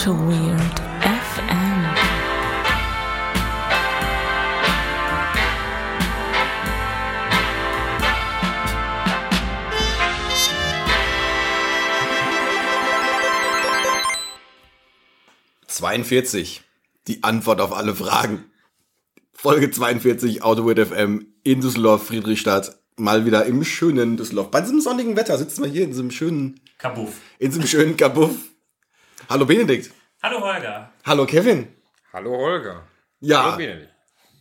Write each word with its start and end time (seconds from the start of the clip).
to 0.00 0.12
Weird 0.12 0.80
FM. 1.02 1.94
‹42. 15.68 16.60
Die 17.06 17.22
Antwort 17.22 17.60
auf 17.60 17.72
alle 17.72 17.94
Fragen. 17.94 18.46
Folge 19.34 19.70
42 19.70 20.42
Autoweird 20.42 20.78
FM 20.78 21.26
in 21.42 21.60
Düsseldorf, 21.60 22.06
Friedrichstadt. 22.06 22.80
Mal 22.96 23.26
wieder 23.26 23.44
im 23.44 23.64
schönen 23.64 24.16
Düsseldorf. 24.16 24.50
Bei 24.50 24.62
diesem 24.62 24.80
sonnigen 24.80 25.16
Wetter 25.16 25.36
sitzen 25.36 25.62
wir 25.62 25.70
hier 25.70 25.82
in 25.82 25.90
diesem 25.90 26.10
schönen, 26.10 26.60
Kabuff. 26.78 27.20
in 27.38 27.50
diesem 27.50 27.66
schönen 27.66 27.98
Kabuff. 27.98 28.49
Hallo 29.28 29.44
Benedikt. 29.46 29.90
Hallo 30.22 30.40
Holger. 30.40 30.90
Hallo 31.04 31.26
Kevin. 31.26 31.68
Hallo 32.12 32.30
Holger. 32.36 32.82
Ja, 33.20 33.44
Hallo 33.44 33.56
Benedikt. 33.56 33.88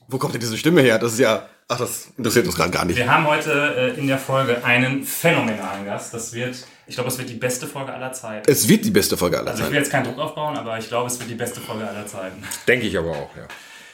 wo 0.08 0.18
kommt 0.18 0.34
denn 0.34 0.42
diese 0.42 0.58
Stimme 0.58 0.82
her? 0.82 0.98
Das 1.00 1.14
ist 1.14 1.20
ja, 1.20 1.48
ach, 1.68 1.78
das 1.78 2.08
interessiert 2.18 2.46
uns 2.48 2.56
gerade 2.56 2.72
gar 2.72 2.86
nicht. 2.86 2.98
Wir 2.98 3.12
haben 3.12 3.28
heute 3.28 3.94
äh, 3.96 4.00
in 4.00 4.08
der 4.08 4.18
Folge 4.18 4.64
einen 4.64 5.04
phänomenalen 5.04 5.86
Gast. 5.86 6.14
Das 6.14 6.34
wird, 6.34 6.56
ich 6.88 6.96
glaube, 6.96 7.10
es 7.10 7.18
wird 7.18 7.30
die 7.30 7.36
beste 7.36 7.68
Folge 7.68 7.94
aller 7.94 8.12
Zeiten. 8.14 8.50
Es 8.50 8.68
wird 8.68 8.86
die 8.86 8.92
beste 8.92 9.16
Folge 9.18 9.38
aller 9.38 9.52
Also 9.52 9.60
ich 9.60 9.64
Zeiten. 9.66 9.74
will 9.74 9.80
jetzt 9.82 9.92
keinen 9.92 10.06
Druck 10.06 10.18
aufbauen, 10.20 10.58
aber 10.58 10.78
ich 10.80 10.88
glaube, 10.88 11.08
es 11.08 11.20
wird 11.20 11.30
die 11.30 11.36
beste 11.36 11.60
Folge 11.60 11.88
aller 11.88 12.06
Zeiten. 12.08 12.44
Denke 12.68 12.88
ich 12.88 12.98
aber 12.98 13.12
auch, 13.12 13.36
ja. 13.38 13.48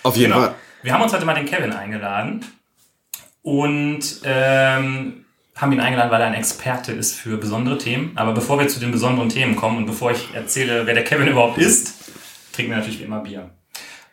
Auf 0.03 0.15
jeden 0.15 0.31
Genau. 0.31 0.45
Fall. 0.45 0.55
Wir 0.83 0.93
haben 0.93 1.01
uns 1.01 1.13
heute 1.13 1.25
mal 1.25 1.33
den 1.33 1.45
Kevin 1.47 1.73
eingeladen 1.73 2.45
und 3.41 4.01
ähm, 4.23 5.24
haben 5.55 5.71
ihn 5.71 5.79
eingeladen, 5.79 6.11
weil 6.11 6.21
er 6.21 6.27
ein 6.27 6.33
Experte 6.33 6.91
ist 6.91 7.15
für 7.15 7.37
besondere 7.37 7.77
Themen. 7.77 8.11
Aber 8.15 8.33
bevor 8.33 8.59
wir 8.59 8.67
zu 8.67 8.79
den 8.79 8.91
besonderen 8.91 9.29
Themen 9.29 9.55
kommen 9.55 9.77
und 9.77 9.85
bevor 9.85 10.11
ich 10.11 10.33
erzähle, 10.33 10.85
wer 10.85 10.93
der 10.93 11.03
Kevin 11.03 11.27
überhaupt 11.27 11.57
ist, 11.57 11.93
trinken 12.51 12.71
wir 12.71 12.77
natürlich 12.77 12.99
wie 12.99 13.03
immer 13.03 13.21
Bier. 13.21 13.49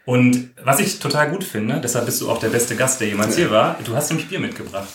Und 0.04 0.50
was 0.62 0.80
ich 0.80 0.98
total 0.98 1.30
gut 1.30 1.44
finde, 1.44 1.80
deshalb 1.80 2.06
bist 2.06 2.20
du 2.20 2.30
auch 2.30 2.38
der 2.38 2.48
beste 2.48 2.76
Gast, 2.76 3.00
der 3.00 3.08
jemals 3.08 3.36
hier 3.36 3.50
war, 3.50 3.78
du 3.84 3.94
hast 3.94 4.10
nämlich 4.10 4.28
Bier 4.28 4.40
mitgebracht. 4.40 4.88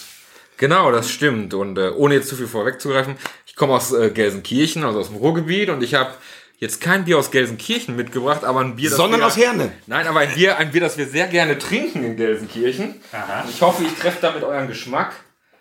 Genau, 0.58 0.92
das 0.92 1.10
stimmt. 1.10 1.54
Und 1.54 1.78
äh, 1.78 1.92
ohne 1.92 2.16
jetzt 2.16 2.30
zu 2.30 2.36
viel 2.36 2.48
vorwegzugreifen, 2.48 3.16
ich 3.46 3.56
komme 3.56 3.74
aus 3.74 3.94
äh, 3.94 4.10
Gelsenkirchen, 4.10 4.84
also 4.84 5.00
aus 5.00 5.10
dem 5.10 5.18
Ruhrgebiet, 5.18 5.70
und 5.70 5.84
ich 5.84 5.94
habe 5.94 6.12
jetzt 6.58 6.82
kein 6.82 7.06
Bier 7.06 7.20
aus 7.20 7.30
Gelsenkirchen 7.30 7.96
mitgebracht, 7.96 8.44
aber 8.44 8.62
ein 8.62 8.76
Bier, 8.76 8.90
das 8.90 8.98
Sondern 8.98 9.20
wir, 9.20 9.28
aus 9.28 9.38
Herne. 9.38 9.72
Nein, 9.86 10.08
aber 10.08 10.22
ein 10.22 10.34
Bier, 10.34 10.58
ein 10.58 10.72
Bier, 10.72 10.82
das 10.82 10.98
wir 10.98 11.08
sehr 11.08 11.28
gerne 11.28 11.58
trinken 11.58 12.04
in 12.04 12.18
Gelsenkirchen. 12.18 12.96
Aha. 13.12 13.46
Ich 13.48 13.62
hoffe, 13.62 13.84
ich 13.84 13.94
treffe 13.94 14.18
damit 14.22 14.44
euren 14.44 14.68
Geschmack. 14.68 15.14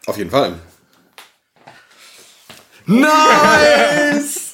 Auf 0.06 0.16
jeden 0.16 0.30
Fall. 0.30 0.55
Nice! 2.86 4.42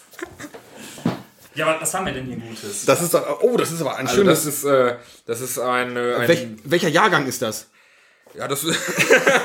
Ja, 1.54 1.66
aber 1.66 1.82
was 1.82 1.92
haben 1.92 2.06
wir 2.06 2.14
denn 2.14 2.24
hier 2.24 2.36
Gutes? 2.36 2.86
Das 2.86 3.02
ist 3.02 3.12
doch, 3.12 3.42
oh, 3.42 3.58
das 3.58 3.70
ist 3.70 3.82
aber 3.82 3.96
ein 3.96 4.06
Also 4.06 4.24
das 4.24 4.44
schönes. 4.44 4.56
ist, 4.56 4.64
äh, 4.64 4.96
das 5.26 5.42
ist 5.42 5.58
ein, 5.58 5.96
äh, 5.98 6.14
ein 6.14 6.26
Welch, 6.28 6.46
welcher 6.64 6.88
Jahrgang 6.88 7.26
ist 7.26 7.42
das? 7.42 7.66
Ja, 8.34 8.48
das 8.48 8.64
ist, 8.64 8.78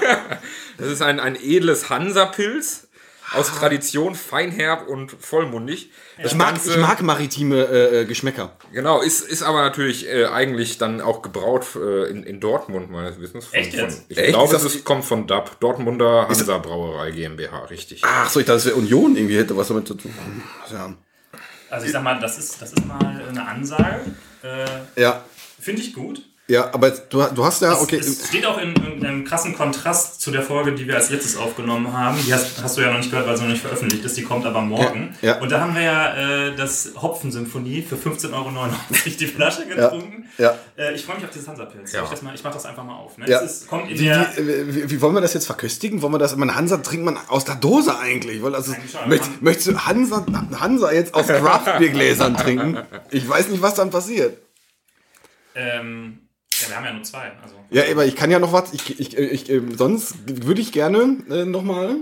das 0.78 0.88
ist 0.88 1.02
ein, 1.02 1.20
ein 1.20 1.36
edles 1.36 1.90
Hansa-Pilz. 1.90 2.87
Aus 3.34 3.48
Tradition, 3.54 4.16
feinherb 4.16 4.88
und 4.88 5.12
vollmundig. 5.12 5.92
Das 6.22 6.32
Ich 6.32 6.38
mag, 6.38 6.54
Ganze- 6.56 6.72
ich 6.72 6.78
mag 6.78 7.02
maritime 7.02 7.66
äh, 7.66 8.02
äh, 8.02 8.06
Geschmäcker. 8.06 8.54
Genau, 8.72 9.02
ist, 9.02 9.22
ist 9.22 9.44
aber 9.44 9.62
natürlich 9.62 10.08
äh, 10.08 10.26
eigentlich 10.28 10.78
dann 10.78 11.02
auch 11.02 11.22
gebraut 11.22 11.66
äh, 11.76 12.10
in, 12.10 12.24
in 12.24 12.40
Dortmund, 12.40 12.90
meines 12.90 13.20
Wissens. 13.20 13.46
Von, 13.48 13.60
Echt 13.60 13.74
jetzt? 13.74 13.96
Von, 13.98 14.06
ich 14.10 14.18
Echt? 14.18 14.30
glaube, 14.30 14.56
Ist 14.56 14.64
es 14.64 14.84
kommt 14.84 15.04
von 15.06 15.28
DAB, 15.28 15.60
Dortmunder 15.60 16.28
Hansa 16.30 16.58
Brauerei 16.60 17.12
GmbH, 17.12 17.66
richtig. 17.66 18.02
Ach 18.06 18.30
so, 18.30 18.40
ich 18.40 18.46
dachte, 18.46 18.60
es 18.60 18.66
wäre 18.66 18.76
Union 18.76 19.16
irgendwie 19.18 19.38
hätte 19.38 19.56
was 19.58 19.68
damit 19.68 19.88
zu 19.88 19.96
tun. 19.96 20.14
Ja. 20.72 20.94
Also 21.70 21.86
ich 21.86 21.92
sag 21.92 22.04
mal, 22.04 22.18
das 22.20 22.38
ist, 22.38 22.62
das 22.62 22.72
ist 22.72 22.86
mal 22.86 23.26
eine 23.30 23.46
Ansage. 23.48 24.00
Äh, 24.44 25.02
Ja, 25.02 25.26
Finde 25.60 25.82
ich 25.82 25.94
gut. 25.94 26.22
Ja 26.48 26.74
aber 26.74 26.92
du, 26.92 27.24
du 27.36 27.46
hast 27.46 27.62
ja, 27.62 27.74
Es- 27.74 27.82
okay. 27.82 27.98
Es 27.98 28.28
steht 28.28 28.46
auch 28.46 28.58
in, 28.58 28.74
in 28.76 29.06
einem 29.06 29.26
krassen 29.26 29.56
Kontrast 29.56 30.22
zu 30.22 30.32
der 30.32 30.42
Folge, 30.42 30.74
die 30.74 30.88
wir 30.88 30.96
als 30.96 31.10
letztes 31.10 31.36
aufgenommen 31.38 31.92
haben. 31.94 32.18
Die 32.26 32.34
hast, 32.34 32.62
hast 32.64 32.78
du 32.78 32.82
ja 32.82 32.90
noch 32.92 32.98
nicht 33.00 33.10
gehört, 33.12 33.28
weil 33.28 33.36
sie 33.38 33.44
noch 33.44 33.50
nicht 33.52 33.62
veröffentlicht 33.62 34.04
ist. 34.06 34.16
Die 34.18 34.24
kommt 34.24 34.46
aber 34.46 34.62
morgen. 34.62 35.16
Ja, 35.22 35.36
ja. 35.36 35.42
Und 35.42 35.52
da 35.52 35.60
haben 35.62 35.76
wir 35.76 35.82
ja 35.82 36.48
äh, 36.48 36.56
das 36.56 36.92
Hopfensymphonie 37.02 37.82
für 37.82 37.96
15,99 37.96 38.34
Euro 38.34 38.70
die 39.06 39.28
Flasche 39.28 39.66
getrunken. 39.68 40.30
ja. 40.38 40.56
Äh, 40.78 40.94
ich 40.94 41.04
freue 41.06 41.16
mich 41.18 41.26
auf 41.26 41.32
dieses 41.32 41.48
Hansa-Pilz. 41.48 41.92
Ja. 41.92 42.10
Ich, 42.14 42.22
mal- 42.22 42.34
ich 42.36 42.44
mach 42.44 42.54
das 42.54 42.66
einfach 42.66 42.84
mal 42.84 42.96
auf. 42.96 43.18
Ne? 43.18 43.30
Ja. 43.30 43.42
Es 43.42 43.52
ist, 43.62 43.68
kommt 43.68 43.90
in 43.92 44.00
Wie, 44.00 44.06
der, 44.06 44.32
wie, 44.38 44.76
wie, 44.76 44.92
wie 44.92 45.02
wollen 45.02 45.14
wir 45.16 45.22
das 45.22 45.34
jetzt 45.34 45.46
verköstigen? 45.48 46.02
Wollen 46.02 46.14
wir 46.14 46.20
das, 46.20 46.36
man 46.36 46.56
Hansa 46.56 46.78
trinkt 46.78 47.06
man 47.06 47.18
aus 47.28 47.46
der 47.46 47.56
Dose 47.56 47.98
eigentlich? 48.00 48.42
Weil 48.42 48.56
also, 48.56 48.72
Eigentlich 48.74 48.92
schon. 48.92 49.10
möchtest, 49.10 49.42
möchtest 49.42 49.68
du 49.70 49.78
Hansa, 49.86 50.26
Hansa 50.60 50.92
jetzt 50.94 51.14
aus 51.14 51.28
Craftbiergläsern 51.28 52.36
trinken? 52.38 52.78
Ich 53.12 53.28
weiß 53.28 53.50
nicht, 53.50 53.62
was 53.62 53.74
dann 53.76 53.90
passiert. 53.90 54.38
ähm, 55.56 56.20
ja, 56.62 56.70
wir 56.70 56.76
haben 56.78 56.86
ja 56.86 56.94
nur 56.94 57.04
zwei. 57.04 57.32
Also. 57.42 57.56
Ja, 57.70 57.84
aber 57.92 58.06
ich 58.06 58.16
kann 58.16 58.32
ja 58.32 58.40
noch 58.40 58.54
was. 58.54 58.74
Ich, 58.74 59.00
ich, 59.00 59.18
ich, 59.18 59.50
äh, 59.50 59.62
sonst 59.78 60.16
würde 60.28 60.62
ich 60.62 60.72
gerne 60.72 61.18
äh, 61.30 61.46
nochmal. 61.46 61.98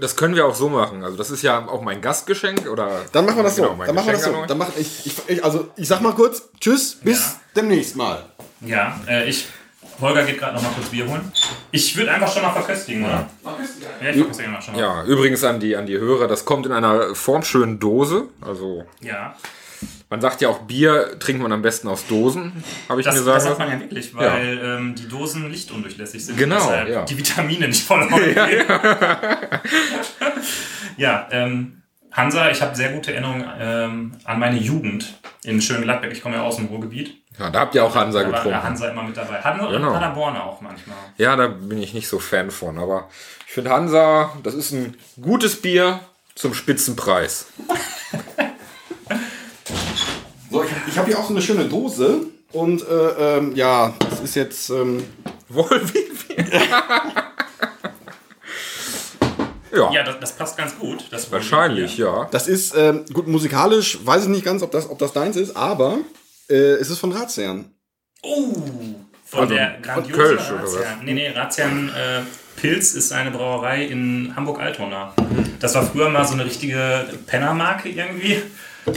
Das 0.00 0.16
können 0.16 0.34
wir 0.34 0.44
auch 0.44 0.54
so 0.54 0.68
machen. 0.68 1.04
Also 1.04 1.16
das 1.16 1.30
ist 1.30 1.42
ja 1.42 1.66
auch 1.66 1.80
mein 1.80 2.02
Gastgeschenk 2.02 2.68
oder. 2.68 3.00
Dann 3.12 3.24
machen 3.24 3.36
wir 3.38 3.44
das 3.44 3.56
so. 3.56 3.62
Genau, 3.62 3.76
mein 3.76 3.86
dann 3.86 3.96
machen 3.96 4.08
wir 4.08 4.12
das 4.12 4.24
so. 4.24 4.44
Dann 4.46 4.58
mach 4.58 4.76
ich, 4.76 5.06
ich, 5.06 5.14
ich, 5.26 5.44
also 5.44 5.68
ich 5.76 5.88
sag 5.88 6.02
mal 6.02 6.12
kurz, 6.12 6.50
tschüss, 6.60 6.96
bis 6.96 7.18
Ja. 7.18 7.40
demnächst 7.56 7.96
mal. 7.96 8.24
Ja, 8.60 9.00
äh, 9.08 9.28
ich. 9.28 9.46
Holger 10.00 10.24
geht 10.24 10.38
gerade 10.38 10.54
noch 10.54 10.62
mal 10.62 10.70
kurz 10.70 10.88
Bier 10.88 11.06
holen. 11.06 11.30
Ich 11.72 11.94
würde 11.94 12.10
einfach 12.10 12.32
schon 12.32 12.40
mal 12.42 12.52
verköstigen, 12.52 13.04
oder? 13.04 13.28
Ja, 14.02 14.08
ich 14.10 14.16
verköstige 14.16 14.48
mal 14.48 14.62
schon 14.62 14.74
mal. 14.74 14.80
Ja, 14.80 15.04
übrigens 15.04 15.44
an 15.44 15.60
die, 15.60 15.76
an 15.76 15.84
die 15.84 15.98
Hörer, 15.98 16.26
das 16.26 16.46
kommt 16.46 16.64
in 16.64 16.72
einer 16.72 17.14
formschönen 17.14 17.78
Dose. 17.78 18.28
Also 18.40 18.84
ja. 19.02 19.36
Man 20.10 20.20
sagt 20.20 20.40
ja 20.40 20.48
auch, 20.48 20.58
Bier 20.62 21.18
trinkt 21.20 21.40
man 21.40 21.52
am 21.52 21.62
besten 21.62 21.88
aus 21.88 22.06
Dosen, 22.06 22.52
habe 22.88 23.00
ich 23.00 23.06
Das, 23.06 23.14
mir 23.14 23.22
sagen 23.22 23.34
das 23.36 23.44
sagt 23.44 23.58
man 23.60 23.70
ja 23.70 23.80
wirklich, 23.80 24.14
weil 24.14 24.60
Ähm, 24.62 24.94
die 24.96 25.08
Dosen 25.08 25.50
lichtundurchlässig 25.50 26.26
sind. 26.26 26.36
Genau, 26.36 26.56
deshalb 26.56 26.88
ja. 26.88 27.04
die 27.04 27.16
Vitamine 27.16 27.68
nicht 27.68 27.82
verloren 27.84 28.20
gehen. 28.34 28.66
ja, 30.96 31.28
ähm, 31.30 31.82
Hansa, 32.12 32.50
ich 32.50 32.60
habe 32.60 32.74
sehr 32.74 32.90
gute 32.92 33.12
Erinnerungen 33.12 33.46
ähm, 33.60 34.12
an 34.24 34.38
meine 34.40 34.58
Jugend 34.58 35.14
in 35.44 35.62
Schöngladbeck. 35.62 36.10
Ich 36.12 36.22
komme 36.22 36.36
ja 36.36 36.42
aus 36.42 36.56
dem 36.56 36.66
Ruhrgebiet. 36.66 37.16
Ja, 37.38 37.48
da 37.50 37.60
habt 37.60 37.74
ihr 37.76 37.84
auch 37.84 37.94
Hansa 37.94 38.22
Da 38.22 38.26
war 38.26 38.34
getrunken. 38.38 38.62
Hansa 38.62 38.88
immer 38.88 39.04
mit 39.04 39.16
dabei. 39.16 39.40
Hansa 39.40 39.70
Genau. 39.70 39.86
und 39.88 39.94
Paderborn 39.94 40.36
auch 40.36 40.60
manchmal. 40.60 40.96
Ja, 41.16 41.36
da 41.36 41.46
bin 41.46 41.80
ich 41.80 41.94
nicht 41.94 42.08
so 42.08 42.18
Fan 42.18 42.50
von. 42.50 42.78
Aber 42.78 43.08
ich 43.46 43.52
finde 43.52 43.70
Hansa, 43.70 44.32
das 44.42 44.54
ist 44.54 44.72
ein 44.72 44.96
gutes 45.22 45.62
Bier 45.62 46.00
zum 46.34 46.52
Spitzenpreis. 46.52 47.46
So, 50.50 50.64
ich, 50.64 50.70
ich 50.88 50.98
habe 50.98 51.06
hier 51.08 51.18
auch 51.18 51.24
so 51.24 51.30
eine 51.30 51.42
schöne 51.42 51.66
Dose. 51.66 52.26
Und 52.52 52.82
äh, 52.82 53.38
ähm, 53.38 53.54
ja, 53.54 53.94
das 53.98 54.20
ist 54.20 54.34
jetzt. 54.34 54.70
Ähm, 54.70 55.04
ja, 59.72 59.92
Ja, 59.92 60.02
das, 60.02 60.18
das 60.20 60.32
passt 60.32 60.56
ganz 60.56 60.76
gut. 60.78 61.04
Das 61.10 61.30
wahrscheinlich, 61.30 61.96
ja. 61.98 62.28
das 62.30 62.48
ist 62.48 62.74
ähm, 62.76 63.04
gut 63.12 63.28
musikalisch, 63.28 63.98
weiß 64.04 64.24
ich 64.24 64.28
nicht 64.28 64.44
ganz, 64.44 64.62
ob 64.62 64.72
das, 64.72 64.90
ob 64.90 64.98
das 64.98 65.12
deins 65.12 65.36
ist, 65.36 65.56
aber 65.56 65.98
äh, 66.48 66.54
es 66.54 66.90
ist 66.90 66.98
von 66.98 67.12
Ratsherrn. 67.12 67.66
Oh, 68.22 68.52
von 69.24 69.40
Also, 69.40 69.54
der 69.54 69.74
von 69.74 69.82
grandiosen 69.82 70.14
Kölsch, 70.14 70.50
oder 70.50 70.62
was? 70.62 70.76
Razian. 70.76 71.04
Nee, 71.04 71.14
nee, 71.14 71.28
Razian 71.30 71.88
äh, 71.88 72.22
Pilz 72.60 72.94
ist 72.94 73.12
eine 73.12 73.30
Brauerei 73.30 73.84
in 73.84 74.32
Hamburg-Altona. 74.34 75.14
Das 75.60 75.74
war 75.74 75.86
früher 75.86 76.08
mal 76.10 76.24
so 76.26 76.34
eine 76.34 76.44
richtige 76.44 77.08
Pennermarke 77.26 77.88
irgendwie. 77.88 78.42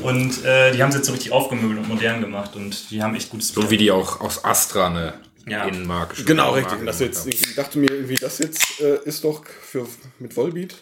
Und 0.01 0.43
äh, 0.45 0.71
die 0.71 0.81
haben 0.81 0.91
sie 0.91 0.97
jetzt 0.97 1.07
so 1.07 1.13
richtig 1.13 1.31
aufgemöbelt 1.31 1.79
und 1.79 1.87
modern 1.87 2.21
gemacht. 2.21 2.55
Und 2.55 2.89
die 2.91 3.01
haben 3.03 3.15
echt 3.15 3.29
gutes 3.29 3.49
So 3.49 3.69
wie 3.69 3.77
die 3.77 3.91
auch 3.91 4.21
aus 4.21 4.43
Astra 4.43 4.87
eine 4.87 5.13
Ja. 5.45 5.65
Innenmarke 5.65 6.23
Genau, 6.23 6.51
richtig. 6.51 6.79
Das 6.85 6.99
jetzt, 6.99 7.27
ich 7.27 7.55
dachte 7.55 7.77
mir 7.79 7.91
irgendwie, 7.91 8.15
das 8.15 8.39
jetzt 8.39 8.79
äh, 8.81 8.99
ist 9.05 9.23
doch 9.23 9.43
für 9.45 9.85
mit 10.19 10.35
Volbeat. 10.35 10.75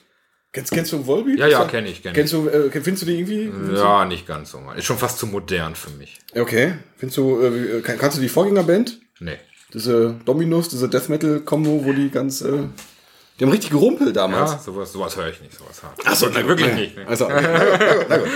Kennst, 0.53 0.71
kennst 0.73 0.91
du 0.91 1.07
Volbeat? 1.07 1.39
Ja, 1.39 1.47
ja, 1.47 1.63
Ist 1.63 1.71
kenn 1.71 1.85
ich, 1.85 2.03
kenn 2.03 2.13
Kennst 2.13 2.33
du, 2.33 2.49
äh, 2.49 2.69
findest 2.69 3.03
du 3.03 3.05
die 3.05 3.17
irgendwie? 3.17 3.49
Ja, 3.73 4.03
nicht 4.03 4.27
ganz 4.27 4.51
so 4.51 4.59
mal. 4.59 4.77
Ist 4.77 4.83
schon 4.85 4.97
fast 4.97 5.17
zu 5.17 5.25
modern 5.27 5.75
für 5.75 5.91
mich. 5.91 6.19
Okay. 6.35 6.73
Findest 6.97 7.17
du, 7.17 7.41
äh, 7.41 7.81
kann, 7.81 7.97
kannst 7.97 8.17
du 8.17 8.21
die 8.21 8.27
Vorgängerband? 8.29 8.99
Nee. 9.19 9.37
Diese 9.73 10.15
Dominus, 10.25 10.67
diese 10.67 10.89
Death 10.89 11.07
Metal 11.07 11.39
Combo, 11.39 11.85
wo 11.85 11.93
die 11.93 12.09
ganz, 12.09 12.41
äh, 12.41 12.63
die 13.41 13.45
haben 13.45 13.51
richtig 13.53 13.71
gerumpelt 13.71 14.15
damals. 14.15 14.51
Ja, 14.51 14.59
sowas, 14.59 14.91
sowas 14.91 15.17
höre 15.17 15.29
ich 15.29 15.41
nicht, 15.41 15.57
sowas 15.57 15.81
hart. 15.81 15.99
Ach 16.05 16.15
so, 16.15 16.27
wirklich, 16.27 16.47
wirklich 16.47 16.73
nicht. 16.75 16.95
Ne? 16.95 17.07
Also, 17.07 17.27
na 17.29 17.39
gut, 17.41 18.05
na 18.07 18.17
gut, 18.19 18.27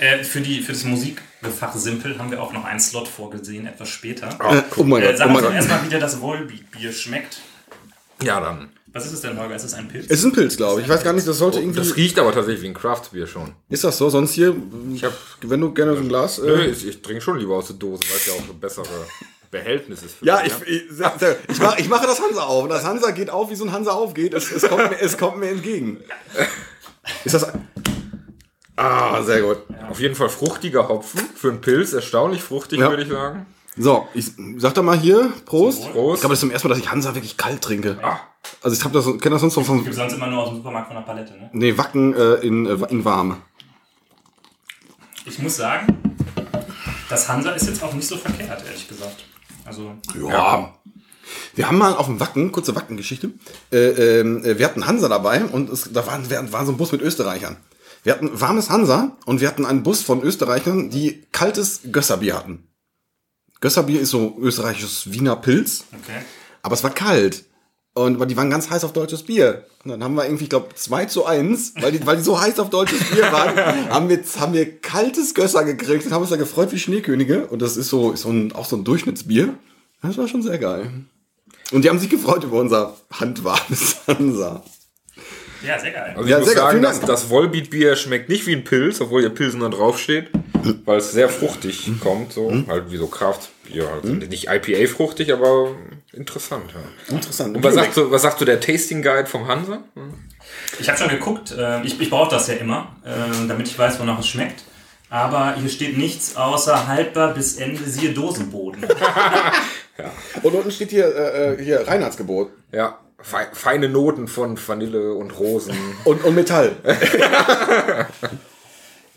na. 0.00 0.06
Äh, 0.06 0.24
für, 0.24 0.40
die, 0.40 0.62
für 0.62 0.72
das 0.72 0.84
Musikfach 0.84 1.74
Simpel 1.74 2.18
haben 2.18 2.30
wir 2.30 2.42
auch 2.42 2.54
noch 2.54 2.64
einen 2.64 2.80
Slot 2.80 3.08
vorgesehen, 3.08 3.66
etwas 3.66 3.90
später. 3.90 4.30
Äh, 4.40 4.62
oh 4.76 4.84
mein 4.84 5.02
Äh, 5.02 5.12
Gott, 5.12 5.26
oh 5.28 5.32
Gott. 5.34 5.52
erstmal, 5.52 5.84
wie 5.84 5.90
dir 5.90 6.00
das 6.00 6.18
Volbeat-Bier 6.22 6.92
schmeckt. 6.92 7.42
Ja, 8.22 8.40
dann. 8.40 8.70
Was 8.94 9.06
ist 9.06 9.12
es 9.12 9.20
denn, 9.20 9.38
Holger? 9.38 9.54
Ist 9.54 9.64
es 9.64 9.74
ein 9.74 9.86
Pilz? 9.88 10.06
Es 10.08 10.20
ist 10.20 10.24
ein 10.24 10.32
Pilz, 10.32 10.56
glaube 10.56 10.80
ich. 10.80 10.86
Ich 10.86 10.92
weiß 10.92 11.02
gar 11.04 11.12
nicht, 11.12 11.26
das 11.28 11.36
sollte 11.38 11.58
irgendwie. 11.60 11.78
Das 11.78 11.94
riecht 11.96 12.18
aber 12.18 12.32
tatsächlich 12.32 12.62
wie 12.62 12.68
ein 12.68 12.74
Craftbier 12.74 13.26
schon. 13.26 13.52
ist 13.68 13.84
das 13.84 13.98
so? 13.98 14.08
Sonst 14.10 14.32
hier, 14.32 14.54
Ich 14.94 15.04
hab, 15.04 15.12
wenn 15.42 15.60
du 15.60 15.72
gerne 15.72 15.94
so 15.94 16.00
ein 16.00 16.08
Glas. 16.08 16.38
nö, 16.38 16.54
Äh, 16.62 16.70
ich, 16.70 16.86
ich 16.86 17.02
trinke 17.02 17.20
schon 17.20 17.38
lieber 17.38 17.54
aus 17.56 17.66
der 17.68 17.76
Dose, 17.76 18.02
weil 18.08 18.16
es 18.16 18.26
ja 18.26 18.32
auch 18.34 18.48
ein 18.50 18.58
bessere 18.60 18.86
Behältnis 19.52 20.02
ist. 20.02 20.16
Ja, 20.22 20.40
ich, 20.44 20.52
ich, 20.66 20.84
ich, 20.90 21.60
mach, 21.60 21.78
ich 21.78 21.88
mache 21.88 22.06
das 22.06 22.20
Hansa 22.20 22.42
auf. 22.42 22.64
Und 22.64 22.70
das 22.70 22.84
Hansa 22.84 23.10
geht 23.10 23.28
auf, 23.28 23.50
wie 23.50 23.54
so 23.54 23.64
ein 23.64 23.70
Hansa 23.72 23.92
aufgeht. 23.92 24.32
Es, 24.32 24.50
es, 24.50 24.66
kommt, 24.68 24.90
mir, 24.90 24.98
es 24.98 25.18
kommt 25.18 25.36
mir 25.38 25.50
entgegen. 25.50 25.98
Ist 27.24 27.34
das. 27.34 27.52
Ah, 28.76 29.22
sehr 29.22 29.42
gut. 29.42 29.58
Auf 29.90 30.00
jeden 30.00 30.14
Fall 30.14 30.30
fruchtiger 30.30 30.88
Hopfen. 30.88 31.20
Für 31.36 31.50
einen 31.50 31.60
Pilz 31.60 31.92
erstaunlich 31.92 32.42
fruchtig, 32.42 32.80
Ja. 32.80 32.88
würde 32.88 33.02
ich 33.02 33.10
sagen. 33.10 33.46
So, 33.76 34.08
ich 34.14 34.32
sag 34.56 34.72
doch 34.74 34.82
mal 34.82 34.98
hier, 34.98 35.30
Prost. 35.44 35.94
Wohl. 35.94 36.14
Ich 36.14 36.20
glaube, 36.20 36.32
das 36.32 36.38
ist 36.38 36.40
zum 36.40 36.50
ersten 36.50 36.68
Mal, 36.68 36.74
dass 36.74 36.82
ich 36.82 36.90
Hansa 36.90 37.14
wirklich 37.14 37.36
kalt 37.36 37.60
trinke. 37.60 37.98
Ah. 38.02 38.20
Also 38.62 38.74
ich 38.76 38.82
hab 38.82 38.92
das, 38.94 39.04
kenne 39.04 39.34
das 39.34 39.42
sonst 39.42 39.56
noch 39.56 39.64
von, 39.66 39.84
Gibt 39.84 39.94
sonst 39.94 40.14
immer 40.14 40.28
nur 40.28 40.42
aus 40.42 40.48
dem 40.48 40.56
Supermarkt 40.56 40.88
von 40.88 40.96
der 40.96 41.02
Palette, 41.02 41.32
ne? 41.34 41.50
nee, 41.52 41.76
Wacken 41.76 42.14
äh, 42.14 42.34
in, 42.36 42.66
äh, 42.66 42.86
in 42.90 43.04
warm. 43.04 43.36
Ich 45.26 45.38
muss 45.38 45.56
sagen, 45.56 45.86
das 47.10 47.28
Hansa 47.28 47.50
ist 47.50 47.66
jetzt 47.66 47.82
auch 47.82 47.92
nicht 47.92 48.08
so 48.08 48.16
verkehrt, 48.16 48.64
ehrlich 48.66 48.88
gesagt. 48.88 49.24
Also, 49.64 49.92
Ja. 50.18 50.74
Wir 51.54 51.66
haben 51.68 51.78
mal 51.78 51.94
auf 51.94 52.06
dem 52.06 52.20
Wacken, 52.20 52.52
kurze 52.52 52.74
Wacken-Geschichte, 52.74 53.30
äh, 53.72 54.20
ähm, 54.20 54.44
äh, 54.44 54.58
wir 54.58 54.66
hatten 54.66 54.86
Hansa 54.86 55.08
dabei 55.08 55.44
und 55.44 55.70
es, 55.70 55.88
da 55.92 56.06
waren, 56.06 56.28
wir- 56.28 56.52
war 56.52 56.66
so 56.66 56.72
ein 56.72 56.76
Bus 56.78 56.92
mit 56.92 57.00
Österreichern. 57.00 57.56
Wir 58.02 58.12
hatten 58.14 58.38
warmes 58.40 58.68
Hansa 58.68 59.16
und 59.24 59.40
wir 59.40 59.48
hatten 59.48 59.64
einen 59.64 59.82
Bus 59.82 60.02
von 60.02 60.22
Österreichern, 60.22 60.90
die 60.90 61.22
kaltes 61.32 61.80
Gösserbier 61.90 62.36
hatten. 62.36 62.68
Gösserbier 63.60 64.00
ist 64.00 64.10
so 64.10 64.36
österreichisches 64.40 65.12
Wiener 65.12 65.36
Pilz, 65.36 65.84
okay. 65.92 66.22
aber 66.62 66.74
es 66.74 66.82
war 66.82 66.90
kalt. 66.90 67.44
Und 67.94 68.18
weil 68.18 68.26
die 68.26 68.36
waren 68.36 68.48
ganz 68.48 68.70
heiß 68.70 68.84
auf 68.84 68.92
deutsches 68.94 69.22
Bier. 69.22 69.66
Und 69.84 69.90
dann 69.90 70.02
haben 70.02 70.14
wir 70.14 70.24
irgendwie, 70.24 70.44
ich 70.44 70.50
glaube, 70.50 70.74
2 70.74 71.04
zu 71.06 71.26
1, 71.26 71.74
weil 71.80 71.92
die, 71.92 72.06
weil 72.06 72.16
die 72.16 72.22
so 72.22 72.40
heiß 72.40 72.58
auf 72.58 72.70
deutsches 72.70 73.02
Bier 73.10 73.30
waren, 73.30 73.56
haben 73.90 74.08
wir, 74.08 74.18
haben 74.38 74.54
wir 74.54 74.80
kaltes 74.80 75.34
Gösser 75.34 75.64
gekriegt 75.64 76.06
und 76.06 76.12
haben 76.12 76.22
uns 76.22 76.30
da 76.30 76.36
gefreut 76.36 76.72
wie 76.72 76.78
Schneekönige. 76.78 77.46
Und 77.48 77.60
das 77.60 77.76
ist 77.76 77.88
so, 77.90 78.12
ist 78.12 78.22
so 78.22 78.30
ein, 78.30 78.52
auch 78.52 78.64
so 78.64 78.76
ein 78.76 78.84
Durchschnittsbier. 78.84 79.54
Das 80.00 80.16
war 80.16 80.26
schon 80.26 80.42
sehr 80.42 80.58
geil. 80.58 80.90
Und 81.70 81.84
die 81.84 81.90
haben 81.90 81.98
sich 81.98 82.08
gefreut 82.08 82.44
über 82.44 82.58
unser 82.60 82.96
handwarmes 83.12 83.96
Hansa. 84.06 84.62
Ja, 85.66 85.78
sehr 85.78 85.90
geil. 85.92 86.14
Also 86.16 86.28
Ja, 86.28 86.38
ich 86.38 86.44
muss 86.44 86.52
sehr 86.52 86.62
geil. 86.62 86.72
sagen, 86.72 86.82
Dank. 86.82 87.06
das 87.06 87.28
Volbeat-Bier 87.30 87.96
schmeckt 87.96 88.28
nicht 88.30 88.46
wie 88.46 88.54
ein 88.56 88.64
Pilz, 88.64 89.00
obwohl 89.00 89.22
ihr 89.22 89.30
Pilsener 89.30 89.70
draufsteht, 89.70 90.30
weil 90.84 90.98
es 90.98 91.12
sehr 91.12 91.28
fruchtig 91.28 91.90
kommt, 92.00 92.32
so 92.32 92.52
halt 92.68 92.90
wie 92.90 92.96
so 92.96 93.06
Kraftbier. 93.06 93.88
Also 93.88 94.08
nicht 94.08 94.48
IPA-fruchtig, 94.48 95.32
aber 95.32 95.74
interessant. 96.12 96.72
Ja. 96.74 97.14
Interessant. 97.16 97.56
Und 97.56 97.62
was 97.64 97.74
sagt, 97.74 97.94
so, 97.94 98.10
was 98.10 98.22
sagt 98.22 98.38
so 98.38 98.44
der 98.44 98.60
Tasting 98.60 99.02
Guide 99.02 99.26
vom 99.26 99.46
Hansa? 99.48 99.82
Ich 100.80 100.88
habe 100.88 100.98
schon 100.98 101.08
geguckt, 101.08 101.52
äh, 101.56 101.82
ich, 101.82 102.00
ich 102.00 102.10
brauche 102.10 102.30
das 102.30 102.48
ja 102.48 102.54
immer, 102.54 102.94
äh, 103.04 103.46
damit 103.48 103.68
ich 103.68 103.78
weiß, 103.78 103.98
wonach 104.00 104.18
es 104.18 104.28
schmeckt. 104.28 104.64
Aber 105.10 105.54
hier 105.56 105.68
steht 105.68 105.98
nichts 105.98 106.36
außer 106.36 106.88
haltbar 106.88 107.34
bis 107.34 107.56
Ende, 107.56 107.82
siehe 107.84 108.12
Dosenboden. 108.12 108.84
Und 110.42 110.54
unten 110.54 110.70
steht 110.70 110.90
hier, 110.90 111.04
äh, 111.14 111.52
äh, 111.54 111.62
hier 111.62 111.86
Reinheitsgebot. 111.86 112.50
Ja, 112.72 112.98
fei- 113.20 113.48
feine 113.52 113.90
Noten 113.90 114.26
von 114.26 114.58
Vanille 114.66 115.12
und 115.12 115.38
Rosen. 115.38 115.76
Und, 116.04 116.24
und 116.24 116.34
Metall. 116.34 116.72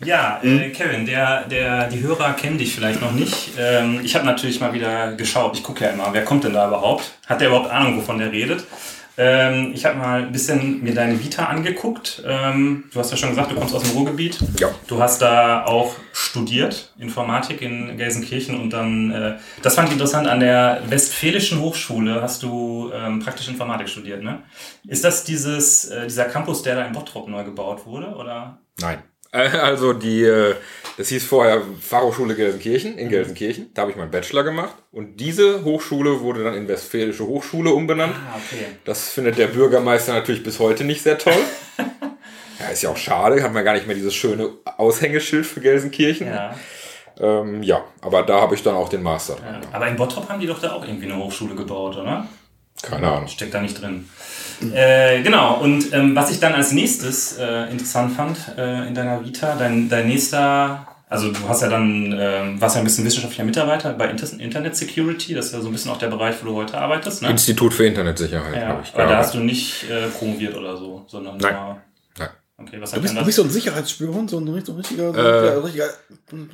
Ja, 0.04 0.40
äh, 0.42 0.70
Kevin, 0.70 1.06
der, 1.06 1.44
der, 1.44 1.88
die 1.88 2.02
Hörer 2.02 2.34
kennen 2.34 2.58
dich 2.58 2.74
vielleicht 2.74 3.00
noch 3.00 3.12
nicht. 3.12 3.52
Ähm, 3.58 4.00
ich 4.04 4.14
habe 4.14 4.26
natürlich 4.26 4.60
mal 4.60 4.74
wieder 4.74 5.12
geschaut. 5.12 5.56
Ich 5.56 5.62
gucke 5.62 5.84
ja 5.84 5.90
immer, 5.90 6.12
wer 6.12 6.24
kommt 6.24 6.44
denn 6.44 6.52
da 6.52 6.68
überhaupt? 6.68 7.18
Hat 7.26 7.40
der 7.40 7.48
überhaupt 7.48 7.70
Ahnung, 7.70 7.96
wovon 7.96 8.18
der 8.18 8.30
redet? 8.30 8.64
Ähm, 9.18 9.72
ich 9.74 9.86
habe 9.86 9.96
mal 9.96 10.24
ein 10.24 10.32
bisschen 10.32 10.82
mir 10.82 10.94
deine 10.94 11.18
Vita 11.18 11.46
angeguckt. 11.46 12.22
Ähm, 12.26 12.84
du 12.92 13.00
hast 13.00 13.10
ja 13.10 13.16
schon 13.16 13.30
gesagt, 13.30 13.50
du 13.50 13.54
kommst 13.54 13.74
aus 13.74 13.82
dem 13.82 13.92
Ruhrgebiet. 13.92 14.38
Ja. 14.60 14.68
Du 14.86 15.00
hast 15.00 15.22
da 15.22 15.64
auch 15.64 15.94
studiert, 16.12 16.92
Informatik 16.98 17.62
in 17.62 17.96
Gelsenkirchen 17.96 18.60
und 18.60 18.70
dann, 18.70 19.10
äh, 19.10 19.36
das 19.62 19.76
fand 19.76 19.88
ich 19.88 19.94
interessant, 19.94 20.28
an 20.28 20.40
der 20.40 20.82
Westfälischen 20.88 21.60
Hochschule 21.60 22.20
hast 22.20 22.42
du 22.42 22.90
ähm, 22.92 23.20
praktisch 23.20 23.48
Informatik 23.48 23.88
studiert, 23.88 24.22
ne? 24.22 24.42
Ist 24.86 25.04
das 25.04 25.24
dieses, 25.24 25.86
äh, 25.86 26.06
dieser 26.06 26.26
Campus, 26.26 26.62
der 26.62 26.76
da 26.76 26.84
in 26.84 26.92
Bottrop 26.92 27.26
neu 27.28 27.44
gebaut 27.44 27.86
wurde, 27.86 28.08
oder? 28.08 28.58
Nein. 28.78 28.98
Also 29.62 29.92
die, 29.92 30.22
äh, 30.22 30.54
das 30.96 31.08
hieß 31.08 31.26
vorher 31.26 31.62
Fachhochschule 31.80 32.34
Gelsenkirchen, 32.34 32.98
in 32.98 33.08
Gelsenkirchen. 33.08 33.70
Da 33.74 33.82
habe 33.82 33.90
ich 33.90 33.96
meinen 33.96 34.10
Bachelor 34.10 34.44
gemacht. 34.44 34.74
Und 34.92 35.16
diese 35.20 35.64
Hochschule 35.64 36.20
wurde 36.20 36.44
dann 36.44 36.54
in 36.54 36.68
Westfälische 36.68 37.26
Hochschule 37.26 37.70
umbenannt. 37.70 38.14
Ah, 38.14 38.36
okay. 38.36 38.66
Das 38.84 39.10
findet 39.10 39.38
der 39.38 39.48
Bürgermeister 39.48 40.14
natürlich 40.14 40.42
bis 40.42 40.58
heute 40.58 40.84
nicht 40.84 41.02
sehr 41.02 41.18
toll. 41.18 41.34
ja, 42.60 42.68
ist 42.68 42.82
ja 42.82 42.90
auch 42.90 42.96
schade, 42.96 43.42
hat 43.42 43.52
man 43.52 43.64
gar 43.64 43.74
nicht 43.74 43.86
mehr 43.86 43.96
dieses 43.96 44.14
schöne 44.14 44.50
Aushängeschild 44.78 45.44
für 45.44 45.60
Gelsenkirchen. 45.60 46.28
Ja. 46.28 46.54
Ähm, 47.18 47.62
ja, 47.62 47.84
aber 48.00 48.22
da 48.22 48.40
habe 48.40 48.54
ich 48.54 48.62
dann 48.62 48.74
auch 48.74 48.88
den 48.88 49.02
Master. 49.02 49.36
Ja. 49.42 49.60
Aber 49.72 49.88
in 49.88 49.96
Bottrop 49.96 50.28
haben 50.28 50.40
die 50.40 50.46
doch 50.46 50.60
da 50.60 50.72
auch 50.72 50.84
irgendwie 50.84 51.10
eine 51.10 51.16
Hochschule 51.22 51.54
gebaut, 51.54 51.96
oder? 51.96 52.26
Keine 52.82 53.08
Ahnung. 53.08 53.28
Steckt 53.28 53.54
da 53.54 53.60
nicht 53.60 53.80
drin. 53.80 54.08
Äh, 54.74 55.22
genau, 55.22 55.60
und 55.60 55.92
ähm, 55.92 56.14
was 56.16 56.30
ich 56.30 56.40
dann 56.40 56.54
als 56.54 56.72
nächstes 56.72 57.36
äh, 57.38 57.70
interessant 57.70 58.12
fand 58.16 58.36
äh, 58.56 58.86
in 58.88 58.94
deiner 58.94 59.24
Vita, 59.24 59.54
dein, 59.56 59.88
dein 59.88 60.08
nächster, 60.08 60.86
also 61.08 61.30
du 61.30 61.38
hast 61.48 61.62
ja 61.62 61.68
dann, 61.68 62.14
ähm, 62.18 62.60
warst 62.60 62.74
ja 62.76 62.80
ein 62.80 62.84
bisschen 62.84 63.04
wissenschaftlicher 63.04 63.44
Mitarbeiter 63.44 63.92
bei 63.92 64.08
Inter 64.08 64.26
Internet 64.40 64.74
Security, 64.76 65.34
das 65.34 65.46
ist 65.46 65.52
ja 65.52 65.60
so 65.60 65.68
ein 65.68 65.72
bisschen 65.72 65.90
auch 65.90 65.98
der 65.98 66.08
Bereich, 66.08 66.36
wo 66.42 66.46
du 66.48 66.54
heute 66.56 66.78
arbeitest, 66.78 67.22
ne? 67.22 67.30
Institut 67.30 67.74
für 67.74 67.84
Internetsicherheit 67.86 68.54
Ja, 68.56 68.68
habe 68.68 68.82
ich 68.82 68.94
aber 68.94 69.06
da 69.06 69.18
hast 69.18 69.34
du 69.34 69.38
nicht 69.38 69.84
äh, 69.90 70.08
promoviert 70.08 70.56
oder 70.56 70.76
so, 70.76 71.04
sondern 71.06 71.36
Nein. 71.36 71.54
nur- 71.54 71.76
Nein. 72.18 72.28
Okay, 72.58 72.78
was 72.80 72.90
Du 72.92 73.00
bist, 73.02 73.14
du 73.14 73.24
bist 73.24 73.36
so 73.36 73.42
ein 73.42 73.50
Sicherheitsspürhund, 73.50 74.30
so 74.30 74.38
ein 74.38 74.48
richtig- 74.48 74.66
so 74.66 74.72
ein 74.72 74.78
richtiger, 74.78 75.12
so 75.12 75.20
Äh, 75.20 75.50
ein 75.58 75.62
richtiger 75.62 75.88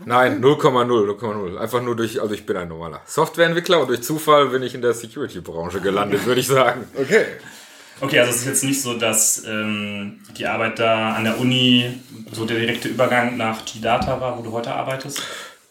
Nein, 0.05 0.41
0,0, 0.43 1.07
0,0. 1.07 1.57
Einfach 1.59 1.81
nur 1.81 1.95
durch, 1.95 2.21
also 2.21 2.35
ich 2.35 2.45
bin 2.45 2.57
ein 2.57 2.67
normaler 2.69 3.01
Softwareentwickler 3.07 3.81
und 3.81 3.89
durch 3.89 4.03
Zufall 4.03 4.49
bin 4.49 4.63
ich 4.65 4.75
in 4.75 4.83
der 4.83 4.93
Security-Branche 4.95 5.81
gelandet, 5.81 6.27
würde 6.27 6.41
ich 6.41 6.49
sagen. 6.49 6.85
Okay. 7.01 7.25
Okay, 8.01 8.19
also 8.19 8.31
es 8.31 8.39
ist 8.39 8.47
jetzt 8.47 8.65
nicht 8.65 8.83
so, 8.83 8.95
dass 8.95 9.45
ähm, 9.47 10.21
die 10.37 10.47
Arbeit 10.47 10.79
da 10.79 11.13
an 11.13 11.25
der 11.25 11.39
Uni 11.39 12.01
so 12.33 12.45
der 12.45 12.59
direkte 12.59 12.89
Übergang 12.89 13.37
nach 13.37 13.65
G-Data 13.65 14.21
war, 14.21 14.39
wo 14.39 14.43
du 14.43 14.53
heute 14.53 14.73
arbeitest? 14.73 15.23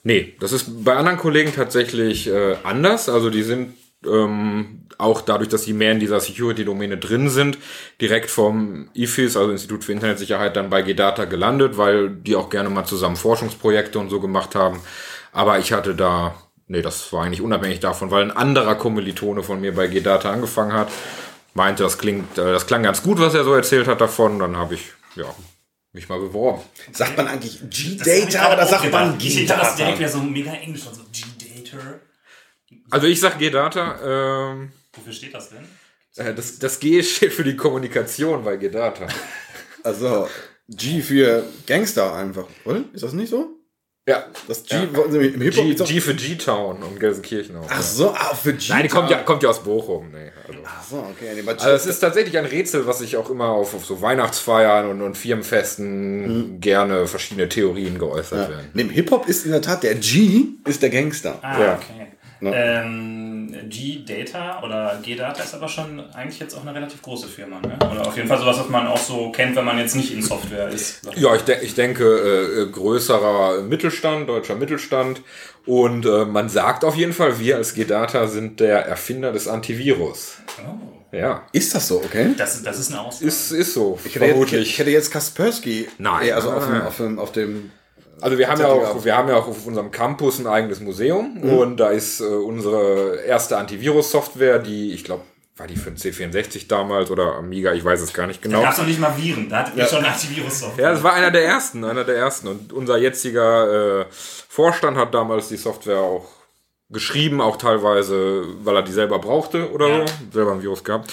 Nee, 0.04 0.36
das 0.40 0.52
ist 0.52 0.84
bei 0.84 0.96
anderen 0.96 1.18
Kollegen 1.18 1.54
tatsächlich 1.54 2.28
äh, 2.28 2.56
anders. 2.64 3.10
Also 3.10 3.30
die 3.30 3.44
sind 3.44 3.74
ähm, 4.06 4.88
auch 4.98 5.22
dadurch, 5.22 5.50
dass 5.50 5.64
sie 5.64 5.74
mehr 5.74 5.92
in 5.92 6.00
dieser 6.00 6.20
Security-Domäne 6.20 6.98
drin 6.98 7.30
sind, 7.30 7.58
direkt 8.00 8.30
vom 8.30 8.90
IFIS, 8.94 9.38
also 9.38 9.52
Institut 9.52 9.84
für 9.84 9.92
Internetsicherheit, 9.92 10.56
dann 10.56 10.70
bei 10.70 10.82
GData 10.82 11.26
gelandet, 11.26 11.78
weil 11.78 12.10
die 12.10 12.36
auch 12.36 12.50
gerne 12.50 12.70
mal 12.70 12.86
zusammen 12.86 13.16
Forschungsprojekte 13.16 14.00
und 14.00 14.10
so 14.10 14.20
gemacht 14.20 14.56
haben. 14.56 14.80
Aber 15.32 15.60
ich 15.60 15.72
hatte 15.72 15.96
da, 15.96 16.36
nee, 16.68 16.82
das 16.82 17.12
war 17.14 17.24
eigentlich 17.26 17.42
unabhängig 17.42 17.80
davon, 17.80 18.12
weil 18.12 18.24
ein 18.24 18.32
anderer 18.32 18.76
Kommilitone 18.76 19.44
von 19.44 19.62
mir 19.62 19.74
bei 19.76 19.88
GData 19.88 20.32
angefangen 20.32 20.74
hat, 20.74 20.90
meinte, 21.54 21.84
das 21.84 21.98
klingt, 21.98 22.38
äh, 22.38 22.52
das 22.52 22.68
klang 22.68 22.84
ganz 22.84 23.04
gut, 23.04 23.20
was 23.20 23.34
er 23.34 23.44
so 23.44 23.54
erzählt 23.54 23.88
hat 23.88 24.02
davon. 24.02 24.40
Dann 24.40 24.58
habe 24.58 24.76
ich, 24.76 24.92
ja, 25.16 25.26
mich 25.94 26.08
mal 26.10 26.20
beworben. 26.20 26.62
Sagt 26.92 27.18
man 27.18 27.28
eigentlich 27.28 27.60
G-Data 27.70 28.54
oder 28.54 28.66
sagt 28.66 28.92
man 28.92 29.18
gedacht. 29.18 29.26
Ich 29.26 29.46
dachte, 29.46 29.62
das 29.66 29.76
direkt 29.76 29.98
G-Data? 29.98 30.00
wieder 30.00 30.10
so 30.10 30.20
mega 30.20 30.52
englisch 30.54 30.86
und 30.88 30.96
so 30.96 31.02
G-Data. 31.12 32.00
Also 32.90 33.08
ich 33.08 33.20
sag 33.20 33.40
GData, 33.40 34.52
ähm, 34.52 34.72
Wofür 34.94 35.14
steht 35.14 35.34
das 35.34 35.50
denn? 35.50 35.66
Äh, 36.18 36.34
Das, 36.34 36.60
das 36.60 36.80
G 36.80 37.02
steht 37.04 37.34
für 37.34 37.44
die 37.44 37.56
Kommunikation 37.56 38.44
bei 38.44 38.58
Gedata. 38.58 39.08
Also, 39.84 40.28
G 40.68 41.02
für 41.02 41.46
Gangster 41.66 42.14
einfach, 42.16 42.48
oder? 42.66 42.84
Ist 42.94 43.04
das 43.04 43.14
nicht 43.14 43.30
so? 43.30 43.61
Ja. 44.12 44.26
Das 44.48 44.64
G 44.64 44.76
sie 45.10 45.18
im 45.18 45.42
Hip-Hop 45.42 45.66
G, 45.66 45.74
G 45.94 46.02
für 46.02 46.14
G-Town 46.14 46.84
und 46.84 47.00
Gelsenkirchen 47.00 47.56
auch. 47.58 47.68
Ach 47.70 47.82
so, 47.82 48.10
ah, 48.10 48.34
für 48.36 48.54
G. 48.54 48.66
Nein, 48.70 48.84
die 48.84 48.90
kommt 48.90 49.10
ja, 49.10 49.20
kommt 49.20 49.44
ja 49.44 49.50
aus 49.50 49.64
Bochum. 49.64 50.12
Nee, 50.12 50.32
also. 50.48 50.60
Ach 50.66 50.84
so, 50.84 50.98
okay. 50.98 51.32
Nee, 51.36 51.50
Also 51.50 51.70
es 51.70 51.86
ist 51.86 52.00
tatsächlich 52.00 52.38
ein 52.38 52.46
Rätsel, 52.46 52.86
was 52.88 53.02
ich 53.02 53.16
auch 53.18 53.30
immer 53.30 53.50
auf, 53.50 53.74
auf 53.74 53.86
so 53.86 54.02
Weihnachtsfeiern 54.02 54.90
und, 54.90 55.02
und 55.02 55.18
Firmenfesten 55.18 56.60
gerne 56.60 57.08
verschiedene 57.08 57.48
Theorien 57.50 57.98
geäußert 57.98 58.50
ja. 58.50 58.56
werden. 58.56 58.70
Nee, 58.74 58.82
Im 58.84 58.90
Hip-Hop 58.90 59.28
ist 59.28 59.46
in 59.46 59.52
der 59.52 59.62
Tat 59.62 59.84
der 59.84 59.96
G 59.96 60.44
ist 60.66 60.82
der 60.82 60.90
Gangster. 60.90 61.40
Ah, 61.42 61.60
Ja. 61.60 61.74
okay. 61.76 62.08
Ja. 62.42 62.52
Ähm, 62.54 63.54
G-Data 63.70 64.64
oder 64.64 65.00
G-Data 65.04 65.44
ist 65.44 65.54
aber 65.54 65.68
schon 65.68 66.00
eigentlich 66.14 66.40
jetzt 66.40 66.56
auch 66.56 66.62
eine 66.62 66.74
relativ 66.74 67.02
große 67.02 67.28
Firma, 67.28 67.60
ne? 67.62 67.78
Oder 67.92 68.08
auf 68.08 68.16
jeden 68.16 68.28
Fall 68.28 68.40
sowas, 68.40 68.58
was 68.60 68.70
man 68.70 68.88
auch 68.88 68.98
so 68.98 69.32
kennt, 69.32 69.56
wenn 69.56 69.66
man 69.66 69.78
jetzt 69.78 69.96
nicht 69.96 70.12
in 70.14 70.22
Software 70.22 70.68
ist. 70.70 71.02
Ja, 71.16 71.36
ich, 71.36 71.44
de 71.44 71.58
ich 71.64 71.76
denke, 71.76 72.04
äh, 72.04 72.72
größerer 72.72 73.62
Mittelstand, 73.62 74.28
deutscher 74.30 74.56
Mittelstand. 74.56 75.22
Und 75.66 76.06
äh, 76.06 76.26
man 76.26 76.50
sagt 76.50 76.84
auf 76.84 76.96
jeden 76.96 77.14
Fall, 77.14 77.40
wir 77.40 77.58
als 77.58 77.74
Gedata 77.76 78.28
sind 78.28 78.60
der 78.60 78.86
Erfinder 78.86 79.32
des 79.32 79.48
Antivirus. 79.48 80.38
Oh, 80.68 81.16
Ja, 81.16 81.44
Ist 81.52 81.76
das 81.76 81.88
so, 81.88 81.98
okay? 82.04 82.30
das, 82.38 82.56
ist- 82.56 82.66
das 82.66 82.80
ist 82.80 82.92
eine 82.92 83.02
Aussage. 83.02 83.26
ist, 83.28 83.52
ist 83.52 83.74
so. 83.74 84.00
Ich 84.04 84.16
hätte, 84.16 84.26
jetzt, 84.26 84.30
ich 84.30 84.32
vermutlich. 84.32 84.80
hätte 84.80 84.90
jetzt 84.90 85.12
Kaspersky. 85.12 85.88
Nein. 86.00 86.28
eher, 86.28 86.36
Also 86.38 86.50
Nein, 86.50 86.58
auf 86.58 86.66
dem, 86.68 86.82
auf 86.82 86.98
dem, 86.98 87.20
auf 87.20 87.32
dem 87.32 87.72
Also 88.22 88.38
wir 88.38 88.48
haben, 88.50 88.62
ja 88.62 88.68
auch, 88.68 89.04
wir 89.04 89.18
haben 89.18 89.30
ja 89.30 89.36
auch 89.36 89.48
auf 89.48 89.66
unserem 89.66 89.92
Campus 89.92 90.40
ein 90.40 90.48
eigenes 90.48 90.80
Museum 90.80 91.42
und 91.44 91.78
da 91.78 91.90
ist 91.90 92.22
äh, 92.22 92.24
unsere 92.26 93.16
erste 93.26 93.58
Antivirus-Software, 93.58 94.60
die, 94.60 94.94
ich 94.94 95.04
glaube, 95.04 95.24
war 95.58 95.68
die 95.68 95.76
für 95.76 95.92
den 95.92 95.98
C64 95.98 96.68
damals 96.68 97.12
oder 97.12 97.36
Amiga, 97.36 97.74
ich 97.74 97.84
weiß 97.84 98.02
es 98.02 98.14
gar 98.14 98.26
nicht 98.28 98.44
Da 98.44 98.50
genau. 98.50 98.62
gab 98.64 98.72
es 98.72 98.78
noch 98.80 98.86
nicht 98.88 99.00
mal 99.00 99.16
Viren, 99.18 99.50
da 99.50 99.58
hattet 99.60 99.76
ihr 99.76 99.86
schon 99.86 100.04
Antivirus-Software. 100.06 100.84
Ja, 100.86 100.92
das 100.92 101.04
war 101.04 101.14
einer 101.14 101.30
der 101.32 101.46
ersten, 101.46 101.84
einer 101.84 102.04
der 102.04 102.16
ersten. 102.16 102.48
Und 102.48 102.74
unser 102.74 102.98
jetziger 102.98 104.02
äh, 104.02 104.06
Vorstand 104.10 104.98
hat 104.98 105.14
damals 105.14 105.50
die 105.50 105.58
Software 105.58 106.00
auch 106.00 106.26
geschrieben, 106.90 107.42
auch 107.42 107.58
teilweise, 107.58 108.44
weil 108.64 108.76
er 108.76 108.82
die 108.82 108.92
selber 108.92 109.20
brauchte 109.20 109.72
oder 109.72 109.88
Ja. 109.88 110.08
so, 110.08 110.14
selber 110.34 110.52
ein 110.54 110.62
Virus 110.62 110.84
gehabt. 110.84 111.12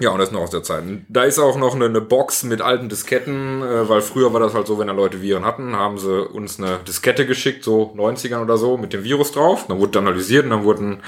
Ja, 0.00 0.10
und 0.10 0.18
das 0.18 0.28
ist 0.28 0.32
noch 0.32 0.40
aus 0.40 0.50
der 0.50 0.62
Zeit. 0.62 0.82
Da 1.08 1.24
ist 1.24 1.38
auch 1.38 1.56
noch 1.58 1.74
eine, 1.74 1.84
eine 1.84 2.00
Box 2.00 2.42
mit 2.42 2.62
alten 2.62 2.88
Disketten, 2.88 3.62
äh, 3.62 3.88
weil 3.88 4.00
früher 4.00 4.32
war 4.32 4.40
das 4.40 4.54
halt 4.54 4.66
so, 4.66 4.78
wenn 4.78 4.86
da 4.86 4.94
Leute 4.94 5.20
Viren 5.20 5.44
hatten, 5.44 5.76
haben 5.76 5.98
sie 5.98 6.26
uns 6.26 6.58
eine 6.58 6.78
Diskette 6.88 7.26
geschickt, 7.26 7.62
so 7.64 7.94
90ern 7.96 8.42
oder 8.42 8.56
so, 8.56 8.78
mit 8.78 8.92
dem 8.92 9.04
Virus 9.04 9.32
drauf. 9.32 9.66
Dann 9.68 9.78
wurde 9.78 9.98
analysiert 9.98 10.44
und 10.44 10.50
dann 10.50 10.64
wurde 10.64 10.82
ein 10.84 11.02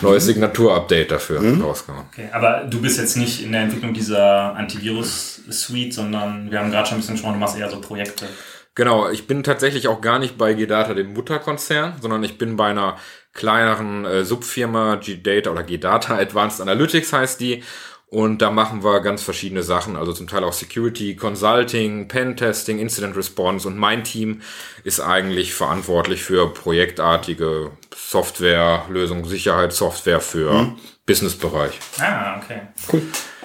neues 0.00 0.26
Signatur-Update 0.26 1.12
dafür 1.12 1.40
rausgehauen. 1.62 2.04
Okay, 2.12 2.28
aber 2.32 2.64
du 2.68 2.80
bist 2.80 2.98
jetzt 2.98 3.16
nicht 3.16 3.44
in 3.44 3.52
der 3.52 3.62
Entwicklung 3.62 3.94
dieser 3.94 4.56
Antivirus-Suite, 4.56 5.94
sondern 5.94 6.50
wir 6.50 6.58
haben 6.58 6.70
gerade 6.70 6.88
schon 6.88 6.96
ein 6.96 7.00
bisschen 7.00 7.14
gesprochen, 7.14 7.34
du 7.34 7.40
machst 7.40 7.56
eher 7.56 7.70
so 7.70 7.80
Projekte. 7.80 8.26
Genau, 8.74 9.10
ich 9.10 9.26
bin 9.26 9.42
tatsächlich 9.42 9.86
auch 9.86 10.00
gar 10.00 10.18
nicht 10.18 10.38
bei 10.38 10.54
G-Data, 10.54 10.94
dem 10.94 11.12
Mutterkonzern, 11.12 11.94
sondern 12.00 12.24
ich 12.24 12.38
bin 12.38 12.56
bei 12.56 12.70
einer 12.70 12.96
kleineren 13.34 14.04
äh, 14.04 14.24
Subfirma, 14.24 14.96
G-Data 14.96 15.50
oder 15.50 15.62
G-Data 15.62 16.16
Advanced 16.16 16.60
Analytics 16.60 17.12
heißt 17.12 17.40
die. 17.40 17.62
Und 18.12 18.42
da 18.42 18.50
machen 18.50 18.84
wir 18.84 19.00
ganz 19.00 19.22
verschiedene 19.22 19.62
Sachen, 19.62 19.96
also 19.96 20.12
zum 20.12 20.26
Teil 20.26 20.44
auch 20.44 20.52
Security, 20.52 21.16
Consulting, 21.16 22.08
Pen-Testing, 22.08 22.78
Incident 22.78 23.16
Response 23.16 23.66
und 23.66 23.78
mein 23.78 24.04
Team 24.04 24.42
ist 24.84 25.00
eigentlich 25.00 25.54
verantwortlich 25.54 26.22
für 26.22 26.52
projektartige 26.52 27.70
Software, 27.96 28.84
Lösung, 28.90 29.24
Sicherheitssoftware 29.24 30.20
für 30.20 30.74
Businessbereich. 31.06 31.72
Ah, 32.00 32.36
okay. 32.36 32.60
Cool. 32.92 33.00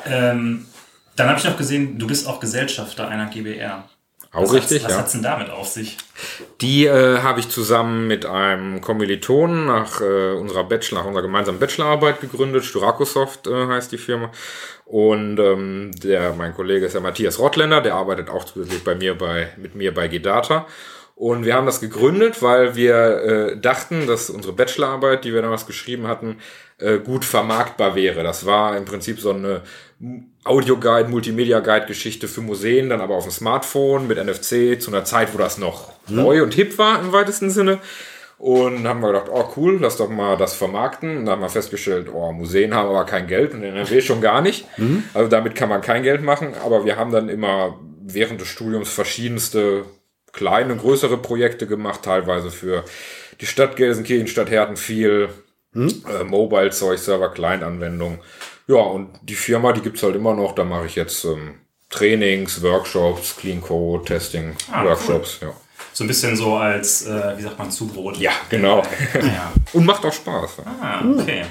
Ähm, 0.05 0.65
dann 1.15 1.29
habe 1.29 1.39
ich 1.39 1.45
noch 1.45 1.55
gesehen, 1.55 1.97
du 1.97 2.05
bist 2.05 2.27
auch 2.27 2.41
Gesellschafter 2.41 3.07
einer 3.07 3.27
GBR. 3.27 3.88
Auch 4.38 4.44
was 4.44 4.53
richtig, 4.53 4.84
hat's, 4.84 4.86
was 4.86 4.91
ja. 4.91 4.98
hat's 5.00 5.12
denn 5.13 5.24
damit 5.24 5.50
auf 5.50 5.67
sich? 5.67 5.98
Die 6.62 6.86
äh, 6.86 7.20
habe 7.20 7.39
ich 7.39 7.50
zusammen 7.50 8.08
mit 8.08 8.25
einem 8.25 8.82
Kommilitonen 8.82 9.65
nach 9.65 10.00
äh, 10.01 10.34
unserer 10.34 10.63
Bachelor, 10.63 11.00
nach 11.00 11.08
unserer 11.08 11.24
gemeinsamen 11.24 11.60
Bachelorarbeit 11.60 12.22
gegründet. 12.22 12.63
Sturacosoft 12.63 13.48
äh, 13.48 13.67
heißt 13.67 13.91
die 13.91 13.98
Firma. 13.98 14.32
Und 14.86 15.39
ähm, 15.39 15.91
der, 16.03 16.34
mein 16.34 16.53
Kollege 16.53 16.86
ist 16.86 16.94
der 16.94 17.01
Matthias 17.01 17.39
Rottländer, 17.39 17.82
der 17.82 17.96
arbeitet 17.96 18.29
auch 18.29 18.46
zusätzlich 18.46 18.84
bei 18.84 18.96
mir 18.96 19.17
bei, 19.17 19.50
mit 19.58 19.75
mir 19.75 19.94
bei 19.94 20.08
Gedata. 20.08 20.67
Und 21.15 21.46
wir 21.46 21.56
haben 21.56 21.65
das 21.65 21.82
gegründet, 21.82 22.44
weil 22.44 22.75
wir 22.75 22.96
äh, 22.96 23.60
dachten, 23.60 24.06
dass 24.06 24.29
unsere 24.29 24.53
Bachelorarbeit, 24.53 25.25
die 25.25 25.34
wir 25.34 25.41
damals 25.41 25.65
geschrieben 25.65 26.06
hatten, 26.08 26.38
äh, 26.77 27.00
gut 27.00 27.25
vermarktbar 27.25 27.96
wäre. 27.96 28.22
Das 28.22 28.46
war 28.46 28.77
im 28.77 28.86
Prinzip 28.86 29.20
so 29.20 29.32
eine 29.32 29.63
Audio-Guide, 30.48 31.10
Multimedia-Guide-Geschichte 31.10 32.27
für 32.27 32.42
Museen, 32.42 32.89
dann 32.89 33.01
aber 33.01 33.16
auf 33.16 33.24
dem 33.24 33.32
Smartphone 33.32 34.08
mit 34.08 34.18
NFC 34.18 34.82
zu 34.82 34.92
einer 34.92 35.06
Zeit, 35.06 35.34
wo 35.34 35.38
das 35.38 35.58
noch 35.58 35.94
neu 36.08 36.44
und 36.44 36.54
hip 36.54 36.77
war 36.77 37.00
im 37.01 37.12
weitesten 37.12 37.50
Sinne. 37.50 37.80
Und 38.39 38.88
haben 38.88 39.01
wir 39.01 39.08
gedacht, 39.08 39.30
oh 39.32 39.46
cool, 39.58 39.80
lass 39.82 39.98
doch 39.98 40.10
mal 40.10 40.38
das 40.38 40.54
vermarkten. 40.54 41.18
Und 41.18 41.25
dann 41.25 41.36
haben 41.36 41.42
wir 41.42 41.50
festgestellt, 41.50 42.08
oh, 42.13 42.32
Museen 42.32 42.74
haben 42.74 42.88
aber 42.89 43.06
kein 43.06 43.25
Geld 43.25 43.54
und 43.54 43.63
NRW 43.63 44.00
schon 44.01 44.22
gar 44.22 44.42
nicht. 44.42 44.68
Also 45.13 45.30
damit 45.30 45.56
kann 45.56 45.70
man 45.70 45.82
kein 45.82 46.04
Geld 46.04 46.22
machen. 46.22 46.54
Aber 46.63 46.86
wir 46.86 46.98
haben 46.98 47.12
dann 47.12 47.30
immer 47.30 47.80
während 48.04 48.39
des 48.39 48.48
Studiums 48.48 48.89
verschiedenste 48.89 49.86
kleine, 50.34 50.75
größere 50.75 51.18
Projekte 51.18 51.66
gemacht, 51.66 52.04
teilweise 52.04 52.51
für 52.51 52.84
die 53.42 53.48
Stadt 53.48 53.75
Gelsenkirchen, 53.75 54.27
Stadt 54.27 54.51
Herten 54.51 54.77
viel 54.77 55.30
äh, 55.75 56.24
Mobile-Zeug, 56.24 57.00
Server, 57.00 57.30
Kleinanwendung. 57.30 58.20
Ja, 58.67 58.75
und 58.77 59.09
die 59.21 59.36
Firma, 59.36 59.71
die 59.74 59.81
gibt's 59.81 60.03
halt 60.03 60.15
immer 60.15 60.33
noch. 60.33 60.53
Da 60.53 60.63
mache 60.63 60.86
ich 60.88 60.95
jetzt 60.95 61.24
ähm, 61.25 61.55
Trainings, 61.89 62.62
Workshops, 62.62 63.36
Clean 63.38 63.62
Code, 63.62 64.03
Testing, 64.05 64.55
Ah, 64.71 64.83
Workshops. 64.83 65.39
Ja. 65.41 65.53
So 65.93 66.03
ein 66.03 66.07
bisschen 66.07 66.36
so 66.36 66.55
als, 66.55 67.05
äh, 67.07 67.38
wie 67.38 67.41
sagt 67.43 67.57
man, 67.57 67.71
Zubrot. 67.71 68.17
ja, 68.17 68.31
genau. 68.50 68.83
ja. 69.13 69.51
und 69.74 69.86
macht 69.86 70.05
auch 70.05 70.13
Spaß. 70.13 70.57
Ja. 70.57 70.75
Ah, 70.81 71.01
okay. 71.17 71.45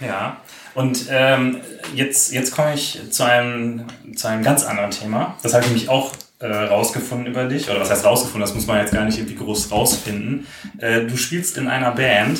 Ja. 0.00 0.40
Und 0.74 1.06
ähm, 1.10 1.60
jetzt, 1.94 2.32
jetzt 2.32 2.54
komme 2.54 2.74
ich 2.74 3.00
zu 3.10 3.24
einem, 3.24 3.86
zu 4.14 4.28
einem 4.28 4.44
ganz 4.44 4.64
anderen 4.64 4.90
Thema. 4.90 5.36
Das 5.42 5.54
habe 5.54 5.64
ich 5.64 5.70
nämlich 5.70 5.88
auch 5.88 6.12
äh, 6.38 6.46
rausgefunden 6.46 7.26
über 7.26 7.46
dich. 7.46 7.68
Oder 7.68 7.80
was 7.80 7.90
heißt 7.90 8.04
rausgefunden? 8.04 8.42
Das 8.42 8.54
muss 8.54 8.66
man 8.66 8.78
jetzt 8.78 8.92
gar 8.92 9.04
nicht 9.04 9.18
irgendwie 9.18 9.36
groß 9.36 9.72
rausfinden. 9.72 10.46
Äh, 10.78 11.06
du 11.06 11.16
spielst 11.16 11.56
in 11.56 11.66
einer 11.66 11.90
Band, 11.92 12.38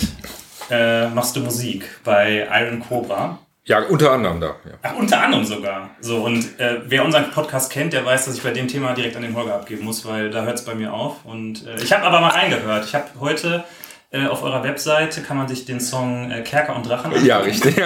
äh, 0.70 1.08
machst 1.08 1.34
du 1.34 1.40
Musik 1.40 1.84
bei 2.04 2.46
Iron 2.52 2.80
Cobra. 2.80 3.38
Ja, 3.68 3.80
unter 3.80 4.12
anderem 4.12 4.40
da. 4.40 4.46
Ja. 4.46 4.72
Ach, 4.82 4.96
unter 4.96 5.20
anderem 5.20 5.44
sogar. 5.44 5.90
So, 6.00 6.24
und 6.24 6.58
äh, 6.58 6.80
wer 6.86 7.04
unseren 7.04 7.30
Podcast 7.30 7.70
kennt, 7.70 7.92
der 7.92 8.02
weiß, 8.02 8.24
dass 8.24 8.34
ich 8.34 8.42
bei 8.42 8.50
dem 8.50 8.66
Thema 8.66 8.94
direkt 8.94 9.14
an 9.14 9.20
den 9.20 9.36
Holger 9.36 9.54
abgeben 9.54 9.84
muss, 9.84 10.06
weil 10.06 10.30
da 10.30 10.44
hört 10.44 10.58
es 10.58 10.64
bei 10.64 10.74
mir 10.74 10.94
auf. 10.94 11.24
Und 11.26 11.66
äh, 11.66 11.76
ich 11.76 11.92
habe 11.92 12.04
aber 12.04 12.20
mal 12.20 12.30
reingehört. 12.30 12.86
Ich 12.86 12.94
habe 12.94 13.08
heute 13.20 13.64
äh, 14.10 14.26
auf 14.26 14.42
eurer 14.42 14.64
Webseite 14.64 15.20
kann 15.20 15.36
man 15.36 15.48
sich 15.48 15.66
den 15.66 15.80
Song 15.80 16.30
äh, 16.30 16.40
Kerker 16.40 16.74
und 16.74 16.88
Drachen 16.88 17.12
ja, 17.26 17.40
richtig. 17.40 17.76
äh, 17.78 17.82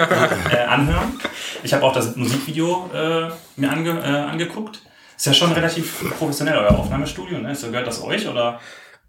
anhören. 0.69 1.19
Ich 1.63 1.73
habe 1.73 1.83
auch 1.83 1.93
das 1.93 2.15
Musikvideo 2.15 2.89
äh, 2.93 3.29
mir 3.57 3.69
ange, 3.69 3.89
äh, 3.89 4.31
angeguckt. 4.31 4.81
Ist 5.17 5.25
ja 5.25 5.33
schon 5.33 5.51
relativ 5.51 6.17
professionell, 6.17 6.57
euer 6.59 6.79
Aufnahmestudio, 6.79 7.39
ne? 7.39 7.53
So 7.55 7.67
gehört 7.71 7.87
das 7.87 8.01
euch 8.01 8.25
oder? 8.27 8.61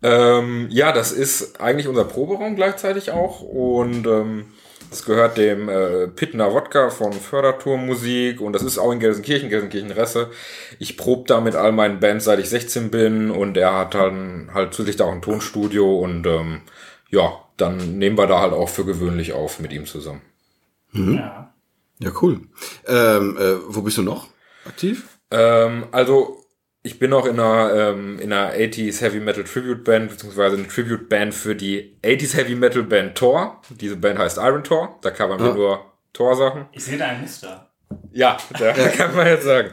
Ähm, 0.03 0.67
ja, 0.71 0.91
das 0.91 1.13
ist 1.13 1.61
eigentlich 1.61 1.87
unser 1.87 2.05
Proberaum 2.05 2.57
gleichzeitig 2.57 3.13
auch 3.13 3.43
und 3.43 4.07
ähm, 4.09 4.47
das 4.95 5.05
gehört 5.05 5.39
dem 5.39 5.69
äh, 5.69 6.07
Pittner 6.07 6.55
Wodka 6.55 6.89
von 6.89 7.13
Förderturmmusik 7.13 8.41
und 8.41 8.53
das 8.53 8.63
ist 8.63 8.79
auch 8.79 8.93
in 8.93 9.01
Gelsenkirchen, 9.01 9.51
Gelsenkirchen-Resse. 9.51 10.31
Ich 10.79 10.97
probe 10.97 11.25
da 11.27 11.41
mit 11.41 11.57
all 11.57 11.73
meinen 11.73 11.99
Bands, 11.99 12.27
seit 12.27 12.39
ich 12.39 12.49
16 12.49 12.93
bin 12.93 13.33
und 13.33 13.57
er 13.57 13.77
hat 13.77 13.95
dann 13.95 14.51
halt 14.55 14.73
zusätzlich 14.73 14.99
da 14.99 15.07
auch 15.07 15.13
ein 15.13 15.21
Tonstudio 15.21 15.99
und 15.99 16.29
ähm, 16.29 16.61
ja, 17.11 17.41
dann 17.57 17.99
nehmen 17.99 18.17
wir 18.17 18.29
da 18.29 18.41
halt 18.41 18.53
auch 18.53 18.69
für 18.69 18.85
gewöhnlich 18.85 19.33
auf 19.33 19.59
mit 19.59 19.73
ihm 19.73 19.85
zusammen. 19.85 20.23
Ja. 20.93 21.53
Ja, 21.99 22.13
cool. 22.23 22.43
Ähm, 22.87 23.37
äh, 23.37 23.57
wo 23.67 23.83
bist 23.83 23.99
du 23.99 24.03
noch 24.03 24.29
aktiv? 24.65 25.09
Ähm, 25.33 25.87
also 25.91 26.44
ich 26.87 26.99
bin 26.99 27.13
auch 27.15 27.25
in 27.27 27.41
einer, 27.41 27.75
ähm, 27.75 28.19
in 28.21 28.33
einer 28.33 28.53
80s 28.53 29.01
Heavy 29.01 29.19
Metal 29.19 29.43
Tribute 29.43 29.83
Band, 29.85 30.11
beziehungsweise 30.11 30.57
eine 30.57 30.69
Tribute 30.69 31.09
Band 31.09 31.35
für 31.35 31.57
die 31.57 31.97
80s 32.05 32.37
Heavy 32.37 32.55
Metal 32.55 32.83
Band 32.83 33.17
Thor. 33.17 33.61
Diese 33.71 33.97
Band 33.97 34.19
heißt 34.19 34.37
Iron 34.39 34.63
Thor. 34.63 34.99
Da 35.03 35.11
covern 35.11 35.41
wir 35.41 35.49
Ja. 35.49 35.55
nur 35.55 35.85
Thor-Sachen. 36.13 36.67
Ich 36.73 36.85
sehe 36.85 36.99
da 36.99 37.07
ein 37.07 37.23
Muster. 37.23 37.71
Ja, 38.13 38.37
da 38.59 38.73
kann 38.97 39.17
man 39.17 39.27
jetzt 39.27 39.45
sagen. 39.45 39.71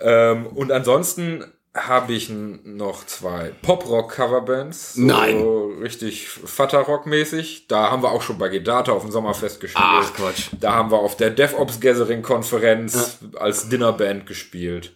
Ähm, 0.00 0.46
und 0.46 0.72
ansonsten 0.72 1.44
habe 1.76 2.12
ich 2.14 2.28
noch 2.30 3.04
zwei 3.06 3.52
Pop-Rock-Coverbands. 3.62 4.94
So 4.94 5.02
Nein. 5.02 5.44
Richtig 5.82 6.28
Vater-Rock-mäßig. 6.28 7.68
Da 7.68 7.90
haben 7.90 8.02
wir 8.02 8.10
auch 8.10 8.22
schon 8.22 8.38
bei 8.38 8.48
Gedata 8.48 8.92
auf 8.92 9.02
dem 9.02 9.10
Sommerfest 9.12 9.60
gespielt. 9.60 9.84
Ach, 9.86 10.12
Quatsch. 10.14 10.48
Da 10.58 10.72
haben 10.74 10.90
wir 10.90 10.98
auf 10.98 11.16
der 11.16 11.30
DevOps 11.30 11.78
Gathering 11.80 12.22
Konferenz 12.22 13.18
als 13.38 13.68
Dinnerband 13.68 14.26
gespielt. 14.26 14.94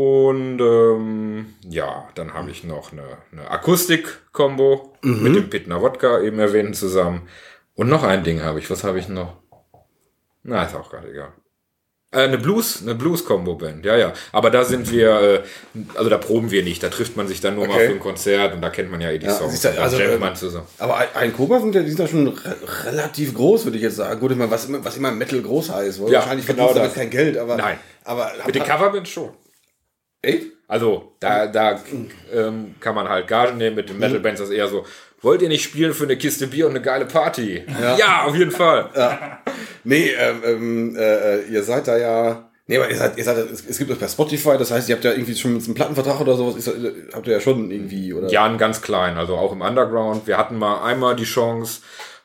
Und 0.00 0.60
ähm, 0.60 1.46
ja, 1.68 2.08
dann 2.14 2.32
habe 2.32 2.52
ich 2.52 2.62
noch 2.62 2.92
eine, 2.92 3.02
eine 3.32 3.50
Akustik-Kombo 3.50 4.92
mit 5.02 5.34
dem 5.34 5.50
Pitner 5.50 5.82
Wodka 5.82 6.20
eben 6.20 6.38
erwähnt 6.38 6.76
zusammen. 6.76 7.28
Und 7.74 7.88
noch 7.88 8.04
ein 8.04 8.22
Ding 8.22 8.40
habe 8.44 8.60
ich. 8.60 8.70
Was 8.70 8.84
habe 8.84 9.00
ich 9.00 9.08
noch? 9.08 9.38
Na, 10.44 10.62
ist 10.62 10.76
auch 10.76 10.88
gerade 10.88 11.10
egal. 11.10 11.32
Äh, 12.12 12.20
eine 12.20 12.38
Blues, 12.38 12.80
eine 12.80 12.94
Blues-Combo-Band, 12.94 13.84
ja, 13.84 13.96
ja. 13.96 14.12
Aber 14.30 14.50
da 14.50 14.64
sind 14.64 14.88
wir, 14.92 15.20
äh, 15.20 15.42
also 15.96 16.08
da 16.08 16.18
proben 16.18 16.52
wir 16.52 16.62
nicht. 16.62 16.80
Da 16.80 16.90
trifft 16.90 17.16
man 17.16 17.26
sich 17.26 17.40
dann 17.40 17.56
nur 17.56 17.66
mal 17.66 17.74
Okay. 17.74 17.86
für 17.88 17.92
ein 17.94 17.98
Konzert 18.00 18.54
und 18.54 18.60
da 18.62 18.70
kennt 18.70 18.92
man 18.92 19.00
ja 19.00 19.10
eh 19.10 19.18
die 19.18 19.26
Ja, 19.26 19.32
Songs. 19.34 19.60
Da 19.62 19.70
also, 19.82 19.98
jammt 19.98 20.12
äh, 20.14 20.18
man 20.18 20.36
zusammen. 20.36 20.68
Aber 20.78 20.96
ein- 21.16 21.32
Cobra 21.36 21.58
sind 21.58 21.74
ja, 21.74 21.82
die 21.82 21.88
sind 21.88 21.98
ja 21.98 22.06
schon 22.06 22.28
re 22.28 22.56
relativ 22.84 23.34
groß, 23.34 23.64
würde 23.64 23.78
ich 23.78 23.82
jetzt 23.82 23.96
sagen. 23.96 24.20
Gut, 24.20 24.30
ich 24.30 24.38
meine, 24.38 24.50
was, 24.52 24.66
immer- 24.66 24.84
was 24.84 24.96
immer 24.96 25.10
Metal 25.10 25.42
groß 25.42 25.70
heißt. 25.72 25.98
Ja, 26.06 26.20
wahrscheinlich 26.20 26.46
genau 26.46 26.68
verdienst 26.68 26.94
du 26.94 27.00
kein 27.00 27.10
Geld, 27.10 27.36
aber. 27.36 27.56
Nein. 27.56 27.78
Aber 28.04 28.30
Mit 28.46 28.54
den 28.54 28.62
Coverbands 28.62 29.10
schon. 29.10 29.30
Echt? 30.22 30.46
Also, 30.66 31.12
da, 31.20 31.46
da 31.46 31.80
ähm, 32.32 32.74
kann 32.80 32.94
man 32.94 33.08
halt 33.08 33.26
Gage 33.26 33.54
nehmen 33.54 33.76
mit 33.76 33.88
den 33.88 33.98
Metal 33.98 34.20
Bands, 34.20 34.40
das 34.40 34.50
ist 34.50 34.54
eher 34.54 34.68
so, 34.68 34.84
wollt 35.22 35.42
ihr 35.42 35.48
nicht 35.48 35.64
spielen 35.64 35.94
für 35.94 36.04
eine 36.04 36.16
Kiste 36.16 36.46
Bier 36.46 36.66
und 36.66 36.72
eine 36.72 36.82
geile 36.82 37.06
Party? 37.06 37.64
Ja, 37.98 38.24
auf 38.24 38.36
jeden 38.36 38.50
Fall. 38.50 38.90
Nee, 39.84 40.10
ähm, 40.10 40.42
ähm, 40.44 40.96
äh, 40.96 41.42
ihr 41.44 41.62
seid 41.62 41.88
da 41.88 41.96
ja. 41.96 42.50
Nee, 42.66 42.76
aber 42.76 42.90
ihr 42.90 42.96
seid, 42.96 43.16
ihr 43.16 43.24
seid, 43.24 43.38
es, 43.38 43.78
gibt 43.78 43.90
euch 43.90 43.98
per 43.98 44.08
Spotify, 44.08 44.58
das 44.58 44.70
heißt, 44.70 44.88
ihr 44.90 44.96
habt 44.96 45.04
ja 45.04 45.12
irgendwie 45.12 45.34
schon 45.34 45.52
einen 45.52 45.74
Plattenvertrag 45.74 46.20
oder 46.20 46.36
sowas, 46.36 46.56
ist, 46.56 46.68
äh, 46.68 46.92
habt 47.14 47.26
ihr 47.26 47.32
ja 47.32 47.40
schon 47.40 47.70
irgendwie, 47.70 48.12
oder? 48.12 48.28
Ja, 48.28 48.44
ein 48.44 48.58
ganz 48.58 48.82
klein, 48.82 49.16
also 49.16 49.36
auch 49.36 49.52
im 49.52 49.62
Underground. 49.62 50.26
Wir 50.26 50.36
hatten 50.36 50.58
mal 50.58 50.84
einmal 50.84 51.16
die 51.16 51.24
Chance, 51.24 51.80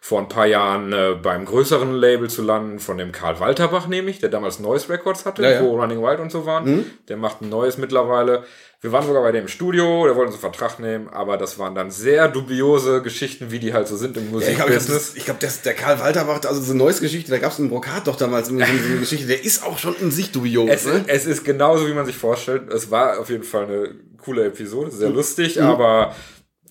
vor 0.06 0.20
ein 0.20 0.28
paar 0.28 0.46
Jahren 0.48 0.92
äh, 0.92 1.16
beim 1.16 1.46
größeren 1.46 1.94
Label 1.94 2.30
zu 2.30 2.42
landen, 2.42 2.80
von 2.80 2.98
dem 2.98 3.14
Karl 3.14 3.40
Walterbach 3.40 3.88
nämlich, 3.88 4.20
der 4.20 4.28
damals 4.28 4.60
Noise 4.60 4.90
Records 4.90 5.26
hatte, 5.26 5.42
Ja, 5.44 5.52
ja. 5.52 5.62
wo 5.64 5.80
Running 5.80 6.02
Wild 6.02 6.20
und 6.20 6.30
so 6.30 6.46
waren. 6.46 6.84
Der 7.08 7.16
macht 7.16 7.42
ein 7.42 7.48
neues 7.48 7.78
mittlerweile. 7.78 8.44
Wir 8.82 8.92
waren 8.92 9.08
sogar 9.08 9.22
bei 9.24 9.32
dem 9.32 9.44
im 9.44 9.48
Studio, 9.48 10.04
der 10.06 10.18
wollte 10.18 10.34
uns 10.34 10.44
einen 10.44 10.52
Vertrag 10.52 10.78
nehmen, 10.80 11.08
aber 11.08 11.38
das 11.38 11.58
waren 11.58 11.74
dann 11.74 11.90
sehr 11.90 12.28
dubiose 12.28 13.02
Geschichten, 13.02 13.50
wie 13.50 13.60
die 13.60 13.74
halt 13.74 13.88
so 13.88 13.96
sind 13.96 14.18
im 14.18 14.24
Ja, 14.38 14.46
ich 14.46 14.56
glaube, 14.58 14.74
Musikbusiness. 14.74 15.24
glaub, 15.24 15.40
das- 15.40 15.62
der 15.62 15.74
Karl 15.74 15.98
Walter 16.02 16.26
macht 16.26 16.46
also 16.48 16.60
so 16.60 16.72
eine 16.74 16.80
neues 16.84 17.00
Geschichte, 17.00 17.32
da 17.32 17.38
gab 17.38 17.54
es 17.54 17.60
einen 17.60 17.70
Brokat 17.70 18.06
doch 18.06 18.18
damals, 18.18 18.50
so 18.50 18.54
eine, 18.56 18.66
so 18.66 18.72
eine 18.90 19.00
Geschichte, 19.00 19.26
der 19.28 19.42
ist 19.42 19.64
auch 19.66 19.78
schon 19.80 19.96
in 20.02 20.12
sich 20.12 20.34
dubios. 20.34 20.70
Es, 20.70 20.86
ne? 20.86 21.06
es 21.08 21.26
ist 21.26 21.46
genauso, 21.46 21.88
wie 21.88 21.94
man 21.94 22.06
sich 22.06 22.18
vorstellt. 22.18 22.64
Es 22.74 22.92
war 22.92 23.20
auf 23.22 23.30
jeden 23.30 23.44
Fall 23.46 23.64
eine 23.68 23.96
coole 24.22 24.48
Episode, 24.48 24.92
sehr 24.92 25.12
Mhm. 25.12 25.16
lustig, 25.16 25.62
aber 25.62 26.14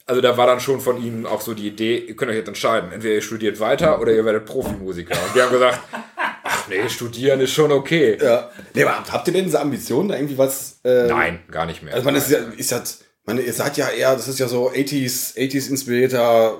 also 0.06 0.20
da 0.20 0.36
war 0.36 0.46
dann 0.46 0.60
schon 0.60 0.80
von 0.80 1.02
ihnen 1.02 1.26
auch 1.26 1.40
so 1.40 1.54
die 1.54 1.66
Idee, 1.68 1.98
ihr 1.98 2.16
könnt 2.16 2.30
euch 2.30 2.36
jetzt 2.36 2.48
entscheiden, 2.48 2.92
entweder 2.92 3.14
ihr 3.14 3.22
studiert 3.22 3.60
weiter 3.60 4.00
oder 4.00 4.12
ihr 4.12 4.24
werdet 4.24 4.44
Profimusiker. 4.46 5.14
Und 5.14 5.34
wir 5.34 5.42
haben 5.44 5.52
gesagt, 5.52 5.78
ach 6.44 6.68
nee, 6.68 6.88
studieren 6.88 7.40
ist 7.40 7.52
schon 7.52 7.72
okay. 7.72 8.18
Ja. 8.22 8.50
Nee, 8.74 8.84
aber 8.84 9.04
habt- 9.10 9.26
ihr 9.28 9.34
denn 9.34 9.44
diese 9.44 9.60
Ambition, 9.60 10.08
da 10.08 10.16
irgendwie 10.16 10.38
was? 10.38 10.80
Äh, 10.84 11.06
Nein, 11.08 11.40
gar 11.50 11.66
nicht 11.66 11.82
mehr. 11.82 11.94
Also 11.94 12.04
man 12.04 12.14
ist 12.16 12.30
ja, 12.30 12.38
ist 12.56 12.70
ja, 12.70 12.82
man, 13.24 13.38
ihr 13.38 13.52
seid 13.52 13.76
ja 13.76 13.88
eher, 13.90 14.14
das 14.14 14.28
ist 14.28 14.38
ja 14.38 14.48
so 14.48 14.70
80s, 14.70 15.36
80s 15.36 15.70
inspirierter, 15.70 16.58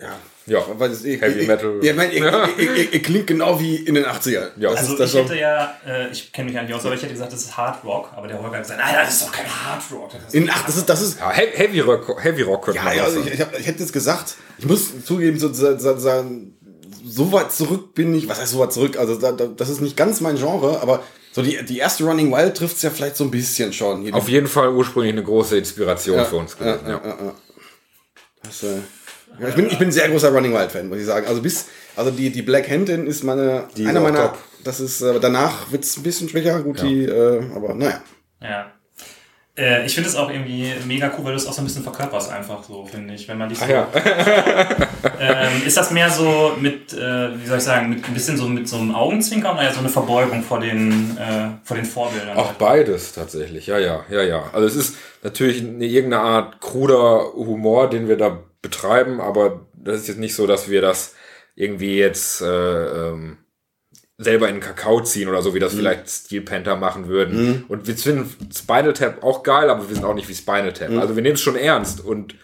ja. 0.00 0.16
Ja, 0.48 0.64
Was 0.78 0.92
ist, 0.92 1.04
ihr, 1.04 1.20
Heavy 1.20 1.40
ihr, 1.42 1.46
Metal. 1.46 1.78
Ihr, 1.82 1.94
meint, 1.94 2.12
ihr, 2.12 2.24
ihr, 2.58 2.76
ihr, 2.76 2.92
ihr 2.94 3.02
klingt 3.02 3.26
genau 3.26 3.60
wie 3.60 3.76
in 3.76 3.94
den 3.94 4.04
80ern. 4.04 4.48
Ja. 4.56 4.70
Also 4.70 4.98
ich 4.98 5.14
hätte 5.14 5.38
ja, 5.38 5.76
äh, 5.86 6.10
ich 6.10 6.32
kenne 6.32 6.46
mich 6.46 6.54
ja 6.54 6.62
nicht 6.62 6.72
aus, 6.74 6.84
aber 6.84 6.94
ich 6.94 7.02
hätte 7.02 7.12
gesagt, 7.12 7.32
das 7.32 7.42
ist 7.42 7.56
Hard 7.56 7.84
Rock. 7.84 8.10
Aber 8.16 8.26
der 8.28 8.40
Holger 8.42 8.56
hat 8.56 8.62
gesagt, 8.62 8.80
nein, 8.80 8.94
das 9.00 9.14
ist 9.14 9.22
doch 9.22 9.32
kein 9.32 9.46
Hard 9.46 9.82
Rock. 9.92 10.10
Das 10.12 10.22
ist 10.24 10.34
In, 10.34 10.50
ach, 10.50 10.64
das 10.66 10.76
ist, 10.76 10.88
das 10.88 11.02
ist, 11.02 11.18
ja, 11.18 11.30
He- 11.32 11.50
Heavy 11.52 11.80
Rock, 11.80 12.22
Heavy 12.24 12.42
Rock 12.42 12.64
könnte 12.64 12.78
ja, 12.78 12.84
man 12.84 12.96
ja 12.96 13.04
also 13.04 13.20
ich, 13.20 13.34
ich, 13.34 13.40
hab, 13.40 13.58
ich 13.58 13.66
hätte 13.66 13.80
jetzt 13.80 13.92
gesagt, 13.92 14.36
ich 14.58 14.66
muss 14.66 15.04
zugeben, 15.04 15.38
so, 15.38 15.52
so, 15.52 15.76
so, 15.78 15.96
so, 15.98 16.24
so 17.04 17.32
weit 17.32 17.52
zurück 17.52 17.94
bin 17.94 18.14
ich, 18.14 18.28
was 18.28 18.40
heißt 18.40 18.52
so 18.52 18.58
weit 18.58 18.72
zurück? 18.72 18.98
Also 18.98 19.16
da, 19.16 19.32
da, 19.32 19.46
das 19.46 19.68
ist 19.68 19.80
nicht 19.80 19.96
ganz 19.96 20.20
mein 20.20 20.36
Genre, 20.36 20.80
aber 20.80 21.02
so 21.32 21.42
die, 21.42 21.62
die 21.64 21.78
erste 21.78 22.04
Running 22.04 22.32
Wild 22.32 22.56
trifft 22.56 22.76
es 22.76 22.82
ja 22.82 22.90
vielleicht 22.90 23.16
so 23.16 23.24
ein 23.24 23.30
bisschen 23.30 23.72
schon. 23.72 24.12
Auf 24.12 24.28
jeden 24.28 24.46
Fall 24.46 24.70
ursprünglich 24.72 25.12
eine 25.12 25.22
große 25.22 25.56
Inspiration 25.58 26.24
für 26.24 26.36
uns 26.36 26.56
ja, 26.58 26.76
gewesen. 26.76 26.88
Ja, 26.88 27.34
Das, 28.42 28.62
äh, 28.62 28.78
ja, 29.40 29.48
ich, 29.48 29.54
bin, 29.54 29.66
ich 29.66 29.78
bin 29.78 29.88
ein 29.88 29.92
sehr 29.92 30.08
großer 30.08 30.30
Running 30.30 30.52
Wild 30.52 30.70
Fan, 30.70 30.88
muss 30.88 30.98
ich 30.98 31.06
sagen. 31.06 31.26
Also 31.26 31.42
bis, 31.42 31.66
also 31.96 32.10
die, 32.10 32.30
die 32.30 32.42
Black 32.42 32.68
Handin 32.70 33.06
ist 33.06 33.22
meine, 33.24 33.68
Die 33.76 33.86
auch 33.88 33.92
meiner, 33.94 34.32
top. 34.32 34.38
das 34.64 34.80
ist, 34.80 35.00
äh, 35.00 35.18
danach 35.20 35.70
wird 35.72 35.84
es 35.84 35.96
ein 35.96 36.02
bisschen 36.02 36.28
schwächer, 36.28 36.60
gut, 36.62 36.80
die, 36.82 37.04
äh, 37.04 37.42
aber 37.54 37.74
naja. 37.74 38.02
Ja. 38.42 38.72
Äh, 39.58 39.84
ich 39.84 39.94
finde 39.94 40.08
es 40.08 40.14
auch 40.14 40.30
irgendwie 40.30 40.72
mega 40.86 41.10
cool, 41.18 41.24
weil 41.24 41.32
du 41.32 41.36
es 41.36 41.46
auch 41.46 41.52
so 41.52 41.60
ein 41.60 41.64
bisschen 41.64 41.82
verkörperst 41.82 42.30
einfach 42.30 42.62
so, 42.62 42.84
finde 42.84 43.14
ich. 43.14 43.26
Wenn 43.26 43.38
man 43.38 43.48
dich 43.48 43.58
so, 43.58 43.66
ja. 43.66 43.88
ähm, 45.20 45.66
ist 45.66 45.76
das 45.76 45.90
mehr 45.90 46.08
so 46.10 46.52
mit, 46.60 46.92
äh, 46.92 47.40
wie 47.40 47.46
soll 47.46 47.58
ich 47.58 47.64
sagen, 47.64 47.90
mit 47.90 48.06
ein 48.06 48.14
bisschen 48.14 48.36
so 48.36 48.48
mit 48.48 48.68
so 48.68 48.76
einem 48.76 48.94
Augenzwinkern 48.94 49.58
oder 49.58 49.72
so 49.72 49.80
eine 49.80 49.88
Verbeugung 49.88 50.42
vor 50.42 50.60
den, 50.60 51.18
äh, 51.18 51.48
vor 51.64 51.76
den 51.76 51.84
Vorbildern? 51.84 52.36
Auch 52.36 52.52
beides 52.52 53.12
tatsächlich, 53.12 53.66
ja, 53.66 53.78
ja, 53.78 54.04
ja, 54.08 54.22
ja. 54.22 54.44
Also 54.52 54.68
es 54.68 54.76
ist 54.76 54.96
natürlich 55.24 55.60
eine, 55.60 55.84
irgendeine 55.84 56.22
Art 56.22 56.60
kruder 56.60 57.32
Humor, 57.34 57.90
den 57.90 58.06
wir 58.06 58.16
da 58.16 58.38
betreiben, 58.62 59.20
aber 59.20 59.66
das 59.74 60.02
ist 60.02 60.08
jetzt 60.08 60.18
nicht 60.18 60.36
so, 60.36 60.46
dass 60.46 60.70
wir 60.70 60.80
das 60.80 61.14
irgendwie 61.56 61.98
jetzt 61.98 62.42
äh, 62.42 62.46
ähm, 63.08 63.38
selber 64.20 64.48
in 64.48 64.56
den 64.56 64.60
Kakao 64.60 65.00
ziehen 65.00 65.28
oder 65.28 65.42
so, 65.42 65.54
wie 65.54 65.60
das 65.60 65.74
vielleicht 65.74 66.10
Steel 66.10 66.42
Panther 66.42 66.74
machen 66.76 67.06
würden. 67.06 67.64
Und 67.68 67.86
wir 67.86 67.96
finden 67.96 68.34
Spinal 68.52 68.92
Tap 68.92 69.22
auch 69.22 69.44
geil, 69.44 69.70
aber 69.70 69.88
wir 69.88 69.94
sind 69.94 70.04
auch 70.04 70.14
nicht 70.14 70.28
wie 70.28 70.34
Spinal 70.34 70.72
Tap. 70.72 70.90
Also 70.98 71.14
wir 71.14 71.22
nehmen 71.22 71.34
es 71.36 71.40
schon 71.40 71.54
ernst 71.56 72.04
und 72.04 72.34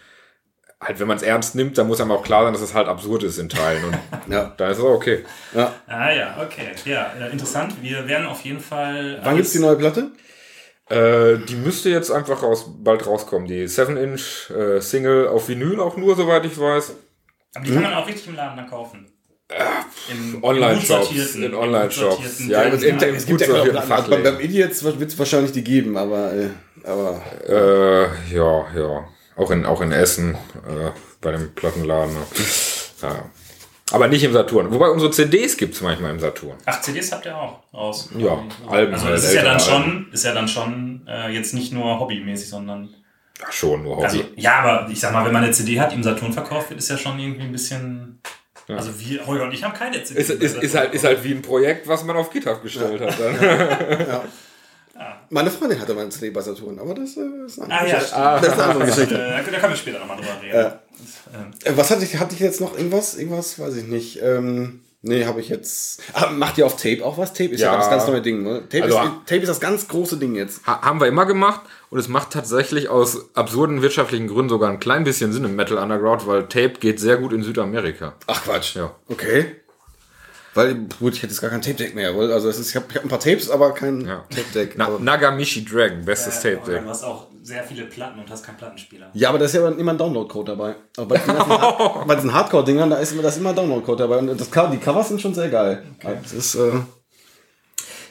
halt, 0.79 0.99
wenn 0.99 1.07
man 1.07 1.17
es 1.17 1.23
ernst 1.23 1.55
nimmt, 1.55 1.77
dann 1.77 1.87
muss 1.87 1.99
einem 1.99 2.11
auch 2.11 2.23
klar 2.23 2.43
sein, 2.43 2.53
dass 2.53 2.61
es 2.61 2.73
halt 2.73 2.87
absurd 2.87 3.23
ist 3.23 3.37
in 3.39 3.49
Teilen. 3.49 3.83
Und 3.85 3.97
Ja. 4.33 4.53
dann 4.57 4.71
ist 4.71 4.77
es 4.77 4.83
auch 4.83 4.93
okay. 4.93 5.25
Ah 5.53 6.11
ja, 6.11 6.37
okay. 6.41 6.67
Ja, 6.85 7.11
äh, 7.19 7.31
interessant. 7.31 7.73
Wir 7.81 8.07
werden 8.07 8.25
auf 8.27 8.41
jeden 8.41 8.59
Fall. 8.61 9.19
Wann 9.23 9.35
gibt's 9.35 9.51
die 9.51 9.59
neue 9.59 9.75
Platte? 9.75 10.11
Äh, 10.89 11.39
die 11.47 11.55
müsste 11.55 11.89
jetzt 11.89 12.11
einfach 12.11 12.43
raus, 12.43 12.69
bald 12.77 13.05
rauskommen. 13.07 13.47
Die 13.47 13.67
7-Inch 13.67 14.51
äh, 14.51 14.79
Single 14.79 15.27
auf 15.27 15.49
Vinyl 15.49 15.79
auch 15.79 15.97
nur, 15.97 16.15
soweit 16.15 16.45
ich 16.45 16.57
weiß. 16.59 16.93
Aber 17.55 17.65
die 17.65 17.73
kann 17.73 17.83
man 17.83 17.93
auch 17.95 18.07
richtig 18.07 18.27
im 18.27 18.35
Laden 18.35 18.55
dann 18.57 18.69
kaufen. 18.69 19.11
In 20.09 20.43
Online-Shops, 20.43 20.87
gut 21.09 21.17
sortierten- 21.17 21.43
in 21.43 21.53
Online-Shops. 21.53 22.15
sortierten 22.17 22.49
Ja, 22.49 22.61
in- 22.63 22.79
Läden. 22.79 22.97
in- 22.99 23.09
in- 23.09 23.15
Es 23.15 23.25
gibt 23.25 23.41
ja. 23.41 23.53
Also 23.53 24.09
beim, 24.09 24.23
beim. 24.23 24.39
Idiots 24.39 24.83
wird 24.83 25.01
es 25.01 25.17
wahrscheinlich 25.19 25.51
die 25.51 25.63
geben, 25.63 25.97
aber, 25.97 26.33
äh, 26.33 26.49
aber 26.83 27.21
Äh, 27.47 28.33
ja, 28.35 28.65
ja. 28.75 29.07
Auch 29.37 29.51
in, 29.51 29.65
auch 29.65 29.81
in 29.81 29.91
Essen, 29.91 30.33
äh, 30.33 30.89
bei 31.21 31.31
dem 31.31 31.53
Plattenladen. 31.53 32.15
Ja. 33.01 33.25
Aber 33.91 34.07
nicht 34.07 34.23
im 34.23 34.33
Saturn. 34.33 34.71
Wobei 34.71 34.89
unsere 34.89 35.11
CDs 35.11 35.57
gibt's 35.57 35.81
manchmal 35.81 36.11
im 36.11 36.19
Saturn. 36.19 36.57
Ach, 36.65 36.81
CDs 36.81 37.11
habt 37.11 37.25
ihr 37.25 37.37
auch 37.37 37.59
raus. 37.73 38.09
Ja, 38.17 38.41
Alben 38.67 38.93
Also 38.93 39.05
halt, 39.05 39.15
das 39.17 39.25
ist 39.25 39.33
ja 39.33 39.43
dann 39.43 39.59
schon, 39.59 40.07
ist 40.11 40.25
ja 40.25 40.33
dann 40.33 40.47
schon 40.47 41.05
äh, 41.07 41.29
jetzt 41.29 41.53
nicht 41.53 41.71
nur 41.71 41.99
hobbymäßig, 41.99 42.49
sondern 42.49 42.89
Ja, 43.39 43.51
schon, 43.51 43.83
nur 43.83 43.97
Hobby. 43.97 44.05
also 44.05 44.19
ja, 44.37 44.55
aber 44.61 44.89
ich 44.89 44.99
sag 44.99 45.11
mal, 45.13 45.23
wenn 45.25 45.33
man 45.33 45.43
eine 45.43 45.51
CD 45.53 45.79
hat, 45.79 45.91
die 45.91 45.95
im 45.97 46.03
Saturn 46.03 46.31
verkauft 46.33 46.69
wird, 46.69 46.79
ist 46.79 46.89
ja 46.89 46.97
schon 46.97 47.19
irgendwie 47.19 47.43
ein 47.43 47.51
bisschen. 47.51 48.19
Also 48.67 48.99
wir, 48.99 49.25
Holger 49.27 49.43
und 49.43 49.51
ich 49.53 49.63
haben 49.63 49.73
keine 49.73 50.03
CD. 50.03 50.19
ist, 50.19 50.29
ist, 50.31 50.57
ist, 50.57 50.75
halt, 50.75 50.93
ist 50.93 51.03
halt 51.03 51.23
wie 51.23 51.31
ein 51.33 51.41
Projekt, 51.41 51.87
was 51.87 52.03
man 52.03 52.15
auf 52.17 52.29
GitHub 52.31 52.63
gestellt 52.63 52.99
hat. 53.01 53.13
Dann. 53.19 54.21
meine 55.29 55.51
Freundin 55.51 55.79
hatte 55.79 55.93
mal 55.93 56.01
einen 56.01 56.11
CD 56.11 56.29
bei 56.29 56.41
Saturn, 56.41 56.79
aber 56.79 56.93
das 56.95 57.17
äh, 57.17 57.45
ist 57.45 57.59
eine 57.61 57.73
Ah 57.73 57.77
andere 57.79 57.89
ja, 57.89 57.95
Geschichte. 57.99 58.07
stimmt. 58.07 58.43
Das 58.43 58.47
ist 58.47 58.53
eine 58.53 58.63
andere 58.63 58.85
Geschichte. 58.85 59.15
Äh, 59.15 59.51
da 59.51 59.59
können 59.59 59.71
wir 59.73 59.77
später 59.77 59.99
nochmal 59.99 60.17
drüber 60.17 60.29
reden. 60.41 60.73
Ähm, 61.33 61.51
Äh, 61.63 61.77
Was 61.77 61.91
hatte 61.91 62.03
ich, 62.05 62.17
hatte 62.17 62.33
ich 62.33 62.39
jetzt 62.39 62.61
noch 62.61 62.77
irgendwas? 62.77 63.15
Irgendwas, 63.15 63.59
weiß 63.59 63.75
ich 63.75 63.83
nicht. 63.87 64.21
Ähm, 64.23 64.81
nee, 65.01 65.25
habe 65.25 65.41
ich 65.41 65.49
jetzt. 65.49 66.01
Ah, 66.13 66.27
macht 66.31 66.57
ihr 66.57 66.65
auf 66.65 66.77
Tape 66.77 67.03
auch 67.03 67.17
was? 67.17 67.33
Tape 67.33 67.49
ist 67.49 67.59
ja, 67.61 67.71
Ja. 67.73 67.77
das 67.77 67.89
ganz 67.89 68.07
neue 68.07 68.21
Ding, 68.21 68.43
ne? 68.43 68.63
Tape, 68.69 68.85
Also- 68.85 68.97
ist, 68.99 69.11
Tape 69.27 69.41
ist 69.41 69.49
das 69.49 69.59
ganz 69.59 69.87
große 69.87 70.17
Ding 70.17 70.35
jetzt. 70.35 70.65
Ha- 70.65 70.81
haben 70.81 70.99
wir 71.01 71.07
immer 71.07 71.25
gemacht 71.25 71.61
und 71.89 71.99
es 71.99 72.07
macht 72.07 72.31
tatsächlich 72.31 72.89
aus 72.89 73.29
absurden 73.35 73.81
wirtschaftlichen 73.81 74.27
Gründen 74.27 74.49
sogar 74.49 74.69
ein 74.69 74.79
klein 74.79 75.03
bisschen 75.03 75.31
Sinn 75.33 75.43
im 75.45 75.55
Metal 75.55 75.77
Underground, 75.77 76.27
weil 76.27 76.43
Tape 76.43 76.73
geht 76.79 76.99
sehr 76.99 77.17
gut 77.17 77.31
in 77.33 77.43
Südamerika. 77.43 78.13
Ach 78.27 78.43
Quatsch. 78.43 78.75
Ja. 78.75 78.91
Okay. 79.09 79.55
Weil, 80.53 80.75
gut, 80.99 81.13
ich 81.15 81.21
hätte 81.21 81.33
jetzt 81.33 81.41
gar 81.41 81.49
kein 81.49 81.61
Tape-Deck 81.61 81.95
mehr. 81.95 82.15
weil- 82.17 82.31
Also 82.31 82.47
es 82.47 82.57
ist, 82.57 82.69
ich 82.69 82.75
habe 82.77 82.85
hab 82.95 83.03
ein 83.03 83.09
paar 83.09 83.19
Tapes, 83.19 83.49
aber 83.49 83.73
kein 83.73 84.05
Ja. 84.05 84.23
Tape-Deck. 84.29 84.75
Na, 84.77 84.85
Aber- 84.87 84.99
Nagamishi 84.99 85.65
Dragon, 85.65 86.05
bestes 86.05 86.43
äh, 86.45 86.55
Tape 86.55 86.71
Deck. 86.71 86.83
du 86.83 86.89
hast 86.89 87.03
auch 87.03 87.27
sehr 87.43 87.61
viele 87.63 87.83
Platten 87.85 88.19
und 88.19 88.29
hast 88.29 88.45
keinen 88.45 88.55
Plattenspieler. 88.57 89.07
Ja, 89.13 89.29
aber 89.29 89.37
da 89.39 89.45
ist 89.45 89.53
ja 89.53 89.67
immer 89.67 89.91
ein 89.91 89.97
Download-Code 89.97 90.53
dabei. 90.53 90.75
Aber 90.95 91.07
bei 91.07 91.17
diesen, 91.17 91.37
Hard- 91.37 92.07
bei 92.07 92.15
diesen 92.15 92.33
Hardcore-Dingern, 92.33 92.89
da 92.89 92.95
ist 92.97 93.11
immer, 93.11 93.21
da 93.21 93.27
ist 93.27 93.37
immer 93.37 93.49
ein 93.49 93.55
Download-Code 93.55 94.03
dabei. 94.03 94.17
Und 94.19 94.27
das, 94.39 94.49
die 94.49 94.77
Covers 94.77 95.09
sind 95.09 95.21
schon 95.21 95.33
sehr 95.35 95.49
geil. 95.49 95.83
Das 96.01 96.31
ist, 96.31 96.55
äh, 96.55 96.71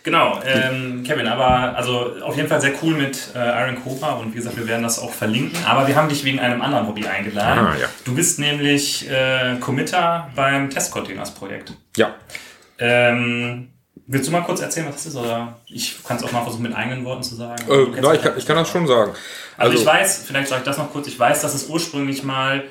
Genau, 0.05 0.38
ähm, 0.45 1.03
Kevin, 1.03 1.27
aber 1.27 1.75
also 1.77 2.12
auf 2.21 2.37
jeden 2.37 2.47
Fall 2.47 2.61
sehr 2.61 2.73
cool 2.83 2.93
mit 2.93 3.31
äh, 3.35 3.38
Iron 3.38 3.83
Cobra 3.83 4.12
und 4.12 4.33
wie 4.33 4.37
gesagt, 4.37 4.55
wir 4.59 4.69
werden 4.69 4.83
das 4.83 4.99
auch 4.99 5.11
verlinken. 5.11 5.59
Aber 5.64 5.88
wir 5.88 5.97
haben 5.97 6.11
dich 6.11 6.25
wegen 6.25 6.38
einem 6.38 6.61
anderen 6.61 6.87
Hobby 6.87 7.07
eingeladen. 7.07 7.67
Ah, 7.69 7.75
ja. 7.81 7.88
Du 8.05 8.14
bist 8.14 8.38
nämlich 8.38 9.11
äh, 9.11 9.57
Committer 9.61 10.31
beim 10.37 10.69
Testcontainers-Projekt. 10.69 11.73
Ja. 11.97 12.17
Ähm, 12.79 13.71
willst 14.07 14.29
du 14.29 14.33
mal 14.33 14.43
kurz 14.43 14.61
erzählen, 14.61 14.88
was 14.88 14.97
das 14.97 15.07
ist? 15.07 15.17
Oder 15.17 15.57
ich 15.69 16.05
kann 16.05 16.19
es 16.19 16.23
auch 16.23 16.33
mal 16.33 16.43
versuchen, 16.43 16.64
mit 16.64 16.77
eigenen 16.77 17.03
Worten 17.07 17.23
zu 17.23 17.35
sagen. 17.35 17.64
Äh, 17.71 17.99
na, 18.03 18.12
ich, 18.12 18.21
kann, 18.21 18.35
ich 18.37 18.45
kann 18.45 18.57
das 18.57 18.69
schon 18.69 18.87
sagen. 18.87 19.12
Also, 19.57 19.79
ich 19.79 19.87
weiß, 19.87 20.25
vielleicht 20.27 20.49
sage 20.49 20.61
ich 20.61 20.67
das 20.67 20.77
noch 20.77 20.93
kurz, 20.93 21.07
ich 21.07 21.19
weiß, 21.19 21.40
dass 21.40 21.55
es 21.55 21.67
ursprünglich 21.71 22.23
mal 22.25 22.64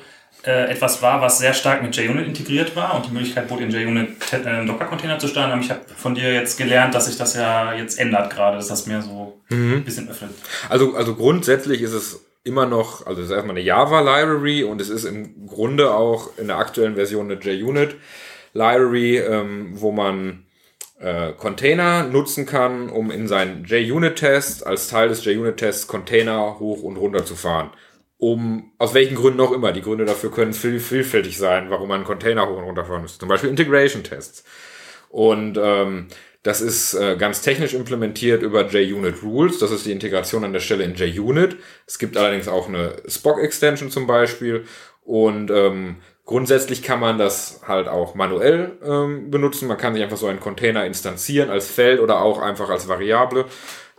äh, 0.46 0.70
etwas 0.70 1.00
war, 1.02 1.20
was 1.20 1.38
sehr 1.38 1.54
stark 1.54 1.82
mit 1.82 1.96
JUnit 1.96 2.26
integriert 2.26 2.76
war 2.76 2.94
und 2.94 3.06
die 3.06 3.10
Möglichkeit 3.10 3.48
bot, 3.48 3.60
in 3.60 3.70
JUnit 3.70 4.10
äh, 4.32 4.46
einen 4.46 4.66
Docker-Container 4.66 5.18
zu 5.18 5.28
starten. 5.28 5.52
Aber 5.52 5.60
ich 5.60 5.70
habe 5.70 5.80
von 5.96 6.14
dir 6.14 6.32
jetzt 6.32 6.58
gelernt, 6.58 6.94
dass 6.94 7.06
sich 7.06 7.16
das 7.16 7.34
ja 7.34 7.72
jetzt 7.74 7.98
ändert 7.98 8.30
gerade, 8.30 8.56
dass 8.56 8.68
das 8.68 8.86
mehr 8.86 9.02
so 9.02 9.40
ein 9.50 9.84
bisschen 9.84 10.08
öffnet. 10.08 10.32
Also, 10.68 10.94
also 10.94 11.14
grundsätzlich 11.14 11.82
ist 11.82 11.92
es 11.92 12.24
immer 12.44 12.66
noch, 12.66 13.06
also 13.06 13.22
es 13.22 13.28
ist 13.28 13.34
erstmal 13.34 13.56
eine 13.56 13.64
Java-Library 13.64 14.64
und 14.64 14.80
es 14.80 14.90
ist 14.90 15.04
im 15.04 15.46
Grunde 15.46 15.94
auch 15.94 16.36
in 16.36 16.48
der 16.48 16.58
aktuellen 16.58 16.94
Version 16.94 17.30
eine 17.30 17.40
JUnit-Library, 17.40 19.18
ähm, 19.18 19.70
wo 19.74 19.92
man 19.92 20.44
äh, 21.00 21.32
Container 21.32 22.04
nutzen 22.04 22.44
kann, 22.44 22.90
um 22.90 23.10
in 23.10 23.28
seinen 23.28 23.64
JUnit-Test 23.64 24.66
als 24.66 24.88
Teil 24.88 25.08
des 25.08 25.24
JUnit-Tests 25.24 25.86
Container 25.86 26.58
hoch 26.58 26.82
und 26.82 26.96
runter 26.96 27.24
zu 27.24 27.34
fahren. 27.34 27.70
Um, 28.24 28.72
aus 28.78 28.94
welchen 28.94 29.16
Gründen 29.16 29.40
auch 29.42 29.52
immer. 29.52 29.72
Die 29.72 29.82
Gründe 29.82 30.06
dafür 30.06 30.30
können 30.30 30.54
viel, 30.54 30.80
vielfältig 30.80 31.36
sein, 31.36 31.68
warum 31.68 31.88
man 31.88 31.96
einen 31.96 32.06
Container 32.06 32.48
hoch 32.48 32.56
und 32.56 32.64
runter 32.64 32.86
fahren 32.86 33.02
muss. 33.02 33.18
Zum 33.18 33.28
Beispiel 33.28 33.50
Integration-Tests. 33.50 34.44
Und 35.10 35.58
ähm, 35.62 36.06
das 36.42 36.62
ist 36.62 36.94
äh, 36.94 37.16
ganz 37.18 37.42
technisch 37.42 37.74
implementiert 37.74 38.42
über 38.42 38.66
JUnit 38.66 39.22
Rules. 39.22 39.58
Das 39.58 39.70
ist 39.70 39.84
die 39.84 39.92
Integration 39.92 40.42
an 40.42 40.54
der 40.54 40.60
Stelle 40.60 40.84
in 40.84 40.94
JUnit. 40.94 41.58
Es 41.86 41.98
gibt 41.98 42.16
allerdings 42.16 42.48
auch 42.48 42.66
eine 42.66 42.96
Spock-Extension 43.06 43.90
zum 43.90 44.06
Beispiel. 44.06 44.64
Und 45.02 45.50
ähm, 45.50 45.96
grundsätzlich 46.24 46.82
kann 46.82 47.00
man 47.00 47.18
das 47.18 47.60
halt 47.68 47.88
auch 47.88 48.14
manuell 48.14 48.78
ähm, 48.82 49.30
benutzen. 49.30 49.68
Man 49.68 49.76
kann 49.76 49.92
sich 49.92 50.02
einfach 50.02 50.16
so 50.16 50.28
einen 50.28 50.40
Container 50.40 50.86
instanzieren 50.86 51.50
als 51.50 51.68
Feld 51.68 52.00
oder 52.00 52.22
auch 52.22 52.40
einfach 52.40 52.70
als 52.70 52.88
Variable. 52.88 53.44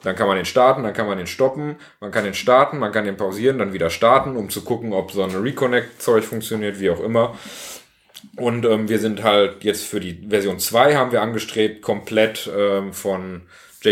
Dann 0.06 0.16
kann 0.16 0.28
man 0.28 0.38
den 0.38 0.46
starten, 0.46 0.84
dann 0.84 0.94
kann 0.94 1.08
man 1.08 1.18
den 1.18 1.28
stoppen, 1.28 1.76
man 2.00 2.12
kann 2.12 2.24
den 2.24 2.34
starten, 2.34 2.80
man 2.80 2.92
kann 2.92 3.06
den 3.06 3.18
pausieren, 3.18 3.58
dann 3.58 3.74
wieder 3.74 3.90
starten, 3.90 4.36
um 4.38 4.50
zu 4.50 4.62
gucken, 4.62 4.94
ob 4.94 5.12
so 5.12 5.24
ein 5.24 5.36
Reconnect-Zeug 5.36 6.24
funktioniert, 6.24 6.80
wie 6.80 6.90
auch 6.90 7.02
immer. 7.02 7.36
Und 8.38 8.66
ähm, 8.66 8.88
wir 8.90 9.00
sind 9.00 9.24
halt 9.24 9.64
jetzt 9.64 9.86
für 9.86 10.00
die 10.00 10.28
Version 10.30 10.60
2 10.60 10.96
haben 10.96 11.12
wir 11.12 11.22
angestrebt, 11.22 11.82
komplett 11.82 12.50
ähm, 12.56 12.94
von 12.94 13.44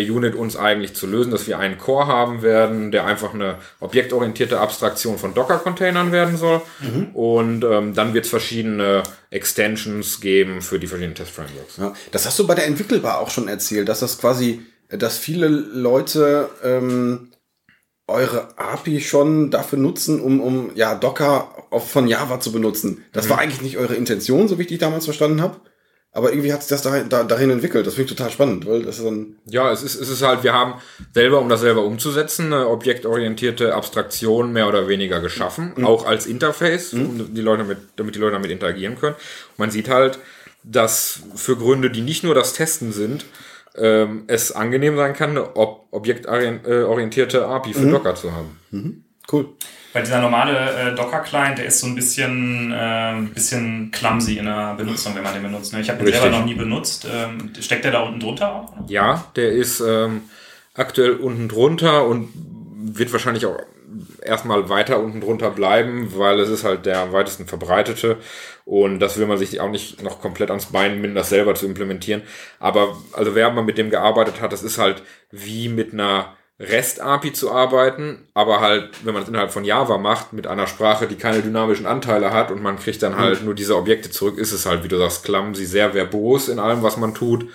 JUnit 0.02 0.36
uns 0.36 0.58
eigentlich 0.58 0.96
zu 0.96 1.08
lösen, 1.08 1.32
dass 1.32 1.48
wir 1.48 1.60
einen 1.60 1.78
Core 1.78 2.08
haben 2.08 2.42
werden, 2.42 2.92
der 2.92 3.06
einfach 3.06 3.34
eine 3.34 3.58
objektorientierte 3.80 4.60
Abstraktion 4.60 5.18
von 5.18 5.34
Docker-Containern 5.34 6.12
werden 6.12 6.38
soll. 6.38 6.62
Und 7.14 7.64
ähm, 7.64 7.94
dann 7.94 8.14
wird 8.14 8.26
es 8.26 8.32
verschiedene 8.32 9.04
Extensions 9.30 10.20
geben 10.20 10.62
für 10.62 10.80
die 10.80 10.88
verschiedenen 10.88 11.16
Test-Frameworks. 11.16 11.78
ja. 11.78 11.94
Das 12.12 12.26
hast 12.26 12.40
du 12.40 12.48
bei 12.48 12.56
der 12.56 12.66
Entwickelbar 12.66 13.20
auch 13.20 13.30
schon 13.30 13.48
erzählt, 13.48 13.88
dass 13.90 14.00
das 14.00 14.18
quasi, 14.18 14.66
dass 14.98 15.18
viele 15.18 15.48
Leute 15.48 16.50
ähm, 16.64 17.32
eure 18.08 18.58
API 18.58 19.02
schon 19.02 19.50
dafür 19.50 19.80
nutzen, 19.80 20.20
um, 20.20 20.42
um 20.42 20.72
ja, 20.76 20.96
Docker 20.96 21.56
auch 21.72 21.86
von 21.86 22.08
Java 22.08 22.40
zu 22.40 22.52
benutzen. 22.52 23.04
Das 23.14 23.30
war 23.30 23.40
eigentlich 23.40 23.62
nicht 23.62 23.78
eure 23.78 23.96
Intention, 23.96 24.48
so 24.48 24.58
wie 24.58 24.64
ich 24.64 24.68
dich 24.68 24.80
damals 24.80 25.06
verstanden 25.06 25.42
habe. 25.42 25.60
Aber 26.16 26.32
irgendwie 26.32 26.54
hat 26.54 26.62
sich 26.62 26.70
das 26.70 26.84
dahin, 26.84 27.10
da, 27.10 27.24
dahin 27.24 27.50
entwickelt. 27.50 27.88
Das 27.88 27.96
finde 27.96 28.12
ich 28.12 28.16
total 28.16 28.32
spannend, 28.32 28.68
weil 28.68 28.84
das 28.84 29.00
ist 29.00 29.06
dann. 29.06 29.38
Ja, 29.46 29.72
es 29.72 29.82
ist, 29.82 29.96
es 29.96 30.10
ist 30.10 30.22
halt, 30.22 30.44
wir 30.44 30.54
haben 30.54 30.76
selber, 31.12 31.40
um 31.40 31.50
das 31.50 31.62
selber 31.62 31.84
umzusetzen, 31.84 32.54
eine 32.54 32.68
objektorientierte 32.68 33.74
Abstraktion 33.74 34.54
mehr 34.54 34.68
oder 34.68 34.88
weniger 34.88 35.22
geschaffen, 35.22 35.84
auch 35.84 36.06
als 36.06 36.28
Interface, 36.28 36.94
um 36.94 37.34
die 37.34 37.42
Leute 37.42 37.64
mit, 37.64 37.80
damit 37.96 38.14
die 38.14 38.20
Leute 38.20 38.34
damit 38.34 38.52
interagieren 38.52 39.00
können. 39.00 39.16
Und 39.16 39.60
man 39.60 39.72
sieht 39.72 39.90
halt, 39.90 40.20
dass 40.64 41.22
für 41.36 41.58
Gründe, 41.58 41.90
die 41.90 42.02
nicht 42.02 42.24
nur 42.24 42.36
das 42.36 42.54
Testen 42.54 42.94
sind, 42.94 43.26
ähm, 43.76 44.24
es 44.28 44.52
angenehm 44.52 44.98
sein 44.98 45.14
kann, 45.14 45.32
eine 45.32 45.56
ob 45.56 45.88
objektorientierte 45.92 47.46
API 47.46 47.74
für 47.74 47.88
Docker 47.88 48.16
zu 48.16 48.32
haben. 48.32 49.04
Cool. 49.32 49.50
Weil 49.94 50.02
dieser 50.02 50.22
normale 50.22 50.92
äh, 50.92 50.96
Docker-Client, 50.96 51.60
der 51.60 51.66
ist 51.66 51.80
so 51.80 51.86
ein 51.86 51.94
bisschen, 51.94 52.72
äh, 52.72 53.14
bisschen 53.32 53.92
clumsy 53.92 54.40
in 54.40 54.46
der 54.46 54.74
Benutzung, 54.74 55.16
wenn 55.16 55.22
man 55.22 55.34
den 55.34 55.44
benutzt. 55.44 55.72
Ne? 55.72 55.82
Ich 55.82 55.90
habe 55.90 56.00
den 56.00 56.08
Richtig. 56.08 56.22
selber 56.24 56.40
noch 56.40 56.46
nie 56.46 56.56
benutzt. 56.56 57.08
Ähm, 57.12 57.52
steckt 57.60 57.86
der 57.86 57.92
da 57.92 58.02
unten 58.02 58.20
drunter 58.20 58.56
auch? 58.56 58.74
Ja, 58.88 59.26
der 59.36 59.52
ist 59.52 59.82
ähm, 59.82 60.24
aktuell 60.74 61.12
unten 61.18 61.48
drunter 61.48 62.08
und 62.08 62.30
wird 62.34 63.14
wahrscheinlich 63.14 63.46
auch 63.46 63.58
erstmal 64.22 64.70
weiter 64.70 65.00
unten 65.00 65.22
drunter 65.22 65.52
bleiben, 65.52 66.14
weil 66.18 66.40
es 66.40 66.50
ist 66.50 66.64
halt 66.64 66.86
der 66.86 67.00
am 67.00 67.14
weitesten 67.14 67.46
verbreitete 67.46 68.18
und 68.66 69.00
das 69.00 69.18
will 69.18 69.28
man 69.28 69.38
sich 69.38 69.60
auch 69.60 69.70
nicht 69.70 70.02
noch 70.04 70.22
komplett 70.22 70.50
ans 70.50 70.68
Bein 70.68 71.02
binden, 71.02 71.16
das 71.16 71.30
selber 71.30 71.56
zu 71.56 71.66
implementieren. 71.66 72.22
Aber 72.60 72.98
also 73.14 73.36
wer 73.36 73.50
mal 73.52 73.64
mit 73.64 73.78
dem 73.78 73.90
gearbeitet 73.90 74.42
hat, 74.42 74.54
das 74.54 74.64
ist 74.64 74.78
halt 74.78 75.04
wie 75.32 75.70
mit 75.70 75.94
einer 75.94 76.36
REST-API 76.60 77.34
zu 77.34 77.52
arbeiten, 77.52 78.28
aber 78.34 78.62
halt, 78.62 79.06
wenn 79.06 79.14
man 79.14 79.24
es 79.24 79.30
innerhalb 79.30 79.52
von 79.52 79.66
Java 79.66 79.98
macht, 79.98 80.34
mit 80.34 80.48
einer 80.48 80.68
Sprache, 80.68 81.08
die 81.08 81.16
keine 81.16 81.42
dynamischen 81.42 81.88
Anteile 81.88 82.32
hat 82.32 82.52
und 82.52 82.62
man 82.62 82.78
kriegt 82.78 83.02
dann 83.02 83.18
halt 83.18 83.44
nur 83.44 83.56
diese 83.56 83.76
Objekte 83.76 84.12
zurück, 84.12 84.38
ist 84.38 84.52
es 84.52 84.66
halt, 84.66 84.84
wie 84.84 84.88
du 84.88 84.98
sagst, 84.98 85.24
clumsy, 85.26 85.66
sehr 85.66 85.94
verbos 85.94 86.50
in 86.50 86.60
allem, 86.60 86.84
was 86.84 86.98
man 86.98 87.16
tut. 87.16 87.50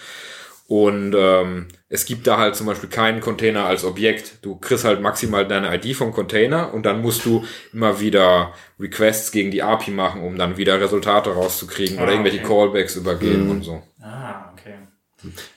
Und 0.67 1.15
ähm, 1.17 1.69
es 1.91 2.05
gibt 2.05 2.27
da 2.27 2.37
halt 2.37 2.55
zum 2.55 2.67
Beispiel 2.67 2.89
keinen 2.91 3.21
Container 3.21 3.65
als 3.65 3.85
Objekt. 3.85 4.39
Du 4.43 4.57
kriegst 4.57 4.85
halt 4.85 5.01
maximal 5.01 5.47
deine 5.49 5.75
ID 5.75 5.97
vom 5.97 6.13
Container 6.13 6.75
und 6.75 6.85
dann 6.85 7.01
musst 7.01 7.25
du 7.25 7.45
immer 7.73 7.99
wieder 8.01 8.53
Requests 8.79 9.33
gegen 9.33 9.51
die 9.51 9.63
API 9.63 9.91
machen, 9.91 10.23
um 10.23 10.37
dann 10.37 10.57
wieder 10.59 10.81
Resultate 10.81 11.31
rauszukriegen 11.31 11.97
oder 11.99 12.09
Ah, 12.09 12.11
irgendwelche 12.11 12.39
okay. 12.41 12.49
Callbacks 12.49 12.97
übergeben 12.97 13.51
und 13.51 13.63
so. 13.63 13.83
Ah, 14.03 14.53
okay. 14.53 14.75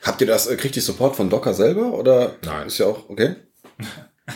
Habt 0.03 0.21
ihr 0.21 0.27
das, 0.27 0.47
äh, 0.47 0.55
kriegt 0.55 0.75
ihr 0.75 0.81
Support 0.81 1.15
von 1.17 1.29
Docker 1.29 1.53
selber? 1.53 1.93
Oder 1.93 2.35
Nein. 2.45 2.67
ist 2.67 2.77
ja 2.77 2.85
auch, 2.87 3.09
okay. 3.09 3.35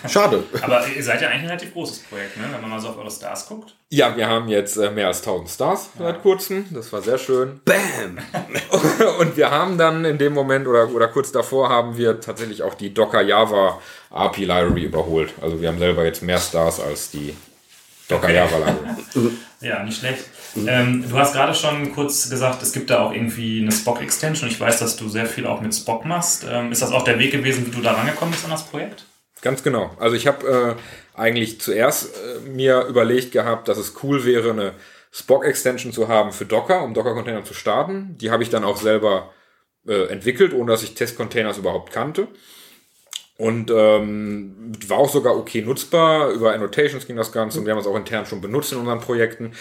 Schade. 0.08 0.44
Aber 0.62 0.86
ihr 0.88 1.04
seid 1.04 1.22
ja 1.22 1.30
eigentlich 1.30 1.44
ein 1.44 1.48
relativ 1.48 1.74
großes 1.74 2.00
Projekt, 2.00 2.38
ne? 2.38 2.44
wenn 2.52 2.62
man 2.62 2.70
mal 2.70 2.80
so 2.80 2.90
auf 2.90 2.98
eure 2.98 3.12
Stars 3.12 3.48
guckt. 3.48 3.76
Ja, 3.90 4.16
wir 4.16 4.28
haben 4.28 4.48
jetzt 4.48 4.78
äh, 4.78 4.90
mehr 4.92 5.08
als 5.08 5.20
1000 5.20 5.50
Stars 5.50 5.90
seit 5.98 6.22
kurzem. 6.22 6.66
Das 6.72 6.92
war 6.92 7.02
sehr 7.02 7.18
schön. 7.18 7.62
Bam! 7.66 8.20
Und 9.20 9.38
wir 9.38 9.52
haben 9.52 9.78
dann 9.78 10.06
in 10.06 10.18
dem 10.18 10.34
Moment 10.34 10.68
oder, 10.68 10.90
oder 10.90 11.08
kurz 11.08 11.32
davor 11.32 11.70
haben 11.70 11.98
wir 11.98 12.20
tatsächlich 12.20 12.64
auch 12.64 12.74
die 12.74 12.94
Docker 12.94 13.22
Java 13.22 13.80
API 14.10 14.46
Library 14.46 14.84
überholt. 14.84 15.34
Also 15.42 15.62
wir 15.62 15.68
haben 15.70 15.80
selber 15.80 16.04
jetzt 16.06 16.22
mehr 16.22 16.40
Stars 16.40 16.80
als 16.80 17.12
die 17.12 17.36
Docker 18.08 18.32
Java 18.32 18.58
Library. 18.58 19.32
Ja, 19.62 19.82
nicht 19.84 20.00
schlecht. 20.00 20.26
Ähm, 20.68 21.04
du 21.10 21.18
hast 21.18 21.34
gerade 21.34 21.56
schon 21.56 21.92
kurz 21.94 22.30
gesagt, 22.30 22.62
es 22.62 22.72
gibt 22.72 22.90
da 22.90 23.00
auch 23.00 23.12
irgendwie 23.12 23.62
eine 23.62 23.72
Spock-Extension. 23.72 24.50
Ich 24.50 24.60
weiß, 24.60 24.80
dass 24.80 24.96
du 24.96 25.10
sehr 25.10 25.26
viel 25.26 25.48
auch 25.48 25.60
mit 25.60 25.74
Spock 25.74 26.06
machst. 26.06 26.46
Ähm, 26.48 26.72
ist 26.72 26.82
das 26.82 26.92
auch 26.92 27.04
der 27.04 27.18
Weg 27.18 27.32
gewesen, 27.32 27.66
wie 27.66 27.72
du 27.72 27.82
da 27.82 27.94
rangekommen 27.94 28.32
bist 28.32 28.46
an 28.46 28.52
das 28.52 28.64
Projekt? 28.64 29.06
Ganz 29.41 29.63
genau. 29.63 29.95
Also 30.00 30.15
ich 30.15 30.28
habe 30.28 30.76
äh, 30.78 31.19
eigentlich 31.19 31.62
zuerst 31.62 32.15
äh, 32.15 32.39
mir 32.50 32.86
überlegt 32.86 33.32
gehabt, 33.32 33.67
dass 33.67 33.78
es 33.78 33.93
cool 34.04 34.26
wäre, 34.26 34.52
eine 34.52 34.74
Spock-Extension 35.12 35.93
zu 35.93 36.08
haben 36.08 36.32
für 36.34 36.45
Docker, 36.45 36.84
um 36.84 36.93
Docker-Container 36.93 37.43
zu 37.43 37.54
starten. 37.54 38.17
Die 38.19 38.32
habe 38.32 38.43
ich 38.43 38.50
dann 38.50 38.63
auch 38.63 38.78
selber 38.78 39.32
äh, 39.88 40.08
entwickelt, 40.08 40.54
ohne 40.54 40.71
dass 40.71 40.84
ich 40.84 40.95
Test-Containers 40.95 41.58
überhaupt 41.58 41.93
kannte. 41.93 42.28
Und 43.38 43.69
ähm, 43.69 44.71
war 44.88 44.98
auch 44.98 45.10
sogar 45.10 45.36
okay 45.36 45.62
nutzbar. 45.62 46.30
Über 46.30 46.54
Annotations 46.54 47.06
ging 47.06 47.17
das 47.17 47.34
Ganze 47.34 47.60
und 47.60 47.65
wir 47.65 47.74
haben 47.74 47.80
es 47.80 47.88
auch 47.88 47.95
intern 47.98 48.26
schon 48.26 48.39
benutzt 48.39 48.71
in 48.71 48.78
unseren 48.78 49.02
Projekten. 49.02 49.52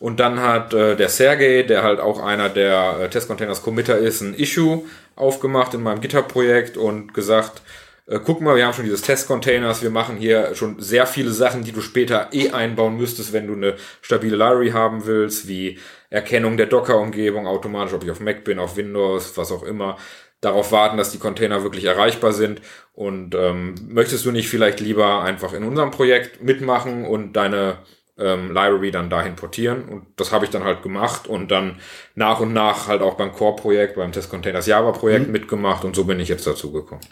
Und 0.00 0.18
dann 0.18 0.40
hat 0.40 0.74
äh, 0.74 0.96
der 0.96 1.08
Sergey, 1.08 1.64
der 1.64 1.84
halt 1.84 2.00
auch 2.00 2.20
einer 2.20 2.48
der 2.48 2.98
äh, 3.00 3.08
Test-Containers 3.08 3.62
Committer 3.62 3.98
ist, 3.98 4.20
ein 4.20 4.34
Issue 4.34 4.84
aufgemacht 5.14 5.74
in 5.74 5.82
meinem 5.82 6.00
GitHub-Projekt 6.00 6.76
und 6.76 7.14
gesagt, 7.14 7.62
äh, 8.10 8.18
guck 8.24 8.40
mal, 8.40 8.56
wir 8.56 8.66
haben 8.66 8.74
schon 8.74 8.84
dieses 8.84 9.02
Test-Containers, 9.02 9.82
wir 9.82 9.90
machen 9.90 10.16
hier 10.16 10.54
schon 10.54 10.80
sehr 10.80 11.06
viele 11.06 11.30
Sachen, 11.30 11.62
die 11.62 11.72
du 11.72 11.80
später 11.80 12.28
eh 12.32 12.50
einbauen 12.50 12.96
müsstest, 12.96 13.32
wenn 13.32 13.46
du 13.46 13.54
eine 13.54 13.76
stabile 14.02 14.36
Library 14.36 14.70
haben 14.70 15.06
willst, 15.06 15.46
wie 15.46 15.78
Erkennung 16.10 16.56
der 16.56 16.66
Docker-Umgebung 16.66 17.46
automatisch, 17.46 17.94
ob 17.94 18.02
ich 18.02 18.10
auf 18.10 18.20
Mac 18.20 18.42
bin, 18.42 18.58
auf 18.58 18.76
Windows, 18.76 19.36
was 19.36 19.52
auch 19.52 19.62
immer. 19.62 19.96
Darauf 20.40 20.72
warten, 20.72 20.96
dass 20.96 21.12
die 21.12 21.18
Container 21.18 21.62
wirklich 21.62 21.84
erreichbar 21.84 22.32
sind. 22.32 22.62
Und 22.94 23.34
ähm, 23.34 23.74
möchtest 23.88 24.24
du 24.24 24.32
nicht 24.32 24.48
vielleicht 24.48 24.80
lieber 24.80 25.22
einfach 25.22 25.52
in 25.52 25.64
unserem 25.64 25.90
Projekt 25.90 26.42
mitmachen 26.42 27.04
und 27.04 27.34
deine 27.34 27.78
ähm, 28.18 28.48
Library 28.48 28.90
dann 28.90 29.10
dahin 29.10 29.36
portieren? 29.36 29.84
Und 29.84 30.06
das 30.16 30.32
habe 30.32 30.46
ich 30.46 30.50
dann 30.50 30.64
halt 30.64 30.82
gemacht 30.82 31.28
und 31.28 31.50
dann 31.50 31.78
nach 32.14 32.40
und 32.40 32.54
nach 32.54 32.88
halt 32.88 33.02
auch 33.02 33.14
beim 33.14 33.32
Core-Projekt, 33.32 33.96
beim 33.96 34.12
Test 34.12 34.30
Containers 34.30 34.66
Java-Projekt 34.66 35.28
mitgemacht 35.28 35.84
und 35.84 35.94
so 35.94 36.04
bin 36.04 36.18
ich 36.18 36.28
jetzt 36.28 36.46
dazu 36.46 36.72
gekommen. 36.72 37.02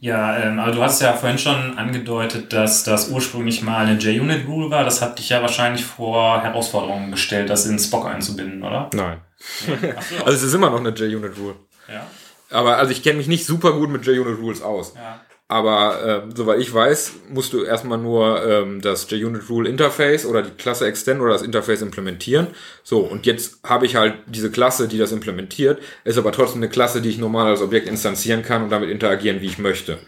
Ja, 0.00 0.36
ähm, 0.38 0.58
aber 0.58 0.72
du 0.72 0.82
hast 0.82 1.00
ja 1.00 1.12
vorhin 1.14 1.38
schon 1.38 1.78
angedeutet, 1.78 2.52
dass 2.52 2.84
das 2.84 3.08
ursprünglich 3.08 3.62
mal 3.62 3.86
eine 3.86 3.98
JUnit-Rule 3.98 4.70
war. 4.70 4.84
Das 4.84 5.00
hat 5.00 5.18
dich 5.18 5.30
ja 5.30 5.40
wahrscheinlich 5.40 5.84
vor 5.84 6.42
Herausforderungen 6.42 7.10
gestellt, 7.10 7.48
das 7.48 7.66
in 7.66 7.78
Spock 7.78 8.06
einzubinden, 8.06 8.62
oder? 8.62 8.90
Nein. 8.92 9.20
Ach 9.96 10.02
so. 10.02 10.16
Also 10.24 10.32
es 10.32 10.42
ist 10.42 10.54
immer 10.54 10.70
noch 10.70 10.80
eine 10.80 10.90
JUnit-Rule. 10.90 11.54
ja. 11.88 12.06
Aber 12.50 12.76
also 12.76 12.92
ich 12.92 13.02
kenne 13.02 13.16
mich 13.18 13.26
nicht 13.26 13.44
super 13.44 13.72
gut 13.72 13.90
mit 13.90 14.06
JUnit-Rules 14.06 14.62
aus. 14.62 14.94
Ja. 14.94 15.20
Aber 15.48 16.24
ähm, 16.24 16.34
soweit 16.34 16.58
ich 16.58 16.74
weiß, 16.74 17.12
musst 17.28 17.52
du 17.52 17.62
erstmal 17.62 17.98
nur 17.98 18.44
ähm, 18.44 18.80
das 18.80 19.08
JUnit-Rule 19.08 19.68
Interface 19.68 20.26
oder 20.26 20.42
die 20.42 20.50
Klasse 20.50 20.86
extend 20.86 21.20
oder 21.20 21.32
das 21.32 21.42
Interface 21.42 21.82
implementieren. 21.82 22.48
So, 22.82 23.00
und 23.00 23.26
jetzt 23.26 23.60
habe 23.62 23.86
ich 23.86 23.94
halt 23.94 24.14
diese 24.26 24.50
Klasse, 24.50 24.88
die 24.88 24.98
das 24.98 25.12
implementiert, 25.12 25.80
ist 26.02 26.18
aber 26.18 26.32
trotzdem 26.32 26.62
eine 26.62 26.68
Klasse, 26.68 27.00
die 27.00 27.10
ich 27.10 27.18
normal 27.18 27.46
als 27.46 27.62
Objekt 27.62 27.86
instanzieren 27.86 28.42
kann 28.42 28.64
und 28.64 28.70
damit 28.70 28.90
interagieren, 28.90 29.40
wie 29.40 29.46
ich 29.46 29.58
möchte. 29.58 29.98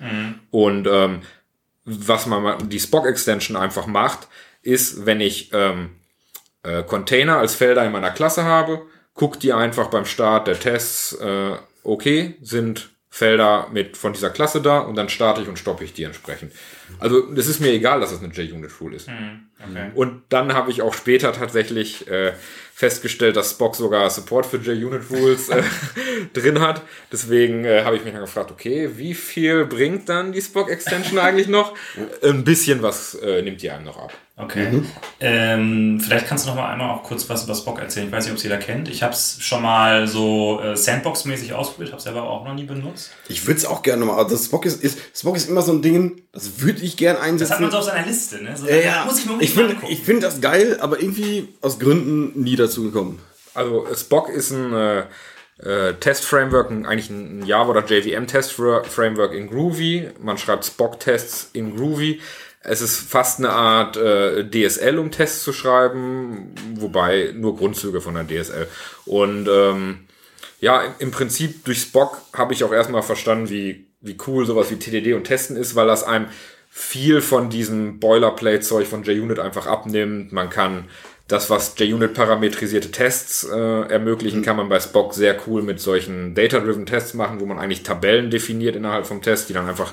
Und 0.51 0.88
ähm, 0.90 1.20
was 1.85 2.27
man 2.27 2.68
die 2.68 2.81
Spock-Extension 2.81 3.57
einfach 3.57 3.87
macht, 3.87 4.27
ist, 4.62 5.07
wenn 5.07 5.20
ich 5.20 5.51
ähm, 5.53 5.90
äh, 6.64 6.83
Container 6.83 7.38
als 7.38 7.55
Felder 7.55 7.85
in 7.85 7.92
meiner 7.92 8.11
Klasse 8.11 8.42
habe, 8.44 8.83
guckt 9.14 9.44
die 9.44 9.53
einfach 9.53 9.88
beim 9.88 10.05
Start 10.05 10.48
der 10.48 10.59
Tests, 10.59 11.12
äh, 11.12 11.53
okay, 11.85 12.37
sind 12.42 12.90
Felder 13.11 13.68
mit 13.73 13.97
von 13.97 14.12
dieser 14.12 14.31
Klasse 14.31 14.61
da 14.61 14.81
und 14.81 14.94
dann 14.94 15.09
starte 15.09 15.40
ich 15.40 15.49
und 15.49 15.59
stoppe 15.59 15.83
ich 15.83 15.94
die 15.94 16.05
entsprechend. 16.05 16.53
Also 16.99 17.33
es 17.35 17.49
ist 17.49 17.61
mir 17.61 17.71
egal, 17.73 18.01
dass 18.01 18.12
es 18.12 18.23
eine 18.23 18.33
JUnit-Rule 18.33 18.97
ist. 18.97 19.09
Okay. 19.09 19.90
Und 19.94 20.23
dann 20.29 20.53
habe 20.53 20.71
ich 20.71 20.83
auch 20.83 20.92
später 20.92 21.33
tatsächlich 21.33 22.07
äh, 22.09 22.33
festgestellt, 22.75 23.37
dass 23.37 23.53
Spock 23.53 23.77
sogar 23.77 24.09
Support 24.11 24.47
für 24.47 24.59
JUnit-Rules 24.59 25.49
äh, 25.49 25.62
drin 26.35 26.61
hat. 26.61 26.83
Deswegen 27.11 27.64
äh, 27.64 27.83
habe 27.83 27.97
ich 27.97 28.05
mich 28.05 28.12
dann 28.12 28.23
gefragt, 28.23 28.51
okay, 28.51 28.90
wie 28.97 29.14
viel 29.14 29.64
bringt 29.64 30.09
dann 30.09 30.33
die 30.33 30.42
Spock-Extension 30.42 31.18
eigentlich 31.18 31.49
noch? 31.49 31.75
Ein 32.23 32.44
bisschen 32.44 32.83
was 32.83 33.14
äh, 33.14 33.42
nimmt 33.42 33.62
die 33.62 33.71
einem 33.71 33.85
noch 33.85 33.99
ab. 33.99 34.12
Okay. 34.40 34.83
Ähm, 35.18 36.01
vielleicht 36.01 36.29
kannst 36.29 36.44
du 36.44 36.51
noch 36.51 36.57
mal 36.57 36.70
einmal 36.72 36.90
auch 36.90 37.03
kurz 37.03 37.29
was 37.29 37.42
über 37.42 37.57
Spock 37.57 37.81
erzählen. 37.81 38.07
Ich 38.07 38.12
weiß 38.12 38.24
nicht, 38.24 38.31
ob 38.31 38.37
es 38.37 38.44
jeder 38.44 38.59
kennt. 38.59 38.88
Ich 38.88 39.03
habe 39.03 39.12
es 39.12 39.38
schon 39.40 39.62
mal 39.62 40.07
so 40.07 40.61
äh, 40.62 40.77
Sandbox-mäßig 40.77 41.53
ausprobiert, 41.55 41.90
habe 41.90 41.98
es 41.98 42.05
selber 42.05 42.22
auch 42.22 42.44
noch 42.44 42.55
nie 42.55 42.62
benutzt. 42.62 43.11
Ich 43.29 43.44
würde 43.48 43.59
es 43.59 43.66
auch 43.66 43.83
gerne 43.83 44.05
mal. 44.05 44.16
Also 44.16 44.37
Spock 44.37 44.64
ist, 44.64 44.83
ist, 44.85 44.98
Spock 45.12 45.37
ist 45.37 45.48
immer 45.48 45.62
so 45.62 45.72
ein 45.72 45.83
Ding, 45.83 46.22
das 46.33 46.61
würde 46.61 46.83
ich 46.83 46.96
gern 46.96 47.16
einsetzen. 47.16 47.40
Das 47.40 47.51
hat 47.51 47.61
man 47.61 47.70
so 47.72 47.79
auf 47.79 47.85
seiner 47.85 48.07
Liste, 48.07 48.40
ne? 48.42 48.57
So, 48.57 48.68
ja, 48.68 48.77
ja. 48.77 49.05
Muss 49.05 49.18
ich 49.18 49.27
mir 49.27 49.40
ich 49.40 49.53
finde 49.53 49.70
angucken. 49.70 49.92
ich 49.92 50.01
find 50.03 50.22
das 50.22 50.40
geil, 50.40 50.79
aber 50.81 51.01
irgendwie 51.01 51.48
aus 51.61 51.81
Gründen 51.81 52.40
nie 52.40 52.55
dazu 52.55 52.85
gekommen. 52.85 53.18
Also 53.55 53.87
Spock 53.96 54.29
ist 54.29 54.53
ein 54.53 54.72
äh, 54.72 55.03
äh, 55.64 55.94
Test-Framework, 55.94 56.70
eigentlich 56.70 57.11
ein 57.11 57.44
Java- 57.44 57.70
oder 57.70 57.85
JVM-Test-Framework 57.85 59.35
in 59.35 59.51
Groovy. 59.51 60.11
Man 60.20 60.38
schreibt 60.38 60.64
Spock-Tests 60.64 61.51
in 61.55 61.74
Groovy. 61.74 62.20
Es 62.68 62.81
ist 62.81 62.98
fast 62.98 63.38
eine 63.38 63.50
Art 63.50 63.96
äh, 63.96 64.44
DSL, 64.48 64.98
um 64.98 65.11
Tests 65.11 65.42
zu 65.42 65.52
schreiben, 65.52 66.54
wobei 66.74 67.33
nur 67.35 67.57
Grundzüge 67.57 68.00
von 68.00 68.14
der 68.14 68.26
DSL. 68.26 68.66
Und 69.07 69.48
ähm, 69.50 70.00
ja, 70.61 70.83
im- 70.98 71.11
Prinzip 71.11 71.64
durch 71.64 71.81
Spock 71.83 72.18
habe 72.35 72.52
ich 72.52 72.64
auch 72.64 72.72
erstmal 72.72 73.02
verstanden, 73.02 73.48
wie, 73.50 73.87
wie 74.00 74.16
cool 74.26 74.44
sowas 74.46 74.70
wie 74.70 74.76
TDD 74.76 75.14
und 75.14 75.24
Testen 75.24 75.57
ist, 75.57 75.74
weil 75.74 75.87
das 75.87 76.02
einem 76.04 76.26
viel 76.70 77.20
von 77.20 77.48
diesem 77.50 77.98
Boilerplate-Zeug 77.98 78.87
von 78.87 79.02
JUnit 79.02 79.38
einfach 79.38 79.66
abnimmt. 79.66 80.33
Man 80.33 80.50
kann 80.50 80.85
das, 81.29 81.51
was 81.51 81.75
JUnit 81.77 82.14
parametrisierte 82.14 82.91
Tests 82.91 83.45
äh, 83.45 83.55
ermöglichen, 83.55 84.41
kann 84.41 84.57
man 84.57 84.71
bei 84.71 84.81
Spock 84.81 85.12
sehr 85.12 85.37
cool 85.47 85.62
mit 85.62 85.79
solchen 85.79 86.35
Data-Driven 86.35 86.87
Tests 86.87 87.12
machen, 87.12 87.38
wo 87.38 87.45
man 87.45 87.59
eigentlich 87.59 87.83
Tabellen 87.83 88.31
definiert 88.31 88.75
innerhalb 88.77 89.07
vom 89.07 89.21
Test, 89.21 89.51
die 89.51 89.53
dann 89.53 89.69
einfach 89.69 89.93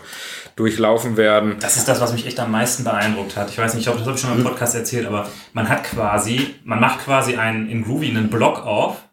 durchlaufen 0.55 1.17
werden. 1.17 1.57
Das 1.59 1.75
ist 1.75 1.89
das, 1.89 1.99
was 1.99 2.13
mich 2.13 2.25
echt 2.25 2.39
am 2.39 2.51
meisten 2.51 2.85
beeindruckt 2.85 3.35
hat. 3.35 3.49
Ich 3.49 3.57
weiß 3.57 3.73
nicht, 3.73 3.81
ich 3.81 3.85
glaube, 3.85 3.99
das 3.99 4.07
habe 4.07 4.15
ich 4.15 4.21
schon 4.21 4.29
mal 4.29 4.37
im 4.37 4.45
Podcast 4.45 4.75
erzählt, 4.75 5.05
aber 5.05 5.29
man 5.51 5.67
hat 5.67 5.83
quasi, 5.83 6.55
man 6.63 6.79
macht 6.79 7.03
quasi 7.03 7.35
einen, 7.35 7.69
in 7.69 7.83
Groovy 7.83 8.07
einen 8.07 8.29
Block 8.29 8.65
auf, 8.65 9.03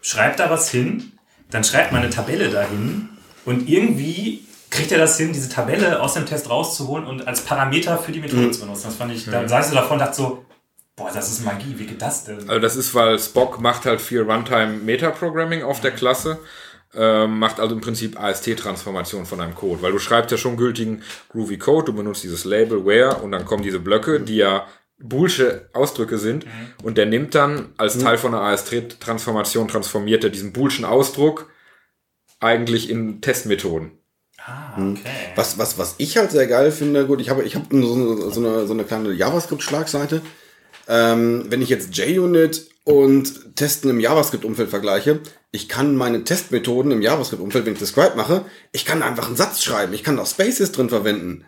schreibt 0.00 0.38
da 0.38 0.50
was 0.50 0.70
hin, 0.70 1.12
dann 1.50 1.64
schreibt 1.64 1.90
man 1.90 2.02
eine 2.02 2.10
Tabelle 2.10 2.50
dahin 2.50 3.08
und 3.44 3.68
irgendwie 3.68 4.44
kriegt 4.70 4.92
er 4.92 4.98
das 4.98 5.18
hin, 5.18 5.32
diese 5.32 5.48
Tabelle 5.48 6.00
aus 6.00 6.14
dem 6.14 6.24
Test 6.24 6.48
rauszuholen 6.48 7.04
und 7.04 7.26
als 7.26 7.40
Parameter 7.40 7.98
für 7.98 8.12
die 8.12 8.20
Methode 8.20 8.52
zu 8.52 8.60
benutzen. 8.60 8.84
Das 8.84 8.94
fand 8.94 9.12
ich, 9.12 9.24
da 9.24 9.48
saß 9.48 9.70
du 9.70 9.74
davon 9.74 9.94
und 9.94 9.98
dachte 10.00 10.16
so, 10.16 10.44
boah, 10.96 11.10
das 11.12 11.30
ist 11.30 11.44
Magie, 11.44 11.74
wie 11.78 11.86
geht 11.86 12.02
das 12.02 12.24
denn? 12.24 12.48
Also 12.48 12.58
das 12.60 12.76
ist, 12.76 12.94
weil 12.94 13.18
Spock 13.18 13.60
macht 13.60 13.84
halt 13.86 14.00
viel 14.00 14.22
Runtime-Meta-Programming 14.22 15.62
auf 15.62 15.80
der 15.80 15.90
Klasse, 15.90 16.38
ähm, 16.94 17.38
macht 17.38 17.58
also 17.60 17.74
im 17.74 17.80
Prinzip 17.80 18.20
AST-Transformation 18.20 19.26
von 19.26 19.40
einem 19.40 19.54
Code, 19.54 19.82
weil 19.82 19.92
du 19.92 19.98
schreibst 19.98 20.30
ja 20.30 20.36
schon 20.38 20.56
gültigen 20.56 21.02
Groovy 21.30 21.58
Code, 21.58 21.86
du 21.86 21.92
benutzt 21.94 22.22
dieses 22.22 22.44
Label 22.44 22.84
Where 22.86 23.16
und 23.16 23.32
dann 23.32 23.44
kommen 23.44 23.62
diese 23.62 23.80
Blöcke, 23.80 24.20
die 24.20 24.36
ja 24.36 24.66
Boolsche 24.98 25.68
Ausdrücke 25.72 26.18
sind 26.18 26.46
und 26.84 26.96
der 26.96 27.06
nimmt 27.06 27.34
dann 27.34 27.72
als 27.76 27.98
Teil 27.98 28.16
von 28.16 28.32
einer 28.32 28.44
AST-Transformation 28.44 29.66
transformiert 29.66 30.22
er 30.22 30.30
diesen 30.30 30.52
Boolschen 30.52 30.84
Ausdruck 30.84 31.50
eigentlich 32.40 32.88
in 32.90 33.20
Testmethoden. 33.20 33.98
Ah, 34.46 34.74
okay. 34.78 35.00
Was, 35.34 35.58
was, 35.58 35.78
was 35.78 35.94
ich 35.98 36.16
halt 36.16 36.30
sehr 36.30 36.46
geil 36.46 36.70
finde, 36.70 37.06
gut, 37.06 37.20
ich 37.20 37.30
habe 37.30 37.42
ich 37.42 37.56
hab 37.56 37.64
so, 37.70 37.76
eine- 37.94 38.30
so, 38.30 38.40
eine, 38.40 38.66
so 38.66 38.72
eine 38.72 38.84
kleine 38.84 39.12
JavaScript-Schlagseite. 39.12 40.20
Ähm, 40.88 41.46
wenn 41.48 41.62
ich 41.62 41.68
jetzt 41.68 41.96
JUnit 41.96 42.68
und 42.84 43.56
Testen 43.56 43.90
im 43.90 44.00
JavaScript-Umfeld 44.00 44.68
vergleiche, 44.68 45.20
ich 45.50 45.68
kann 45.68 45.96
meine 45.96 46.24
Testmethoden 46.24 46.92
im 46.92 47.00
JavaScript-Umfeld, 47.00 47.64
wenn 47.64 47.74
ich 47.74 47.78
Describe 47.78 48.16
mache, 48.16 48.44
ich 48.72 48.84
kann 48.84 49.02
einfach 49.02 49.28
einen 49.28 49.36
Satz 49.36 49.62
schreiben, 49.62 49.94
ich 49.94 50.02
kann 50.02 50.16
da 50.16 50.26
Spaces 50.26 50.72
drin 50.72 50.88
verwenden. 50.88 51.44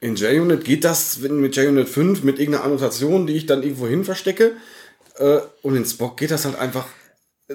In 0.00 0.14
JUnit 0.14 0.64
geht 0.64 0.84
das 0.84 1.18
mit 1.18 1.56
JUnit 1.56 1.88
5 1.88 2.22
mit 2.22 2.38
irgendeiner 2.38 2.64
Annotation, 2.64 3.26
die 3.26 3.34
ich 3.34 3.46
dann 3.46 3.62
irgendwo 3.62 3.88
hin 3.88 4.04
verstecke. 4.04 4.52
Äh, 5.16 5.40
und 5.62 5.76
in 5.76 5.84
Spock 5.84 6.16
geht 6.16 6.30
das 6.30 6.44
halt 6.44 6.56
einfach 6.56 6.86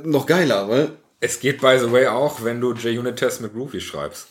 noch 0.04 0.26
geiler, 0.26 0.68
weil, 0.70 0.92
Es 1.22 1.40
geht, 1.40 1.62
by 1.62 1.78
the 1.80 1.92
way, 1.92 2.08
auch, 2.08 2.44
wenn 2.44 2.60
du 2.60 2.74
JUnit-Tests 2.74 3.40
mit 3.40 3.54
Groovy 3.54 3.80
schreibst. 3.80 4.28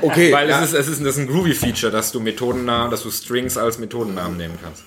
okay, 0.00 0.32
Weil 0.32 0.48
ja, 0.48 0.62
es, 0.62 0.72
ist, 0.72 0.78
es 0.78 0.88
ist, 0.88 1.04
das 1.04 1.16
ist 1.16 1.18
ein 1.18 1.26
Groovy-Feature, 1.26 1.90
dass 1.90 2.12
du 2.12 2.20
Methodennamen, 2.20 2.90
dass 2.90 3.02
du 3.02 3.10
Strings 3.10 3.56
als 3.56 3.78
Methodennamen 3.78 4.36
nehmen 4.36 4.58
kannst. 4.62 4.84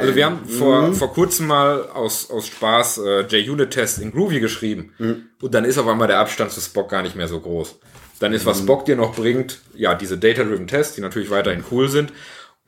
Also 0.00 0.14
wir 0.14 0.26
haben 0.26 0.46
vor, 0.48 0.92
vor 0.94 1.12
kurzem 1.12 1.46
mal 1.48 1.88
aus, 1.88 2.30
aus 2.30 2.46
Spaß 2.46 2.98
äh, 2.98 3.20
JUnit-Test 3.36 3.98
in 4.00 4.12
Groovy 4.12 4.40
geschrieben 4.40 4.92
und 5.40 5.54
dann 5.54 5.64
ist 5.64 5.78
auf 5.78 5.88
einmal 5.88 6.06
der 6.08 6.18
Abstand 6.20 6.52
zu 6.52 6.60
Spock 6.60 6.88
gar 6.90 7.02
nicht 7.02 7.16
mehr 7.16 7.28
so 7.28 7.40
groß. 7.40 7.78
Dann 8.20 8.32
ist, 8.32 8.46
was 8.46 8.58
Spock 8.60 8.84
dir 8.84 8.94
noch 8.96 9.16
bringt, 9.16 9.60
ja, 9.74 9.94
diese 9.94 10.16
Data-Driven 10.18 10.68
Tests, 10.68 10.94
die 10.94 11.00
natürlich 11.00 11.30
weiterhin 11.30 11.64
cool 11.72 11.88
sind 11.88 12.12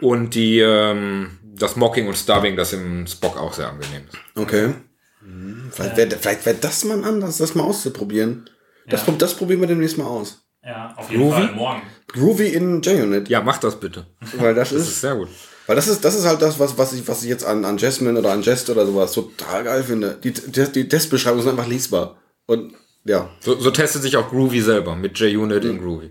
und 0.00 0.34
die, 0.34 0.58
ähm, 0.58 1.38
das 1.44 1.76
Mocking 1.76 2.08
und 2.08 2.16
Stubbing, 2.16 2.56
das 2.56 2.72
im 2.72 3.06
Spock 3.06 3.36
auch 3.38 3.52
sehr 3.52 3.68
angenehm 3.68 4.02
ist. 4.08 4.18
Okay. 4.36 4.74
Hm, 5.20 5.68
Vielleicht 5.70 5.96
wäre 5.96 6.10
vielleicht 6.10 6.44
wär 6.46 6.54
das 6.54 6.84
mal 6.84 7.04
Anlass, 7.04 7.38
das 7.38 7.54
mal 7.54 7.62
auszuprobieren. 7.62 8.50
Das, 8.88 9.06
prob- 9.06 9.18
das 9.18 9.34
probieren 9.34 9.60
wir 9.60 9.68
demnächst 9.68 9.96
mal 9.96 10.06
aus. 10.06 10.40
Ja, 10.64 10.94
auf 10.96 11.08
jeden 11.10 11.22
Groovy? 11.22 11.42
Fall 11.46 11.54
morgen. 11.54 11.82
Groovy 12.08 12.48
in 12.48 12.82
JUnit. 12.82 13.28
Ja, 13.28 13.40
mach 13.40 13.58
das 13.58 13.78
bitte. 13.78 14.06
Weil 14.38 14.54
das 14.54 14.70
Das 14.70 14.80
ist 14.80 14.88
ist, 14.88 15.00
sehr 15.02 15.14
gut. 15.14 15.28
Weil 15.66 15.76
das 15.76 15.88
ist, 15.88 16.04
das 16.04 16.14
ist 16.14 16.26
halt 16.26 16.42
das, 16.42 16.58
was, 16.58 16.76
was 16.76 16.92
ich, 16.92 17.06
was 17.08 17.22
ich 17.22 17.28
jetzt 17.28 17.44
an, 17.44 17.64
an 17.64 17.78
Jasmine 17.78 18.18
oder 18.18 18.32
an 18.32 18.42
Jest 18.42 18.68
oder 18.68 18.84
sowas 18.86 19.12
total 19.12 19.64
geil 19.64 19.82
finde. 19.82 20.18
Die, 20.22 20.32
die, 20.32 20.72
die 20.72 20.88
Testbeschreibungen 20.88 21.42
sind 21.42 21.52
einfach 21.52 21.68
lesbar. 21.68 22.16
Und, 22.46 22.74
ja. 23.04 23.30
So, 23.40 23.58
so 23.58 23.70
testet 23.70 24.02
sich 24.02 24.16
auch 24.16 24.28
Groovy 24.28 24.60
selber 24.60 24.94
mit 24.94 25.18
JUnit 25.18 25.64
in 25.64 25.80
Groovy. 25.80 26.10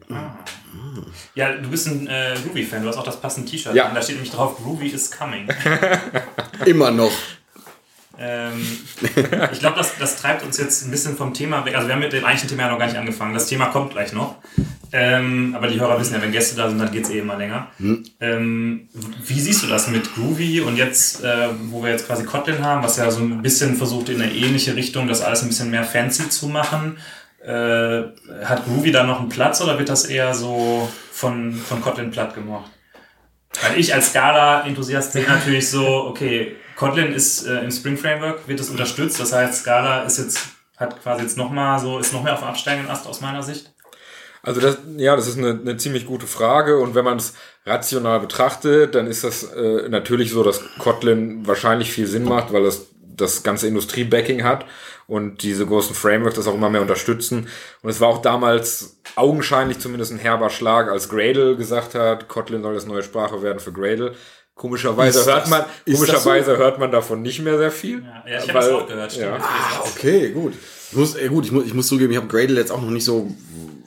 Ja, 1.36 1.52
du 1.54 1.70
bist 1.70 1.88
ein 1.88 2.08
äh, 2.08 2.36
Groovy-Fan, 2.44 2.84
du 2.84 2.90
hast 2.90 2.98
auch 2.98 3.04
das 3.04 3.20
passende 3.20 3.50
T-Shirt. 3.50 3.74
Ja. 3.76 3.86
an. 3.88 3.96
Da 3.96 4.02
steht 4.02 4.16
nämlich 4.16 4.32
drauf, 4.32 4.58
Groovy 4.58 4.88
is 4.88 5.10
coming. 5.12 5.48
Immer 6.66 6.92
noch. 6.92 7.12
ähm, 8.20 8.66
ich 9.52 9.60
glaube, 9.60 9.78
das, 9.78 9.98
das 9.98 10.18
treibt 10.18 10.44
uns 10.44 10.58
jetzt 10.58 10.86
ein 10.86 10.92
bisschen 10.92 11.18
vom 11.18 11.34
Thema 11.34 11.66
weg. 11.66 11.76
Also 11.76 11.88
wir 11.88 11.96
haben 11.96 12.02
mit 12.02 12.14
dem 12.14 12.24
eigentlichen 12.24 12.50
Thema 12.50 12.64
ja 12.64 12.72
noch 12.72 12.80
gar 12.80 12.86
nicht 12.86 12.98
angefangen. 12.98 13.34
Das 13.34 13.48
Thema 13.48 13.68
kommt 13.68 13.92
gleich 13.92 14.14
noch. 14.14 14.36
Ähm, 14.96 15.56
aber 15.58 15.68
die 15.68 15.80
Hörer 15.80 16.00
wissen 16.00 16.14
ja, 16.14 16.22
wenn 16.22 16.32
Gäste 16.32 16.56
da 16.56 16.70
sind, 16.70 16.78
dann 16.78 16.92
geht 16.92 17.06
es 17.06 17.10
eh 17.10 17.18
immer 17.18 17.36
länger. 17.36 17.68
Ähm, 18.20 18.90
wie 19.26 19.40
siehst 19.40 19.64
du 19.64 19.68
das 19.68 19.88
mit 19.88 20.14
Groovy 20.14 20.62
und 20.62 20.78
jetzt, 20.78 21.24
äh, 21.24 21.48
wo 21.72 21.82
wir 21.82 21.90
jetzt 21.90 22.06
quasi 22.06 22.24
Kotlin 22.26 22.64
haben, 22.64 22.84
was 22.84 22.98
ja 22.98 23.10
so 23.10 23.22
ein 23.22 23.42
bisschen 23.42 23.76
versucht 23.76 24.10
in 24.10 24.22
eine 24.22 24.32
ähnliche 24.32 24.76
Richtung, 24.76 25.08
das 25.08 25.22
alles 25.22 25.42
ein 25.42 25.48
bisschen 25.48 25.72
mehr 25.72 25.84
fancy 25.84 26.30
zu 26.30 26.48
machen? 26.48 26.98
Äh, 27.44 28.04
hat 28.46 28.66
Groovy 28.66 28.92
da 28.92 29.04
noch 29.04 29.20
einen 29.20 29.30
Platz 29.30 29.62
oder 29.62 29.80
wird 29.80 29.90
das 29.90 30.06
eher 30.06 30.36
so 30.36 30.88
von, 31.12 31.54
von 31.54 31.82
Kotlin 31.82 32.12
platt 32.12 32.36
gemacht? 32.36 32.70
Weil 33.64 33.80
ich 33.80 33.96
als 33.96 34.10
Scala-Enthusiast 34.10 35.14
sehe 35.14 35.28
natürlich 35.28 35.70
so, 35.70 36.06
okay, 36.06 36.56
Kotlin 36.76 37.14
ist 37.14 37.48
äh, 37.48 37.62
im 37.62 37.72
Spring 37.72 37.98
Framework, 37.98 38.48
wird 38.48 38.60
es 38.60 38.70
unterstützt. 38.70 39.20
Das 39.20 39.34
heißt, 39.34 39.62
Scala 39.62 40.04
ist 40.04 40.20
jetzt, 40.20 40.40
hat 40.78 41.02
quasi 41.02 41.24
jetzt 41.24 41.38
nochmal 41.38 41.80
so, 41.80 41.98
ist 41.98 42.14
noch 42.14 42.24
mehr 42.24 42.34
auf 42.34 42.40
dem 42.40 42.50
absteigenden 42.50 42.92
Ast 42.92 43.08
aus 43.08 43.22
meiner 43.22 43.42
Sicht. 43.42 43.73
Also 44.46 44.60
das, 44.60 44.78
ja, 44.98 45.16
das 45.16 45.28
ist 45.28 45.38
eine, 45.38 45.52
eine 45.52 45.78
ziemlich 45.78 46.06
gute 46.06 46.28
Frage 46.28 46.78
und 46.78 46.96
wenn 46.96 47.06
man 47.06 47.18
es 47.18 47.34
rational 47.66 48.20
betrachtet, 48.20 48.94
dann 48.94 49.08
ist 49.08 49.24
das 49.24 49.44
äh, 49.54 49.88
natürlich 49.88 50.32
so, 50.32 50.44
dass 50.44 50.62
Kotlin 50.80 51.48
wahrscheinlich 51.48 51.92
viel 51.94 52.08
Sinn 52.08 52.26
macht, 52.26 52.52
weil 52.52 52.66
es 52.66 52.88
das 53.16 53.44
ganze 53.44 53.68
Industrie-Backing 53.68 54.44
hat 54.44 54.66
und 55.08 55.44
diese 55.44 55.66
großen 55.66 55.96
Frameworks 55.96 56.36
das 56.36 56.48
auch 56.48 56.56
immer 56.56 56.70
mehr 56.70 56.82
unterstützen. 56.82 57.48
Und 57.84 57.90
es 57.90 58.02
war 58.02 58.10
auch 58.10 58.22
damals 58.22 58.98
augenscheinlich 59.16 59.80
zumindest 59.80 60.12
ein 60.12 60.18
herber 60.20 60.50
Schlag, 60.50 60.90
als 60.90 61.08
Gradle 61.08 61.56
gesagt 61.56 61.96
hat, 61.96 62.28
Kotlin 62.28 62.64
soll 62.64 62.74
das 62.74 62.86
neue 62.86 63.04
Sprache 63.04 63.42
werden 63.44 63.60
für 63.60 63.72
Gradle. 63.72 64.14
Komischerweise 64.56 65.20
Ist 65.22 65.26
hört 65.28 65.44
das- 65.44 65.50
man, 65.50 65.64
das 65.86 65.96
komischerweise 65.96 66.58
hört 66.58 66.80
man 66.80 66.92
davon 66.92 67.22
nicht 67.22 67.42
mehr 67.42 67.58
sehr 67.58 67.72
viel. 67.72 68.04
Ja, 68.04 68.24
ja 68.30 68.38
ich 68.44 68.50
habe 68.50 68.54
das 68.60 68.66
Weil- 68.68 68.74
auch 68.76 68.88
gehört. 68.88 69.12
Stimmt. 69.14 69.26
ja. 69.26 69.38
Ah, 69.40 69.84
okay, 69.86 70.30
gut. 70.32 70.54
Ich 70.94 70.98
muss, 71.00 71.16
äh, 71.16 71.28
gut, 71.28 71.44
ich 71.46 71.52
muss, 71.52 71.66
ich 71.66 71.74
muss 71.74 71.88
zugeben, 71.88 72.12
ich 72.12 72.18
habe 72.18 72.28
Gradle 72.28 72.60
jetzt 72.60 72.72
auch 72.72 72.80
noch 72.80 72.92
nicht 72.92 73.04
so, 73.04 73.36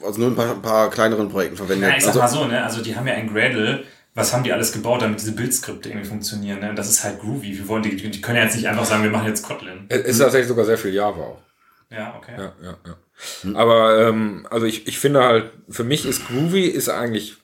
also 0.05 0.19
nur 0.19 0.29
ein 0.29 0.35
paar, 0.35 0.51
ein 0.51 0.61
paar 0.61 0.89
kleineren 0.89 1.29
Projekten 1.29 1.55
verwendet. 1.55 1.89
Ja, 1.89 1.95
ich 1.95 2.03
sag 2.03 2.21
also, 2.21 2.39
mal 2.39 2.43
so, 2.43 2.51
ne? 2.51 2.61
Also 2.61 2.83
die 2.83 2.97
haben 2.97 3.07
ja 3.07 3.13
ein 3.13 3.33
Gradle. 3.33 3.85
Was 4.13 4.33
haben 4.33 4.43
die 4.43 4.51
alles 4.51 4.73
gebaut, 4.73 5.01
damit 5.01 5.21
diese 5.21 5.31
Bildskripte 5.31 5.87
irgendwie 5.87 6.07
funktionieren? 6.07 6.59
Ne? 6.59 6.73
Das 6.75 6.89
ist 6.89 7.05
halt 7.05 7.21
groovy. 7.21 7.57
Wir 7.57 7.67
wollen 7.69 7.83
die, 7.83 7.95
die 7.95 8.19
können 8.19 8.37
ja 8.37 8.43
jetzt 8.43 8.55
nicht 8.55 8.67
einfach 8.67 8.83
sagen, 8.83 9.03
wir 9.03 9.11
machen 9.11 9.27
jetzt 9.27 9.43
Kotlin. 9.43 9.85
Es 9.87 10.01
ist 10.01 10.17
tatsächlich 10.17 10.49
sogar 10.49 10.65
sehr 10.65 10.77
viel 10.77 10.93
Java 10.93 11.21
auch. 11.21 11.41
Ja, 11.89 12.15
okay. 12.17 12.33
Ja, 12.37 12.53
ja, 12.61 12.77
ja. 12.85 13.55
Aber 13.55 14.07
ähm, 14.07 14.45
also 14.49 14.65
ich, 14.65 14.85
ich 14.87 14.99
finde 14.99 15.23
halt, 15.23 15.51
für 15.69 15.85
mich 15.85 16.05
ist 16.05 16.27
Groovy 16.27 16.65
ist 16.65 16.89
eigentlich, 16.89 17.37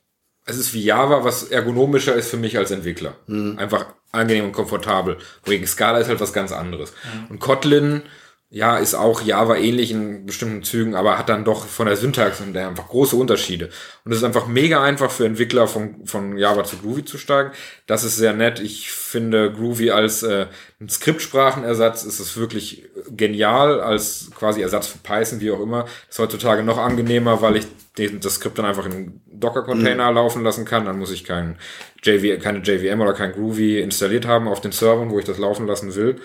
es 0.46 0.58
ist 0.58 0.74
wie 0.74 0.84
Java, 0.84 1.24
was 1.24 1.44
ergonomischer 1.44 2.16
ist 2.16 2.30
für 2.30 2.38
mich 2.38 2.58
als 2.58 2.72
Entwickler. 2.72 3.16
Einfach 3.30 3.86
angenehm 4.12 4.46
und 4.46 4.52
komfortabel. 4.52 5.20
Wohingegen 5.46 5.68
Scala 5.68 6.00
ist 6.00 6.10
halt 6.10 6.20
was 6.20 6.34
ganz 6.34 6.52
anderes. 6.52 6.92
Und 7.30 7.40
Kotlin, 7.40 8.02
ja, 8.54 8.78
ist 8.78 8.94
auch 8.94 9.24
Java 9.24 9.56
ähnlich 9.56 9.90
in 9.90 10.28
bestimmten 10.28 10.62
Zügen, 10.62 10.94
aber 10.94 11.18
hat 11.18 11.28
dann 11.28 11.44
doch 11.44 11.66
von 11.66 11.88
der 11.88 11.98
Syntax 11.98 12.40
und 12.40 12.54
der 12.54 12.68
einfach 12.68 12.88
große 12.88 13.16
Unterschiede. 13.16 13.72
Und 14.06 14.12
es 14.12 14.20
ist 14.20 14.24
einfach 14.24 14.46
mega 14.46 14.84
einfach 14.84 15.10
für 15.10 15.26
Entwickler 15.26 15.68
von, 15.68 16.06
von 16.06 16.38
Java 16.38 16.64
zu 16.64 16.78
Groovy 16.78 17.04
zu 17.04 17.18
steigen. 17.18 17.50
Das 17.88 18.04
ist 18.04 18.16
sehr 18.16 18.34
nett. 18.34 18.60
Ich 18.60 18.92
finde 18.92 19.52
Groovy 19.52 19.90
als 19.90 20.22
äh, 20.22 20.46
ein 20.84 20.90
Skriptsprachenersatz 20.90 22.04
ist 22.04 22.20
es 22.20 22.36
wirklich 22.36 22.84
genial, 23.16 23.80
als 23.80 24.30
quasi 24.38 24.62
Ersatz 24.62 24.88
für 24.88 24.98
Python, 24.98 25.40
wie 25.40 25.52
auch 25.52 25.62
immer. 25.62 25.86
Ist 26.10 26.20
heutzutage 26.20 26.64
noch 26.64 26.78
angenehmer, 26.78 27.42
weil 27.42 27.58
ich 27.58 27.68
den, 27.98 28.20
das 28.20 28.36
Skript 28.36 28.58
dann 28.58 28.66
einfach 28.66 28.86
in 28.86 28.92
einen 28.92 29.22
Docker-Container 29.28 30.12
laufen 30.12 30.44
lassen 30.44 30.66
kann. 30.66 30.86
Dann 30.86 31.00
muss 31.00 31.12
ich 31.12 31.24
kein 31.24 31.58
JV, 32.04 32.42
keine 32.42 32.60
JVM 32.60 33.00
oder 33.00 33.14
kein 33.14 33.32
Groovy 33.32 33.80
installiert 33.80 34.28
haben 34.28 34.48
auf 34.48 34.62
den 34.62 34.72
Servern, 34.72 35.10
wo 35.10 35.20
ich 35.20 35.26
das 35.26 35.38
laufen 35.38 35.68
lassen 35.68 35.96
will. 35.96 36.18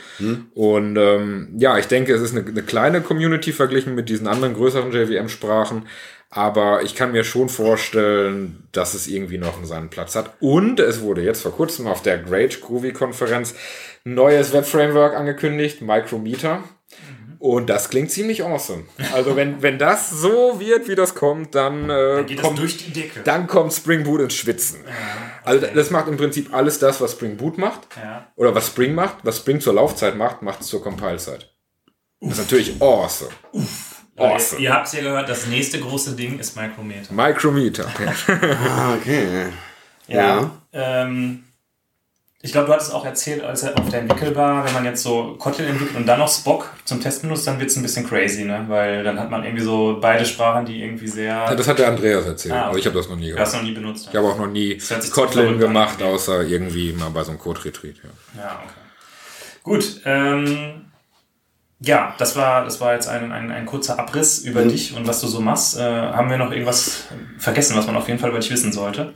Und 0.55 0.97
ähm, 0.97 1.55
ja, 1.59 1.79
ich 1.79 1.87
denke, 1.87 2.13
es 2.15 2.23
ist 2.23 2.37
eine, 2.37 2.47
eine 2.47 2.63
kleine 2.63 3.01
Community 3.01 3.53
verglichen 3.53 3.95
mit 3.95 4.09
diesen 4.09 4.27
anderen 4.27 4.55
größeren 4.55 4.91
JVM-Sprachen. 4.91 5.87
Aber 6.31 6.83
ich 6.83 6.95
kann 6.95 7.13
mir 7.13 7.25
schon 7.25 7.49
vorstellen, 7.49 8.69
dass 8.73 8.93
es 8.93 9.07
irgendwie 9.07 9.39
noch 9.39 9.65
seinen 9.65 9.89
Platz 9.89 10.15
hat. 10.15 10.35
Und 10.41 10.79
es 10.79 11.01
wurde 11.01 11.23
jetzt 11.23 11.43
vor 11.43 11.53
kurzem 11.53 11.87
auf 11.87 12.03
der 12.03 12.19
Great 12.19 12.61
Groovy 12.61 12.93
Konferenz 12.93 13.55
neues 14.15 14.53
Web-Framework 14.53 15.15
angekündigt, 15.15 15.83
Micrometer. 15.83 16.63
Und 17.39 17.71
das 17.71 17.89
klingt 17.89 18.11
ziemlich 18.11 18.45
awesome. 18.45 18.85
Also 19.15 19.37
wenn, 19.37 19.63
wenn 19.63 19.79
das 19.79 20.11
so 20.11 20.59
wird, 20.59 20.89
wie 20.89 20.97
das 20.97 21.15
kommt, 21.15 21.55
dann, 21.55 21.85
äh, 21.89 22.17
Dann 22.17 22.27
geht 22.27 22.39
das 22.39 22.45
kommt, 22.45 22.59
durch 22.59 22.77
die 22.79 22.93
Decke. 22.93 23.21
dann 23.21 23.47
kommt 23.47 23.73
Spring 23.73 24.03
Boot 24.03 24.21
ins 24.23 24.35
Schwitzen. 24.35 24.81
Also 25.45 25.67
das 25.73 25.91
macht 25.91 26.09
im 26.09 26.17
Prinzip 26.17 26.53
alles 26.53 26.81
das, 26.81 27.01
was 27.01 27.13
Spring 27.13 27.37
Boot 27.37 27.57
macht. 27.57 27.87
Ja. 27.97 28.27
Oder 28.35 28.55
was 28.57 28.67
Spring 28.67 28.93
macht. 28.95 29.19
Was 29.23 29.37
Spring 29.37 29.61
zur 29.61 29.75
Laufzeit 29.75 30.17
macht, 30.17 30.43
macht 30.43 30.63
es 30.63 30.67
zur 30.67 30.83
Compile-Zeit. 30.83 31.55
Das 32.21 32.33
ist 32.33 32.39
natürlich 32.39 32.83
awesome. 32.83 33.31
Awesome. 34.17 34.61
Ihr, 34.61 34.71
ihr 34.71 34.75
habt 34.75 34.93
ja 34.93 35.01
gehört, 35.01 35.29
das 35.29 35.47
nächste 35.47 35.79
große 35.79 36.17
Ding 36.17 36.41
ist 36.41 36.57
Micrometer. 36.57 37.13
Micrometer. 37.15 37.87
ah, 38.69 38.95
okay. 38.97 39.47
Ja. 40.09 40.51
Ähm, 40.73 41.45
ich 42.41 42.53
glaube, 42.53 42.69
du 42.69 42.73
hattest 42.73 42.93
auch 42.95 43.05
erzählt, 43.05 43.43
als 43.43 43.65
er 43.65 43.77
auf 43.79 43.89
der 43.89 44.01
Entwickelbar, 44.01 44.65
wenn 44.65 44.73
man 44.73 44.85
jetzt 44.85 45.03
so 45.03 45.35
Kotlin 45.39 45.67
entwickelt 45.69 45.97
und 45.97 46.07
dann 46.07 46.21
noch 46.21 46.29
Spock 46.33 46.71
zum 46.85 47.01
Testen 47.01 47.29
benutzt, 47.29 47.47
dann 47.49 47.59
wird 47.59 47.69
es 47.71 47.77
ein 47.77 47.83
bisschen 47.83 48.07
crazy, 48.07 48.45
ne? 48.45 48.65
Weil 48.69 49.03
dann 49.03 49.19
hat 49.19 49.29
man 49.31 49.43
irgendwie 49.43 49.65
so 49.65 49.99
beide 50.01 50.25
Sprachen, 50.25 50.65
die 50.65 50.81
irgendwie 50.83 51.09
sehr. 51.09 51.35
Ja, 51.35 51.55
das 51.55 51.67
hat 51.67 51.79
der 51.81 51.89
Andreas 51.89 52.25
erzählt. 52.27 52.55
Ah, 52.55 52.59
okay. 52.61 52.69
aber 52.69 52.79
ich 52.79 52.87
habe 52.87 52.97
das 52.97 53.09
noch 53.09 53.17
nie 53.17 53.23
du 53.27 53.31
gemacht. 53.33 53.47
hast 53.47 53.55
noch 53.55 53.63
nie 53.63 53.73
benutzt. 53.73 54.07
Ich 54.11 54.17
habe 54.17 54.29
auch 54.29 54.39
noch 54.39 54.47
nie 54.47 54.79
Kotlin 55.11 55.49
an, 55.49 55.59
gemacht, 55.59 56.01
außer 56.03 56.43
irgendwie 56.43 56.93
mal 56.93 57.11
bei 57.11 57.25
so 57.25 57.31
einem 57.33 57.41
Code-Retreat. 57.41 57.97
Ja. 58.37 58.41
Ja, 58.43 58.63
okay. 58.65 58.73
Gut. 59.65 60.01
Ähm, 60.05 60.85
Ja, 61.81 62.15
das 62.19 62.35
war, 62.37 62.65
das 62.65 62.81
war 62.81 62.95
jetzt 62.95 63.09
ein, 63.09 63.31
ein, 63.33 63.51
ein 63.53 63.67
kurzer 63.67 63.99
Abriss 63.99 64.39
über 64.41 64.65
Mhm. 64.65 64.69
dich 64.69 64.97
und 64.97 65.07
was 65.07 65.21
du 65.21 65.27
so 65.29 65.41
machst. 65.41 65.77
Äh, 65.77 65.81
haben 65.83 66.29
wir 66.31 66.37
noch 66.39 66.51
irgendwas 66.53 67.05
vergessen, 67.39 67.77
was 67.77 67.87
man 67.87 67.97
auf 67.97 68.07
jeden 68.09 68.19
Fall 68.21 68.31
über 68.31 68.39
dich 68.41 68.51
wissen 68.51 68.73
sollte? 68.73 69.13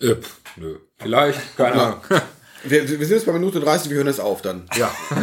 Äh, 0.00 0.16
nö. 0.56 0.76
Vielleicht, 1.00 1.56
keine 1.56 1.74
Ahnung. 1.74 2.00
Wir, 2.62 2.86
wir 2.86 3.06
sind 3.06 3.16
jetzt 3.16 3.24
bei 3.24 3.32
Minute 3.32 3.58
30, 3.58 3.88
wir 3.88 3.96
hören 3.96 4.06
jetzt 4.06 4.20
auf 4.20 4.42
dann. 4.42 4.64
Ja. 4.76 4.90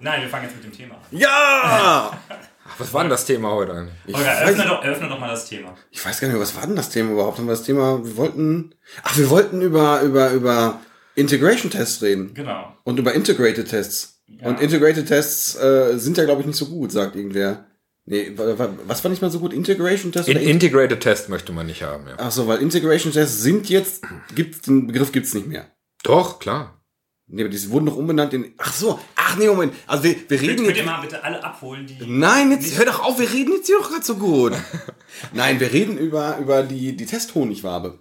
Nein, 0.00 0.22
wir 0.22 0.28
fangen 0.28 0.46
jetzt 0.46 0.56
mit 0.56 0.64
dem 0.64 0.72
Thema 0.72 0.96
an. 0.96 1.00
Ja! 1.12 2.18
Was 2.78 2.92
war 2.92 3.02
denn 3.04 3.10
das 3.10 3.24
Thema 3.24 3.52
heute 3.52 3.72
eigentlich? 3.72 3.94
Ich, 4.06 4.14
weiß, 4.14 4.40
eröffne 4.40 4.64
doch, 4.64 4.82
eröffne 4.82 5.08
doch 5.08 5.20
mal 5.20 5.28
das 5.28 5.48
Thema. 5.48 5.76
ich 5.92 6.04
weiß 6.04 6.18
gar 6.18 6.26
nicht 6.26 6.34
mehr, 6.34 6.42
was 6.42 6.56
war 6.56 6.66
denn 6.66 6.74
das 6.74 6.88
Thema 6.88 7.12
überhaupt? 7.12 7.38
Haben 7.38 7.46
wir 7.46 7.52
das 7.52 7.62
Thema, 7.62 8.04
wir 8.04 8.16
wollten, 8.16 8.74
ach, 9.04 9.16
wir 9.16 9.30
wollten 9.30 9.60
über, 9.60 10.00
über, 10.00 10.30
über 10.30 10.80
Integration 11.14 11.70
Tests 11.70 12.02
reden. 12.02 12.34
Genau. 12.34 12.74
Und 12.82 12.98
über 12.98 13.12
Integrated 13.12 13.68
Tests. 13.68 14.18
Und 14.42 14.60
Integrated 14.60 15.06
Tests 15.06 15.54
äh, 15.54 15.98
sind 15.98 16.16
ja, 16.16 16.24
glaube 16.24 16.40
ich, 16.40 16.46
nicht 16.48 16.56
so 16.56 16.66
gut, 16.66 16.90
sagt 16.90 17.14
irgendwer. 17.14 17.64
Nee, 18.06 18.32
wa- 18.36 18.58
wa- 18.58 18.68
was 18.86 19.02
war 19.02 19.10
nicht 19.10 19.22
mal 19.22 19.30
so 19.30 19.38
gut? 19.40 19.52
Integration 19.54 20.12
Tests? 20.12 20.28
In 20.28 20.36
oder 20.36 20.46
Integrated 20.46 21.00
Test 21.00 21.28
möchte 21.30 21.52
man 21.52 21.66
nicht 21.66 21.82
haben, 21.82 22.06
ja. 22.06 22.14
Ach 22.18 22.30
so, 22.30 22.46
weil 22.46 22.58
Integration 22.60 23.12
Tests 23.12 23.40
sind 23.42 23.68
jetzt, 23.70 24.02
gibt's, 24.34 24.60
den 24.62 24.86
Begriff 24.86 25.10
gibt's 25.12 25.32
nicht 25.32 25.46
mehr. 25.46 25.66
Doch, 26.02 26.38
klar. 26.38 26.80
Nee, 27.26 27.40
aber 27.42 27.48
die 27.50 27.70
wurden 27.70 27.86
doch 27.86 27.96
umbenannt 27.96 28.34
in, 28.34 28.52
ach 28.58 28.74
so, 28.74 29.00
ach 29.16 29.36
nee, 29.38 29.46
Moment. 29.46 29.72
Also 29.86 30.04
wir, 30.04 30.10
wir 30.10 30.36
Könnt, 30.36 30.42
reden 30.42 30.56
könnt 30.66 30.68
ihr 30.68 30.74
jetzt, 30.76 30.84
mal 30.86 31.00
bitte 31.00 31.24
alle 31.24 31.42
abholen, 31.42 31.86
die. 31.86 31.96
nein, 32.06 32.50
jetzt, 32.50 32.76
hör 32.76 32.84
doch 32.84 33.00
auf, 33.02 33.18
wir 33.18 33.32
reden 33.32 33.52
jetzt 33.54 33.66
hier 33.68 33.78
doch 33.78 33.90
gerade 33.90 34.04
so 34.04 34.16
gut. 34.16 34.52
nein, 35.32 35.58
wir 35.58 35.72
reden 35.72 35.96
über, 35.96 36.36
über 36.36 36.62
die, 36.62 36.94
die 36.94 37.06
Testhonigwabe. 37.06 37.98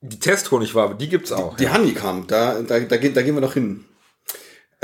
Die 0.00 0.18
Testhonigwabe, 0.18 0.94
die 0.94 1.10
gibt's 1.10 1.30
auch. 1.30 1.56
Die 1.58 1.68
Honeycomb, 1.70 2.26
da, 2.28 2.62
da, 2.62 2.80
da, 2.80 2.96
gehen, 2.96 3.12
da 3.12 3.20
gehen 3.20 3.34
wir 3.34 3.42
doch 3.42 3.52
hin. 3.52 3.84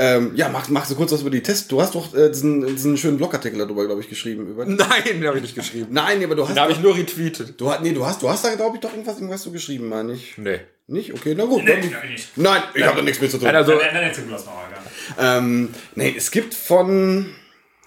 Ähm, 0.01 0.31
ja, 0.33 0.47
mach, 0.47 0.69
mach 0.69 0.85
so 0.85 0.95
kurz 0.95 1.11
was 1.11 1.21
über 1.21 1.29
die 1.29 1.43
Tests. 1.43 1.67
Du 1.67 1.81
hast 1.81 1.93
doch 1.93 2.15
äh, 2.15 2.29
diesen, 2.29 2.65
diesen 2.65 2.97
schönen 2.97 3.17
Blogartikel 3.17 3.59
darüber, 3.59 3.85
glaube 3.85 3.99
ich, 3.99 4.07
geschrieben. 4.07 4.47
Über 4.47 4.65
Nein, 4.65 5.03
den 5.05 5.27
habe 5.27 5.37
ich 5.37 5.43
nicht 5.43 5.55
geschrieben. 5.55 5.87
Nein, 5.91 6.23
aber 6.23 6.35
du 6.35 6.43
hast. 6.43 6.55
Den 6.55 6.59
habe 6.61 6.71
ich 6.71 6.79
nur 6.79 6.95
retweetet. 6.95 7.59
Du 7.59 7.69
hast, 7.69 7.81
nee, 7.81 7.91
du 7.91 8.05
hast, 8.05 8.21
du 8.21 8.29
hast 8.29 8.45
da, 8.45 8.55
glaube 8.55 8.77
ich, 8.77 8.81
doch 8.81 8.91
irgendwas, 8.91 9.15
irgendwas 9.15 9.43
so 9.43 9.51
geschrieben, 9.51 9.89
meine 9.89 10.13
ich. 10.13 10.37
Nee. 10.37 10.61
Nicht? 10.87 11.13
Okay, 11.13 11.35
na 11.37 11.43
gut. 11.45 11.65
Nee, 11.65 11.81
dann- 11.81 11.91
nein, 11.91 12.11
nicht. 12.13 12.37
Nein, 12.37 12.63
ich 12.73 12.83
habe 12.83 12.95
da 12.95 13.01
nichts 13.03 13.21
mit 13.21 13.29
zu 13.29 13.37
tun. 13.37 13.47
Nein, 13.47 13.55
also, 13.57 13.73
Dann, 13.73 13.93
dann 13.93 14.03
erzähl 14.03 14.23
du 14.23 14.31
das 14.31 14.45
mal, 14.45 14.53
Holger. 14.53 15.37
Ähm, 15.37 15.69
nee, 15.95 16.13
es 16.17 16.31
gibt 16.31 16.53
von, 16.53 17.27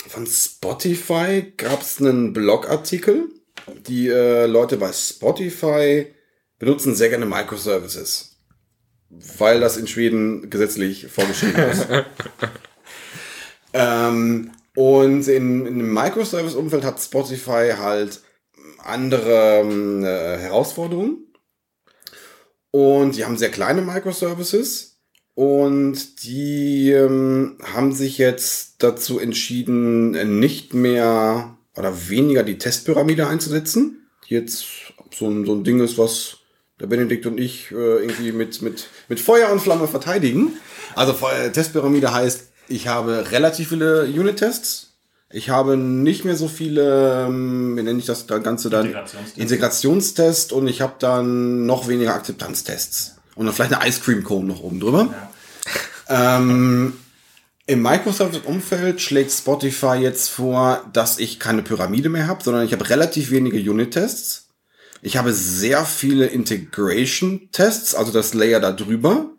von 0.07 0.27
Spotify 0.27 1.53
gab's 1.57 1.99
einen 1.99 2.33
Blogartikel. 2.35 3.29
Die 3.89 4.09
äh, 4.09 4.47
Leute 4.47 4.77
bei 4.77 4.93
Spotify 4.93 6.07
benutzen 6.59 6.95
sehr 6.95 7.09
gerne 7.09 7.25
Microservices. 7.27 8.32
Weil 9.39 9.61
das 9.61 9.77
in 9.77 9.87
Schweden 9.87 10.49
gesetzlich 10.49 11.07
vorgeschrieben 11.09 11.71
ist. 11.71 11.87
ähm, 13.75 14.51
und 14.75 15.29
in, 15.29 15.67
in 15.67 15.75
einem 15.75 15.93
Microservice-Umfeld 15.93 16.85
hat 16.85 17.01
Spotify 17.01 17.75
halt 17.77 18.23
andere 18.79 19.61
ähm, 19.61 20.03
äh, 20.03 20.39
Herausforderungen. 20.39 21.27
Und 22.71 23.17
die 23.17 23.25
haben 23.25 23.37
sehr 23.37 23.51
kleine 23.51 23.83
Microservices. 23.83 24.93
Und 25.35 26.25
die 26.25 26.91
ähm, 26.91 27.59
haben 27.63 27.93
sich 27.93 28.19
jetzt 28.19 28.83
dazu 28.83 29.19
entschieden, 29.19 30.41
nicht 30.41 30.75
mehr 30.75 31.57
oder 31.77 32.09
weniger 32.09 32.43
die 32.43 32.59
Testpyramide 32.59 33.27
einzusetzen. 33.27 34.09
Die 34.29 34.35
jetzt 34.35 34.65
so 35.15 35.29
ein, 35.29 35.47
so 35.47 35.55
ein 35.55 35.65
Ding 35.65 35.81
ist, 35.81 35.97
was 35.97 36.39
der 36.81 36.87
Benedikt 36.87 37.27
und 37.27 37.39
ich 37.39 37.71
äh, 37.71 37.75
irgendwie 37.75 38.33
mit, 38.33 38.61
mit, 38.61 38.89
mit 39.13 39.21
Feuer 39.21 39.53
und 39.53 39.61
Flamme 39.61 39.89
verteidigen. 39.89 40.55
Also 40.95 41.13
Feu- 41.13 41.51
Testpyramide 41.51 42.15
heißt, 42.15 42.45
ich 42.69 42.89
habe 42.89 43.31
relativ 43.31 43.69
viele 43.69 44.05
Unit-Tests. 44.05 44.95
Ich 45.31 45.51
habe 45.51 45.77
nicht 45.77 46.25
mehr 46.25 46.35
so 46.35 46.49
viele, 46.49 47.27
ähm, 47.27 47.77
wie 47.77 47.83
nenne 47.83 47.99
ich 47.99 48.07
das 48.07 48.27
Ganze 48.27 48.71
dann? 48.71 48.87
Integrationstests. 48.87 49.39
Integrationstest 49.39 50.53
und 50.55 50.67
ich 50.67 50.81
habe 50.81 50.95
dann 50.99 51.67
noch 51.67 51.89
weniger 51.89 52.15
Akzeptanztests. 52.15 53.17
Und 53.35 53.45
dann 53.45 53.55
vielleicht 53.55 53.75
eine 53.75 53.87
Ice 53.87 54.01
Cream 54.01 54.25
Cone 54.25 54.47
noch 54.47 54.61
oben 54.63 54.81
drüber. 54.81 55.13
Ähm, 56.09 56.95
Im 57.67 57.83
Microsoft-Umfeld 57.83 59.03
schlägt 59.03 59.31
Spotify 59.31 59.97
jetzt 59.97 60.31
vor, 60.31 60.85
dass 60.95 61.19
ich 61.19 61.39
keine 61.39 61.61
Pyramide 61.63 62.09
mehr 62.09 62.29
habe, 62.29 62.43
sondern 62.43 62.65
ich 62.65 62.73
habe 62.73 62.89
relativ 62.89 63.31
wenige 63.31 63.59
Unit-Tests. 63.71 64.47
Ich 65.03 65.17
habe 65.17 65.33
sehr 65.33 65.85
viele 65.85 66.27
Integration-Tests, 66.27 67.95
also 67.95 68.13
das 68.13 68.35
Layer 68.35 68.61
da 68.61 68.71
drüber. 68.73 69.31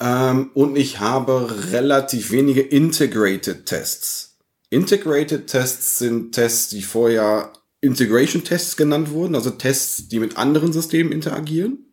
Ähm, 0.00 0.50
und 0.54 0.76
ich 0.76 0.98
habe 0.98 1.70
relativ 1.70 2.32
wenige 2.32 2.62
Integrated-Tests. 2.62 4.38
Integrated-Tests 4.70 5.98
sind 5.98 6.32
Tests, 6.32 6.70
die 6.70 6.82
vorher 6.82 7.52
Integration-Tests 7.82 8.76
genannt 8.76 9.10
wurden, 9.10 9.34
also 9.34 9.50
Tests, 9.50 10.08
die 10.08 10.18
mit 10.18 10.38
anderen 10.38 10.72
Systemen 10.72 11.12
interagieren. 11.12 11.92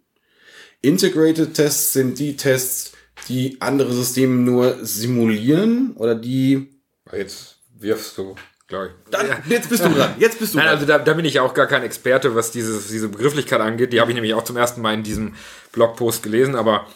Integrated 0.82 1.54
Tests 1.56 1.92
sind 1.92 2.18
die 2.20 2.38
Tests, 2.38 2.94
die 3.28 3.60
andere 3.60 3.92
Systeme 3.92 4.36
nur 4.36 4.86
simulieren 4.86 5.92
oder 5.98 6.16
die. 6.16 6.70
jetzt 7.12 7.58
wirfst 7.78 8.18
du, 8.18 8.36
glaube 8.70 8.88
ich. 8.88 9.12
Dann, 9.12 9.28
jetzt 9.48 9.70
bist 9.70 9.84
du 9.84 9.90
dran. 9.90 10.16
Jetzt 10.18 10.40
bist 10.40 10.54
du 10.54 10.58
Nein, 10.58 10.68
dran. 10.68 10.76
also 10.76 10.88
da, 10.88 11.00
da 11.00 11.14
bin 11.14 11.26
ich 11.26 11.40
auch 11.40 11.54
gar 11.54 11.68
kein 11.68 11.84
Experte, 11.84 12.36
was 12.36 12.52
dieses, 12.52 12.88
diese 12.88 13.10
Begrifflichkeit 13.10 13.60
angeht. 13.60 13.92
Die 13.92 14.00
habe 14.00 14.12
ich 14.12 14.16
nämlich 14.16 14.34
auch 14.36 14.44
zum 14.44 14.56
ersten 14.56 14.82
Mal 14.82 14.94
in 14.94 15.04
diesem 15.04 15.36
Blogpost 15.74 16.24
gelesen, 16.24 16.56
aber 16.56 16.88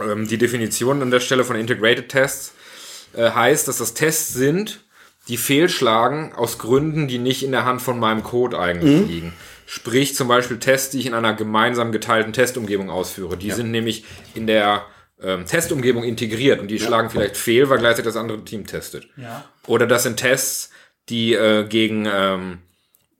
ähm, 0.00 0.26
die 0.26 0.38
Definition 0.38 1.02
an 1.02 1.10
der 1.10 1.20
Stelle 1.20 1.44
von 1.44 1.56
Integrated 1.56 2.08
Tests 2.08 2.54
äh, 3.14 3.30
heißt, 3.30 3.68
dass 3.68 3.78
das 3.78 3.94
Tests 3.94 4.32
sind, 4.32 4.80
die 5.28 5.36
fehlschlagen 5.36 6.32
aus 6.32 6.58
Gründen, 6.58 7.08
die 7.08 7.18
nicht 7.18 7.42
in 7.42 7.52
der 7.52 7.64
Hand 7.64 7.82
von 7.82 7.98
meinem 7.98 8.22
Code 8.22 8.58
eigentlich 8.58 9.06
liegen. 9.06 9.32
Sprich 9.66 10.16
zum 10.16 10.26
Beispiel 10.26 10.58
Tests, 10.58 10.90
die 10.90 10.98
ich 10.98 11.06
in 11.06 11.14
einer 11.14 11.34
gemeinsam 11.34 11.92
geteilten 11.92 12.32
Testumgebung 12.32 12.90
ausführe. 12.90 13.36
Die 13.36 13.52
sind 13.52 13.70
nämlich 13.70 14.04
in 14.34 14.48
der 14.48 14.84
ähm, 15.22 15.46
Testumgebung 15.46 16.02
integriert 16.02 16.60
und 16.60 16.68
die 16.68 16.80
schlagen 16.80 17.10
vielleicht 17.10 17.36
fehl, 17.36 17.68
weil 17.68 17.78
gleichzeitig 17.78 18.06
das 18.06 18.16
andere 18.16 18.44
Team 18.44 18.66
testet. 18.66 19.06
Ja. 19.16 19.44
Oder 19.66 19.86
das 19.86 20.02
sind 20.02 20.16
Tests, 20.16 20.70
die 21.10 21.34
äh, 21.34 21.66
gegen, 21.66 22.06
ähm, 22.10 22.58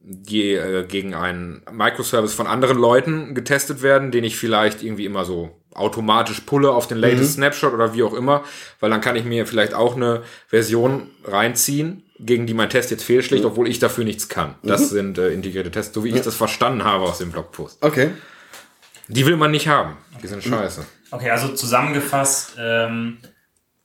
die, 0.01 0.53
äh, 0.53 0.87
gegen 0.87 1.15
einen 1.15 1.63
Microservice 1.71 2.35
von 2.35 2.47
anderen 2.47 2.79
Leuten 2.79 3.35
getestet 3.35 3.83
werden, 3.83 4.11
den 4.11 4.25
ich 4.25 4.37
vielleicht 4.37 4.83
irgendwie 4.83 5.05
immer 5.05 5.25
so 5.25 5.61
automatisch 5.75 6.41
pulle 6.41 6.71
auf 6.71 6.89
den 6.89 6.99
latest 6.99 7.35
Snapshot 7.35 7.73
oder 7.73 7.95
wie 7.95 8.03
auch 8.03 8.15
immer, 8.15 8.45
weil 8.81 8.91
dann 8.91 9.01
kann 9.01 9.17
ich 9.17 9.25
mir 9.25 9.47
vielleicht 9.47 9.75
auch 9.75 9.97
eine 9.97 10.23
Version 10.49 11.11
reinziehen, 11.25 12.03
gegen 12.19 12.47
die 12.47 12.55
mein 12.55 12.69
Test 12.69 12.91
jetzt 12.91 13.05
fehlschlägt, 13.05 13.45
obwohl 13.45 13.69
ich 13.69 13.79
dafür 13.79 14.05
nichts 14.05 14.29
kann. 14.29 14.57
Das 14.63 14.91
sind 14.91 15.17
äh, 15.19 15.31
integrierte 15.31 15.71
Tests, 15.71 15.95
so 15.95 16.05
wie 16.05 16.11
ich 16.11 16.21
das 16.23 16.35
verstanden 16.35 16.85
habe 16.85 17.05
aus 17.05 17.19
dem 17.19 17.31
Blogpost. 17.31 17.83
Okay. 17.83 18.11
Die 19.09 19.27
will 19.27 19.37
man 19.37 19.51
nicht 19.51 19.69
haben. 19.69 19.97
Die 20.23 20.27
sind 20.27 20.43
scheiße. 20.43 20.85
Okay, 21.11 21.31
also 21.31 21.49
zusammengefasst, 21.49 22.57
ähm, 22.59 23.19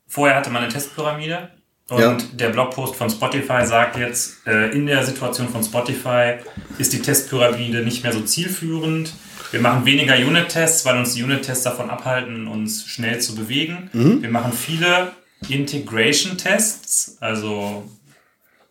vorher 0.08 0.36
hatte 0.38 0.50
man 0.50 0.64
eine 0.64 0.72
Testpyramide 0.72 1.50
und 1.90 2.00
Ja. 2.00 2.18
der 2.34 2.50
Blogpost 2.50 2.96
von 2.96 3.10
Spotify 3.10 3.66
sagt 3.66 3.98
jetzt, 3.98 4.46
äh, 4.48 4.72
in 4.72 4.86
der 4.88 5.04
Situation 5.06 5.48
von 5.50 5.64
Spotify 5.64 6.36
ist 6.78 6.94
die 6.94 7.02
Testpyramide 7.02 7.84
nicht 7.84 8.04
mehr 8.04 8.12
so 8.14 8.22
zielführend. 8.22 9.14
Wir 9.52 9.62
machen 9.62 9.86
weniger 9.86 10.16
Unit-Tests, 10.16 10.84
weil 10.86 10.98
uns 10.98 11.14
die 11.14 11.24
Unit-Tests 11.24 11.64
davon 11.64 11.90
abhalten, 11.90 12.48
uns 12.48 12.86
schnell 12.88 13.20
zu 13.22 13.36
bewegen. 13.36 13.90
Wir 13.94 14.30
machen 14.30 14.52
viele 14.52 15.12
Integration-Tests, 15.48 17.18
also 17.20 17.84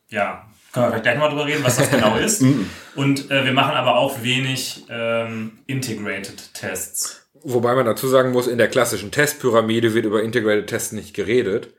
ja, 0.09 0.45
können 0.73 0.87
wir 0.87 0.91
vielleicht 0.91 1.05
gleich 1.05 1.19
mal 1.19 1.29
drüber 1.29 1.47
reden, 1.47 1.65
was 1.65 1.77
das 1.77 1.91
genau 1.93 2.17
ist. 2.17 2.43
Und 2.97 3.31
äh, 3.31 3.45
wir 3.45 3.53
machen 3.53 3.75
aber 3.77 3.97
auch 3.97 4.23
wenig 4.23 4.85
ähm, 4.91 5.53
Integrated-Tests. 5.67 7.21
Wobei 7.43 7.75
man 7.75 7.87
dazu 7.87 8.09
sagen 8.09 8.33
muss, 8.33 8.47
in 8.47 8.59
der 8.59 8.69
klassischen 8.69 9.11
Testpyramide 9.11 9.95
wird 9.95 10.07
über 10.07 10.23
Integrated 10.23 10.67
Tests 10.67 10.93
nicht 10.93 11.15
geredet. 11.15 11.75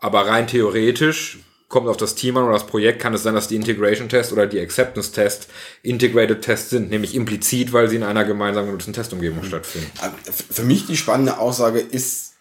Aber 0.00 0.26
rein 0.26 0.46
theoretisch 0.46 1.38
kommt 1.68 1.86
auf 1.86 1.96
das 1.96 2.16
Team 2.16 2.36
an 2.36 2.44
oder 2.44 2.54
das 2.54 2.66
Projekt, 2.66 3.00
kann 3.00 3.14
es 3.14 3.22
sein, 3.22 3.34
dass 3.34 3.46
die 3.46 3.54
Integration 3.54 4.08
Test 4.08 4.32
oder 4.32 4.46
die 4.46 4.58
Acceptance 4.58 5.12
Test 5.12 5.48
Integrated 5.82 6.42
Tests 6.42 6.70
sind, 6.70 6.90
nämlich 6.90 7.14
implizit, 7.14 7.72
weil 7.72 7.88
sie 7.88 7.94
in 7.96 8.02
einer 8.02 8.24
gemeinsam 8.24 8.66
genutzten 8.66 8.92
Testumgebung 8.92 9.44
stattfinden. 9.44 9.88
F- 10.26 10.44
Für 10.50 10.64
mich 10.64 10.86
die 10.86 10.96
spannende 10.96 11.38
Aussage 11.38 11.78
ist, 11.78 12.32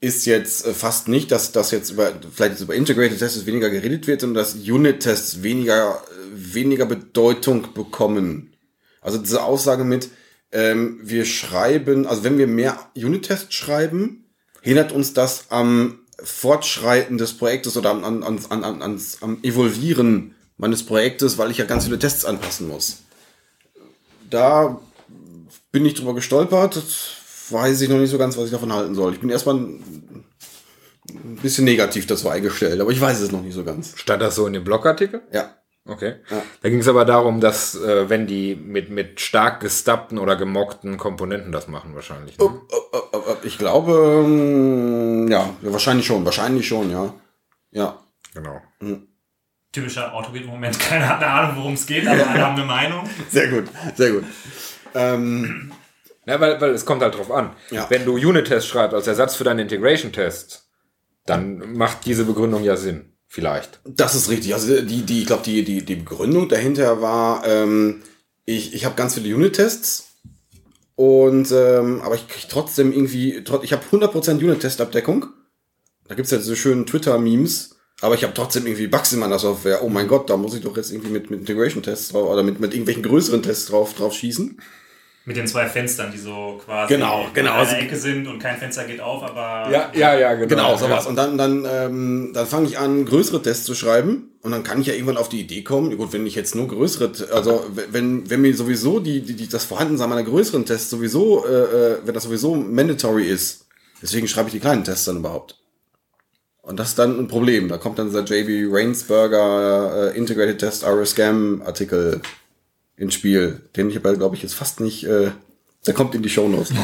ist 0.00 0.26
jetzt 0.26 0.66
äh, 0.66 0.72
fast 0.72 1.06
nicht, 1.06 1.30
dass 1.30 1.52
das 1.52 1.70
jetzt 1.70 1.90
über, 1.90 2.12
vielleicht 2.34 2.52
jetzt 2.52 2.62
über 2.62 2.74
Integrated 2.74 3.18
Tests 3.20 3.46
weniger 3.46 3.70
geredet 3.70 4.08
wird, 4.08 4.22
sondern 4.22 4.42
dass 4.42 4.54
Unit-Tests 4.54 5.44
weniger, 5.44 6.02
äh, 6.10 6.54
weniger 6.54 6.86
Bedeutung 6.86 7.72
bekommen. 7.72 8.56
Also 9.00 9.18
diese 9.18 9.44
Aussage 9.44 9.84
mit, 9.84 10.08
ähm, 10.50 10.98
wir 11.04 11.24
schreiben, 11.24 12.04
also 12.06 12.24
wenn 12.24 12.36
wir 12.36 12.48
mehr 12.48 12.90
Unit-Tests 12.96 13.54
schreiben, 13.54 14.24
hindert 14.62 14.90
uns 14.90 15.12
das 15.12 15.44
am 15.50 15.99
Fortschreiten 16.24 17.18
des 17.18 17.34
Projektes 17.34 17.76
oder 17.76 17.90
am, 17.90 18.04
an, 18.04 18.22
an, 18.22 18.64
an, 18.64 18.82
ans, 18.82 19.18
am 19.20 19.38
Evolvieren 19.42 20.34
meines 20.56 20.84
Projektes, 20.84 21.38
weil 21.38 21.50
ich 21.50 21.58
ja 21.58 21.64
ganz 21.64 21.84
viele 21.84 21.98
Tests 21.98 22.24
anpassen 22.24 22.68
muss. 22.68 22.98
Da 24.28 24.80
bin 25.72 25.86
ich 25.86 25.94
drüber 25.94 26.14
gestolpert. 26.14 26.76
Das 26.76 27.10
weiß 27.50 27.80
ich 27.80 27.88
noch 27.88 27.98
nicht 27.98 28.10
so 28.10 28.18
ganz, 28.18 28.36
was 28.36 28.46
ich 28.46 28.50
davon 28.50 28.72
halten 28.72 28.94
soll. 28.94 29.14
Ich 29.14 29.20
bin 29.20 29.30
erstmal 29.30 29.56
ein 29.56 30.24
bisschen 31.42 31.64
negativ 31.64 32.06
dazu 32.06 32.28
eingestellt, 32.28 32.80
aber 32.80 32.90
ich 32.90 33.00
weiß 33.00 33.20
es 33.20 33.32
noch 33.32 33.42
nicht 33.42 33.54
so 33.54 33.64
ganz. 33.64 33.92
Stand 33.96 34.22
das 34.22 34.34
so 34.34 34.46
in 34.46 34.52
dem 34.52 34.64
Blogartikel? 34.64 35.22
Ja. 35.32 35.56
Okay. 35.86 36.16
Ja. 36.30 36.42
Da 36.62 36.68
ging 36.68 36.80
es 36.80 36.88
aber 36.88 37.04
darum, 37.04 37.40
dass 37.40 37.74
äh, 37.74 38.08
wenn 38.08 38.26
die 38.26 38.54
mit, 38.54 38.90
mit 38.90 39.20
stark 39.20 39.60
gestappten 39.60 40.18
oder 40.18 40.36
gemockten 40.36 40.98
Komponenten 40.98 41.52
das 41.52 41.68
machen 41.68 41.94
wahrscheinlich. 41.94 42.38
Ne? 42.38 42.60
Ich 43.42 43.58
glaube, 43.58 44.22
ähm, 44.24 45.28
ja, 45.28 45.48
wahrscheinlich 45.62 46.06
schon, 46.06 46.24
wahrscheinlich 46.24 46.68
schon, 46.68 46.90
ja. 46.90 47.14
Ja. 47.70 47.98
Genau. 48.34 48.60
Typischer 49.72 50.12
Autogate-Moment. 50.14 50.78
Keiner 50.80 51.08
hat 51.08 51.22
eine 51.22 51.32
Ahnung, 51.32 51.56
worum 51.56 51.72
es 51.74 51.86
geht, 51.86 52.06
aber 52.06 52.26
alle 52.28 52.44
haben 52.46 52.56
eine 52.56 52.64
Meinung. 52.66 53.08
Sehr 53.28 53.48
gut, 53.48 53.64
sehr 53.96 54.10
gut. 54.12 54.24
Ähm, 54.94 55.72
Ja, 56.26 56.38
weil, 56.40 56.60
weil 56.60 56.70
es 56.70 56.84
kommt 56.84 57.02
halt 57.02 57.16
drauf 57.16 57.30
an. 57.30 57.54
Ja. 57.70 57.88
Wenn 57.88 58.04
du 58.04 58.14
Unit-Tests 58.14 58.68
schreibst 58.68 58.94
als 58.94 59.06
Ersatz 59.06 59.34
für 59.36 59.44
deine 59.44 59.62
Integration-Tests, 59.62 60.68
dann 61.26 61.72
macht 61.74 62.04
diese 62.04 62.24
Begründung 62.24 62.62
ja 62.64 62.76
Sinn. 62.76 63.09
Vielleicht. 63.32 63.78
das 63.84 64.16
ist 64.16 64.28
richtig. 64.28 64.54
Also 64.54 64.82
die, 64.82 65.02
die, 65.02 65.20
ich 65.20 65.26
glaube, 65.26 65.44
die, 65.44 65.64
die, 65.64 65.84
die 65.84 65.94
Begründung 65.94 66.48
dahinter 66.48 67.00
war, 67.00 67.46
ähm, 67.46 68.02
ich, 68.44 68.74
ich 68.74 68.84
habe 68.84 68.96
ganz 68.96 69.14
viele 69.14 69.32
Unit-Tests 69.36 70.16
und 70.96 71.52
ähm, 71.52 72.00
aber 72.02 72.16
ich 72.16 72.26
kriege 72.26 72.48
trotzdem 72.50 72.92
irgendwie, 72.92 73.36
ich 73.62 73.72
habe 73.72 73.84
100% 73.92 74.42
Unit-Test-Abdeckung. 74.42 75.26
Da 76.08 76.16
gibt's 76.16 76.32
ja 76.32 76.38
diese 76.38 76.56
schönen 76.56 76.86
Twitter-Memes, 76.86 77.76
aber 78.00 78.16
ich 78.16 78.24
habe 78.24 78.34
trotzdem 78.34 78.66
irgendwie 78.66 78.88
Bugs 78.88 79.12
in 79.12 79.20
meiner 79.20 79.38
Software. 79.38 79.84
Oh 79.84 79.88
mein 79.88 80.08
Gott, 80.08 80.28
da 80.28 80.36
muss 80.36 80.54
ich 80.56 80.62
doch 80.62 80.76
jetzt 80.76 80.90
irgendwie 80.90 81.12
mit, 81.12 81.30
mit 81.30 81.38
Integration-Tests 81.38 82.08
drauf 82.08 82.28
oder 82.28 82.42
mit, 82.42 82.58
mit 82.58 82.72
irgendwelchen 82.72 83.04
größeren 83.04 83.44
Tests 83.44 83.66
drauf, 83.66 83.94
drauf 83.94 84.12
schießen. 84.12 84.60
Mit 85.26 85.36
den 85.36 85.46
zwei 85.46 85.66
Fenstern, 85.66 86.10
die 86.10 86.18
so 86.18 86.60
quasi 86.64 86.94
Genau, 86.94 87.26
genau. 87.34 87.60
in 87.60 87.68
einer 87.68 87.78
Ecke 87.78 87.96
sind 87.96 88.26
und 88.26 88.38
kein 88.38 88.56
Fenster 88.56 88.84
geht 88.84 89.00
auf, 89.00 89.22
aber 89.22 89.70
ja, 89.70 89.90
ja, 89.92 90.34
Genau, 90.34 90.76
sowas. 90.78 91.06
Und 91.06 91.16
dann, 91.16 91.36
dann, 91.36 91.66
ähm, 91.70 92.30
dann 92.32 92.46
fange 92.46 92.66
ich 92.66 92.78
an, 92.78 93.04
größere 93.04 93.42
Tests 93.42 93.64
zu 93.64 93.74
schreiben. 93.74 94.30
Und 94.42 94.52
dann 94.52 94.62
kann 94.62 94.80
ich 94.80 94.86
ja 94.86 94.94
irgendwann 94.94 95.18
auf 95.18 95.28
die 95.28 95.40
Idee 95.40 95.62
kommen, 95.62 95.94
gut, 95.98 96.14
wenn 96.14 96.26
ich 96.26 96.34
jetzt 96.34 96.54
nur 96.54 96.66
größere, 96.66 97.12
also 97.34 97.66
wenn, 97.90 98.30
wenn 98.30 98.40
mir 98.40 98.56
sowieso 98.56 98.98
die, 98.98 99.20
die, 99.20 99.34
die 99.34 99.48
das 99.48 99.64
Vorhandensein 99.66 100.08
meiner 100.08 100.22
größeren 100.22 100.64
Tests 100.64 100.88
sowieso, 100.88 101.44
äh, 101.44 101.50
äh, 101.50 101.98
wenn 102.06 102.14
das 102.14 102.22
sowieso 102.22 102.54
mandatory 102.54 103.26
ist, 103.26 103.66
deswegen 104.00 104.26
schreibe 104.26 104.48
ich 104.48 104.54
die 104.54 104.60
kleinen 104.60 104.84
Tests 104.84 105.04
dann 105.04 105.18
überhaupt. 105.18 105.58
Und 106.62 106.78
das 106.78 106.90
ist 106.90 106.98
dann 106.98 107.18
ein 107.18 107.28
Problem. 107.28 107.68
Da 107.68 107.76
kommt 107.76 107.98
dann 107.98 108.06
dieser 108.06 108.24
JB 108.24 108.72
Rainsberger 108.72 110.12
äh, 110.14 110.16
Integrated 110.16 110.58
Test 110.58 110.84
are 110.84 111.00
a 111.00 111.04
Scam 111.04 111.62
Artikel 111.66 112.22
ins 113.00 113.14
Spiel, 113.14 113.60
den 113.76 113.90
ich 113.90 113.96
aber, 113.96 114.14
glaube 114.14 114.36
ich, 114.36 114.42
jetzt 114.42 114.54
fast 114.54 114.78
nicht, 114.80 115.04
äh, 115.04 115.32
der 115.86 115.94
kommt 115.94 116.14
in 116.14 116.22
die 116.22 116.28
Shownotes. 116.30 116.72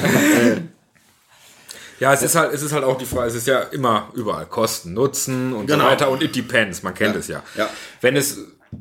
Ja, 1.99 2.13
es 2.13 2.23
ist 2.23 2.35
halt, 2.35 2.53
es 2.53 2.61
ist 2.61 2.73
halt 2.73 2.85
auch 2.85 2.99
die 2.99 3.07
Frage, 3.07 3.29
es 3.29 3.35
ist 3.35 3.47
ja 3.47 3.61
immer 3.61 4.11
überall 4.15 4.45
Kosten, 4.45 4.93
Nutzen 4.93 5.55
und 5.55 5.67
Genau. 5.67 5.85
so 5.85 5.91
weiter 5.91 6.11
und 6.11 6.23
it 6.23 6.37
depends, 6.37 6.83
man 6.83 6.93
kennt 6.93 7.15
Ja. 7.15 7.21
es 7.21 7.29
ja. 7.29 7.43
Ja. 7.57 7.71
Wenn 8.03 8.17
es, 8.17 8.39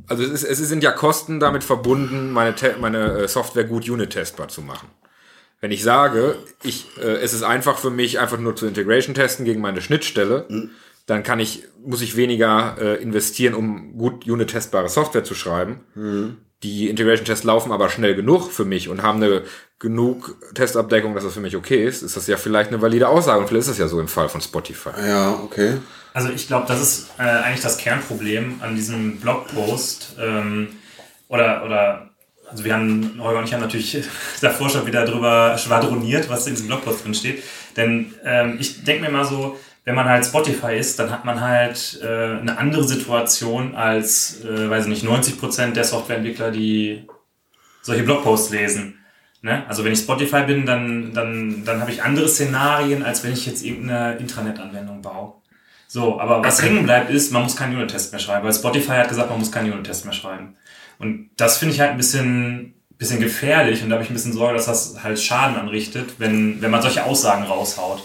also 0.08 0.22
es, 0.22 0.44
ist, 0.44 0.60
es 0.60 0.68
sind 0.68 0.84
ja 0.84 0.92
Kosten 0.92 1.40
damit 1.40 1.64
verbunden, 1.64 2.34
meine, 2.34 2.54
meine 2.82 3.20
äh, 3.20 3.28
Software 3.30 3.64
gut 3.64 3.88
unit-testbar 3.88 4.50
zu 4.50 4.62
machen. 4.62 4.90
Wenn 5.62 5.72
ich 5.72 5.82
sage, 5.82 6.36
ich, 6.62 6.88
äh, 6.98 7.04
es 7.22 7.34
ist 7.34 7.44
einfach 7.44 7.78
für 7.80 7.90
mich, 7.90 8.20
einfach 8.20 8.38
nur 8.38 8.54
zu 8.58 8.68
Integration 8.68 9.16
testen 9.16 9.46
gegen 9.46 9.62
meine 9.62 9.82
Schnittstelle, 9.82 10.46
dann 11.06 11.24
kann 11.24 11.40
ich, 11.40 11.64
muss 11.86 12.02
ich 12.02 12.18
weniger 12.18 12.76
äh, 12.82 13.02
investieren, 13.02 13.54
um 13.54 13.98
gut 13.98 14.28
unit-testbare 14.28 14.90
Software 14.90 15.24
zu 15.24 15.36
schreiben. 15.36 15.80
Die 16.64 16.90
Integration-Tests 16.90 17.44
laufen 17.44 17.72
aber 17.72 17.90
schnell 17.90 18.16
genug 18.16 18.52
für 18.52 18.66
mich 18.66 18.90
und 18.90 19.04
haben 19.04 19.22
eine 19.22 19.44
genug 19.78 20.38
Testabdeckung, 20.56 21.14
dass 21.14 21.24
das 21.24 21.34
für 21.34 21.42
mich 21.42 21.56
okay 21.56 21.86
ist, 21.86 22.02
ist 22.02 22.16
das 22.16 22.28
ja 22.28 22.38
vielleicht 22.38 22.72
eine 22.72 22.82
valide 22.82 23.10
Aussage 23.10 23.42
und 23.42 23.48
vielleicht 23.48 23.68
ist 23.68 23.72
das 23.72 23.78
ja 23.78 23.88
so 23.88 24.00
im 24.00 24.08
Fall 24.08 24.30
von 24.30 24.42
Spotify. 24.42 24.92
ja, 25.06 25.34
okay. 25.44 25.78
Also 26.16 26.30
ich 26.30 26.48
glaube, 26.48 26.66
das 26.66 26.82
ist 26.82 27.10
äh, 27.20 27.24
eigentlich 27.24 27.62
das 27.62 27.78
Kernproblem 27.78 28.62
an 28.62 28.74
diesem 28.74 29.18
Blogpost. 29.18 30.16
Ähm, 30.18 30.70
oder, 31.28 31.66
oder, 31.66 32.10
also 32.50 32.64
wir 32.64 32.74
haben, 32.74 33.20
Holger 33.20 33.40
und 33.40 33.46
ich 33.46 33.54
haben 33.54 33.60
natürlich 33.60 33.98
davor 34.42 34.70
schon 34.70 34.88
wieder 34.88 35.04
drüber 35.04 35.58
schwadroniert, 35.58 36.30
was 36.30 36.48
in 36.48 36.54
diesem 36.54 36.68
Blogpost 36.68 37.04
drin 37.04 37.16
steht. 37.16 37.44
Denn 37.76 38.14
ähm, 38.24 38.56
ich 38.62 38.86
denke 38.86 39.04
mir 39.04 39.10
mal 39.10 39.26
so, 39.26 39.60
wenn 39.86 39.96
man 39.96 40.10
halt 40.10 40.26
Spotify 40.26 40.76
ist, 40.78 40.98
dann 40.98 41.12
hat 41.12 41.26
man 41.26 41.40
halt 41.40 42.00
äh, 42.04 42.08
eine 42.40 42.58
andere 42.58 42.84
Situation 42.84 43.76
als, 43.76 44.44
äh, 44.44 44.70
weiß 44.70 44.88
ich 44.88 45.04
nicht, 45.04 45.06
90% 45.06 45.74
der 45.74 45.84
Softwareentwickler, 45.84 46.52
die 46.52 47.08
solche 47.84 48.02
Blogposts 48.02 48.50
lesen. 48.50 49.00
Ne? 49.44 49.64
Also 49.68 49.86
wenn 49.86 49.94
ich 49.94 50.00
Spotify 50.00 50.42
bin, 50.42 50.66
dann, 50.66 51.14
dann, 51.14 51.64
dann 51.66 51.80
habe 51.80 51.92
ich 51.92 52.02
andere 52.02 52.28
Szenarien, 52.28 53.04
als 53.04 53.24
wenn 53.24 53.32
ich 53.32 53.46
jetzt 53.46 53.64
irgendeine 53.64 54.18
Intranet-Anwendung 54.18 55.04
baue. 55.04 55.34
So, 55.88 56.20
aber 56.20 56.44
was 56.44 56.64
hängen 56.64 56.84
bleibt 56.84 57.12
ist, 57.12 57.32
man 57.32 57.44
muss 57.44 57.56
keinen 57.56 57.76
Unit-Test 57.76 58.12
mehr 58.12 58.20
schreiben, 58.20 58.44
weil 58.44 58.54
Spotify 58.54 58.94
hat 58.94 59.10
gesagt, 59.10 59.30
man 59.30 59.38
muss 59.38 59.52
keinen 59.52 59.72
Unit-Test 59.72 60.06
mehr 60.06 60.16
schreiben. 60.16 60.56
Und 60.98 61.30
das 61.38 61.60
finde 61.60 61.76
ich 61.76 61.80
halt 61.80 61.92
ein 61.92 61.98
bisschen, 61.98 62.74
bisschen 62.98 63.20
gefährlich 63.20 63.84
und 63.84 63.90
da 63.90 63.96
habe 63.96 64.04
ich 64.04 64.10
ein 64.10 64.16
bisschen 64.16 64.34
Sorge, 64.34 64.56
dass 64.56 64.66
das 64.66 65.04
halt 65.04 65.20
Schaden 65.20 65.58
anrichtet, 65.58 66.16
wenn, 66.18 66.60
wenn 66.64 66.72
man 66.72 66.82
solche 66.82 67.04
Aussagen 67.04 67.44
raushaut. 67.44 68.04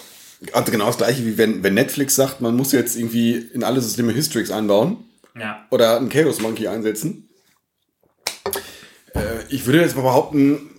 Also 0.52 0.72
genau 0.72 0.86
das 0.86 0.96
gleiche 0.96 1.24
wie 1.26 1.36
wenn, 1.38 1.62
wenn 1.62 1.74
Netflix 1.74 2.14
sagt, 2.16 2.40
man 2.40 2.56
muss 2.56 2.72
jetzt 2.72 2.96
irgendwie 2.96 3.36
in 3.36 3.62
alle 3.62 3.80
Systeme 3.80 4.14
Hystrix 4.14 4.50
einbauen 4.50 4.96
Ja. 5.38 5.66
oder 5.70 5.96
einen 5.98 6.08
Chaos 6.08 6.40
Monkey 6.40 6.66
einsetzen. 6.68 7.28
Äh, 9.14 9.20
ich 9.48 9.66
würde 9.66 9.80
jetzt 9.80 9.96
mal 9.96 10.02
behaupten, 10.02 10.70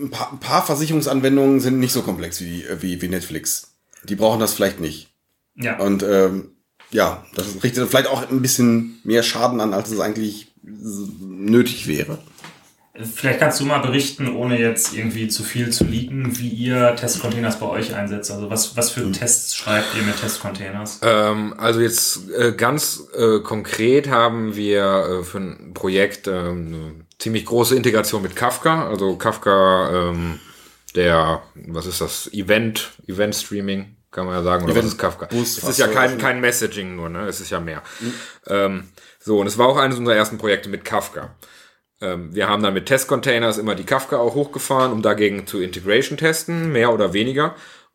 ein 0.00 0.10
paar, 0.10 0.32
ein 0.32 0.40
paar 0.40 0.64
Versicherungsanwendungen 0.64 1.60
sind 1.60 1.78
nicht 1.78 1.92
so 1.92 2.02
komplex 2.02 2.40
wie, 2.40 2.64
wie, 2.80 3.00
wie 3.02 3.08
Netflix. 3.08 3.74
Die 4.04 4.14
brauchen 4.16 4.40
das 4.40 4.54
vielleicht 4.54 4.80
nicht. 4.80 5.08
Ja. 5.56 5.78
Und 5.78 6.02
ähm, 6.02 6.52
ja, 6.90 7.24
das 7.34 7.62
richtet 7.62 7.88
vielleicht 7.88 8.06
auch 8.08 8.28
ein 8.30 8.42
bisschen 8.42 9.00
mehr 9.04 9.22
Schaden 9.22 9.60
an, 9.60 9.74
als 9.74 9.90
es 9.90 10.00
eigentlich 10.00 10.52
nötig 10.62 11.86
wäre. 11.86 12.18
Vielleicht 13.00 13.38
kannst 13.38 13.60
du 13.60 13.64
mal 13.64 13.78
berichten, 13.78 14.34
ohne 14.34 14.58
jetzt 14.58 14.92
irgendwie 14.92 15.28
zu 15.28 15.44
viel 15.44 15.70
zu 15.70 15.84
leaken, 15.84 16.38
wie 16.38 16.48
ihr 16.48 16.96
Testcontainers 16.96 17.60
bei 17.60 17.66
euch 17.66 17.94
einsetzt. 17.94 18.30
Also 18.30 18.50
was, 18.50 18.76
was 18.76 18.90
für 18.90 19.10
Tests 19.12 19.54
schreibt 19.54 19.94
ihr 19.96 20.02
mit 20.02 20.20
Testcontainers? 20.20 21.00
Ähm, 21.02 21.54
also 21.58 21.80
jetzt 21.80 22.28
äh, 22.30 22.52
ganz 22.52 23.04
äh, 23.16 23.40
konkret 23.40 24.08
haben 24.08 24.56
wir 24.56 25.20
äh, 25.20 25.24
für 25.24 25.38
ein 25.38 25.74
Projekt 25.74 26.26
ähm, 26.26 26.34
eine 26.66 26.94
ziemlich 27.18 27.44
große 27.44 27.76
Integration 27.76 28.22
mit 28.22 28.34
Kafka. 28.34 28.88
Also 28.88 29.14
Kafka, 29.16 30.10
ähm, 30.10 30.40
der, 30.96 31.42
was 31.54 31.86
ist 31.86 32.00
das, 32.00 32.28
Event, 32.32 32.90
Event 33.06 33.36
Streaming, 33.36 33.96
kann 34.10 34.26
man 34.26 34.34
ja 34.34 34.42
sagen, 34.42 34.64
oder 34.64 34.72
Event 34.72 34.86
was 34.86 34.92
ist 34.94 34.98
Kafka? 34.98 35.26
Bus, 35.26 35.58
es 35.58 35.68
ist 35.68 35.78
ja 35.78 35.86
kein, 35.86 36.18
kein 36.18 36.40
Messaging 36.40 36.96
nur, 36.96 37.08
ne? 37.08 37.26
Es 37.26 37.40
ist 37.40 37.50
ja 37.50 37.60
mehr. 37.60 37.82
Ähm, 38.48 38.88
so, 39.20 39.38
und 39.38 39.46
es 39.46 39.56
war 39.56 39.68
auch 39.68 39.76
eines 39.76 39.98
unserer 39.98 40.16
ersten 40.16 40.38
Projekte 40.38 40.68
mit 40.68 40.84
Kafka. 40.84 41.34
Ähm, 42.00 42.34
wir 42.34 42.48
haben 42.48 42.62
dann 42.62 42.74
mit 42.74 42.86
Testcontainers 42.86 43.58
immer 43.58 43.74
die 43.74 43.84
Kafka 43.84 44.16
auch 44.18 44.34
hochgefahren, 44.34 44.92
um 44.92 45.02
dagegen 45.02 45.46
zu 45.46 45.60
Integration 45.60 46.16
testen, 46.16 46.70
mehr 46.72 46.92
oder 46.92 47.12
weniger. 47.12 47.54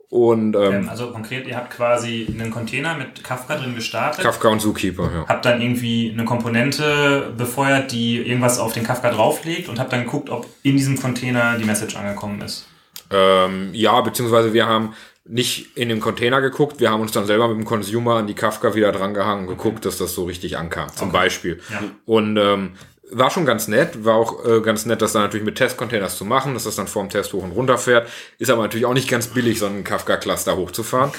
Und 0.10 0.56
ähm, 0.56 0.74
Ähm, 0.74 0.90
also 0.90 1.10
konkret, 1.10 1.48
ihr 1.48 1.56
habt 1.56 1.72
quasi 1.72 2.28
einen 2.30 2.52
Container 2.52 2.96
mit 2.96 3.24
Kafka 3.24 3.56
drin 3.56 3.74
gestartet. 3.74 4.24
Kafka 4.24 4.50
und 4.50 4.60
Zookeeper, 4.60 5.10
ja. 5.12 5.26
Habt 5.28 5.44
dann 5.46 5.60
irgendwie 5.60 6.12
eine 6.14 6.24
Komponente 6.26 7.34
befeuert, 7.36 7.92
die 7.92 8.18
irgendwas 8.18 8.60
auf 8.60 8.74
den 8.74 8.84
Kafka 8.84 9.10
drauflegt 9.10 9.70
und 9.70 9.80
habt 9.80 9.92
dann 9.92 10.04
geguckt, 10.04 10.30
ob 10.30 10.46
in 10.62 10.78
diesem 10.78 11.02
Container 11.02 11.58
die 11.58 11.66
Message 11.66 11.96
angekommen 11.96 12.42
ist. 12.42 12.68
Ähm, 13.10 13.70
ja, 13.74 14.00
beziehungsweise 14.02 14.54
wir 14.54 14.68
haben 14.68 14.94
nicht 15.26 15.76
in 15.78 15.90
den 15.90 16.00
Container 16.00 16.42
geguckt, 16.42 16.80
wir 16.80 16.92
haben 16.92 17.02
uns 17.02 17.12
dann 17.12 17.26
selber 17.26 17.48
mit 17.48 17.58
dem 17.58 17.66
Consumer 17.66 18.18
an 18.18 18.28
die 18.28 18.36
Kafka 18.36 18.76
wieder 18.76 18.92
drangehangen, 18.92 19.48
geguckt, 19.48 19.86
dass 19.86 19.98
das 19.98 20.14
so 20.14 20.26
richtig 20.26 20.58
ankam, 20.58 20.90
zum 20.94 21.12
Beispiel. 21.12 21.60
Ja. 21.72 21.82
Und 22.06 22.38
ähm, 22.38 22.74
war 23.18 23.30
schon 23.30 23.46
ganz 23.46 23.68
nett, 23.68 24.06
war 24.06 24.16
auch 24.16 24.46
äh, 24.46 24.62
ganz 24.62 24.86
nett, 24.86 25.02
das 25.02 25.14
dann 25.14 25.24
natürlich 25.24 25.46
mit 25.46 25.56
Testcontainers 25.56 26.18
zu 26.18 26.26
machen, 26.26 26.54
dass 26.54 26.64
das 26.64 26.76
dann 26.76 26.88
vorm 26.88 27.10
Test 27.10 27.34
hoch 27.34 27.44
und 27.44 27.52
runter 27.52 27.78
fährt. 27.78 28.10
Ist 28.40 28.52
aber 28.52 28.64
natürlich 28.64 28.86
auch 28.86 28.94
nicht 28.94 29.10
ganz 29.10 29.28
billig, 29.28 29.60
so 29.60 29.66
einen 29.66 29.84
Kafka-Cluster 29.84 30.56
hochzufahren. 30.56 31.12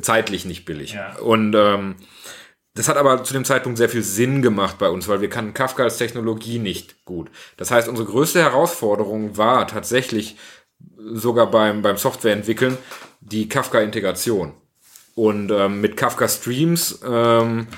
Zeitlich 0.00 0.44
nicht 0.44 0.64
billig. 0.64 0.94
Ja. 0.94 1.16
Und 1.18 1.54
ähm, 1.54 1.96
das 2.74 2.88
hat 2.88 2.96
aber 2.96 3.22
zu 3.22 3.32
dem 3.32 3.44
Zeitpunkt 3.44 3.78
sehr 3.78 3.88
viel 3.88 4.02
Sinn 4.02 4.42
gemacht 4.42 4.78
bei 4.78 4.88
uns, 4.88 5.06
weil 5.06 5.20
wir 5.20 5.30
kannten 5.30 5.54
Kafka 5.54 5.84
als 5.84 5.96
Technologie 5.96 6.58
nicht 6.58 7.04
gut. 7.04 7.30
Das 7.56 7.70
heißt, 7.70 7.88
unsere 7.88 8.08
größte 8.08 8.40
Herausforderung 8.40 9.36
war 9.36 9.68
tatsächlich 9.68 10.36
sogar 10.98 11.50
beim, 11.50 11.82
beim 11.82 11.96
Softwareentwickeln 11.96 12.76
die 13.20 13.48
Kafka-Integration. 13.48 14.54
Und 15.14 15.52
ähm, 15.52 15.80
mit 15.80 15.96
Kafka 15.96 16.26
Streams, 16.26 17.00
ähm, 17.06 17.68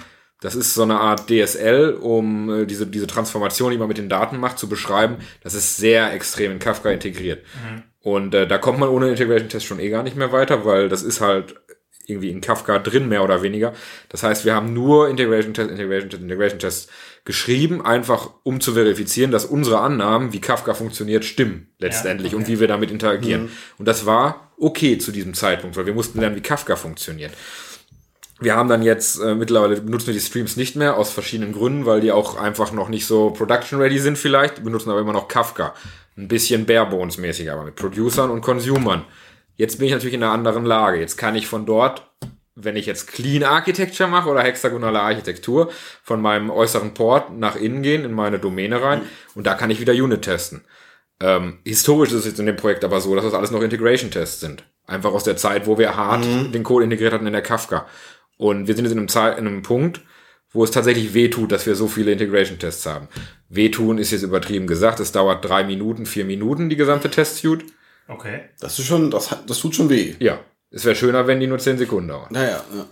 das 0.47 0.55
ist 0.55 0.75
so 0.75 0.85
eine 0.85 1.01
Art 1.01 1.29
DSL, 1.29 1.99
um 2.01 2.63
äh, 2.63 2.67
diese, 2.67 2.87
diese 2.87 3.09
Transformation, 3.09 3.73
die 3.73 3.79
man 3.79 3.89
mit 3.89 3.99
den 3.99 4.09
Daten 4.09 4.39
macht, 4.39 4.61
zu 4.61 4.69
beschreiben. 4.69 5.17
Das 5.43 5.55
ist 5.55 5.77
sehr 5.77 6.13
extrem 6.13 6.53
in 6.53 6.61
Kafka 6.61 6.89
integriert. 6.89 7.45
Und 8.01 8.33
äh, 8.33 8.47
da 8.47 8.57
kommt 8.57 8.79
man 8.79 8.89
ohne 8.89 9.09
Integration 9.09 9.49
Test 9.49 9.67
schon 9.67 9.81
eh 9.81 9.89
gar 9.89 10.05
nicht 10.05 10.15
mehr 10.15 10.31
weiter, 10.31 10.65
weil 10.65 10.89
das 10.89 11.03
ist 11.03 11.21
halt 11.21 11.57
irgendwie 12.07 12.31
in 12.31 12.41
Kafka 12.41 12.79
drin, 12.79 13.09
mehr 13.09 13.25
oder 13.25 13.43
weniger. 13.43 13.73
Das 14.09 14.23
heißt, 14.23 14.45
wir 14.45 14.55
haben 14.55 14.73
nur 14.73 15.09
Integration 15.09 15.53
Test, 15.53 15.69
Integration 15.69 16.11
Test, 16.11 16.23
Integration 16.23 16.59
Test 16.61 16.91
geschrieben, 17.25 17.85
einfach 17.85 18.31
um 18.45 18.61
zu 18.61 18.75
verifizieren, 18.75 19.33
dass 19.33 19.47
unsere 19.47 19.81
Annahmen, 19.81 20.33
wie 20.33 20.41
Kafka 20.41 20.75
funktioniert, 20.75 21.25
stimmen 21.25 21.71
letztendlich 21.81 22.35
okay. 22.35 22.37
und 22.37 22.47
wie 22.47 22.61
wir 22.61 22.69
damit 22.69 22.93
interagieren. 22.93 23.51
Und 23.79 23.89
das 23.89 24.07
war 24.07 24.53
okay 24.59 24.97
zu 24.99 25.11
diesem 25.11 25.35
Zeitpunkt, 25.35 25.77
weil 25.77 25.87
wir 25.87 25.95
mussten 25.95 26.21
lernen, 26.21 26.37
wie 26.37 26.41
Kafka 26.41 26.77
funktioniert. 26.77 27.33
Wir 28.39 28.55
haben 28.55 28.69
dann 28.69 28.83
jetzt, 28.83 29.19
äh, 29.21 29.35
mittlerweile 29.35 29.81
benutzen 29.81 30.09
wir 30.09 30.15
die 30.15 30.21
Streams 30.21 30.57
nicht 30.57 30.77
mehr, 30.77 30.97
aus 30.97 31.11
verschiedenen 31.11 31.53
Gründen, 31.53 31.87
weil 31.87 32.01
die 32.01 32.13
auch 32.13 32.37
einfach 32.37 32.73
noch 32.73 32.89
nicht 32.89 33.07
so 33.07 33.31
production-ready 33.31 33.99
sind 33.99 34.19
vielleicht, 34.19 34.63
benutzen 34.63 34.91
aber 34.91 35.01
immer 35.01 35.13
noch 35.13 35.29
Kafka. 35.29 35.75
Ein 36.19 36.29
bisschen 36.29 36.67
Barebones-mäßig, 36.67 37.51
aber 37.51 37.65
mit 37.65 37.77
Producern 37.77 38.31
und 38.31 38.43
Consumern. 38.43 39.05
Jetzt 39.57 39.79
bin 39.79 39.87
ich 39.87 39.93
natürlich 39.93 40.15
in 40.15 40.23
einer 40.23 40.33
anderen 40.33 40.65
Lage. 40.67 40.99
Jetzt 40.99 41.17
kann 41.17 41.35
ich 41.35 41.47
von 41.47 41.65
dort, 41.65 42.03
wenn 42.55 42.77
ich 42.77 42.87
jetzt 42.87 43.07
Clean 43.09 43.43
Architecture 43.43 44.09
mache 44.09 44.29
oder 44.29 44.43
hexagonale 44.43 45.01
Architektur, 45.01 45.71
von 46.03 46.21
meinem 46.21 46.51
äußeren 46.51 46.95
Port 46.95 47.37
nach 47.37 47.57
innen 47.57 47.83
gehen, 47.83 48.05
in 48.05 48.13
meine 48.13 48.39
Domäne 48.39 48.83
rein 48.83 49.03
und 49.35 49.47
da 49.47 49.55
kann 49.55 49.71
ich 49.71 49.81
wieder 49.81 49.93
Unit 49.93 50.23
testen. 50.23 50.63
Ähm, 51.21 51.59
historisch 51.65 52.11
ist 52.11 52.21
es 52.21 52.27
jetzt 52.27 52.41
in 52.41 52.47
dem 52.47 52.57
Projekt 52.57 52.85
aber 52.85 53.01
so, 53.01 53.15
dass 53.15 53.25
das 53.25 53.33
alles 53.35 53.51
noch 53.51 53.63
Integration-Tests 53.63 54.41
sind. 54.41 54.65
Einfach 54.87 55.13
aus 55.13 55.25
der 55.25 55.37
Zeit, 55.37 55.67
wo 55.67 55.79
wir 55.79 55.97
hart 55.97 56.25
den 56.25 56.63
Code 56.63 56.85
integriert 56.85 57.13
hatten 57.13 57.27
in 57.27 57.33
der 57.33 57.43
Kafka. 57.43 57.87
Und 58.37 58.67
wir 58.69 58.75
sind 58.75 58.85
jetzt 58.85 58.93
in 58.93 58.99
einem, 58.99 59.09
Zeit, 59.09 59.39
in 59.39 59.47
einem 59.47 59.63
Punkt, 59.63 60.01
wo 60.53 60.65
es 60.65 60.71
tatsächlich 60.71 61.15
wehtut, 61.15 61.53
dass 61.53 61.67
wir 61.67 61.75
so 61.75 61.89
viele 61.89 62.13
Integration-Tests 62.13 62.87
haben. 62.87 63.09
Wehtun 63.49 63.99
ist 63.99 64.11
jetzt 64.11 64.23
übertrieben 64.23 64.67
gesagt. 64.67 65.01
Es 65.01 65.13
dauert 65.13 65.45
drei 65.45 65.65
Minuten, 65.65 66.07
vier 66.07 66.25
Minuten, 66.25 66.69
die 66.69 66.77
gesamte 66.77 67.11
Test-Suite. 67.11 67.65
Okay. 68.09 68.41
Das 68.61 68.79
ist 68.79 68.87
schon, 68.87 69.11
das, 69.11 69.31
hat- 69.31 69.49
das 69.51 69.59
tut 69.59 69.75
schon 69.75 69.89
weh. 69.91 70.15
Ja. 70.19 70.41
Es 70.71 70.85
wäre 70.85 70.95
schöner, 70.97 71.27
wenn 71.27 71.41
die 71.41 71.47
nur 71.47 71.59
zehn 71.59 71.79
Sekunden 71.79 72.09
dauern. 72.09 72.29
Naja, 72.31 72.63
ja. 72.75 72.87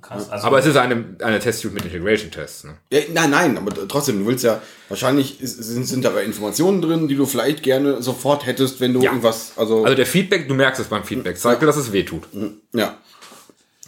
Krass. 0.00 0.30
Also, 0.30 0.46
Aber 0.46 0.58
es 0.60 0.66
ist 0.66 0.76
eine, 0.76 1.16
eine 1.22 1.38
Test-Suite 1.40 1.74
mit 1.74 1.84
Integration-Tests. 1.84 2.64
Ne? 2.64 2.74
Ja, 2.90 3.00
nein, 3.12 3.30
nein, 3.30 3.58
aber 3.58 3.86
trotzdem, 3.88 4.20
du 4.20 4.26
willst 4.26 4.44
ja, 4.44 4.62
wahrscheinlich 4.88 5.40
ist- 5.40 5.56
sind, 5.62 5.84
sind 5.84 6.06
aber 6.06 6.22
Informationen 6.22 6.80
drin, 6.80 7.08
die 7.08 7.16
du 7.16 7.26
vielleicht 7.26 7.62
gerne 7.62 8.00
sofort 8.02 8.46
hättest, 8.46 8.80
wenn 8.80 8.92
du 8.94 9.00
Ja. 9.00 9.10
irgendwas, 9.10 9.52
also, 9.56 9.84
Also 9.84 9.96
der 9.96 10.06
Feedback, 10.06 10.48
du 10.48 10.54
merkst 10.54 10.80
es 10.80 10.86
beim 10.88 11.04
Feedback, 11.04 11.36
zeigt 11.38 11.62
dir, 11.62 11.66
dass 11.66 11.76
es 11.76 11.92
wehtut. 11.92 12.28
ja. 12.72 12.96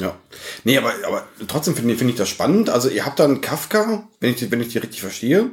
Ja. 0.01 0.18
Nee, 0.64 0.78
aber, 0.78 0.92
aber 1.07 1.28
trotzdem 1.46 1.76
finde 1.76 1.92
ich, 1.92 1.98
finde 1.98 2.12
ich 2.12 2.18
das 2.18 2.28
spannend. 2.28 2.70
Also 2.70 2.88
ihr 2.88 3.05
habt 3.07 3.18
dann 3.20 3.40
Kafka, 3.40 4.09
wenn 4.20 4.30
ich, 4.30 4.36
die- 4.36 4.51
wenn 4.51 4.61
ich 4.61 4.68
die 4.68 4.78
richtig 4.78 5.01
verstehe, 5.03 5.51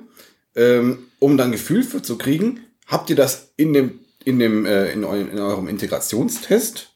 ähm, 0.56 1.08
um 1.20 1.38
dann 1.38 1.52
Gefühl 1.52 1.84
für 1.84 2.02
zu 2.02 2.18
kriegen, 2.18 2.62
habt 2.86 3.10
ihr 3.10 3.16
das 3.16 3.52
in 3.58 3.74
dem, 3.74 4.00
in 4.24 4.40
dem, 4.40 4.66
äh, 4.66 4.92
in, 4.92 5.04
eurem, 5.04 5.30
in 5.32 5.40
eurem 5.40 5.68
Integrationstest 5.68 6.90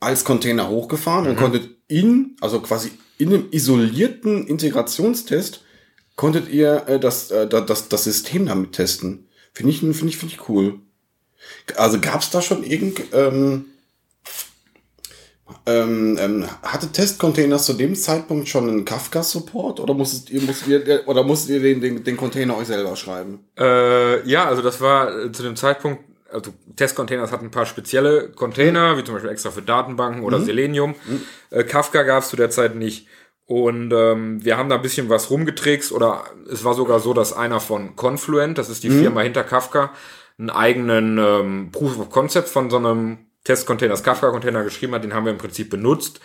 als 0.00 0.24
Container 0.24 0.68
hochgefahren 0.68 1.26
und 1.26 1.36
konntet 1.36 1.70
ihn, 1.88 2.36
also 2.40 2.60
quasi 2.60 2.92
in 3.18 3.28
einem 3.34 3.48
isolierten 3.50 4.46
Integrationstest, 4.46 5.62
konntet 6.16 6.48
ihr 6.48 6.84
äh, 6.88 7.00
das, 7.00 7.30
äh, 7.30 7.46
da- 7.48 7.60
das, 7.60 7.88
das 7.88 8.04
System 8.04 8.46
damit 8.46 8.72
testen. 8.72 9.28
Finde 9.52 9.72
ich, 9.72 9.80
finde 9.80 10.08
ich, 10.08 10.16
finde 10.18 10.34
ich 10.34 10.48
cool. 10.48 10.80
Also 11.76 12.00
gab 12.00 12.20
es 12.22 12.30
da 12.30 12.40
schon 12.42 12.62
irgend, 12.64 13.00
ähm, 13.12 13.66
ähm, 15.66 16.16
ähm, 16.20 16.46
hatte 16.62 16.90
Testcontainers 16.92 17.66
zu 17.66 17.74
dem 17.74 17.94
Zeitpunkt 17.94 18.48
schon 18.48 18.68
einen 18.68 18.84
Kafka-Support 18.84 19.80
oder 19.80 19.94
musstet 19.94 20.30
ihr, 20.30 20.42
musstet 20.42 20.86
ihr, 20.86 21.02
oder 21.06 21.22
musstet 21.22 21.56
ihr 21.56 21.60
den, 21.60 21.80
den, 21.80 22.04
den 22.04 22.16
Container 22.16 22.56
euch 22.56 22.66
selber 22.66 22.96
schreiben? 22.96 23.40
Äh, 23.58 24.26
ja, 24.28 24.46
also 24.46 24.62
das 24.62 24.80
war 24.80 25.24
äh, 25.24 25.32
zu 25.32 25.42
dem 25.42 25.56
Zeitpunkt, 25.56 26.04
also 26.30 26.52
Testcontainers 26.76 27.32
hatten 27.32 27.46
ein 27.46 27.50
paar 27.50 27.66
spezielle 27.66 28.30
Container, 28.30 28.98
wie 28.98 29.04
zum 29.04 29.14
Beispiel 29.14 29.30
extra 29.30 29.50
für 29.50 29.62
Datenbanken 29.62 30.22
oder 30.22 30.40
Selenium. 30.40 30.94
Äh, 31.50 31.64
Kafka 31.64 32.02
gab 32.02 32.22
es 32.22 32.28
zu 32.28 32.36
der 32.36 32.50
Zeit 32.50 32.74
nicht. 32.74 33.06
Und 33.46 33.92
ähm, 33.94 34.44
wir 34.44 34.58
haben 34.58 34.68
da 34.68 34.76
ein 34.76 34.82
bisschen 34.82 35.08
was 35.08 35.30
rumgetrickst 35.30 35.90
oder 35.92 36.24
es 36.52 36.64
war 36.64 36.74
sogar 36.74 37.00
so, 37.00 37.14
dass 37.14 37.32
einer 37.32 37.60
von 37.60 37.96
Confluent, 37.96 38.58
das 38.58 38.68
ist 38.68 38.84
die 38.84 38.90
Firma 38.90 39.22
hinter 39.22 39.42
Kafka, 39.42 39.90
einen 40.38 40.50
eigenen 40.50 41.16
ähm, 41.16 41.68
Proof 41.72 41.98
of 41.98 42.10
Concept 42.10 42.48
von 42.48 42.68
so 42.68 42.76
einem 42.76 43.18
Testcontainers 43.48 44.02
Kafka-Container 44.02 44.62
geschrieben 44.62 44.94
hat, 44.94 45.04
den 45.04 45.14
haben 45.14 45.24
wir 45.24 45.32
im 45.32 45.38
Prinzip 45.38 45.70
benutzt. 45.70 46.20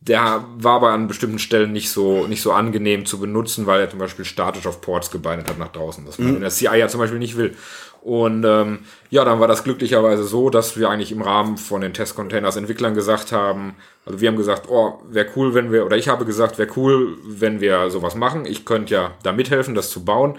Der 0.00 0.44
war 0.58 0.74
aber 0.74 0.90
an 0.90 1.08
bestimmten 1.08 1.38
Stellen 1.38 1.72
nicht 1.72 1.90
so, 1.90 2.26
nicht 2.26 2.42
so 2.42 2.52
angenehm 2.52 3.06
zu 3.06 3.18
benutzen, 3.18 3.64
weil 3.64 3.80
er 3.80 3.88
zum 3.88 3.98
Beispiel 3.98 4.26
statisch 4.26 4.66
auf 4.66 4.82
Ports 4.82 5.10
gebindet 5.10 5.48
hat 5.48 5.58
nach 5.58 5.72
draußen. 5.72 6.04
Das 6.04 6.18
man 6.18 6.34
in 6.34 6.40
der 6.42 6.50
CI 6.50 6.76
ja 6.76 6.88
zum 6.88 7.00
Beispiel 7.00 7.18
nicht 7.18 7.38
will. 7.38 7.56
Und 8.02 8.44
ähm, 8.44 8.80
ja, 9.08 9.24
dann 9.24 9.40
war 9.40 9.48
das 9.48 9.64
glücklicherweise 9.64 10.24
so, 10.24 10.50
dass 10.50 10.78
wir 10.78 10.90
eigentlich 10.90 11.12
im 11.12 11.22
Rahmen 11.22 11.56
von 11.56 11.80
den 11.80 11.94
Testcontainers 11.94 12.56
Entwicklern 12.56 12.94
gesagt 12.94 13.32
haben, 13.32 13.74
also 14.04 14.20
wir 14.20 14.28
haben 14.28 14.36
gesagt, 14.36 14.68
oh, 14.68 15.00
wäre 15.08 15.28
cool, 15.34 15.54
wenn 15.54 15.72
wir, 15.72 15.86
oder 15.86 15.96
ich 15.96 16.08
habe 16.08 16.26
gesagt, 16.26 16.58
wäre 16.58 16.70
cool, 16.76 17.16
wenn 17.24 17.60
wir 17.60 17.88
sowas 17.88 18.14
machen. 18.14 18.44
Ich 18.44 18.66
könnte 18.66 18.92
ja 18.92 19.14
da 19.22 19.32
mithelfen, 19.32 19.74
das 19.74 19.90
zu 19.90 20.04
bauen. 20.04 20.36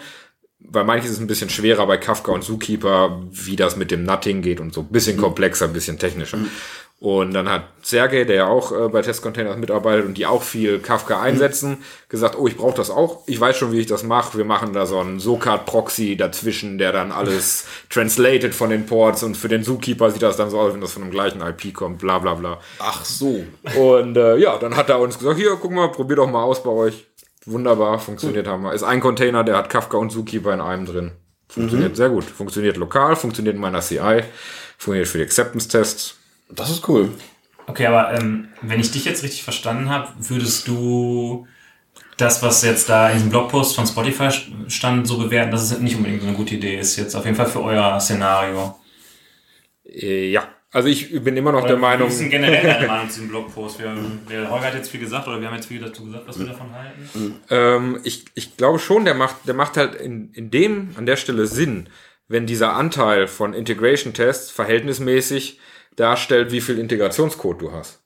Weil 0.70 0.84
manches 0.84 1.11
ist 1.11 1.20
ein 1.20 1.28
bisschen 1.28 1.49
schwerer 1.49 1.88
bei 1.88 1.97
Kafka 1.97 2.32
und 2.32 2.43
Zookeeper, 2.43 3.22
wie 3.32 3.55
das 3.55 3.78
mit 3.78 3.89
dem 3.91 4.03
Nutting 4.03 4.41
geht 4.41 4.59
und 4.59 4.74
so. 4.74 4.82
Ein 4.82 4.89
bisschen 4.89 5.18
komplexer, 5.18 5.65
ein 5.65 5.74
bisschen 5.74 5.97
technischer. 5.97 6.39
Und 6.99 7.36
dann 7.36 7.47
hat 7.47 7.65
Sergej, 7.84 8.26
der 8.26 8.36
ja 8.36 8.47
auch 8.47 8.72
äh, 8.72 8.89
bei 8.89 9.03
Testcontainers 9.03 9.57
mitarbeitet 9.57 10.07
und 10.07 10.18
die 10.18 10.26
auch 10.26 10.41
viel 10.41 10.80
Kafka 10.80 11.22
einsetzen, 11.22 11.84
gesagt, 12.09 12.36
oh, 12.39 12.47
ich 12.47 12.57
brauche 12.57 12.76
das 12.76 12.89
auch. 12.89 13.22
Ich 13.28 13.39
weiß 13.39 13.55
schon, 13.55 13.72
wie 13.72 13.80
ich 13.80 13.86
das 13.86 14.01
mache. 14.01 14.36
Wir 14.36 14.45
machen 14.45 14.74
da 14.74 14.88
so 14.88 14.97
einen 14.97 15.20
SOCAD-Proxy 15.20 16.18
dazwischen, 16.18 16.80
der 16.80 16.91
dann 16.91 17.11
alles 17.11 17.68
translated 17.91 18.55
von 18.55 18.72
den 18.72 18.88
Ports 18.88 19.22
und 19.22 19.38
für 19.38 19.47
den 19.47 19.63
Zookeeper 19.63 20.09
sieht 20.09 20.24
das 20.24 20.38
dann 20.38 20.49
so 20.49 20.59
aus, 20.59 20.74
wenn 20.74 20.82
das 20.82 20.91
von 20.91 21.03
dem 21.03 21.11
gleichen 21.11 21.41
IP 21.41 21.72
kommt, 21.72 21.99
bla 21.99 22.18
bla 22.18 22.34
bla. 22.34 22.59
Ach 22.80 23.05
so. 23.05 23.43
Und 23.80 24.18
äh, 24.18 24.38
ja, 24.38 24.57
dann 24.57 24.76
hat 24.76 24.89
er 24.89 24.99
uns 24.99 25.20
gesagt, 25.20 25.38
hier, 25.38 25.55
guck 25.61 25.72
mal, 25.72 25.91
probier 25.91 26.15
doch 26.15 26.28
mal 26.28 26.43
aus 26.43 26.63
bei 26.63 26.72
euch. 26.72 27.05
Wunderbar, 27.48 27.98
funktioniert 27.98 28.45
haben 28.45 28.64
wir. 28.64 28.74
Ist 28.74 28.84
ein 28.84 29.00
Container, 29.00 29.43
der 29.43 29.56
hat 29.56 29.70
Kafka 29.70 29.95
und 29.98 30.12
Zookeeper 30.12 30.54
in 30.54 30.60
einem 30.60 30.86
drin. 30.86 31.12
Funktioniert 31.48 31.95
sehr 31.95 32.10
gut. 32.10 32.26
Funktioniert 32.26 32.76
lokal, 32.76 33.16
funktioniert 33.16 33.56
in 33.56 33.62
meiner 33.62 33.80
CI, 33.80 34.24
funktioniert 34.78 35.08
für 35.08 35.18
die 35.20 35.24
Acceptance-Tests. 35.24 36.18
Das 36.50 36.70
ist 36.70 36.88
cool. 36.89 37.10
Okay, 37.66 37.86
aber 37.86 38.14
ähm, 38.14 38.50
wenn 38.62 38.82
ich 38.82 38.91
dich 38.91 39.06
jetzt 39.06 39.24
richtig 39.24 39.43
verstanden 39.43 39.89
habe, 39.89 40.10
würdest 40.20 40.68
du 40.68 41.48
das, 42.18 42.43
was 42.43 42.64
jetzt 42.64 42.89
da 42.89 43.10
in 43.10 43.16
diesem 43.16 43.30
Blogpost 43.30 43.76
von 43.76 43.88
Spotify 43.88 44.30
stand, 44.68 45.08
so 45.08 45.18
bewerten, 45.18 45.52
dass 45.52 45.72
es 45.72 45.80
nicht 45.80 45.95
unbedingt 45.95 46.22
so 46.22 46.28
eine 46.28 46.36
gute 46.36 46.56
Idee 46.56 46.78
ist, 46.78 46.98
jetzt 46.98 47.16
auf 47.16 47.24
jeden 47.24 47.38
Fall 47.38 47.45
für 47.45 47.64
euer 47.64 47.98
Szenario. 48.02 48.76
Äh, 49.86 50.32
ja, 50.32 50.50
also 50.72 50.89
ich 50.89 51.24
bin 51.24 51.38
immer 51.38 51.51
noch 51.51 51.65
der 51.65 51.78
Meinung, 51.78 52.09
ist 52.09 52.20
denn 52.20 52.30
generell 52.30 52.63
deine 52.63 52.88
Meinung 52.88 53.09
zu 53.09 53.15
diesem 53.20 53.30
Blogpost? 53.30 53.80
Wir, 53.80 53.95
wir, 54.28 54.49
Holger 54.49 54.68
hat 54.68 54.74
jetzt 54.76 54.89
viel 54.89 54.99
gesagt, 54.99 55.28
oder 55.28 55.39
wir 55.39 55.47
haben 55.47 55.55
jetzt 55.55 55.68
viel 55.68 55.80
dazu 55.80 56.05
gesagt, 56.05 56.28
was 56.28 56.39
wir 56.39 56.47
davon 56.47 56.74
halten. 56.74 57.36
ähm, 57.49 57.99
ich, 58.03 58.26
ich 58.36 58.57
glaube 58.57 58.80
schon, 58.80 59.05
der 59.05 59.13
macht, 59.13 59.47
der 59.47 59.53
macht 59.53 59.78
halt 59.78 59.95
in, 59.95 60.32
in 60.34 60.51
dem, 60.51 60.89
an 60.97 61.05
der 61.05 61.15
Stelle 61.15 61.47
Sinn, 61.47 61.89
wenn 62.28 62.45
dieser 62.45 62.74
Anteil 62.74 63.28
von 63.28 63.53
Integration-Tests 63.53 64.51
verhältnismäßig 64.51 65.59
darstellt, 65.95 66.51
wie 66.51 66.61
viel 66.61 66.78
Integrationscode 66.80 67.61
du 67.61 67.72
hast. 67.72 68.01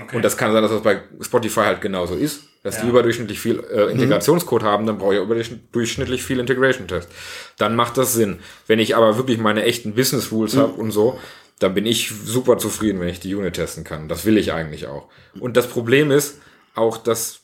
Okay. 0.00 0.16
Und 0.16 0.22
das 0.24 0.36
kann 0.36 0.52
sein, 0.52 0.62
dass 0.62 0.70
das 0.70 0.82
bei 0.82 1.02
Spotify 1.20 1.60
halt 1.60 1.80
genauso 1.80 2.14
ist. 2.14 2.44
Dass 2.62 2.76
die 2.76 2.84
Ja. 2.84 2.90
überdurchschnittlich 2.90 3.40
viel 3.40 3.58
äh, 3.72 3.90
Integrationscode 3.90 4.62
haben, 4.62 4.84
dann 4.86 4.98
brauche 4.98 5.14
ich 5.14 5.20
überdurchschnittlich 5.22 6.22
viel 6.22 6.38
Integration-Test. 6.38 7.08
Dann 7.56 7.74
macht 7.74 7.96
das 7.96 8.12
Sinn. 8.12 8.38
Wenn 8.66 8.78
ich 8.78 8.94
aber 8.96 9.16
wirklich 9.16 9.38
meine 9.38 9.64
echten 9.64 9.94
Business-Rules 9.94 10.56
habe 10.58 10.72
und 10.74 10.90
so, 10.90 11.18
dann 11.60 11.74
bin 11.74 11.86
ich 11.86 12.12
super 12.24 12.58
zufrieden, 12.58 13.00
wenn 13.00 13.08
ich 13.08 13.20
die 13.20 13.34
Unit 13.34 13.54
testen 13.54 13.84
kann. 13.84 14.08
Das 14.08 14.24
will 14.24 14.38
ich 14.38 14.52
eigentlich 14.52 14.86
auch. 14.86 15.08
Und 15.38 15.56
das 15.56 15.68
Problem 15.68 16.10
ist 16.10 16.40
auch, 16.74 16.96
dass, 16.96 17.42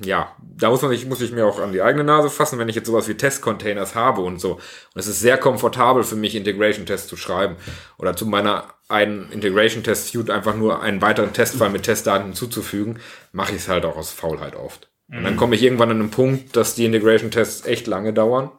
ja, 0.00 0.34
da 0.40 0.70
muss 0.70 0.82
man 0.82 0.92
sich, 0.92 1.04
muss 1.04 1.20
ich 1.20 1.32
mir 1.32 1.46
auch 1.46 1.58
an 1.58 1.72
die 1.72 1.82
eigene 1.82 2.04
Nase 2.04 2.30
fassen, 2.30 2.60
wenn 2.60 2.68
ich 2.68 2.76
jetzt 2.76 2.86
sowas 2.86 3.08
wie 3.08 3.14
Test-Containers 3.14 3.96
habe 3.96 4.22
und 4.22 4.40
so. 4.40 4.52
Und 4.52 4.60
es 4.94 5.08
ist 5.08 5.18
sehr 5.18 5.36
komfortabel 5.36 6.04
für 6.04 6.14
mich, 6.14 6.36
Integration-Tests 6.36 7.08
zu 7.08 7.16
schreiben. 7.16 7.56
Oder 7.98 8.14
zu 8.14 8.24
meiner 8.24 8.72
einen 8.88 9.32
Integration-Test-Suite 9.32 10.30
einfach 10.30 10.54
nur 10.54 10.80
einen 10.80 11.02
weiteren 11.02 11.32
Testfall 11.32 11.70
mit 11.70 11.82
Testdaten 11.82 12.26
hinzuzufügen, 12.26 13.00
mache 13.32 13.52
ich 13.52 13.62
es 13.62 13.68
halt 13.68 13.84
auch 13.84 13.96
aus 13.96 14.12
Faulheit 14.12 14.54
oft. 14.54 14.88
Und 15.08 15.24
dann 15.24 15.36
komme 15.36 15.56
ich 15.56 15.62
irgendwann 15.62 15.90
an 15.90 16.00
einen 16.00 16.10
Punkt, 16.10 16.56
dass 16.56 16.76
die 16.76 16.84
Integration-Tests 16.84 17.66
echt 17.66 17.88
lange 17.88 18.12
dauern. 18.12 18.50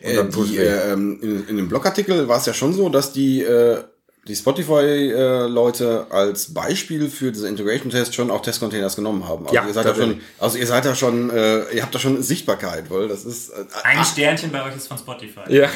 Äh, 0.00 0.16
dann 0.16 0.30
tut's 0.30 0.50
die, 0.50 0.58
äh, 0.58 0.92
ähm, 0.92 1.18
in, 1.22 1.48
in 1.48 1.56
dem 1.56 1.68
Blogartikel 1.68 2.28
war 2.28 2.38
es 2.38 2.46
ja 2.46 2.52
schon 2.52 2.72
so, 2.74 2.88
dass 2.88 3.12
die, 3.12 3.42
äh, 3.42 3.82
die 4.30 4.36
Spotify-Leute 4.36 6.06
als 6.10 6.52
Beispiel 6.54 7.08
für 7.10 7.32
diese 7.32 7.48
Integration-Test 7.48 8.14
schon 8.14 8.30
auch 8.30 8.42
Testcontainers 8.42 8.96
genommen 8.96 9.26
haben. 9.28 9.44
Also 9.46 9.54
Ja, 9.54 9.66
ihr 9.66 9.72
seid 9.74 9.86
da 9.86 9.94
schon, 9.94 10.20
also 10.38 10.58
ihr 10.58 10.66
seid 10.66 10.84
da 10.84 10.94
schon, 10.94 11.30
äh, 11.30 11.70
ihr 11.74 11.82
habt 11.82 11.94
da 11.94 11.98
schon 11.98 12.22
Sichtbarkeit, 12.22 12.90
weil 12.90 13.08
das 13.08 13.24
ist 13.24 13.50
äh, 13.50 13.54
Ein 13.84 14.04
Sternchen 14.04 14.50
bei 14.52 14.64
euch 14.64 14.76
ist 14.76 14.86
von 14.88 14.98
Spotify. 14.98 15.40
Ja. 15.48 15.68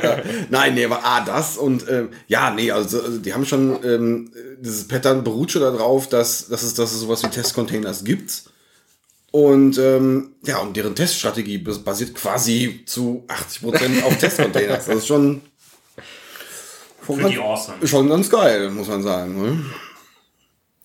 Nein, 0.50 0.74
nee, 0.74 0.84
aber 0.84 1.04
A, 1.04 1.20
das 1.24 1.56
und 1.56 1.88
ähm, 1.88 2.10
ja, 2.28 2.50
nee, 2.50 2.70
also, 2.70 3.00
also 3.02 3.18
die 3.18 3.32
haben 3.34 3.46
schon 3.46 3.78
ähm, 3.84 4.30
dieses 4.60 4.86
Pattern 4.88 5.24
beruht 5.24 5.52
schon 5.52 5.62
darauf, 5.62 6.08
dass, 6.08 6.48
dass, 6.48 6.62
es, 6.62 6.74
dass 6.74 6.92
es 6.92 7.00
sowas 7.00 7.22
wie 7.22 7.28
Testcontainers 7.28 8.04
gibt. 8.04 8.44
Und 9.30 9.78
ähm, 9.78 10.28
ja, 10.44 10.58
und 10.58 10.76
deren 10.76 10.94
Teststrategie 10.94 11.58
bas- 11.58 11.80
basiert 11.80 12.14
quasi 12.14 12.82
zu 12.86 13.24
80% 13.26 14.04
auf 14.04 14.16
Testcontainers. 14.18 14.86
Das 14.86 14.96
ist 14.98 15.06
schon, 15.08 15.40
schon, 17.04 17.16
Für 17.16 17.28
die 17.28 17.36
ganz, 17.36 17.46
awesome. 17.46 17.86
schon 17.86 18.08
ganz 18.08 18.30
geil, 18.30 18.70
muss 18.70 18.88
man 18.88 19.02
sagen. 19.02 19.40
Ne? 19.40 19.64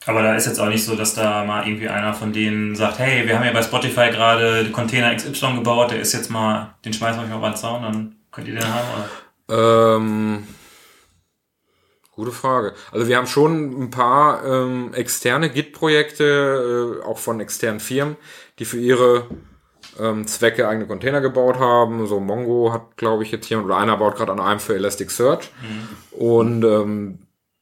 Aber 0.06 0.24
da 0.24 0.36
ist 0.36 0.48
jetzt 0.48 0.60
auch 0.60 0.70
nicht 0.70 0.84
so, 0.84 0.96
dass 0.96 1.14
da 1.14 1.44
mal 1.44 1.68
irgendwie 1.68 1.90
einer 1.90 2.14
von 2.14 2.34
denen 2.34 2.76
sagt, 2.76 3.00
hey, 3.00 3.28
wir 3.28 3.38
haben 3.38 3.46
ja 3.46 3.52
bei 3.52 3.62
Spotify 3.62 4.10
gerade 4.10 4.64
die 4.64 4.72
Container 4.72 5.14
XY 5.16 5.56
gebaut, 5.56 5.92
der 5.92 6.00
ist 6.00 6.14
jetzt 6.14 6.30
mal, 6.30 6.76
den 6.86 6.94
schmeißen 6.94 7.20
wir 7.20 7.26
euch 7.26 7.30
mal 7.30 7.38
über 7.38 7.50
den 7.50 7.58
Zaun, 7.58 7.84
dann 7.84 8.16
könnt 8.32 8.48
ihr 8.48 8.56
den 8.56 8.74
haben. 8.74 8.88
Oder? 9.48 9.96
Ähm, 9.98 10.48
Gute 12.20 12.34
Frage. 12.34 12.74
Also 12.92 13.08
wir 13.08 13.16
haben 13.16 13.28
schon 13.28 13.82
ein 13.82 13.92
paar 13.92 14.44
ähm, 14.46 14.94
externe 14.94 15.50
Git-Projekte, 15.50 17.00
äh, 17.02 17.06
auch 17.06 17.18
von 17.18 17.40
externen 17.40 17.80
Firmen, 17.80 18.18
die 18.60 18.66
für 18.66 18.78
ihre 18.78 19.30
ähm, 20.00 20.28
Zwecke 20.28 20.68
eigene 20.68 20.88
Container 20.88 21.22
gebaut 21.22 21.60
haben. 21.60 22.06
So 22.08 22.20
Mongo 22.20 22.74
hat, 22.74 22.98
glaube 22.98 23.24
ich, 23.24 23.32
jetzt 23.32 23.48
hier, 23.48 23.64
oder 23.64 23.78
einer 23.78 23.98
baut 23.98 24.16
gerade 24.16 24.32
an 24.32 24.40
einem 24.40 24.60
für 24.60 24.76
Elasticsearch. 24.76 25.52
Und 26.12 26.64
ähm, 26.64 27.20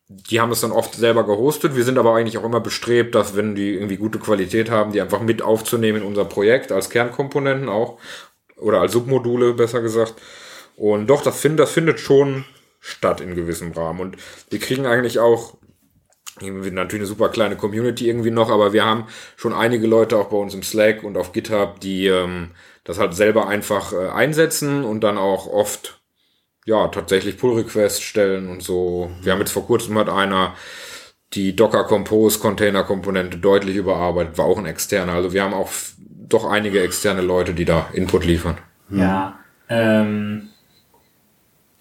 die 0.10 0.40
haben 0.40 0.52
es 0.52 0.62
dann 0.62 0.72
oft 0.72 0.96
selber 0.96 1.26
gehostet. 1.26 1.76
Wir 1.76 1.84
sind 1.84 1.98
aber 1.98 2.16
eigentlich 2.16 2.38
auch 2.38 2.44
immer 2.44 2.62
bestrebt, 2.62 3.14
dass 3.14 3.36
wenn 3.36 3.56
die 3.56 3.74
irgendwie 3.74 3.98
gute 3.98 4.20
Qualität 4.20 4.72
haben, 4.72 4.94
die 4.94 5.02
einfach 5.02 5.22
mit 5.22 5.42
aufzunehmen 5.42 6.02
in 6.02 6.08
unser 6.08 6.26
Projekt 6.26 6.72
als 6.72 6.90
Kernkomponenten 6.90 7.68
auch 7.68 7.98
oder 8.56 8.80
als 8.82 8.94
Submodule 8.94 9.54
besser 9.54 9.82
gesagt. 9.82 10.16
Und 10.78 11.08
doch, 11.08 11.22
das, 11.22 11.40
find, 11.40 11.60
das 11.60 11.72
findet 11.72 12.00
schon 12.00 12.46
statt 12.80 13.20
in 13.20 13.36
gewissem 13.36 13.72
Rahmen. 13.74 14.00
Und 14.00 14.18
wir 14.50 14.60
kriegen 14.60 14.86
eigentlich 14.86 15.20
auch 15.20 15.57
irgendwie 16.42 16.72
natürlich 16.72 17.02
eine 17.02 17.08
super 17.08 17.30
kleine 17.30 17.56
Community 17.56 18.08
irgendwie 18.08 18.32
noch, 18.32 18.50
aber 18.50 18.74
wir 18.74 18.86
haben 18.86 19.06
schon 19.36 19.54
einige 19.54 19.88
Leute 19.88 20.18
auch 20.18 20.30
bei 20.30 20.38
uns 20.38 20.54
im 20.54 20.64
Slack 20.64 21.04
und 21.04 21.18
auf 21.18 21.32
GitHub, 21.32 21.80
die 21.80 22.08
ähm, 22.08 22.52
das 22.84 23.00
halt 23.00 23.14
selber 23.14 23.48
einfach 23.48 23.94
äh, 23.94 24.10
einsetzen 24.10 24.84
und 24.84 25.02
dann 25.02 25.18
auch 25.18 25.48
oft 25.48 26.00
ja 26.66 26.88
tatsächlich 26.90 27.38
Pull-Requests 27.38 28.02
stellen 28.02 28.50
und 28.50 28.62
so. 28.62 29.12
Wir 29.22 29.32
haben 29.32 29.40
jetzt 29.40 29.52
vor 29.52 29.66
kurzem 29.66 29.98
hat 29.98 30.10
einer 30.10 30.54
die 31.34 31.56
Docker 31.56 31.84
Compose 31.84 32.40
Container 32.40 32.84
Komponente 32.84 33.38
deutlich 33.38 33.76
überarbeitet, 33.76 34.38
war 34.38 34.46
auch 34.46 34.58
ein 34.58 34.66
externer. 34.66 35.14
Also 35.14 35.34
wir 35.34 35.44
haben 35.44 35.54
auch 35.54 35.70
doch 35.98 36.46
einige 36.46 36.82
externe 36.82 37.22
Leute, 37.22 37.54
die 37.54 37.66
da 37.66 37.88
Input 37.94 38.26
liefern. 38.26 38.58
Ja. 38.90 39.40
Ähm, 39.70 40.50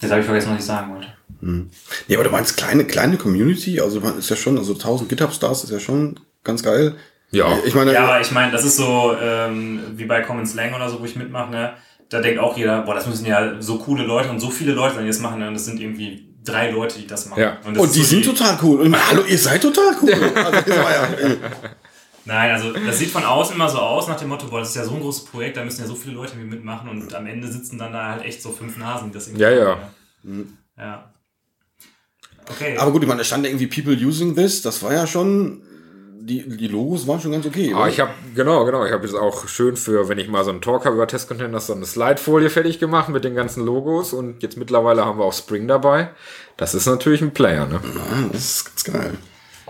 jetzt 0.01 0.11
habe 0.11 0.21
ich 0.21 0.27
vergessen, 0.27 0.53
was 0.53 0.61
ich 0.61 0.65
sagen 0.65 0.95
wollte. 0.95 1.16
Nee, 1.41 2.15
aber 2.15 2.25
du 2.25 2.31
meinst 2.31 2.57
kleine, 2.57 2.85
kleine 2.85 3.17
Community, 3.17 3.81
also 3.81 4.01
man 4.01 4.19
ist 4.19 4.31
ja 4.31 4.37
schon, 4.37 4.59
also 4.59 4.73
1000 4.75 5.09
GitHub-Stars 5.09 5.65
ist 5.65 5.71
ja 5.71 5.81
schon 5.81 6.19
ganz 6.45 6.63
geil. 6.63 6.97
Ja. 7.31 7.59
Ich 7.65 7.75
meine, 7.75 7.93
Ja, 7.93 8.05
aber 8.05 8.21
ich 8.21 8.31
meine, 8.31 8.53
das 8.53 8.65
ist 8.65 8.77
so 8.77 9.15
ähm, 9.21 9.81
wie 9.97 10.05
bei 10.05 10.21
Common 10.23 10.47
Slang 10.47 10.75
oder 10.75 10.89
so, 10.89 11.01
wo 11.01 11.05
ich 11.05 11.17
mitmache, 11.17 11.51
ne? 11.51 11.75
Da 12.09 12.21
denkt 12.21 12.39
auch 12.39 12.57
jeder, 12.57 12.83
boah, 12.83 12.95
das 12.95 13.07
müssen 13.07 13.27
ja 13.27 13.61
so 13.61 13.79
coole 13.79 14.05
Leute 14.05 14.31
und 14.31 14.39
so 14.39 14.51
viele 14.51 14.73
Leute 14.73 15.01
die 15.01 15.09
das 15.09 15.19
machen, 15.19 15.41
ne? 15.41 15.49
Und 15.49 15.55
das 15.55 15.65
sind 15.65 15.81
irgendwie 15.81 16.29
drei 16.45 16.71
Leute, 16.71 16.99
die 17.01 17.07
das 17.07 17.27
machen. 17.27 17.41
Ja. 17.41 17.59
das 17.65 17.77
und 17.77 17.95
die 17.95 17.99
so 18.01 18.05
sind 18.05 18.25
total 18.25 18.59
cool. 18.63 18.81
Und 18.81 19.09
hallo, 19.11 19.25
ihr 19.27 19.39
seid 19.39 19.63
total 19.63 19.97
cool. 20.03 20.13
Also, 20.37 20.71
ja, 20.71 21.09
Nein, 22.25 22.51
also 22.51 22.73
das 22.73 22.99
sieht 22.99 23.11
von 23.11 23.25
außen 23.25 23.55
immer 23.55 23.69
so 23.69 23.79
aus, 23.79 24.09
nach 24.09 24.17
dem 24.19 24.29
Motto, 24.29 24.49
boah, 24.49 24.59
das 24.59 24.71
ist 24.71 24.75
ja 24.77 24.85
so 24.85 24.95
ein 24.95 25.01
großes 25.01 25.27
Projekt, 25.27 25.57
da 25.57 25.65
müssen 25.65 25.81
ja 25.83 25.87
so 25.87 25.95
viele 25.95 26.15
Leute 26.17 26.37
mitmachen 26.37 26.89
und 26.89 27.15
am 27.15 27.25
Ende 27.27 27.47
sitzen 27.47 27.79
dann 27.79 27.93
da 27.93 28.13
halt 28.13 28.25
echt 28.25 28.43
so 28.43 28.51
fünf 28.51 28.77
Nasen, 28.79 29.09
die 29.09 29.15
das 29.15 29.29
irgendwie 29.29 29.43
Ja, 29.45 29.51
ja. 29.51 29.77
machen, 30.25 30.59
Ja. 30.77 30.85
ja. 30.85 31.13
Okay. 32.51 32.77
aber 32.79 32.91
gut, 32.93 33.03
ich 33.03 33.09
meine, 33.09 33.19
da 33.19 33.25
stand 33.25 33.45
ja 33.45 33.51
irgendwie 33.51 33.67
People 33.67 33.95
using 33.95 34.35
this, 34.37 34.63
das 34.63 34.83
war 34.83 34.93
ja 34.93 35.07
schon, 35.07 35.63
die, 36.21 36.49
die 36.57 36.69
Logos 36.69 37.07
waren 37.07 37.21
schon 37.21 37.33
ganz 37.33 37.47
okay. 37.47 37.73
Ah, 37.75 37.87
ich 37.89 38.01
habe 38.01 38.11
genau, 38.35 38.65
genau. 38.65 38.85
Ich 38.85 38.93
habe 38.93 39.05
jetzt 39.07 39.15
auch 39.15 39.47
schön 39.49 39.77
für, 39.77 40.09
wenn 40.09 40.19
ich 40.19 40.29
mal 40.29 40.45
so 40.45 40.51
einen 40.51 40.61
Talk 40.61 40.85
habe 40.85 40.97
über 40.97 41.07
Testcontainers, 41.07 41.67
so 41.69 41.75
eine 41.75 41.87
Slidefolie 41.87 42.51
fertig 42.51 42.79
gemacht 42.81 43.09
mit 43.09 43.25
den 43.25 43.35
ganzen 43.35 43.65
Logos 43.65 44.13
und 44.13 44.43
jetzt 44.43 44.57
mittlerweile 44.57 45.05
haben 45.05 45.19
wir 45.19 45.25
auch 45.25 45.33
Spring 45.33 45.69
dabei. 45.69 46.11
Das 46.57 46.75
ist 46.75 46.87
natürlich 46.87 47.21
ein 47.23 47.33
Player, 47.33 47.67
ne? 47.67 47.81
Ah, 47.85 48.29
das 48.33 48.45
ist 48.45 48.65
ganz 48.65 48.85
geil. 48.85 49.15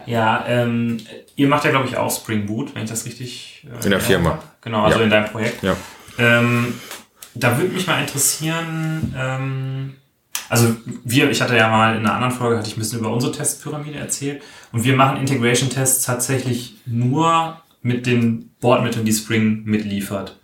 Ja, 0.06 0.44
ähm, 0.46 0.98
ihr 1.34 1.48
macht 1.48 1.64
ja, 1.64 1.70
glaube 1.70 1.88
ich, 1.88 1.96
auch 1.96 2.10
Spring 2.14 2.46
Boot, 2.46 2.74
wenn 2.74 2.84
ich 2.84 2.90
das 2.90 3.04
richtig 3.06 3.66
äh, 3.80 3.84
In 3.84 3.90
der 3.90 4.00
Firma. 4.00 4.30
hab. 4.30 4.62
Genau, 4.62 4.82
also 4.84 4.98
Ja. 4.98 5.04
in 5.04 5.10
deinem 5.10 5.26
Projekt. 5.30 5.62
Ja. 5.62 5.76
Ähm, 6.18 6.74
da 7.34 7.58
würde 7.58 7.72
mich 7.74 7.86
mal 7.86 8.00
interessieren, 8.00 9.14
ähm, 9.18 9.94
also 10.48 10.76
wir, 11.04 11.30
ich 11.30 11.40
hatte 11.40 11.56
ja 11.56 11.68
mal 11.68 11.96
in 11.96 12.00
einer 12.00 12.14
anderen 12.14 12.32
Folge, 12.32 12.58
hatte 12.58 12.68
ich 12.68 12.76
ein 12.76 12.80
bisschen 12.80 13.00
über 13.00 13.12
unsere 13.12 13.32
Testpyramide 13.32 13.98
erzählt 13.98 14.42
und 14.72 14.84
wir 14.84 14.96
machen 14.96 15.18
Integration-Tests 15.18 16.04
tatsächlich 16.04 16.76
nur 16.86 17.60
mit 17.82 18.06
den 18.06 18.50
Bordmitteln, 18.60 19.04
die 19.04 19.12
Spring 19.12 19.62
mitliefert. 19.64 20.38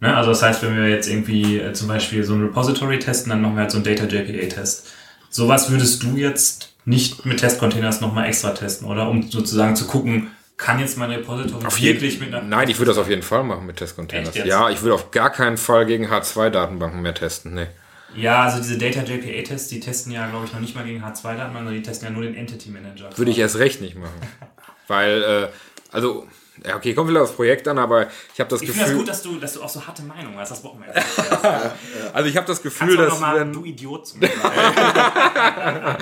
Ne? 0.00 0.14
Also 0.14 0.30
das 0.30 0.42
heißt, 0.42 0.62
wenn 0.62 0.76
wir 0.76 0.88
jetzt 0.88 1.08
irgendwie 1.08 1.58
äh, 1.58 1.72
zum 1.72 1.88
Beispiel 1.88 2.24
so 2.24 2.34
ein 2.34 2.42
Repository 2.42 2.98
testen, 2.98 3.30
dann 3.30 3.42
machen 3.42 3.54
wir 3.54 3.62
halt 3.62 3.70
so 3.70 3.78
einen 3.78 3.84
Data 3.84 4.04
JPA-Test. 4.04 4.92
Sowas 5.30 5.70
würdest 5.70 6.02
du 6.02 6.16
jetzt 6.16 6.74
nicht 6.84 7.26
mit 7.26 7.40
Testcontainers 7.40 8.00
nochmal 8.00 8.26
extra 8.26 8.50
testen, 8.50 8.86
oder? 8.86 9.08
Um 9.08 9.28
sozusagen 9.28 9.76
zu 9.76 9.86
gucken, 9.86 10.28
kann 10.56 10.78
jetzt 10.78 10.96
mein 10.96 11.10
Repository 11.10 11.66
Auf 11.66 11.78
jeden, 11.78 12.00
wirklich 12.00 12.20
mit 12.20 12.32
einer... 12.32 12.42
nein, 12.42 12.68
ich 12.68 12.78
würde 12.78 12.90
das 12.90 12.98
auf 12.98 13.10
jeden 13.10 13.22
Fall 13.22 13.42
machen 13.44 13.66
mit 13.66 13.76
Testcontainers. 13.76 14.34
Ja, 14.34 14.70
ich 14.70 14.80
würde 14.82 14.94
auf 14.94 15.10
gar 15.10 15.30
keinen 15.30 15.58
Fall 15.58 15.84
gegen 15.84 16.06
H2-Datenbanken 16.06 17.02
mehr 17.02 17.14
testen. 17.14 17.54
Nee. 17.54 17.66
Ja, 18.16 18.44
also 18.44 18.58
diese 18.58 18.78
Data 18.78 19.02
JPA-Tests, 19.02 19.68
die 19.68 19.80
testen 19.80 20.12
ja, 20.12 20.28
glaube 20.28 20.46
ich, 20.46 20.52
noch 20.52 20.60
nicht 20.60 20.74
mal 20.74 20.84
gegen 20.84 21.02
H2-Daten, 21.04 21.52
sondern 21.52 21.74
die 21.74 21.82
testen 21.82 22.08
ja 22.08 22.12
nur 22.12 22.22
den 22.22 22.34
Entity 22.34 22.70
Manager. 22.70 23.10
Würde 23.16 23.30
ich 23.30 23.38
erst 23.38 23.58
recht 23.58 23.80
nicht 23.80 23.96
machen. 23.96 24.20
Weil, 24.88 25.22
äh, 25.22 25.48
also, 25.92 26.26
ja, 26.64 26.76
okay, 26.76 26.94
kommt 26.94 27.10
wieder 27.10 27.22
aufs 27.22 27.32
Projekt 27.32 27.66
an, 27.68 27.78
aber 27.78 28.06
ich 28.34 28.40
habe 28.40 28.48
das 28.50 28.62
Ich 28.62 28.68
finde 28.70 28.80
das 28.82 28.88
Gefühl, 28.90 28.98
gut, 28.98 29.08
dass 29.08 29.22
du, 29.22 29.36
dass 29.38 29.52
du 29.54 29.62
auch 29.62 29.68
so 29.68 29.86
harte 29.86 30.02
Meinungen 30.02 30.36
hast. 30.38 30.50
Das 30.52 30.62
brauchen 30.62 30.80
wir 30.80 30.94
jetzt. 30.94 31.18
also 32.14 32.28
ich 32.28 32.36
habe 32.36 32.46
das 32.46 32.62
Kannst 32.62 32.64
Gefühl, 32.80 32.96
dass 32.96 33.12
noch 33.12 33.20
mal, 33.20 33.40
wenn 33.40 33.52
du 33.52 33.64
Idiot 33.64 34.06
zu 34.06 34.18
mir 34.18 34.28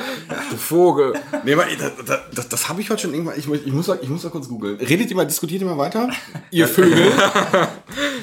du 0.50 0.56
Vogel, 0.56 1.14
Nee, 1.44 1.54
aber 1.54 1.64
das, 1.66 2.20
das, 2.34 2.48
das, 2.48 2.68
habe 2.68 2.80
ich 2.80 2.90
heute 2.90 3.02
schon 3.02 3.12
irgendwann. 3.14 3.38
Ich, 3.38 3.46
muss- 3.46 3.60
ich, 3.64 3.72
muss, 3.72 3.86
da- 3.86 3.98
ich 4.00 4.08
muss 4.08 4.22
da 4.22 4.28
kurz 4.28 4.48
googeln. 4.48 4.76
Redet 4.76 5.10
ihr 5.10 5.16
mal, 5.16 5.26
diskutiert 5.26 5.62
ihr 5.62 5.66
mal 5.66 5.78
weiter? 5.78 6.08
Ihr 6.50 6.68
Vögel. 6.68 7.12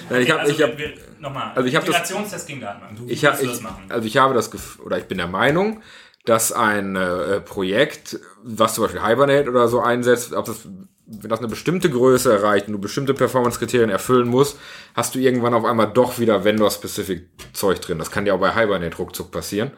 Nein, 0.09 0.21
ich 0.21 0.29
habe, 0.32 0.41
Also, 0.41 0.53
ich 0.53 0.61
habe, 0.61 0.77
wir- 0.77 0.89
wir- 0.89 0.93
nochmal. 1.19 1.51
also 1.55 1.67
ich 1.67 1.75
hab 1.75 1.86
das- 1.86 1.95
Integrationstest 1.95 2.47
gegen 2.47 2.61
Datenbank. 2.61 2.97
Du 2.97 3.05
ich 3.07 3.25
habe, 3.25 3.41
ich, 3.41 3.49
das 3.49 3.61
machen. 3.61 3.84
also 3.89 4.07
ich 4.07 4.17
habe 4.17 4.34
das 4.34 4.51
Gefühl, 4.51 4.86
oder 4.86 4.97
ich 4.97 5.05
bin 5.05 5.17
der 5.17 5.27
Meinung, 5.27 5.82
dass 6.26 6.51
ein 6.51 6.95
äh, 6.95 7.41
Projekt, 7.41 8.19
was 8.43 8.76
zum 8.76 8.84
Beispiel 8.84 9.05
Hibernate 9.05 9.49
oder 9.49 9.67
so 9.67 9.80
einsetzt, 9.80 10.34
ob 10.34 10.45
das, 10.45 10.67
wenn 11.05 11.30
das 11.30 11.39
eine 11.39 11.47
bestimmte 11.47 11.89
Größe 11.89 12.32
erreicht 12.32 12.67
und 12.67 12.74
du 12.74 12.80
bestimmte 12.80 13.13
Performance-Kriterien 13.13 13.89
erfüllen 13.89 14.28
musst, 14.28 14.57
hast 14.93 15.15
du 15.15 15.19
irgendwann 15.19 15.53
auf 15.53 15.65
einmal 15.65 15.91
doch 15.91 16.19
wieder 16.19 16.43
Vendor-Specific-Zeug 16.43 17.82
drin. 17.82 17.99
Das 17.99 18.11
kann 18.11 18.26
dir 18.26 18.36
auch 18.36 18.39
bei 18.39 18.53
Hibernate 18.53 18.97
ruckzuck 18.97 19.32
passieren. 19.32 19.72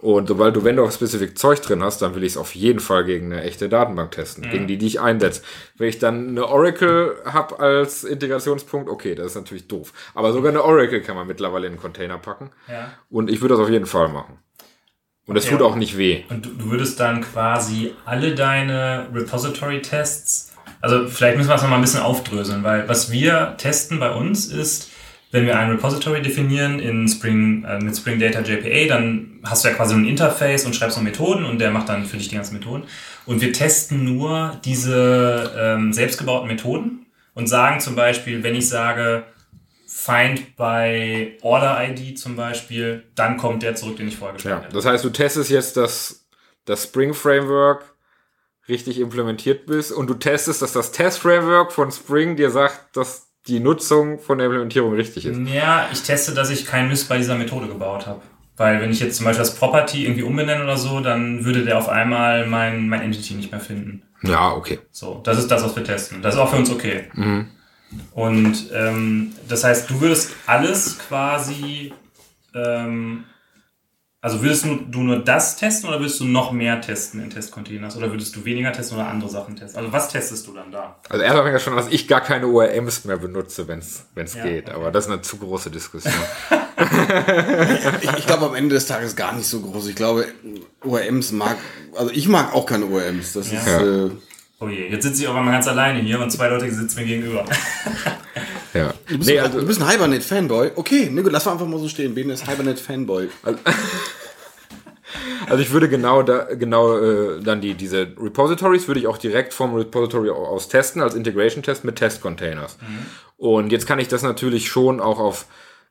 Und 0.00 0.28
sobald 0.28 0.56
du 0.56 0.64
Vendor-Specific 0.64 1.36
Zeug 1.36 1.60
drin 1.60 1.82
hast, 1.82 2.00
dann 2.00 2.14
will 2.14 2.24
ich 2.24 2.32
es 2.32 2.38
auf 2.38 2.54
jeden 2.54 2.80
Fall 2.80 3.04
gegen 3.04 3.32
eine 3.32 3.42
echte 3.42 3.68
Datenbank 3.68 4.12
testen, 4.12 4.48
gegen 4.50 4.66
die, 4.66 4.78
die 4.78 4.86
ich 4.86 5.00
einsetze. 5.00 5.42
Wenn 5.76 5.88
ich 5.88 5.98
dann 5.98 6.28
eine 6.28 6.46
Oracle 6.46 7.16
habe 7.26 7.60
als 7.60 8.04
Integrationspunkt, 8.04 8.88
okay, 8.88 9.14
das 9.14 9.26
ist 9.26 9.34
natürlich 9.34 9.68
doof. 9.68 9.92
Aber 10.14 10.32
sogar 10.32 10.52
eine 10.52 10.64
Oracle 10.64 11.02
kann 11.02 11.16
man 11.16 11.26
mittlerweile 11.26 11.66
in 11.66 11.74
einen 11.74 11.82
Container 11.82 12.16
packen. 12.16 12.50
Ja. 12.66 12.92
Und 13.10 13.28
ich 13.28 13.42
würde 13.42 13.56
das 13.56 13.64
auf 13.64 13.68
jeden 13.68 13.84
Fall 13.84 14.08
machen. 14.08 14.38
Und 15.30 15.36
es 15.36 15.44
Okay, 15.44 15.54
tut 15.54 15.62
auch 15.62 15.76
nicht 15.76 15.96
weh. 15.96 16.24
Und 16.28 16.44
du, 16.44 16.50
du 16.50 16.72
würdest 16.72 16.98
dann 16.98 17.20
quasi 17.20 17.92
alle 18.04 18.34
deine 18.34 19.06
Repository-Tests, 19.14 20.50
also 20.80 21.06
vielleicht 21.06 21.36
müssen 21.36 21.48
wir 21.48 21.54
es 21.54 21.62
nochmal 21.62 21.78
ein 21.78 21.82
bisschen 21.82 22.00
aufdröseln, 22.00 22.64
weil 22.64 22.88
was 22.88 23.12
wir 23.12 23.54
testen 23.56 24.00
bei 24.00 24.10
uns 24.10 24.46
ist, 24.46 24.90
wenn 25.30 25.46
wir 25.46 25.56
ein 25.56 25.70
Repository 25.70 26.20
definieren 26.20 26.80
in 26.80 27.06
Spring, 27.06 27.62
äh, 27.62 27.78
mit 27.78 27.96
Spring 27.96 28.18
Data 28.18 28.40
JPA, 28.40 28.88
dann 28.88 29.38
hast 29.44 29.64
du 29.64 29.68
ja 29.68 29.74
quasi 29.74 29.94
ein 29.94 30.04
Interface 30.04 30.66
und 30.66 30.74
schreibst 30.74 30.96
noch 30.96 31.04
Methoden 31.04 31.44
und 31.44 31.60
der 31.60 31.70
macht 31.70 31.88
dann 31.88 32.06
für 32.06 32.16
dich 32.16 32.26
die 32.26 32.34
ganzen 32.34 32.54
Methoden. 32.54 32.82
Und 33.24 33.40
wir 33.40 33.52
testen 33.52 34.02
nur 34.02 34.58
diese 34.64 35.52
ähm, 35.56 35.92
selbstgebauten 35.92 36.48
Methoden 36.48 37.06
und 37.34 37.46
sagen 37.46 37.78
zum 37.78 37.94
Beispiel, 37.94 38.42
wenn 38.42 38.56
ich 38.56 38.68
sage, 38.68 39.22
find 40.10 40.56
bei 40.56 41.36
Order 41.42 41.78
ID 41.88 42.18
zum 42.18 42.36
Beispiel, 42.36 43.04
dann 43.14 43.36
kommt 43.36 43.62
der 43.62 43.74
zurück, 43.74 43.96
den 43.96 44.08
ich 44.08 44.16
vorher 44.16 44.32
Ja, 44.32 44.36
gespeichert 44.36 44.64
habe. 44.64 44.74
das 44.74 44.84
heißt, 44.86 45.04
du 45.04 45.10
testest 45.10 45.50
jetzt 45.50 45.76
das, 45.76 46.26
das 46.64 46.84
Spring 46.84 47.14
Framework 47.14 47.84
richtig 48.68 49.00
implementiert 49.00 49.66
bist 49.66 49.92
und 49.92 50.08
du 50.08 50.14
testest, 50.14 50.62
dass 50.62 50.72
das 50.72 50.92
Test 50.92 51.18
Framework 51.18 51.72
von 51.72 51.90
Spring 51.90 52.36
dir 52.36 52.50
sagt, 52.50 52.96
dass 52.96 53.28
die 53.46 53.58
Nutzung 53.58 54.18
von 54.18 54.38
der 54.38 54.46
Implementierung 54.46 54.92
richtig 54.94 55.26
ist. 55.26 55.38
Ja, 55.52 55.88
ich 55.92 56.02
teste, 56.02 56.34
dass 56.34 56.50
ich 56.50 56.66
keinen 56.66 56.88
Mist 56.88 57.08
bei 57.08 57.16
dieser 57.18 57.36
Methode 57.36 57.68
gebaut 57.68 58.06
habe. 58.06 58.20
Weil 58.56 58.80
wenn 58.82 58.90
ich 58.90 59.00
jetzt 59.00 59.16
zum 59.16 59.24
Beispiel 59.24 59.42
das 59.42 59.54
Property 59.54 60.04
irgendwie 60.04 60.22
umbenenne 60.22 60.62
oder 60.62 60.76
so, 60.76 61.00
dann 61.00 61.44
würde 61.46 61.64
der 61.64 61.78
auf 61.78 61.88
einmal 61.88 62.46
mein, 62.46 62.88
mein 62.90 63.00
Entity 63.00 63.32
nicht 63.34 63.50
mehr 63.50 63.60
finden. 63.60 64.02
Ja, 64.22 64.52
okay. 64.52 64.80
So, 64.90 65.20
das 65.24 65.38
ist 65.38 65.48
das, 65.50 65.64
was 65.64 65.74
wir 65.74 65.82
testen. 65.82 66.20
Das 66.20 66.34
ist 66.34 66.40
auch 66.40 66.50
für 66.50 66.56
uns 66.56 66.70
okay. 66.70 67.04
Und 68.12 68.70
ähm, 68.72 69.32
das 69.48 69.64
heißt, 69.64 69.88
du 69.90 70.00
würdest 70.00 70.30
alles 70.46 70.98
quasi, 70.98 71.92
ähm, 72.54 73.24
also 74.20 74.42
würdest 74.42 74.64
du, 74.66 75.00
nur 75.02 75.18
das 75.24 75.56
testen 75.56 75.88
oder 75.88 75.98
würdest 75.98 76.20
du 76.20 76.24
noch 76.26 76.52
mehr 76.52 76.80
testen 76.80 77.22
in 77.22 77.30
Testcontainers? 77.30 77.96
Oder 77.96 78.10
würdest 78.10 78.36
du 78.36 78.44
weniger 78.44 78.70
testen 78.72 78.98
oder 78.98 79.08
andere 79.08 79.30
Sachen 79.30 79.56
testen? 79.56 79.78
Also 79.80 79.92
was 79.92 80.08
testest 80.08 80.46
du 80.46 80.52
dann 80.52 80.70
da? 80.70 81.00
Also 81.08 81.24
erstmal 81.24 81.50
ja 81.50 81.58
schon, 81.58 81.74
dass 81.74 81.88
ich 81.88 82.06
gar 82.06 82.20
keine 82.20 82.46
ORMs 82.46 83.04
mehr 83.06 83.16
benutze, 83.16 83.66
wenn 83.66 83.78
es 83.78 84.04
Ja, 84.34 84.42
geht. 84.44 84.66
okay. 84.68 84.74
Aber 84.76 84.90
das 84.90 85.06
ist 85.06 85.10
eine 85.12 85.22
zu 85.22 85.38
große 85.38 85.70
Diskussion. 85.70 86.12
Ich, 88.00 88.10
ich 88.18 88.26
glaube 88.26 88.46
am 88.46 88.54
Ende 88.54 88.74
des 88.74 88.86
Tages 88.86 89.14
gar 89.14 89.34
nicht 89.34 89.46
so 89.46 89.60
groß. 89.60 89.88
Ich 89.88 89.94
glaube, 89.96 90.26
ORMs 90.82 91.30
mag, 91.32 91.56
also 91.94 92.10
ich 92.10 92.26
mag 92.26 92.54
auch 92.54 92.64
keine 92.64 92.86
ORMs. 92.86 93.34
Das 93.34 93.46
ist, 93.52 93.66
Ja. 93.66 94.06
äh, 94.06 94.10
Oh 94.60 94.68
je, 94.68 94.88
jetzt 94.88 95.04
sitze 95.04 95.22
ich 95.22 95.28
aber 95.28 95.40
mal 95.40 95.52
ganz 95.52 95.66
alleine 95.66 96.00
hier 96.00 96.20
und 96.20 96.30
zwei 96.30 96.48
Leute 96.48 96.70
sitzen 96.70 97.00
mir 97.00 97.06
gegenüber. 97.06 97.44
ja. 98.74 98.92
du, 99.08 99.16
bist 99.18 99.30
Nee, 99.30 99.38
ein- 99.38 99.46
also, 99.46 99.60
du 99.60 99.66
bist 99.66 99.80
ein 99.80 99.88
Hibernate-Fanboy. 99.88 100.72
Okay, 100.76 101.08
ne, 101.10 101.22
gut, 101.22 101.32
lass 101.32 101.46
mal 101.46 101.52
einfach 101.52 101.66
mal 101.66 101.78
so 101.80 101.88
stehen. 101.88 102.14
Ben 102.14 102.28
ist 102.30 102.46
Hibernate-Fanboy. 102.48 103.28
Also 105.48 105.62
ich 105.62 105.72
würde 105.72 105.88
genau 105.88 106.22
da, 106.22 106.44
genau 106.54 106.96
äh, 106.98 107.40
dann 107.42 107.60
die 107.60 107.74
diese 107.74 108.02
Repositories 108.20 108.86
würde 108.86 109.00
ich 109.00 109.08
auch 109.08 109.18
direkt 109.18 109.52
vom 109.52 109.74
Repository 109.74 110.30
aus 110.30 110.68
testen 110.68 111.02
als 111.02 111.16
Integration 111.16 111.64
Test 111.64 111.82
mit 111.84 111.96
Test 111.96 112.20
Containers. 112.20 112.78
Und 113.36 113.72
jetzt 113.72 113.86
kann 113.86 113.98
ich 113.98 114.06
das 114.06 114.22
natürlich 114.22 114.68
schon 114.68 115.00
auch 115.00 115.18
auf 115.18 115.46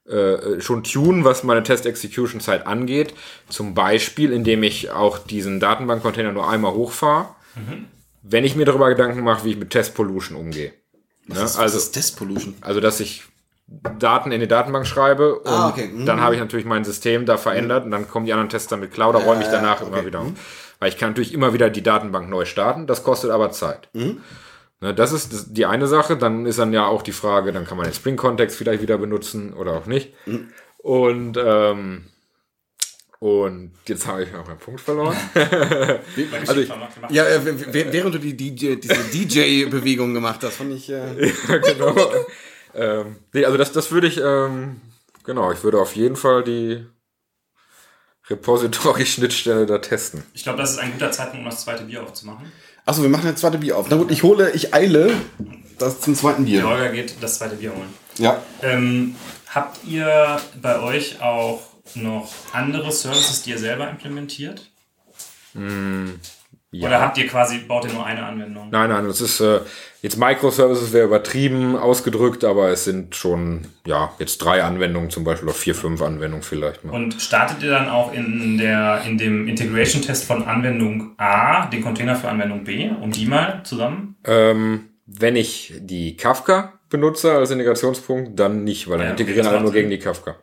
äh, 0.07 0.61
schon 0.61 0.83
tunen, 0.85 1.25
was 1.25 1.43
meine 1.43 1.63
Test 1.63 1.85
Execution 1.85 2.39
Zeit 2.39 2.65
angeht. 2.65 3.13
Zum 3.49 3.73
Beispiel, 3.73 4.31
indem 4.31 4.63
ich 4.63 4.91
auch 4.91 5.17
diesen 5.17 5.59
Datenbank 5.59 6.01
Container 6.01 6.31
nur 6.31 6.47
einmal 6.49 6.71
hochfahre. 6.73 7.27
Wenn 8.21 8.43
ich 8.43 8.55
mir 8.55 8.65
darüber 8.65 8.89
Gedanken 8.89 9.23
mache, 9.23 9.45
wie 9.45 9.51
ich 9.51 9.57
mit 9.57 9.69
Test 9.69 9.95
Pollution 9.95 10.37
umgehe. 10.37 10.73
Ne? 11.27 11.35
Was 11.37 11.57
Also 11.57 11.77
ist 11.77 11.91
Test 11.91 12.17
Pollution? 12.17 12.55
also, 12.61 12.79
dass 12.79 12.99
ich 12.99 13.23
Daten 13.99 14.31
in 14.31 14.39
die 14.39 14.47
Datenbank 14.47 14.87
schreibe 14.87 15.39
und 15.39 15.47
Ah, 15.47 15.69
okay. 15.69 15.87
Mhm. 15.87 16.05
dann 16.07 16.21
habe 16.21 16.33
ich 16.33 16.39
natürlich 16.41 16.65
mein 16.65 16.83
System 16.83 17.25
da 17.27 17.37
verändert 17.37 17.85
und 17.85 17.91
dann 17.91 18.07
kommen 18.07 18.25
die 18.25 18.33
anderen 18.33 18.49
Tester 18.49 18.77
mit 18.77 18.91
klar 18.91 19.09
oder 19.09 19.19
räume 19.19 19.43
ich 19.43 19.47
danach 19.49 19.81
immer 19.81 20.05
wieder 20.05 20.21
auf. 20.21 20.31
Weil 20.79 20.89
ich 20.89 20.97
kann 20.97 21.09
natürlich 21.09 21.33
immer 21.33 21.53
wieder 21.53 21.69
die 21.69 21.83
Datenbank 21.83 22.29
neu 22.29 22.45
starten, 22.45 22.87
das 22.87 23.03
kostet 23.03 23.29
aber 23.29 23.51
Zeit. 23.51 23.89
Mhm. 23.93 24.21
Ne, 24.81 24.93
das 24.95 25.11
ist 25.11 25.55
die 25.57 25.65
eine 25.65 25.87
Sache. 25.87 26.15
Dann 26.17 26.45
ist 26.45 26.57
dann 26.57 26.71
ja 26.73 26.87
auch 26.87 27.01
die 27.03 27.11
Frage, 27.11 27.51
dann 27.51 27.65
kann 27.65 27.77
man 27.77 27.85
den 27.85 27.93
Spring-Kontext 27.93 28.57
vielleicht 28.57 28.81
wieder 28.81 28.97
benutzen 28.97 29.53
oder 29.53 29.73
auch 29.73 29.85
nicht. 29.85 30.13
Mhm. 30.25 30.47
Und, 30.77 31.37
ähm, 31.37 32.05
und 33.19 33.71
jetzt 33.85 34.07
habe 34.07 34.23
ich 34.23 34.33
auch 34.33 34.47
einen 34.47 34.59
Punkt 34.59 34.79
verloren. 34.79 35.15
Also 36.47 36.61
ich, 36.61 36.69
ja, 37.09 37.25
äh, 37.25 37.91
während 37.91 38.15
du 38.15 38.19
die 38.19 38.35
DJ, 38.35 38.75
diese 38.75 39.03
DJ-Bewegung 39.03 40.13
gemacht 40.13 40.41
hast, 40.43 40.55
fand 40.55 40.73
ich. 40.73 40.89
Äh, 40.89 41.31
genau. 41.47 41.95
ähm, 42.73 43.17
nee, 43.33 43.43
also 43.43 43.57
das, 43.57 43.71
das 43.73 43.91
würde 43.91 44.07
ich, 44.07 44.19
ähm, 44.23 44.79
genau, 45.25 45.51
ich 45.51 45.63
würde 45.63 45.79
auf 45.79 45.95
jeden 45.95 46.15
Fall 46.15 46.43
die 46.43 46.85
Repository-Schnittstelle 48.29 49.65
da 49.65 49.79
testen. 49.79 50.23
Ich 50.33 50.43
glaube, 50.43 50.59
das 50.59 50.71
ist 50.71 50.79
ein 50.79 50.93
guter 50.93 51.11
Zeitpunkt, 51.11 51.45
um 51.45 51.49
das 51.49 51.61
zweite 51.63 51.83
Bier 51.83 52.03
aufzumachen. 52.03 52.51
achso, 52.85 53.01
wir 53.01 53.09
machen 53.09 53.27
jetzt 53.27 53.41
zweite 53.41 53.57
Bier 53.57 53.77
auf. 53.77 53.87
Na 53.89 53.97
gut, 53.97 54.11
ich 54.11 54.23
hole, 54.23 54.51
ich 54.51 54.73
eile 54.73 55.11
das 55.77 55.99
zum 55.99 56.15
zweiten 56.15 56.45
Der 56.45 56.51
Bier. 56.51 56.69
Holger 56.69 56.89
geht 56.89 57.15
das 57.21 57.37
zweite 57.39 57.55
Bier 57.55 57.73
holen. 57.75 57.93
Ja. 58.17 58.41
Ähm, 58.61 59.15
habt 59.47 59.83
ihr 59.85 60.39
bei 60.61 60.79
euch 60.79 61.21
auch 61.21 61.68
noch 61.95 62.31
andere 62.53 62.91
Services, 62.91 63.43
die 63.43 63.51
ihr 63.51 63.59
selber 63.59 63.89
implementiert? 63.89 64.69
Oder 66.71 67.01
habt 67.01 67.17
ihr 67.17 67.27
quasi, 67.27 67.59
baut 67.59 67.85
ihr 67.85 67.93
nur 67.93 68.05
eine 68.05 68.23
Anwendung? 68.23 68.69
Nein, 68.69 68.89
nein, 68.89 69.07
das 69.07 69.21
ist 69.21 69.39
äh, 69.39 69.61
jetzt 70.03 70.17
Microservices 70.17 70.93
wäre 70.93 71.07
übertrieben 71.07 71.75
ausgedrückt, 71.75 72.43
aber 72.43 72.69
es 72.69 72.83
sind 72.83 73.15
schon, 73.15 73.65
ja, 73.87 74.13
jetzt 74.19 74.37
drei 74.37 74.63
Anwendungen 74.63 75.09
zum 75.09 75.23
Beispiel, 75.23 75.47
oder 75.47 75.57
vier, 75.57 75.73
fünf 75.73 76.01
Anwendungen 76.01 76.43
vielleicht 76.43 76.85
mal. 76.85 76.93
Und 76.93 77.19
startet 77.19 77.63
ihr 77.63 77.71
dann 77.71 77.89
auch 77.89 78.13
in, 78.13 78.59
der, 78.59 79.01
in 79.07 79.17
dem 79.17 79.47
Integration-Test 79.47 80.25
von 80.25 80.43
Anwendung 80.45 81.13
A 81.17 81.65
den 81.65 81.81
Container 81.81 82.15
für 82.15 82.29
Anwendung 82.29 82.63
B 82.63 82.89
und 82.89 83.15
die 83.15 83.25
mal 83.25 83.61
zusammen? 83.63 84.15
Ähm, 84.25 84.89
wenn 85.07 85.35
ich 85.35 85.73
die 85.79 86.17
Kafka 86.17 86.78
benutze 86.89 87.31
als 87.33 87.51
Integrationspunkt, 87.51 88.39
dann 88.39 88.63
nicht, 88.63 88.87
weil 88.89 88.97
dann 88.97 89.07
Ja, 89.07 89.11
integrieren 89.11 89.47
alle 89.47 89.61
nur 89.61 89.71
gegen 89.71 89.89
die 89.89 89.99
Kafka. 89.99 90.35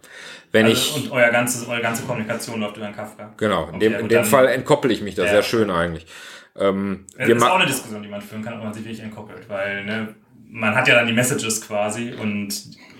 Wenn 0.53 0.66
Also, 0.66 0.76
ich 0.97 1.05
und 1.05 1.12
euer 1.12 1.30
ganzes, 1.30 1.66
eure 1.66 1.82
ganze 1.82 2.03
Kommunikation 2.05 2.61
läuft 2.61 2.76
über 2.76 2.86
den 2.86 2.94
Kafka. 2.94 3.32
Genau, 3.36 3.68
in 3.68 3.76
Okay, 3.76 3.78
dem, 3.80 4.01
in 4.01 4.09
dem 4.09 4.24
Fall 4.24 4.47
entkoppel 4.47 4.90
ich 4.90 5.03
mich 5.03 5.14
da 5.16 5.24
Ja. 5.24 5.28
sehr 5.28 5.42
schön 5.42 5.70
eigentlich. 5.70 6.07
Ähm, 6.57 7.05
Das 7.18 7.28
ist 7.28 7.42
auch 7.42 7.57
eine 7.57 7.66
Diskussion, 7.66 8.03
die 8.03 8.09
man 8.09 8.22
führen 8.22 8.42
kann, 8.42 8.55
ob 8.55 8.64
man 8.64 8.72
sich 8.72 8.84
wirklich 8.84 9.03
entkoppelt, 9.03 9.49
weil 9.49 9.84
ne, 9.84 10.14
man 10.49 10.74
hat 10.74 10.88
ja 10.88 10.94
dann 10.94 11.07
die 11.07 11.12
Messages 11.12 11.61
quasi 11.61 12.14
und 12.18 12.49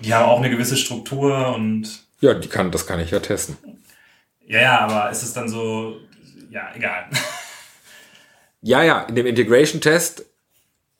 die 0.05 0.13
haben 0.13 0.25
auch 0.29 0.37
eine 0.39 0.49
gewisse 0.49 0.77
Struktur 0.77 1.55
und 1.55 2.05
ja, 2.19 2.33
die 2.33 2.47
kann, 2.49 2.69
das 2.71 2.85
kann 2.85 2.99
ich 2.99 3.11
ja 3.11 3.19
testen. 3.19 3.57
ja, 4.45 4.61
ja, 4.61 4.79
aber 4.79 5.09
ist 5.09 5.23
es 5.23 5.33
dann 5.33 5.47
so, 5.49 5.97
ja, 6.49 6.69
egal. 6.75 7.05
Ja, 8.61 8.83
ja, 8.83 9.01
in 9.03 9.15
dem 9.15 9.25
Integration-Test 9.25 10.25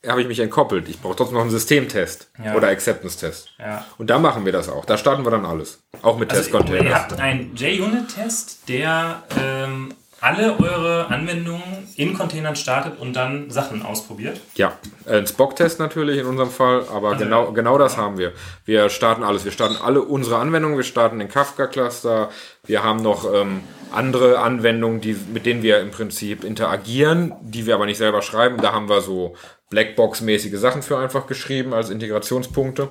habe 0.07 0.21
ich 0.21 0.27
mich 0.27 0.39
entkoppelt. 0.39 0.87
Ich 0.89 1.01
brauche 1.01 1.15
trotzdem 1.15 1.35
noch 1.35 1.41
einen 1.41 1.51
Systemtest 1.51 2.29
Ja. 2.43 2.55
oder 2.55 2.67
Acceptance-Test. 2.69 3.49
Ja. 3.59 3.85
Und 3.97 4.09
da 4.09 4.19
machen 4.19 4.45
wir 4.45 4.51
das 4.51 4.69
auch. 4.69 4.85
Da 4.85 4.97
starten 4.97 5.23
wir 5.25 5.31
dann 5.31 5.45
alles. 5.45 5.79
Auch 6.01 6.17
mit 6.17 6.29
Also, 6.31 6.41
ihr 6.41 6.45
Test-Containers. 6.51 6.93
habt 6.93 7.19
einen 7.19 7.55
JUnit-Test, 7.55 8.67
der 8.69 9.23
ähm, 9.39 9.93
alle 10.19 10.59
eure 10.59 11.07
Anwendungen 11.09 11.87
in 11.95 12.15
Containern 12.17 12.55
startet 12.55 12.99
und 12.99 13.13
dann 13.15 13.51
Sachen 13.51 13.83
ausprobiert. 13.85 14.39
Ja, 14.55 14.73
ein 15.07 15.27
Spock-Test 15.27 15.79
natürlich 15.79 16.17
in 16.17 16.25
unserem 16.25 16.49
Fall, 16.49 16.85
aber 16.91 17.09
Also, 17.09 17.23
genau, 17.23 17.51
genau 17.51 17.77
das 17.77 17.97
haben 17.97 18.17
wir. 18.17 18.33
Wir 18.65 18.89
starten 18.89 19.23
alles. 19.23 19.45
Wir 19.45 19.51
starten 19.51 19.75
alle 19.75 20.01
unsere 20.01 20.37
Anwendungen. 20.37 20.75
Wir 20.77 20.83
starten 20.83 21.19
den 21.19 21.29
Kafka-Cluster. 21.29 22.29
Wir 22.65 22.83
haben 22.83 23.01
noch 23.03 23.31
ähm, 23.31 23.61
andere 23.93 24.39
Anwendungen, 24.39 25.01
die, 25.01 25.15
mit 25.31 25.45
denen 25.45 25.61
wir 25.61 25.79
im 25.81 25.91
Prinzip 25.91 26.43
interagieren, 26.43 27.33
die 27.41 27.67
wir 27.67 27.75
aber 27.75 27.85
nicht 27.85 27.97
selber 27.99 28.21
schreiben. 28.23 28.57
Da 28.59 28.73
haben 28.73 28.89
wir 28.89 29.01
so 29.01 29.35
Blackbox-mäßige 29.69 30.57
Sachen 30.57 30.81
für 30.81 30.97
einfach 30.97 31.27
geschrieben 31.27 31.73
als 31.73 31.89
Integrationspunkte. 31.89 32.89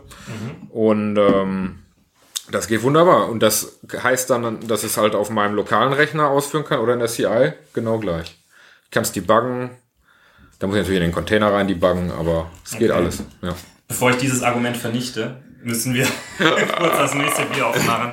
Und 0.70 1.16
ähm, 1.16 1.78
das 2.50 2.68
geht 2.68 2.82
wunderbar. 2.82 3.28
Und 3.28 3.40
das 3.42 3.78
heißt 4.02 4.30
dann, 4.30 4.66
dass 4.68 4.80
ich 4.84 4.90
es 4.90 4.96
halt 4.96 5.14
auf 5.14 5.30
meinem 5.30 5.54
lokalen 5.54 5.92
Rechner 5.92 6.28
ausführen 6.28 6.64
kann 6.64 6.80
oder 6.80 6.92
in 6.92 6.98
der 7.00 7.08
CI 7.08 7.52
genau 7.72 7.98
gleich. 7.98 8.38
Ich 8.84 8.90
kann 8.90 9.02
es 9.02 9.12
debuggen. 9.12 9.70
Da 10.58 10.66
muss 10.66 10.76
ich 10.76 10.82
natürlich 10.82 11.00
in 11.00 11.08
den 11.08 11.14
Container 11.14 11.52
rein 11.52 11.66
debuggen, 11.68 12.10
aber 12.12 12.50
es 12.64 12.72
geht 12.72 12.90
Okay. 12.90 12.98
alles. 13.00 13.22
Ja. 13.42 13.54
Bevor 13.88 14.10
ich 14.10 14.16
dieses 14.16 14.42
Argument 14.42 14.76
vernichte, 14.76 15.36
müssen 15.62 15.94
wir 15.94 16.06
kurz 16.38 16.96
das 16.98 17.14
nächste 17.14 17.44
Bier 17.46 17.66
aufmachen. 17.66 18.12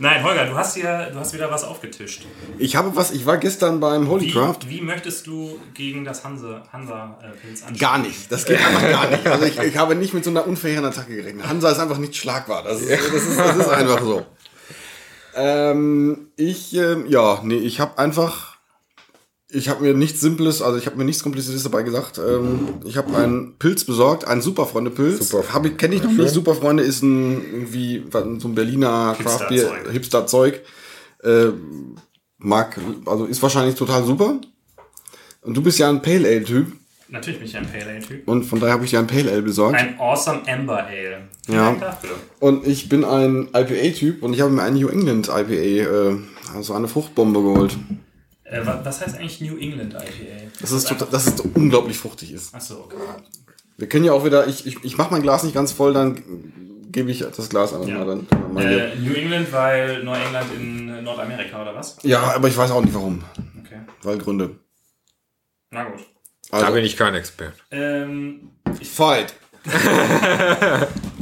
Nein, 0.00 0.22
Holger, 0.22 0.46
du 0.46 0.54
hast 0.54 0.74
hier, 0.76 1.10
du 1.12 1.18
hast 1.18 1.34
wieder 1.34 1.50
was 1.50 1.64
aufgetischt. 1.64 2.24
Ich 2.56 2.76
habe 2.76 2.94
was, 2.94 3.10
ich 3.10 3.26
war 3.26 3.36
gestern 3.36 3.80
beim 3.80 4.04
Wie, 4.04 4.08
Holycraft. 4.08 4.58
wie 4.68 4.80
möchtest 4.80 5.26
du 5.26 5.58
gegen 5.74 6.04
das 6.04 6.24
Hanse, 6.24 6.62
Hansa-Pilz 6.72 7.62
anschauen? 7.62 7.78
Gar 7.78 7.98
nicht. 7.98 8.30
Das 8.30 8.44
geht 8.44 8.58
einfach 8.58 8.88
gar 8.88 9.10
nicht. 9.10 9.26
Also 9.26 9.44
ich, 9.44 9.58
ich 9.58 9.76
habe 9.76 9.96
nicht 9.96 10.14
mit 10.14 10.24
so 10.24 10.30
einer 10.30 10.46
unfairen 10.46 10.84
Attacke 10.84 11.16
gerechnet. 11.16 11.48
Hansa 11.48 11.70
ist 11.70 11.80
einfach 11.80 11.98
nicht 11.98 12.14
schlagbar. 12.16 12.62
Das 12.62 12.80
ist, 12.80 12.90
das 12.90 13.22
ist, 13.24 13.38
das 13.38 13.56
ist 13.56 13.68
einfach 13.68 14.00
so. 14.00 14.24
Ähm, 15.34 16.28
ich, 16.36 16.74
ähm, 16.74 17.06
ja, 17.08 17.40
nee, 17.42 17.58
ich 17.58 17.80
habe 17.80 17.98
einfach, 17.98 18.47
ich 19.50 19.68
habe 19.68 19.82
mir 19.82 19.94
nichts 19.94 20.20
Simples, 20.20 20.60
also 20.60 20.76
ich 20.76 20.86
habe 20.86 20.96
mir 20.96 21.04
nichts 21.04 21.22
Kompliziertes 21.22 21.62
dabei 21.62 21.82
gesagt. 21.82 22.18
Ähm, 22.18 22.68
ich 22.84 22.98
habe 22.98 23.16
einen 23.16 23.56
Pilz 23.58 23.84
besorgt, 23.84 24.26
einen 24.26 24.42
Superfreunde-Pilz. 24.42 25.32
Ich, 25.32 25.76
kenne 25.78 25.94
ich 25.94 26.02
noch 26.02 26.10
nicht. 26.10 26.30
Superfreunde 26.30 26.82
ist 26.82 27.02
ein 27.02 27.42
irgendwie 27.52 28.04
so 28.12 28.48
ein 28.48 28.54
Berliner 28.54 29.16
Craft-Bier, 29.18 29.90
Hipster-Zeug. 29.90 30.60
Äh, 31.22 31.46
mag, 32.36 32.78
also 33.06 33.24
ist 33.24 33.42
wahrscheinlich 33.42 33.74
total 33.74 34.04
super. 34.04 34.38
Und 35.40 35.56
du 35.56 35.62
bist 35.62 35.78
ja 35.78 35.88
ein 35.88 36.02
Pale 36.02 36.28
Ale-Typ. 36.28 36.66
Natürlich 37.08 37.38
bin 37.38 37.48
ich 37.48 37.56
ein 37.56 37.66
Pale 37.66 37.86
Ale-Typ. 37.86 38.28
Und 38.28 38.44
von 38.44 38.60
daher 38.60 38.74
habe 38.74 38.84
ich 38.84 38.90
dir 38.90 38.98
ein 38.98 39.06
Pale 39.06 39.32
Ale 39.32 39.40
besorgt. 39.40 39.78
Ein 39.78 39.98
Awesome 39.98 40.42
Amber 40.46 40.84
Ale. 40.84 41.22
Ja. 41.48 41.72
Dafür. 41.72 42.10
Und 42.38 42.66
ich 42.66 42.90
bin 42.90 43.02
ein 43.02 43.48
IPA-Typ 43.54 44.22
und 44.22 44.34
ich 44.34 44.42
habe 44.42 44.50
mir 44.50 44.62
ein 44.62 44.74
New 44.74 44.88
England 44.88 45.28
IPA, 45.28 45.52
äh, 45.52 46.16
also 46.54 46.74
eine 46.74 46.86
Fruchtbombe 46.86 47.40
geholt. 47.40 47.78
Äh, 48.50 48.64
wa- 48.66 48.80
was 48.82 49.00
heißt 49.00 49.16
eigentlich 49.16 49.40
New 49.40 49.56
England 49.58 49.94
IPA? 49.94 50.50
Das 50.60 50.70
ist, 50.72 50.88
total, 50.88 51.08
dass 51.10 51.26
es 51.26 51.40
unglaublich 51.40 51.98
fruchtig 51.98 52.32
ist. 52.32 52.54
Achso, 52.54 52.80
okay. 52.80 52.96
Wir 53.76 53.88
können 53.88 54.04
ja 54.04 54.12
auch 54.12 54.24
wieder, 54.24 54.46
ich, 54.46 54.66
ich, 54.66 54.82
ich 54.84 54.96
mache 54.96 55.10
mein 55.12 55.22
Glas 55.22 55.42
nicht 55.44 55.54
ganz 55.54 55.70
voll, 55.72 55.92
dann 55.92 56.88
gebe 56.90 57.10
ich 57.10 57.18
das 57.20 57.48
Glas 57.48 57.72
an. 57.74 57.86
Ja. 57.86 58.04
Dann, 58.04 58.26
dann. 58.30 58.56
Äh, 58.56 58.96
New 58.96 59.12
England, 59.14 59.52
weil 59.52 60.02
Neuengland 60.02 60.46
in 60.54 61.04
Nordamerika 61.04 61.62
oder 61.62 61.74
was? 61.74 61.96
ja, 62.02 62.22
aber 62.34 62.48
ich 62.48 62.56
weiß 62.56 62.70
auch 62.70 62.80
nicht 62.82 62.94
warum. 62.94 63.22
Okay. 63.64 63.80
Weil 64.02 64.18
Gründe. 64.18 64.56
Na 65.70 65.84
gut. 65.84 66.00
Da 66.50 66.56
Also, 66.58 66.72
bin 66.72 66.84
ich 66.84 66.96
kein 66.96 67.14
Experte. 67.14 67.52
Ähm, 67.70 68.50
Fight. 68.82 69.34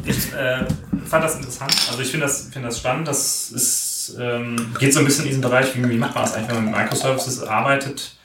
ich 0.04 0.32
äh, 0.32 0.64
fand 1.04 1.24
das 1.24 1.36
interessant. 1.36 1.74
Also 1.90 2.00
ich 2.00 2.08
finde 2.10 2.26
das, 2.26 2.42
finde 2.52 2.68
das 2.68 2.78
spannend. 2.78 3.08
Das 3.08 3.50
ist, 3.50 3.95
ähm, 4.18 4.74
geht 4.78 4.92
so 4.92 5.00
ein 5.00 5.04
bisschen 5.04 5.24
in 5.24 5.30
diesen 5.30 5.42
Bereich, 5.42 5.74
wie, 5.74 5.88
wie 5.88 5.96
macht 5.96 6.14
man 6.14 6.24
das 6.24 6.34
eigentlich, 6.34 6.48
wenn 6.48 6.64
man 6.64 6.64
mit 6.66 6.76
Microservices 6.76 7.42
arbeitet? 7.42 8.16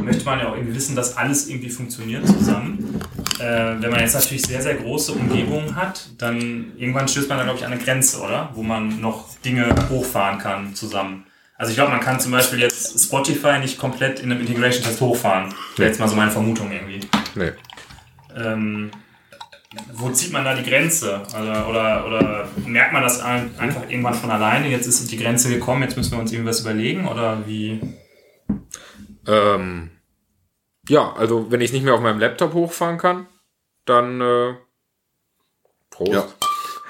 Möchte 0.00 0.24
man 0.24 0.38
ja 0.38 0.48
auch 0.48 0.54
irgendwie 0.54 0.74
wissen, 0.74 0.96
dass 0.96 1.16
alles 1.16 1.48
irgendwie 1.48 1.68
funktioniert 1.68 2.26
zusammen. 2.26 3.00
Äh, 3.38 3.74
wenn 3.80 3.90
man 3.90 4.00
jetzt 4.00 4.14
natürlich 4.14 4.42
sehr, 4.42 4.62
sehr 4.62 4.74
große 4.74 5.12
Umgebungen 5.12 5.76
hat, 5.76 6.08
dann 6.16 6.72
irgendwann 6.78 7.08
stößt 7.08 7.28
man 7.28 7.38
da, 7.38 7.44
glaube 7.44 7.58
ich, 7.58 7.66
an 7.66 7.72
eine 7.72 7.82
Grenze, 7.82 8.20
oder? 8.20 8.50
Wo 8.54 8.62
man 8.62 9.00
noch 9.00 9.36
Dinge 9.44 9.74
hochfahren 9.90 10.38
kann 10.38 10.74
zusammen. 10.74 11.26
Also 11.58 11.70
ich 11.70 11.76
glaube, 11.76 11.90
man 11.90 12.00
kann 12.00 12.20
zum 12.20 12.32
Beispiel 12.32 12.60
jetzt 12.60 12.98
Spotify 13.02 13.58
nicht 13.58 13.78
komplett 13.78 14.20
in 14.20 14.30
einem 14.30 14.40
Integration-Test 14.40 15.00
hochfahren. 15.00 15.54
Wäre 15.76 15.88
jetzt 15.88 15.98
mal 15.98 16.08
so 16.08 16.16
meine 16.16 16.30
Vermutung 16.30 16.70
irgendwie. 16.70 17.00
Nee. 17.34 17.52
Ähm, 18.36 18.90
wo 19.92 20.10
zieht 20.10 20.32
man 20.32 20.44
da 20.44 20.54
die 20.54 20.68
Grenze? 20.68 21.22
Also, 21.32 21.38
oder, 21.70 22.06
oder 22.06 22.48
merkt 22.66 22.92
man 22.92 23.02
das 23.02 23.20
ein- 23.20 23.50
einfach 23.58 23.88
irgendwann 23.88 24.14
von 24.14 24.30
alleine? 24.30 24.68
Jetzt 24.68 24.86
ist 24.86 25.10
die 25.10 25.16
Grenze 25.16 25.48
gekommen, 25.48 25.82
jetzt 25.82 25.96
müssen 25.96 26.12
wir 26.12 26.18
uns 26.20 26.32
irgendwas 26.32 26.60
überlegen? 26.60 27.06
Oder 27.08 27.46
wie? 27.46 27.80
Ähm, 29.26 29.90
ja, 30.88 31.12
also 31.14 31.50
wenn 31.50 31.60
ich 31.60 31.66
es 31.70 31.72
nicht 31.72 31.84
mehr 31.84 31.94
auf 31.94 32.00
meinem 32.00 32.20
Laptop 32.20 32.54
hochfahren 32.54 32.98
kann, 32.98 33.26
dann 33.84 34.20
äh, 34.20 34.54
Prost. 35.90 36.12
Ja. 36.12 36.26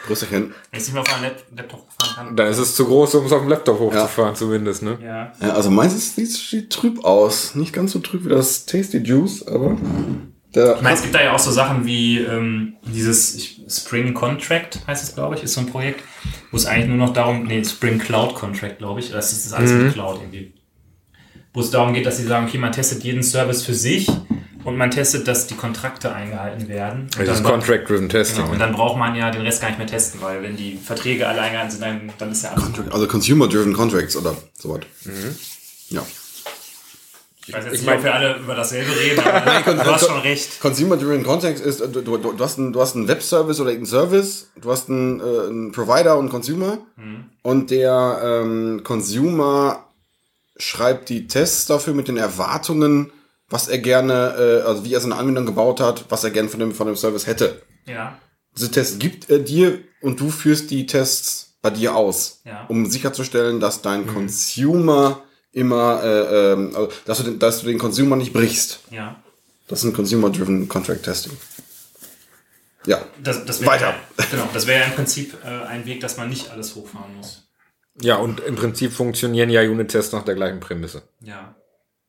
Größerchen. 0.06 0.54
Wenn 0.70 0.78
ich 0.78 0.78
es 0.78 0.84
nicht 0.86 0.94
mal 0.94 1.00
auf 1.00 1.10
meinem 1.10 1.22
Lap 1.24 1.44
Laptop 1.56 1.86
fahren 2.00 2.14
kann. 2.28 2.36
Dann 2.36 2.46
ist 2.48 2.58
es 2.58 2.76
zu 2.76 2.86
groß, 2.86 3.16
um 3.16 3.26
es 3.26 3.32
auf 3.32 3.40
dem 3.40 3.48
Laptop 3.48 3.80
hochzufahren, 3.80 4.36
zumindest, 4.36 4.82
ne? 4.82 4.98
Ja. 5.02 5.32
Ja, 5.40 5.54
also 5.54 5.70
meins 5.70 5.94
ist, 5.94 6.14
sieht, 6.14 6.30
sieht 6.30 6.70
trüb 6.70 7.04
aus. 7.04 7.54
Nicht 7.56 7.72
ganz 7.72 7.90
so 7.92 7.98
trüb 7.98 8.24
wie 8.24 8.28
das 8.28 8.66
Tasty 8.66 8.98
Juice, 8.98 9.46
aber 9.48 9.70
der 9.70 9.76
Ich 10.56 10.82
meine, 10.82 10.96
es 10.96 11.02
gibt 11.02 11.14
da 11.14 11.22
ja 11.22 11.32
auch 11.34 11.38
so 11.38 11.50
Sachen 11.50 11.84
wie 11.84 12.18
ähm, 12.18 12.74
dieses 12.86 13.56
Spring 13.68 14.14
Contract, 14.14 14.80
heißt 14.86 15.04
es, 15.04 15.14
glaube 15.14 15.34
ich, 15.34 15.42
ist 15.42 15.54
so 15.54 15.60
ein 15.60 15.66
Projekt, 15.66 16.02
wo 16.50 16.56
es 16.56 16.66
eigentlich 16.66 16.88
nur 16.88 16.96
noch 16.96 17.12
darum, 17.12 17.44
nee, 17.44 17.62
Spring 17.64 17.98
Cloud 17.98 18.34
Contract, 18.34 18.78
glaube 18.78 19.00
ich, 19.00 19.10
das 19.10 19.32
ist 19.32 19.46
das 19.46 19.52
alles 19.52 19.70
mit 19.72 19.92
Cloud 19.92 20.20
irgendwie. 20.20 20.54
Wo 21.52 21.60
es 21.60 21.70
darum 21.70 21.92
geht, 21.94 22.06
dass 22.06 22.16
sie 22.18 22.24
sagen, 22.24 22.46
okay, 22.46 22.58
man 22.58 22.72
testet 22.72 23.02
jeden 23.04 23.22
Service 23.22 23.62
für 23.64 23.74
sich 23.74 24.08
und 24.64 24.76
man 24.76 24.90
testet, 24.90 25.28
dass 25.28 25.46
die 25.46 25.54
Kontrakte 25.54 26.14
eingehalten 26.14 26.68
werden. 26.68 27.08
Und 27.18 27.26
Das 27.26 27.38
ist 27.38 27.44
Contract-Driven 27.44 28.08
Testing. 28.08 28.42
Genau, 28.42 28.52
und 28.52 28.58
dann 28.58 28.72
braucht 28.72 28.98
man 28.98 29.14
ja 29.14 29.30
den 29.30 29.42
Rest 29.42 29.60
gar 29.60 29.68
nicht 29.68 29.78
mehr 29.78 29.86
testen, 29.86 30.20
weil 30.22 30.42
wenn 30.42 30.56
die 30.56 30.76
Verträge 30.76 31.26
alle 31.28 31.40
eingehalten 31.40 31.70
sind, 31.70 31.82
dann, 31.82 32.12
dann 32.18 32.32
ist 32.32 32.42
ja 32.44 32.50
alles 32.52 32.72
gut. 32.72 32.90
also 32.92 33.06
Consumer-Driven 33.06 33.72
Contracts 33.72 34.16
oder 34.16 34.36
sowas. 34.58 34.80
Ja. 35.90 36.04
Ich 37.46 37.52
weiß 37.54 37.64
jetzt 37.64 37.80
nicht, 37.82 37.88
ob 37.88 38.02
wir 38.02 38.14
alle 38.14 38.38
über 38.38 38.54
dasselbe 38.54 38.90
reden, 38.98 39.20
aber 39.20 39.72
du 39.74 39.84
hast 39.84 40.06
schon 40.06 40.18
recht. 40.20 40.60
Consumer-Driven 40.60 41.22
Contracts 41.22 41.60
ist, 41.60 41.80
du, 41.80 41.86
du, 42.02 42.16
du, 42.16 42.38
hast 42.40 42.58
einen, 42.58 42.72
du 42.72 42.80
hast 42.80 42.96
einen 42.96 43.06
Web-Service 43.06 43.60
oder 43.60 43.70
einen 43.70 43.86
Service, 43.86 44.50
du 44.60 44.70
hast 44.70 44.88
einen, 44.90 45.20
äh, 45.20 45.22
einen 45.22 45.72
Provider 45.72 46.14
und 46.14 46.24
einen 46.24 46.30
Consumer 46.30 46.78
und 47.42 47.70
der 47.70 48.20
ähm, 48.24 48.80
Consumer 48.82 49.84
schreibt 50.56 51.08
die 51.08 51.26
Tests 51.28 51.66
dafür 51.66 51.94
mit 51.94 52.08
den 52.08 52.16
Erwartungen, 52.16 53.12
was 53.48 53.68
er 53.68 53.78
gerne, 53.78 54.34
äh, 54.64 54.66
also 54.66 54.84
wie 54.84 54.92
er 54.94 55.00
seine 55.00 55.14
Anwendung 55.16 55.46
gebaut 55.46 55.80
hat, 55.80 56.06
was 56.08 56.24
er 56.24 56.30
gerne 56.30 56.48
von 56.48 56.58
dem, 56.60 56.72
von 56.72 56.86
dem 56.88 56.96
Service 56.96 57.26
hätte. 57.28 57.62
Ja, 57.86 58.18
Diese 58.56 58.70
Tests 58.72 58.98
gibt 58.98 59.30
er 59.30 59.38
dir 59.38 59.78
und 60.00 60.18
du 60.18 60.30
führst 60.30 60.70
die 60.70 60.86
Tests 60.86 61.58
bei 61.62 61.70
dir 61.70 61.94
aus, 61.94 62.40
Ja. 62.44 62.64
um 62.68 62.86
sicherzustellen, 62.86 63.60
dass 63.60 63.82
dein 63.82 64.06
Consumer 64.06 65.22
immer, 65.56 66.04
äh, 66.04 66.76
also, 66.76 66.92
dass, 67.06 67.18
du 67.18 67.24
den, 67.24 67.38
dass 67.38 67.60
du 67.60 67.66
den 67.66 67.78
Consumer 67.78 68.16
nicht 68.16 68.32
brichst. 68.32 68.80
ja. 68.90 69.16
Das 69.68 69.80
ist 69.80 69.86
ein 69.86 69.94
Consumer-Driven 69.94 70.68
Contract 70.68 71.02
Testing. 71.02 71.36
Ja. 72.86 73.04
Das, 73.20 73.44
das 73.44 73.60
wär, 73.60 73.66
Weiter. 73.66 73.96
Genau, 74.30 74.48
das 74.54 74.68
wäre 74.68 74.82
ja 74.82 74.86
im 74.86 74.92
Prinzip 74.92 75.36
äh, 75.44 75.48
ein 75.48 75.84
Weg, 75.86 76.00
dass 76.00 76.16
man 76.18 76.28
nicht 76.28 76.52
alles 76.52 76.76
hochfahren 76.76 77.16
muss. 77.16 77.48
Ja, 78.00 78.14
und 78.14 78.38
im 78.38 78.54
Prinzip 78.54 78.92
funktionieren 78.92 79.50
ja 79.50 79.62
Unit-Tests 79.62 80.12
nach 80.12 80.24
der 80.24 80.36
gleichen 80.36 80.60
Prämisse. 80.60 81.02
Ja. 81.20 81.56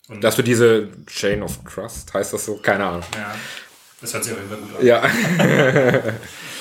Und 0.07 0.23
Dass 0.23 0.37
wir 0.37 0.43
diese 0.43 0.89
Chain 1.07 1.41
of 1.41 1.57
Trust, 1.63 2.13
heißt 2.13 2.31
das 2.31 2.45
so? 2.45 2.57
Keine 2.57 2.85
Ahnung. 2.85 3.03
ja, 3.15 3.35
das 4.01 4.13
hört 4.13 4.23
sich 4.23 4.33
auf 4.33 4.39
jeden 4.39 4.51
Fall 4.51 4.59
gut 4.59 4.79
an. 4.79 4.85
Ja. 4.85 6.13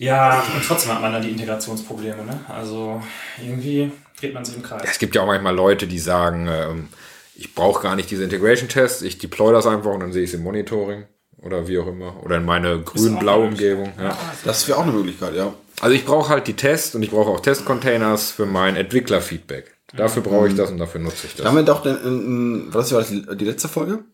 Ja, 0.00 0.42
und 0.54 0.64
trotzdem 0.66 0.92
hat 0.94 1.02
man 1.02 1.12
da 1.12 1.20
die 1.20 1.30
Integrationsprobleme, 1.30 2.24
ne? 2.24 2.40
Also 2.48 3.02
irgendwie 3.44 3.92
dreht 4.18 4.32
man 4.32 4.46
sich 4.46 4.56
im 4.56 4.62
Kreis. 4.62 4.80
Es 4.84 4.98
gibt 4.98 5.14
ja 5.14 5.20
auch 5.20 5.26
manchmal 5.26 5.54
Leute, 5.54 5.86
die 5.86 5.98
sagen, 5.98 6.48
ähm, 6.50 6.88
ich 7.34 7.54
brauche 7.54 7.82
gar 7.82 7.96
nicht 7.96 8.10
diese 8.10 8.24
Integration-Tests, 8.24 9.02
ich 9.02 9.18
deploy 9.18 9.52
das 9.52 9.66
einfach 9.66 9.92
und 9.92 10.00
dann 10.00 10.12
sehe 10.12 10.22
ich 10.22 10.30
es 10.30 10.34
im 10.34 10.42
Monitoring 10.42 11.04
oder 11.42 11.68
wie 11.68 11.78
auch 11.78 11.86
immer. 11.86 12.22
Oder 12.24 12.38
in 12.38 12.46
meine 12.46 12.80
grün-blaue 12.80 13.48
Umgebung. 13.48 13.92
Ja. 13.98 14.16
Das 14.44 14.66
wäre 14.68 14.78
auch 14.78 14.84
eine 14.84 14.92
Möglichkeit, 14.92 15.34
ja. 15.34 15.52
Also 15.82 15.94
ich 15.94 16.06
brauche 16.06 16.30
halt 16.30 16.46
die 16.46 16.54
Tests 16.56 16.94
und 16.94 17.02
ich 17.02 17.10
brauche 17.10 17.28
auch 17.28 17.40
Test-Containers 17.40 18.30
für 18.30 18.46
mein 18.46 18.76
Entwickler-Feedback. 18.76 19.76
Dafür 19.94 20.22
brauche 20.22 20.48
ich 20.48 20.54
das 20.54 20.70
und 20.70 20.78
dafür 20.78 21.00
nutze 21.00 21.26
ich 21.26 21.34
Da 21.34 21.42
das. 21.42 21.48
haben 21.50 21.56
wir 21.56 21.62
doch, 21.64 21.82
den, 21.82 21.96
in, 21.96 22.24
in, 22.66 22.74
was 22.74 22.90
war 22.92 23.00
das, 23.00 23.10
die 23.10 23.44
letzte 23.44 23.68
Folge? 23.68 24.04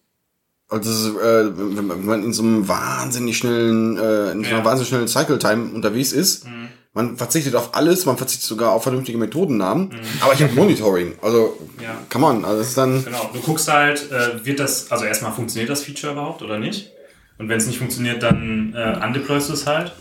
Also, 0.69 1.21
äh, 1.21 1.53
wenn 1.57 2.05
man 2.05 2.25
in 2.25 2.33
so 2.33 2.43
einem 2.43 2.67
wahnsinnig 2.67 3.39
schnellen, 3.39 3.97
äh, 3.97 4.33
in 4.33 4.43
so 4.45 4.51
einer 4.51 4.59
Ja. 4.59 4.65
wahnsinnig 4.65 4.89
schnellen 4.89 5.07
Cycle-Time 5.09 5.73
unterwegs 5.75 6.13
ist, 6.13 6.47
man 6.93 7.17
verzichtet 7.17 7.55
auf 7.55 7.75
alles, 7.77 8.05
man 8.07 8.17
verzichtet 8.17 8.49
sogar 8.49 8.73
auf 8.73 8.83
vernünftige 8.83 9.17
Methodennamen, 9.19 9.91
aber 10.21 10.33
ich 10.33 10.43
habe 10.43 10.53
Monitoring, 10.55 11.15
also, 11.23 11.57
Ja. 11.81 11.99
kann 12.09 12.21
man, 12.21 12.45
also 12.45 12.63
ist 12.63 12.77
dann, 12.77 13.05
Genau, 13.05 13.31
du 13.33 13.41
guckst 13.41 13.69
halt, 13.69 14.11
äh, 14.11 14.45
wird 14.45 14.59
das, 14.59 14.91
also 14.91 15.05
erstmal 15.05 15.33
funktioniert 15.33 15.71
das 15.71 15.85
Feature 15.85 16.15
überhaupt 16.15 16.43
oder 16.43 16.59
nicht? 16.59 16.91
Und 17.39 17.49
wenn 17.49 17.59
es 17.59 17.67
nicht 17.67 17.79
funktioniert, 17.79 18.23
dann 18.23 18.75
äh, 18.75 18.99
undeployst 19.05 19.51
du 19.51 19.53
es 19.53 19.67
halt. 19.67 19.93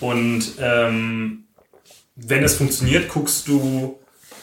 Und 0.00 0.52
ähm, 0.60 1.44
wenn 2.14 2.42
es 2.44 2.54
funktioniert, 2.54 3.08
guckst 3.08 3.48
du, 3.48 3.98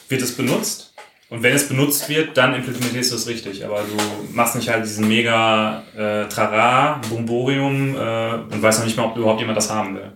wird 0.10 0.22
es 0.22 0.34
benutzt? 0.34 0.93
Und 1.34 1.42
wenn 1.42 1.56
es 1.56 1.68
benutzt 1.68 2.08
wird, 2.10 2.38
dann 2.38 2.54
implementierst 2.54 3.12
du 3.12 3.16
es 3.16 3.28
richtig. 3.28 3.66
Aber 3.66 3.82
du 3.82 3.98
machst 4.36 4.56
nicht 4.56 4.70
halt 4.70 4.86
diesen 4.86 5.08
mega 5.08 5.82
äh, 5.98 6.30
Trara, 6.30 7.02
Bomborium 7.10 7.96
äh, 7.96 8.36
und 8.54 8.62
weißt 8.62 8.78
noch 8.78 8.86
nicht 8.86 8.96
mal, 8.96 9.06
ob 9.06 9.18
überhaupt 9.18 9.40
jemand 9.40 9.58
das 9.58 9.72
haben 9.72 9.96
will. 9.96 10.12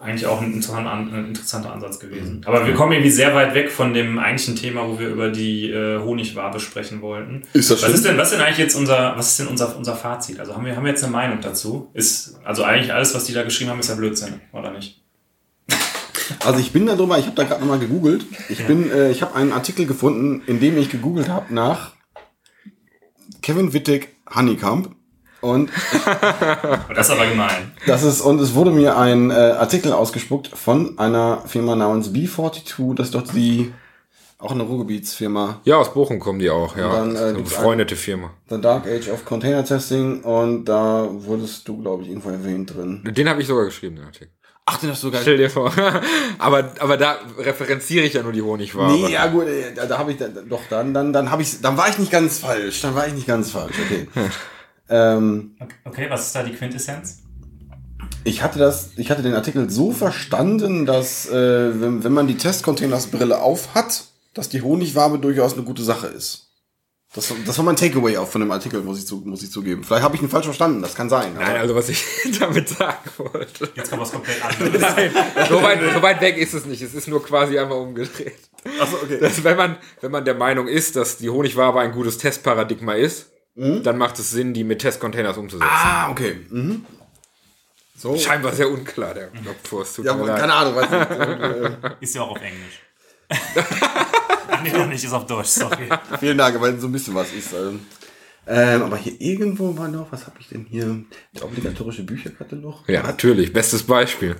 Eigentlich 0.00 0.24
auch 0.24 0.40
ein 0.40 0.54
interessanter, 0.54 0.90
ein 0.90 1.26
interessanter 1.28 1.70
Ansatz 1.70 2.00
gewesen. 2.00 2.40
Aber 2.46 2.66
wir 2.66 2.72
kommen 2.72 2.92
irgendwie 2.92 3.10
sehr 3.10 3.34
weit 3.34 3.52
weg 3.52 3.70
von 3.70 3.92
dem 3.92 4.18
eigentlichen 4.18 4.56
Thema, 4.56 4.88
wo 4.88 4.98
wir 4.98 5.10
über 5.10 5.28
die 5.28 5.70
äh, 5.70 5.98
Honigwabe 5.98 6.60
sprechen 6.60 7.02
wollten. 7.02 7.42
Ist 7.52 7.70
das 7.70 7.82
was 7.82 7.90
ist 7.90 8.06
denn, 8.06 8.16
was 8.16 8.32
ist 8.32 8.38
denn 8.38 8.46
eigentlich 8.46 8.56
jetzt 8.56 8.74
unser, 8.74 9.12
was 9.14 9.32
ist 9.32 9.40
denn 9.40 9.48
unser, 9.48 9.76
unser 9.76 9.94
Fazit? 9.94 10.40
Also 10.40 10.54
haben 10.54 10.64
wir, 10.64 10.74
haben 10.74 10.84
wir 10.84 10.92
jetzt 10.92 11.04
eine 11.04 11.12
Meinung 11.12 11.42
dazu? 11.42 11.90
Ist, 11.92 12.40
also 12.42 12.64
eigentlich 12.64 12.94
alles, 12.94 13.14
was 13.14 13.24
die 13.24 13.34
da 13.34 13.42
geschrieben 13.42 13.70
haben, 13.70 13.80
ist 13.80 13.90
ja 13.90 13.96
Blödsinn, 13.96 14.40
oder 14.54 14.70
nicht? 14.70 15.01
Also 16.44 16.58
ich 16.58 16.72
bin 16.72 16.86
da 16.86 16.96
drüber, 16.96 17.18
ich 17.18 17.26
habe 17.26 17.36
da 17.36 17.44
gerade 17.44 17.60
nochmal 17.60 17.78
gegoogelt, 17.78 18.24
ich 18.48 18.66
bin, 18.66 18.90
äh, 18.90 19.10
ich 19.10 19.22
habe 19.22 19.34
einen 19.34 19.52
Artikel 19.52 19.86
gefunden, 19.86 20.42
in 20.46 20.60
dem 20.60 20.78
ich 20.78 20.90
gegoogelt 20.90 21.28
habe 21.28 21.52
nach 21.52 21.92
Kevin 23.42 23.72
Wittig 23.72 24.08
Honeycomb 24.34 24.94
und 25.40 25.70
das 26.94 27.08
ist 27.08 27.10
aber 27.10 27.26
gemein. 27.26 27.72
Das 27.86 28.04
ist, 28.04 28.20
und 28.20 28.40
es 28.40 28.54
wurde 28.54 28.70
mir 28.70 28.96
ein 28.96 29.30
äh, 29.30 29.34
Artikel 29.34 29.92
ausgespuckt 29.92 30.48
von 30.48 30.98
einer 30.98 31.42
Firma 31.46 31.74
namens 31.74 32.10
B42, 32.10 32.94
das 32.94 33.08
ist 33.08 33.14
doch 33.14 33.22
die, 33.22 33.72
auch 34.38 34.52
eine 34.52 34.62
Ruhrgebietsfirma, 34.62 35.60
Ja, 35.64 35.76
aus 35.78 35.92
Bochum 35.92 36.20
kommen 36.20 36.38
die 36.38 36.48
auch, 36.48 36.76
ja. 36.76 36.90
Und 36.90 37.14
dann, 37.14 37.16
äh, 37.16 37.28
eine 37.30 37.42
befreundete 37.42 37.96
Firma. 37.96 38.30
The 38.48 38.60
Dark 38.60 38.86
Age 38.86 39.08
of 39.08 39.24
Container 39.24 39.64
Testing, 39.64 40.20
und 40.22 40.64
da 40.64 41.08
wurdest 41.10 41.66
du, 41.66 41.82
glaube 41.82 42.04
ich, 42.04 42.10
irgendwo 42.10 42.30
erwähnt 42.30 42.74
drin. 42.74 43.02
Den 43.04 43.28
habe 43.28 43.40
ich 43.40 43.48
sogar 43.48 43.64
geschrieben, 43.64 43.96
den 43.96 44.04
Artikel. 44.04 44.30
Ach, 44.64 44.78
den 44.78 44.90
hast 44.90 45.02
du 45.02 45.10
geil. 45.10 45.22
Stell 45.22 45.36
dir 45.36 45.50
vor. 45.50 45.72
aber, 46.38 46.72
aber 46.78 46.96
da 46.96 47.18
referenziere 47.38 48.04
ich 48.04 48.14
ja 48.14 48.22
nur 48.22 48.32
die 48.32 48.42
Honigwabe. 48.42 48.92
Nee, 48.92 49.12
ja 49.12 49.26
gut, 49.26 49.46
äh, 49.46 49.74
da, 49.74 49.86
da 49.86 49.98
habe 49.98 50.12
ich, 50.12 50.18
da, 50.18 50.28
doch, 50.28 50.62
dann, 50.70 50.94
dann, 50.94 51.12
dann 51.12 51.30
habe 51.30 51.42
ich, 51.42 51.60
dann 51.60 51.76
war 51.76 51.88
ich 51.88 51.98
nicht 51.98 52.12
ganz 52.12 52.38
falsch, 52.38 52.80
dann 52.80 52.94
war 52.94 53.06
ich 53.06 53.14
nicht 53.14 53.26
ganz 53.26 53.50
falsch, 53.50 53.74
okay. 53.84 54.08
ähm, 54.88 55.56
Okay, 55.84 56.06
was 56.08 56.26
ist 56.26 56.36
da 56.36 56.42
die 56.42 56.52
Quintessenz? 56.52 57.22
ich 58.24 58.42
hatte 58.42 58.58
das, 58.58 58.90
ich 58.96 59.10
hatte 59.10 59.22
den 59.22 59.34
Artikel 59.34 59.68
so 59.70 59.90
verstanden, 59.92 60.86
dass 60.86 61.28
äh, 61.28 61.80
wenn, 61.80 62.04
wenn 62.04 62.12
man 62.12 62.26
die 62.26 62.36
Testcontainersbrille 62.36 63.40
auf 63.40 63.74
hat, 63.74 64.04
dass 64.34 64.48
die 64.48 64.62
Honigwabe 64.62 65.18
durchaus 65.18 65.54
eine 65.54 65.62
gute 65.62 65.82
Sache 65.82 66.06
ist. 66.06 66.41
Das, 67.14 67.30
das 67.44 67.58
war 67.58 67.64
mein 67.64 67.76
Takeaway 67.76 68.16
auch 68.16 68.28
von 68.28 68.40
dem 68.40 68.50
Artikel, 68.50 68.80
muss 68.80 68.98
ich, 68.98 69.06
zu, 69.06 69.16
muss 69.16 69.42
ich 69.42 69.50
zugeben. 69.52 69.84
Vielleicht 69.84 70.02
habe 70.02 70.16
ich 70.16 70.22
ihn 70.22 70.30
falsch 70.30 70.46
verstanden, 70.46 70.80
das 70.80 70.94
kann 70.94 71.10
sein. 71.10 71.34
Nein, 71.34 71.56
also 71.58 71.74
was 71.74 71.90
ich 71.90 72.02
damit 72.40 72.70
sagen 72.70 73.10
wollte. 73.18 73.70
Jetzt 73.74 73.90
kommt 73.90 74.02
was 74.02 74.12
komplett 74.12 74.42
anderes. 74.42 74.80
Nein, 74.96 75.10
so 75.48 75.62
weit, 75.62 75.80
so 75.92 76.00
weit 76.00 76.20
weg 76.22 76.38
ist 76.38 76.54
es 76.54 76.64
nicht. 76.64 76.80
Es 76.80 76.94
ist 76.94 77.08
nur 77.08 77.22
quasi 77.22 77.58
einmal 77.58 77.78
umgedreht. 77.78 78.38
Achso, 78.80 78.96
okay. 79.02 79.18
Dass, 79.20 79.44
wenn, 79.44 79.56
man, 79.58 79.76
wenn 80.00 80.10
man 80.10 80.24
der 80.24 80.34
Meinung 80.34 80.68
ist, 80.68 80.96
dass 80.96 81.18
die 81.18 81.28
Honigwabe 81.28 81.80
ein 81.80 81.92
gutes 81.92 82.16
Testparadigma 82.16 82.94
ist, 82.94 83.26
dann 83.54 83.98
macht 83.98 84.18
es 84.18 84.30
Sinn, 84.30 84.54
die 84.54 84.64
mit 84.64 84.78
Testcontainers 84.78 85.36
umzusetzen. 85.36 85.68
Ah, 85.70 86.10
okay. 86.10 86.40
Mhm. 86.48 86.86
So. 87.94 88.16
Scheinbar 88.16 88.54
sehr 88.54 88.70
unklar, 88.70 89.12
der 89.12 89.26
Blogpost. 89.26 89.96
Tut 89.96 90.06
Ja, 90.06 90.14
keine 90.14 90.54
Ahnung, 90.54 90.74
weiß 90.74 90.90
nicht. 90.90 91.96
Ist 92.00 92.14
ja 92.14 92.22
auch 92.22 92.30
auf 92.30 92.40
Englisch. 92.40 92.80
Nee, 94.62 94.70
doch 94.70 94.86
nicht, 94.86 95.02
ist 95.02 95.12
auf 95.12 95.26
Deutsch, 95.26 95.48
sorry. 95.48 95.88
Vielen 96.20 96.38
Dank, 96.38 96.60
weil 96.60 96.78
so 96.78 96.86
ein 96.86 96.92
bisschen 96.92 97.14
was 97.14 97.32
ist. 97.32 97.52
Ähm, 97.52 97.80
ähm, 98.46 98.82
aber 98.82 98.96
hier 98.96 99.20
irgendwo 99.20 99.76
war 99.76 99.88
noch, 99.88 100.10
was 100.12 100.26
habe 100.26 100.36
ich 100.40 100.48
denn 100.48 100.66
hier? 100.68 101.04
Der 101.34 101.44
obligatorische 101.44 102.04
Bücherkatalog? 102.04 102.88
Ja, 102.88 103.02
natürlich. 103.02 103.52
Bestes 103.52 103.82
Beispiel. 103.82 104.36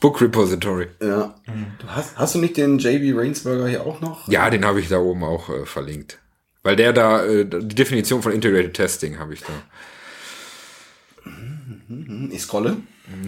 Book 0.00 0.20
Repository. 0.20 0.88
Ja. 1.00 1.34
Du 1.78 1.86
hast, 1.88 2.16
hast 2.16 2.34
du 2.34 2.40
nicht 2.40 2.56
den 2.56 2.78
JB 2.78 3.16
Rainsberger 3.16 3.68
hier 3.68 3.86
auch 3.86 4.00
noch? 4.00 4.26
Ja, 4.28 4.50
den 4.50 4.64
habe 4.64 4.80
ich 4.80 4.88
da 4.88 4.98
oben 4.98 5.22
auch 5.22 5.48
äh, 5.48 5.64
verlinkt. 5.64 6.18
Weil 6.62 6.76
der 6.76 6.92
da, 6.92 7.24
äh, 7.24 7.44
die 7.44 7.74
Definition 7.74 8.22
von 8.22 8.32
Integrated 8.32 8.74
Testing 8.74 9.18
habe 9.18 9.34
ich 9.34 9.42
da. 9.42 9.52
Ich 12.30 12.42
scrolle. 12.42 12.78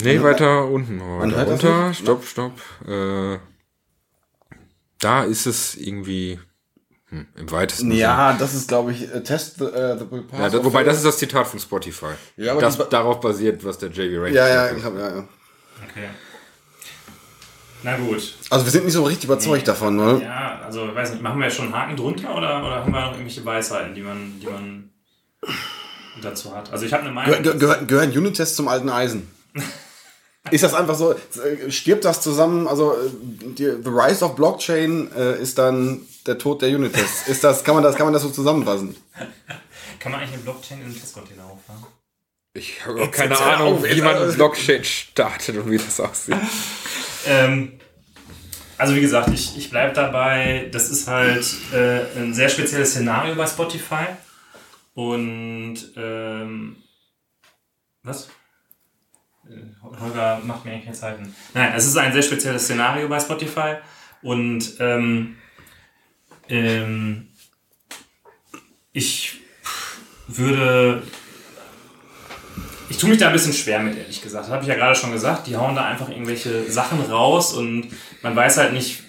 Nee, 0.02 0.22
weiter 0.22 0.68
unten. 0.68 1.00
Weiter 1.00 1.44
runter. 1.44 1.94
Stopp, 1.94 2.24
stopp. 2.24 2.60
Äh, 2.86 3.38
da 5.04 5.24
ist 5.24 5.46
es 5.46 5.74
irgendwie 5.76 6.40
hm, 7.10 7.26
im 7.36 7.50
weitesten 7.50 7.88
Sinne. 7.90 8.00
Ja, 8.00 8.32
das 8.38 8.54
ist, 8.54 8.68
glaube 8.68 8.92
ich, 8.92 9.02
äh, 9.12 9.22
Test 9.22 9.58
the, 9.58 9.64
äh, 9.66 9.98
the 9.98 10.04
Pass 10.04 10.38
Ja, 10.40 10.48
da, 10.48 10.58
of 10.58 10.64
wobei, 10.64 10.82
das 10.84 10.96
ist 10.96 11.04
das 11.06 11.18
Zitat 11.18 11.46
von 11.46 11.60
Spotify. 11.60 12.06
Ja, 12.36 12.52
aber 12.52 12.60
das 12.62 12.74
die 12.76 12.82
ba- 12.82 12.88
darauf 12.88 13.20
basiert, 13.20 13.64
was 13.64 13.78
der 13.78 13.90
JV 13.90 14.22
Range 14.22 14.34
Ja, 14.34 14.48
ja, 14.48 14.64
sagt. 14.68 14.78
ich 14.78 14.84
hab, 14.84 14.94
ja, 14.98 15.08
ja. 15.16 15.28
Okay. 15.90 16.08
Na 17.82 17.96
gut. 17.98 18.34
Also 18.48 18.64
wir 18.64 18.72
sind 18.72 18.84
nicht 18.86 18.94
so 18.94 19.04
richtig 19.04 19.24
überzeugt 19.24 19.68
davon, 19.68 19.96
ne? 19.96 20.20
Ja, 20.22 20.60
also 20.64 20.88
ich 20.88 20.94
weiß 20.94 21.10
nicht, 21.12 21.22
machen 21.22 21.38
wir 21.38 21.46
jetzt 21.46 21.56
schon 21.56 21.66
einen 21.66 21.74
Haken 21.76 21.96
drunter 21.96 22.34
oder, 22.34 22.64
oder 22.64 22.76
haben 22.82 22.92
wir 22.92 23.00
noch 23.02 23.12
irgendwelche 23.12 23.44
Weisheiten, 23.44 23.94
die 23.94 24.00
man, 24.00 24.40
die 24.40 24.46
man 24.46 24.90
dazu 26.22 26.56
hat? 26.56 26.72
Also 26.72 26.86
ich 26.86 26.92
habe 26.94 27.02
eine 27.02 27.12
Meinung. 27.12 27.42
gehör, 27.42 27.56
gehör- 27.58 27.84
gehören 27.84 28.10
Unit-Tests 28.10 28.56
zum 28.56 28.68
alten 28.68 28.88
Eisen? 28.88 29.28
Ist 30.50 30.62
das 30.62 30.74
einfach 30.74 30.94
so, 30.94 31.12
äh, 31.12 31.70
stirbt 31.70 32.04
das 32.04 32.20
zusammen, 32.20 32.68
also 32.68 32.92
äh, 32.92 33.10
die, 33.56 33.64
The 33.82 33.88
Rise 33.88 34.24
of 34.24 34.36
Blockchain 34.36 35.10
äh, 35.16 35.40
ist 35.40 35.56
dann 35.56 36.02
der 36.26 36.36
Tod 36.36 36.60
der 36.60 36.68
Unit-Tests. 36.68 37.28
Ist 37.28 37.44
das, 37.44 37.64
kann 37.64 37.74
man 37.74 37.82
das, 37.82 37.96
kann 37.96 38.06
man 38.06 38.12
das 38.12 38.22
so 38.22 38.30
zusammenfassen? 38.30 38.94
Kann 39.98 40.12
man 40.12 40.20
eigentlich 40.20 40.34
eine 40.34 40.42
Blockchain 40.42 40.80
in 40.80 40.84
einen 40.84 41.00
Testcontainer 41.00 41.44
auffahren? 41.44 41.86
Ich 42.52 42.84
habe 42.84 43.02
auch 43.02 43.10
keine 43.10 43.38
Ahnung, 43.38 43.78
auf, 43.78 43.84
wie 43.84 44.02
man 44.02 44.16
einen 44.16 44.34
Blockchain 44.34 44.84
startet 44.84 45.56
und 45.56 45.70
wie 45.70 45.78
das 45.78 46.00
aussieht. 46.00 46.36
Ähm, 47.26 47.80
also 48.76 48.94
wie 48.94 49.00
gesagt, 49.00 49.30
ich, 49.30 49.56
ich 49.56 49.70
bleibe 49.70 49.94
dabei, 49.94 50.68
das 50.70 50.90
ist 50.90 51.08
halt 51.08 51.42
äh, 51.72 52.02
ein 52.18 52.34
sehr 52.34 52.50
spezielles 52.50 52.90
Szenario 52.90 53.34
bei 53.34 53.46
Spotify. 53.46 54.08
Und 54.92 55.78
ähm, 55.96 56.76
was? 58.02 58.28
Holger 60.00 60.40
macht 60.44 60.64
mir 60.64 60.72
eigentlich 60.72 60.84
keine 60.84 60.96
Zeiten. 60.96 61.34
Nein, 61.54 61.72
es 61.76 61.86
ist 61.86 61.96
ein 61.96 62.12
sehr 62.12 62.22
spezielles 62.22 62.64
Szenario 62.64 63.08
bei 63.08 63.20
Spotify. 63.20 63.76
Und 64.22 64.74
ähm, 64.80 65.36
ähm, 66.48 67.28
ich 68.92 69.40
würde 70.28 71.02
ich 72.88 72.98
tue 72.98 73.08
mich 73.08 73.18
da 73.18 73.26
ein 73.26 73.32
bisschen 73.32 73.52
schwer 73.52 73.80
mit, 73.80 73.96
ehrlich 73.96 74.22
gesagt. 74.22 74.44
Das 74.44 74.52
habe 74.52 74.62
ich 74.62 74.68
ja 74.68 74.74
gerade 74.74 74.94
schon 74.94 75.10
gesagt. 75.10 75.46
Die 75.46 75.56
hauen 75.56 75.74
da 75.74 75.84
einfach 75.84 76.08
irgendwelche 76.08 76.70
Sachen 76.70 77.00
raus 77.00 77.52
und 77.52 77.88
man 78.22 78.36
weiß 78.36 78.58
halt 78.58 78.72
nicht, 78.72 79.02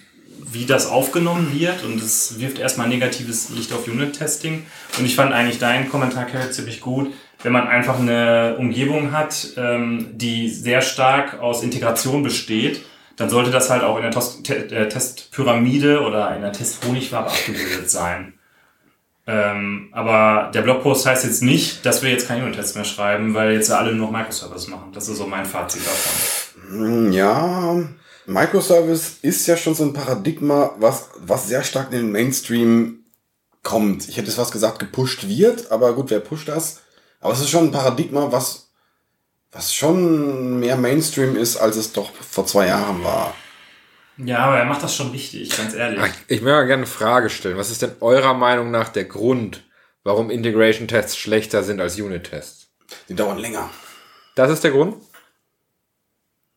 wie 0.51 0.65
das 0.65 0.87
aufgenommen 0.87 1.51
wird 1.53 1.83
und 1.83 2.01
es 2.01 2.39
wirft 2.39 2.59
erstmal 2.59 2.87
negatives 2.87 3.49
Licht 3.49 3.73
auf 3.73 3.87
Unit-Testing. 3.87 4.65
Und 4.97 5.05
ich 5.05 5.15
fand 5.15 5.33
eigentlich 5.33 5.59
deinen 5.59 5.89
Kommentar, 5.89 6.25
Kevin, 6.25 6.51
ziemlich 6.51 6.81
gut. 6.81 7.13
Wenn 7.45 7.53
man 7.53 7.67
einfach 7.67 7.99
eine 7.99 8.55
Umgebung 8.57 9.11
hat, 9.11 9.49
ähm, 9.55 10.07
die 10.13 10.49
sehr 10.49 10.81
stark 10.81 11.39
aus 11.39 11.61
Integration 11.61 12.23
besteht, 12.23 12.81
dann 13.17 13.29
sollte 13.29 13.51
das 13.51 13.69
halt 13.69 13.83
auch 13.83 13.97
in 13.97 14.01
der 14.01 14.11
Tos- 14.11 14.41
Te 14.41 14.55
äh, 14.71 14.89
Testpyramide 14.89 16.01
oder 16.01 16.35
in 16.35 16.41
der 16.41 16.51
Testhonigwabe 16.53 17.27
abgebildet 17.29 17.89
sein. 17.89 18.33
Ähm, 19.27 19.89
aber 19.91 20.49
der 20.53 20.63
Blogpost 20.63 21.05
heißt 21.05 21.23
jetzt 21.23 21.43
nicht, 21.43 21.85
dass 21.85 22.01
wir 22.01 22.09
jetzt 22.09 22.27
keine 22.27 22.43
Unit-Tests 22.45 22.73
mehr 22.75 22.83
schreiben, 22.83 23.35
weil 23.35 23.53
jetzt 23.53 23.71
alle 23.71 23.93
nur 23.93 24.07
noch 24.07 24.11
Microservice 24.17 24.67
machen. 24.67 24.91
Das 24.91 25.07
ist 25.07 25.17
so 25.17 25.27
mein 25.27 25.45
Fazit 25.45 25.81
davon. 25.85 26.71
Hm, 26.79 27.11
Ja, 27.11 27.79
Microservice 28.25 29.19
ist 29.21 29.45
ja 29.45 29.55
schon 29.55 29.75
so 29.75 29.83
ein 29.83 29.93
Paradigma, 29.93 30.71
was, 30.79 31.09
was 31.19 31.47
sehr 31.47 31.63
stark 31.63 31.91
in 31.91 31.97
den 31.99 32.11
Mainstream 32.11 32.99
kommt. 33.61 34.09
Ich 34.09 34.17
hätte 34.17 34.29
es 34.29 34.37
was 34.39 34.51
gesagt, 34.51 34.79
gepusht 34.79 35.27
wird, 35.27 35.71
aber 35.71 35.93
gut, 35.93 36.09
wer 36.09 36.19
pusht 36.19 36.47
das? 36.47 36.81
Aber 37.19 37.33
es 37.33 37.39
ist 37.41 37.49
schon 37.49 37.65
ein 37.65 37.71
Paradigma, 37.71 38.31
was, 38.31 38.71
was 39.51 39.73
schon 39.73 40.59
mehr 40.59 40.77
Mainstream 40.77 41.35
ist, 41.35 41.57
als 41.57 41.75
es 41.75 41.91
doch 41.93 42.13
vor 42.13 42.45
zwei 42.45 42.67
Jahren 42.67 43.03
war. 43.03 43.33
Ja, 44.17 44.45
aber 44.45 44.57
er 44.57 44.65
macht 44.65 44.81
das 44.83 44.95
schon 44.95 45.11
richtig, 45.11 45.55
ganz 45.57 45.73
ehrlich. 45.73 45.99
Ich 46.27 46.41
möchte 46.41 46.55
mal 46.55 46.65
gerne 46.67 46.83
eine 46.83 46.85
Frage 46.85 47.29
stellen. 47.29 47.57
Was 47.57 47.69
ist 47.71 47.81
denn 47.81 47.95
eurer 47.99 48.33
Meinung 48.33 48.71
nach 48.71 48.89
der 48.89 49.05
Grund, 49.05 49.63
warum 50.03 50.29
Integration-Tests 50.29 51.17
schlechter 51.17 51.63
sind 51.63 51.81
als 51.81 51.99
Unit-Tests? 51.99 52.67
Die 53.09 53.15
dauern 53.15 53.39
länger. 53.39 53.69
Das 54.35 54.51
ist 54.51 54.63
der 54.63 54.71
Grund? 54.71 54.95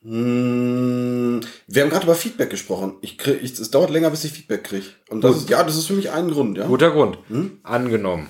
Hm, 0.02 1.40
Wir 1.66 1.82
haben 1.82 1.90
gerade 1.90 2.04
über 2.04 2.14
Feedback 2.14 2.50
gesprochen. 2.50 2.96
Ich 3.00 3.18
krieg, 3.18 3.42
ich, 3.42 3.58
es 3.58 3.70
dauert 3.70 3.90
länger, 3.90 4.10
bis 4.10 4.24
ich 4.24 4.32
Feedback 4.32 4.64
kriege. 4.64 4.86
Und 5.08 5.22
das 5.24 5.36
ist, 5.36 5.50
ja, 5.50 5.62
das 5.64 5.76
ist 5.76 5.86
für 5.86 5.94
mich 5.94 6.10
ein 6.10 6.30
Grund, 6.30 6.56
ja. 6.56 6.66
Guter 6.66 6.90
Grund. 6.92 7.18
Angenommen. 7.64 8.28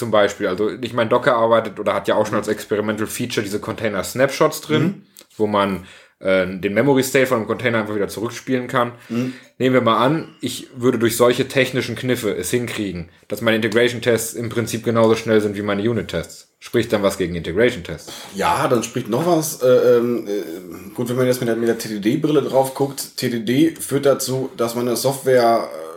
Zum 0.00 0.10
Beispiel, 0.10 0.46
also 0.46 0.70
ich 0.70 0.94
meine, 0.94 1.10
Docker 1.10 1.36
arbeitet 1.36 1.78
oder 1.78 1.92
hat 1.92 2.08
ja 2.08 2.14
auch 2.14 2.26
schon 2.26 2.36
als 2.36 2.48
Experimental 2.48 3.06
Feature 3.06 3.44
diese 3.44 3.60
Container 3.60 4.02
Snapshots 4.02 4.62
drin, 4.62 5.02
wo 5.36 5.46
man 5.46 5.84
äh, 6.20 6.46
den 6.46 6.72
Memory 6.72 7.02
State 7.02 7.26
von 7.26 7.36
einem 7.36 7.46
Container 7.46 7.80
einfach 7.80 7.94
wieder 7.94 8.08
zurückspielen 8.08 8.66
kann. 8.66 8.92
Nehmen 9.10 9.74
wir 9.74 9.82
mal 9.82 9.98
an, 9.98 10.28
ich 10.40 10.68
würde 10.74 10.98
durch 10.98 11.18
solche 11.18 11.48
technischen 11.48 11.96
Kniffe 11.96 12.34
es 12.34 12.48
hinkriegen, 12.50 13.10
dass 13.28 13.42
meine 13.42 13.56
Integration-Tests 13.56 14.32
im 14.32 14.48
Prinzip 14.48 14.84
genauso 14.84 15.16
schnell 15.16 15.42
sind 15.42 15.54
wie 15.54 15.60
meine 15.60 15.82
Unit-Tests. 15.82 16.48
Spricht 16.60 16.90
dann 16.94 17.02
was 17.02 17.18
gegen 17.18 17.34
Integration-Tests? 17.34 18.10
Ja, 18.34 18.68
dann 18.68 18.82
spricht 18.82 19.10
noch 19.10 19.26
was. 19.26 19.62
Äh, 19.62 19.66
ähm, 19.66 20.26
äh, 20.26 20.94
gut, 20.94 21.10
wenn 21.10 21.16
man 21.16 21.26
jetzt 21.26 21.40
mit 21.40 21.48
der, 21.50 21.56
mit 21.56 21.68
der 21.68 21.76
TDD-Brille 21.76 22.40
drauf 22.40 22.72
guckt, 22.72 23.18
TDD 23.18 23.76
führt 23.78 24.06
dazu, 24.06 24.48
dass 24.56 24.74
man 24.74 24.88
eine 24.88 24.96
Software. 24.96 25.68
Äh, 25.70 25.89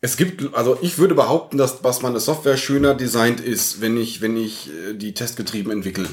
es 0.00 0.16
gibt, 0.16 0.54
also 0.54 0.78
ich 0.82 0.98
würde 0.98 1.14
behaupten, 1.14 1.58
dass 1.58 1.82
was 1.82 2.02
meine 2.02 2.20
Software 2.20 2.56
schöner 2.56 2.94
designt 2.94 3.40
ist, 3.40 3.80
wenn 3.80 3.96
ich, 3.96 4.20
wenn 4.20 4.36
ich 4.36 4.70
äh, 4.70 4.94
die 4.94 5.14
testgetrieben 5.14 5.72
entwickle. 5.72 6.08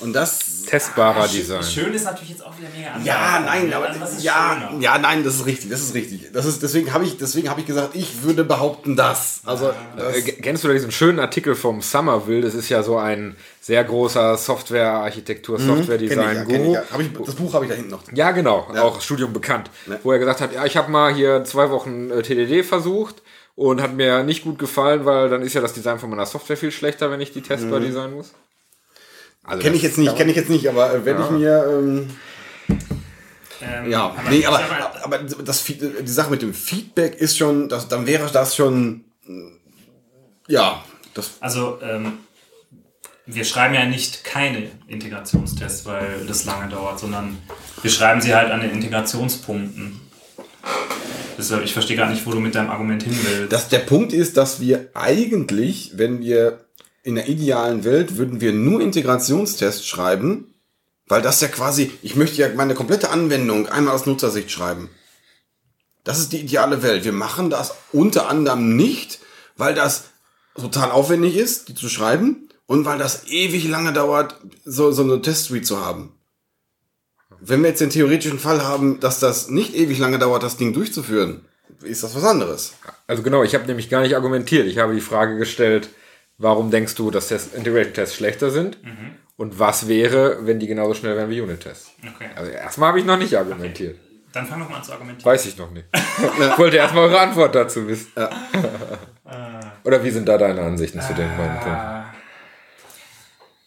Und 0.00 0.12
das. 0.12 0.62
Testbarer 0.68 1.26
Design. 1.26 1.62
Schön 1.62 1.94
ist 1.94 2.04
natürlich 2.04 2.28
jetzt 2.30 2.44
auch 2.44 2.56
wieder 2.58 2.68
mega 2.76 2.90
anders. 2.90 3.06
Ja, 3.06 3.40
nein, 3.44 3.72
aber 3.72 3.88
also, 3.88 4.00
was 4.00 4.12
ist 4.18 4.22
ja, 4.22 4.68
schöner? 4.70 4.82
ja, 4.82 4.98
nein, 4.98 5.24
das 5.24 5.36
ist 5.36 5.46
richtig, 5.46 5.70
das 5.70 5.80
ist 5.80 5.94
richtig. 5.94 6.30
Das 6.32 6.44
ist 6.44 6.62
deswegen 6.62 6.92
habe 6.92 7.04
ich 7.04 7.16
deswegen 7.16 7.48
habe 7.48 7.60
ich 7.60 7.66
gesagt, 7.66 7.96
ich 7.96 8.22
würde 8.22 8.44
behaupten, 8.44 8.94
das. 8.94 9.40
Also 9.46 9.72
das, 9.96 10.16
Äh, 10.16 10.22
Kennst 10.32 10.62
du 10.64 10.68
da 10.68 10.74
diesen 10.74 10.92
schönen 10.92 11.18
Artikel 11.18 11.54
vom 11.54 11.80
Somerville? 11.80 12.42
Das 12.42 12.54
ist 12.54 12.68
ja 12.68 12.82
so 12.82 12.98
ein 12.98 13.36
sehr 13.60 13.82
großer 13.82 14.36
Software-Architektur, 14.36 15.58
ja, 15.58 15.66
Software-Design. 15.66 16.44
Guru. 16.44 16.74
ja. 16.74 16.82
Ich, 16.98 17.12
das 17.24 17.34
Buch 17.34 17.52
habe 17.54 17.64
ich 17.64 17.70
da 17.70 17.76
hinten 17.76 17.90
noch. 17.90 18.02
Ja, 18.12 18.30
genau, 18.32 18.68
auch 18.78 19.00
Studium 19.00 19.32
bekannt, 19.32 19.70
wo 20.02 20.12
er 20.12 20.18
gesagt 20.18 20.40
hat, 20.40 20.52
ja, 20.52 20.64
ich 20.64 20.76
habe 20.76 20.90
mal 20.90 21.14
hier 21.14 21.44
zwei 21.44 21.70
Wochen 21.70 22.10
äh, 22.10 22.22
TDD 22.22 22.62
versucht 22.62 23.22
und 23.56 23.80
hat 23.82 23.94
mir 23.94 24.22
nicht 24.22 24.44
gut 24.44 24.58
gefallen, 24.58 25.04
weil 25.04 25.28
dann 25.30 25.42
ist 25.42 25.54
ja 25.54 25.60
das 25.60 25.72
Design 25.72 25.98
von 25.98 26.10
meiner 26.10 26.26
Software 26.26 26.56
viel 26.56 26.70
schlechter, 26.70 27.10
wenn 27.10 27.20
ich 27.20 27.32
die 27.32 27.40
testbar 27.42 27.80
designen 27.80 28.14
muss. 28.14 28.32
Also 29.48 29.62
Kenne 29.62 29.76
ich 29.76 29.82
jetzt 29.82 29.98
nicht, 29.98 30.16
kenne 30.16 30.30
ich 30.30 30.36
jetzt 30.36 30.50
nicht, 30.50 30.68
aber 30.68 30.94
äh, 30.94 31.04
wenn 31.04 31.20
ich 31.20 31.30
mir 31.30 31.64
ähm, 31.78 32.10
Ähm, 33.60 33.90
Ja, 33.90 34.06
aber 34.16 34.30
nee, 34.30 34.44
aber, 34.46 34.60
aber 35.02 35.18
das, 35.18 35.60
Feed- 35.60 35.82
die 36.06 36.10
Sache 36.12 36.30
mit 36.30 36.42
dem 36.42 36.54
Feedback 36.54 37.16
ist 37.16 37.36
schon, 37.36 37.68
das, 37.68 37.88
dann 37.88 38.06
wäre 38.06 38.30
das 38.32 38.54
schon, 38.54 39.04
mm, 39.26 39.48
ja, 40.48 40.84
das, 41.14 41.32
Also, 41.40 41.78
ähm, 41.82 42.18
wir 43.26 43.44
schreiben 43.44 43.74
ja 43.74 43.84
nicht 43.84 44.22
keine 44.24 44.70
Integrationstests, 44.86 45.84
weil 45.86 46.24
das 46.26 46.44
lange 46.44 46.68
dauert, 46.70 46.98
sondern 47.00 47.36
wir 47.82 47.90
schreiben 47.90 48.20
sie 48.20 48.34
halt 48.34 48.50
an 48.50 48.60
den 48.60 48.70
Integrationspunkten. 48.70 50.00
Deshalb, 51.36 51.62
ich 51.64 51.72
verstehe 51.72 51.96
gar 51.96 52.08
nicht, 52.10 52.24
wo 52.26 52.30
du 52.30 52.40
mit 52.40 52.54
deinem 52.54 52.70
Argument 52.70 53.02
hin 53.02 53.16
willst. 53.22 53.52
das, 53.52 53.68
der 53.68 53.80
Punkt 53.80 54.12
ist, 54.12 54.36
dass 54.36 54.60
wir 54.60 54.88
eigentlich, 54.94 55.92
wenn 55.94 56.20
wir 56.20 56.60
in 57.02 57.14
der 57.14 57.28
idealen 57.28 57.84
Welt, 57.84 58.16
würden 58.16 58.40
wir 58.40 58.52
nur 58.52 58.80
Integrationstests 58.80 59.86
schreiben, 59.86 60.54
weil 61.06 61.22
das 61.22 61.40
ja 61.40 61.48
quasi, 61.48 61.92
ich 62.02 62.16
möchte 62.16 62.40
ja 62.40 62.48
meine 62.54 62.74
komplette 62.74 63.10
Anwendung 63.10 63.68
einmal 63.68 63.94
aus 63.94 64.06
Nutzersicht 64.06 64.50
schreiben. 64.50 64.90
Das 66.04 66.18
ist 66.18 66.32
die 66.32 66.40
ideale 66.40 66.82
Welt. 66.82 67.04
Wir 67.04 67.12
machen 67.12 67.50
das 67.50 67.74
unter 67.92 68.28
anderem 68.28 68.76
nicht, 68.76 69.18
weil 69.56 69.74
das 69.74 70.04
total 70.54 70.90
aufwendig 70.90 71.36
ist, 71.36 71.68
die 71.68 71.74
zu 71.74 71.88
schreiben 71.88 72.48
und 72.66 72.84
weil 72.84 72.98
das 72.98 73.28
ewig 73.28 73.66
lange 73.68 73.92
dauert, 73.92 74.36
so, 74.64 74.92
so 74.92 75.02
eine 75.02 75.22
Testsuite 75.22 75.64
zu 75.64 75.84
haben. 75.84 76.12
Wenn 77.40 77.62
wir 77.62 77.70
jetzt 77.70 77.80
den 77.80 77.90
theoretischen 77.90 78.38
Fall 78.38 78.64
haben, 78.64 79.00
dass 79.00 79.20
das 79.20 79.48
nicht 79.48 79.74
ewig 79.74 79.98
lange 79.98 80.18
dauert, 80.18 80.42
das 80.42 80.56
Ding 80.56 80.72
durchzuführen, 80.72 81.42
ist 81.82 82.02
das 82.02 82.14
was 82.14 82.24
anderes. 82.24 82.74
Also 83.06 83.22
genau, 83.22 83.42
ich 83.44 83.54
habe 83.54 83.66
nämlich 83.66 83.88
gar 83.88 84.02
nicht 84.02 84.16
argumentiert. 84.16 84.66
Ich 84.66 84.78
habe 84.78 84.94
die 84.94 85.00
Frage 85.00 85.36
gestellt, 85.36 85.88
warum 86.38 86.70
denkst 86.70 86.94
du, 86.94 87.10
dass 87.10 87.28
Test 87.28 87.54
Integration-Tests 87.54 88.16
schlechter 88.16 88.50
sind? 88.50 88.78
Und 89.36 89.58
was 89.58 89.86
wäre, 89.86 90.46
wenn 90.46 90.58
die 90.58 90.66
genauso 90.66 90.94
schnell 90.94 91.16
wären 91.16 91.30
wie 91.30 91.40
Unit-Tests? 91.40 91.92
Okay. 92.14 92.30
Also 92.34 92.50
erstmal 92.50 92.88
habe 92.88 93.00
ich 93.00 93.04
noch 93.04 93.18
nicht 93.18 93.36
argumentiert. 93.36 93.98
Dann 94.32 94.46
fang 94.46 94.60
doch 94.60 94.68
mal 94.68 94.76
an 94.76 94.82
zu 94.82 94.92
argumentieren. 94.92 95.24
Weiß 95.32 95.46
ich 95.46 95.56
noch 95.56 95.70
nicht. 95.70 95.86
Ich 95.92 96.58
wollte 96.58 96.76
erstmal 96.76 97.04
eure 97.04 97.20
Antwort 97.20 97.54
dazu 97.54 97.86
wissen. 97.86 98.12
Oder 99.84 100.02
wie 100.02 100.10
sind 100.10 100.28
da 100.28 100.36
deine 100.38 100.60
Ansichten 100.62 101.00
zu 101.00 101.14
dem 101.14 101.28
beiden 101.36 101.60
Punkten? 101.60 102.04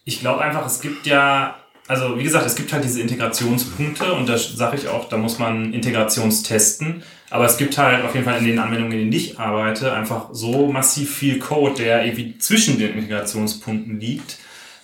Ich 0.03 0.19
glaube 0.19 0.41
einfach, 0.41 0.65
es 0.65 0.81
gibt 0.81 1.05
ja, 1.07 1.57
also 1.91 2.17
wie 2.17 2.23
gesagt, 2.23 2.45
es 2.45 2.55
gibt 2.55 2.71
halt 2.71 2.85
diese 2.85 3.01
Integrationspunkte 3.01 4.13
und 4.13 4.29
da 4.29 4.37
sage 4.37 4.77
ich 4.77 4.87
auch, 4.87 5.09
da 5.09 5.17
muss 5.17 5.39
man 5.39 5.73
Integrationstesten. 5.73 7.03
Aber 7.29 7.45
es 7.45 7.57
gibt 7.57 7.77
halt 7.77 8.05
auf 8.05 8.13
jeden 8.13 8.23
Fall 8.23 8.37
in 8.37 8.45
den 8.45 8.59
Anwendungen, 8.59 8.93
in 8.93 8.99
denen 8.99 9.11
ich 9.11 9.37
arbeite, 9.37 9.91
einfach 9.91 10.29
so 10.31 10.71
massiv 10.71 11.13
viel 11.13 11.37
Code, 11.39 11.75
der 11.83 12.05
irgendwie 12.05 12.37
zwischen 12.37 12.79
den 12.79 12.93
Integrationspunkten 12.93 13.99
liegt. 13.99 14.37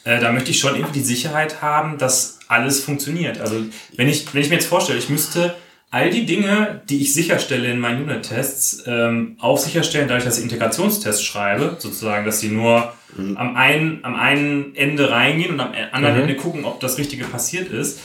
Äh, 0.04 0.20
da 0.20 0.34
möchte 0.34 0.52
ich 0.52 0.60
schon 0.60 0.76
irgendwie 0.76 1.00
die 1.00 1.06
Sicherheit 1.06 1.62
haben, 1.62 1.98
dass 1.98 2.40
alles 2.50 2.84
funktioniert. 2.84 3.40
Also 3.40 3.64
wenn 3.96 4.10
ich, 4.10 4.34
wenn 4.34 4.42
ich 4.42 4.50
mir 4.50 4.56
jetzt 4.56 4.68
vorstelle, 4.68 5.00
ich 5.00 5.08
müsste 5.08 5.56
all 5.90 6.10
die 6.10 6.26
Dinge, 6.26 6.82
die 6.90 7.02
ich 7.02 7.14
sicherstelle 7.14 7.70
in 7.72 7.80
meinen 7.80 8.04
Unit-Tests, 8.04 8.84
ähm, 8.88 9.38
auch 9.40 9.58
sicherstellen, 9.58 10.08
dadurch, 10.08 10.26
dass 10.26 10.38
ich 10.38 10.44
Integrationstests 10.44 11.24
schreibe, 11.24 11.78
sozusagen, 11.80 12.26
dass 12.26 12.40
die 12.40 12.50
nur 12.50 12.94
am, 13.36 13.56
einen, 13.56 14.04
am 14.04 14.16
einen 14.16 14.76
Ende 14.76 15.10
reingehen 15.10 15.54
und 15.54 15.60
am 15.60 15.74
anderen 15.92 16.22
Ende 16.22 16.36
gucken, 16.36 16.66
ob 16.66 16.80
das 16.80 16.98
Richtige 16.98 17.24
passiert 17.26 17.72
ist. 17.72 18.00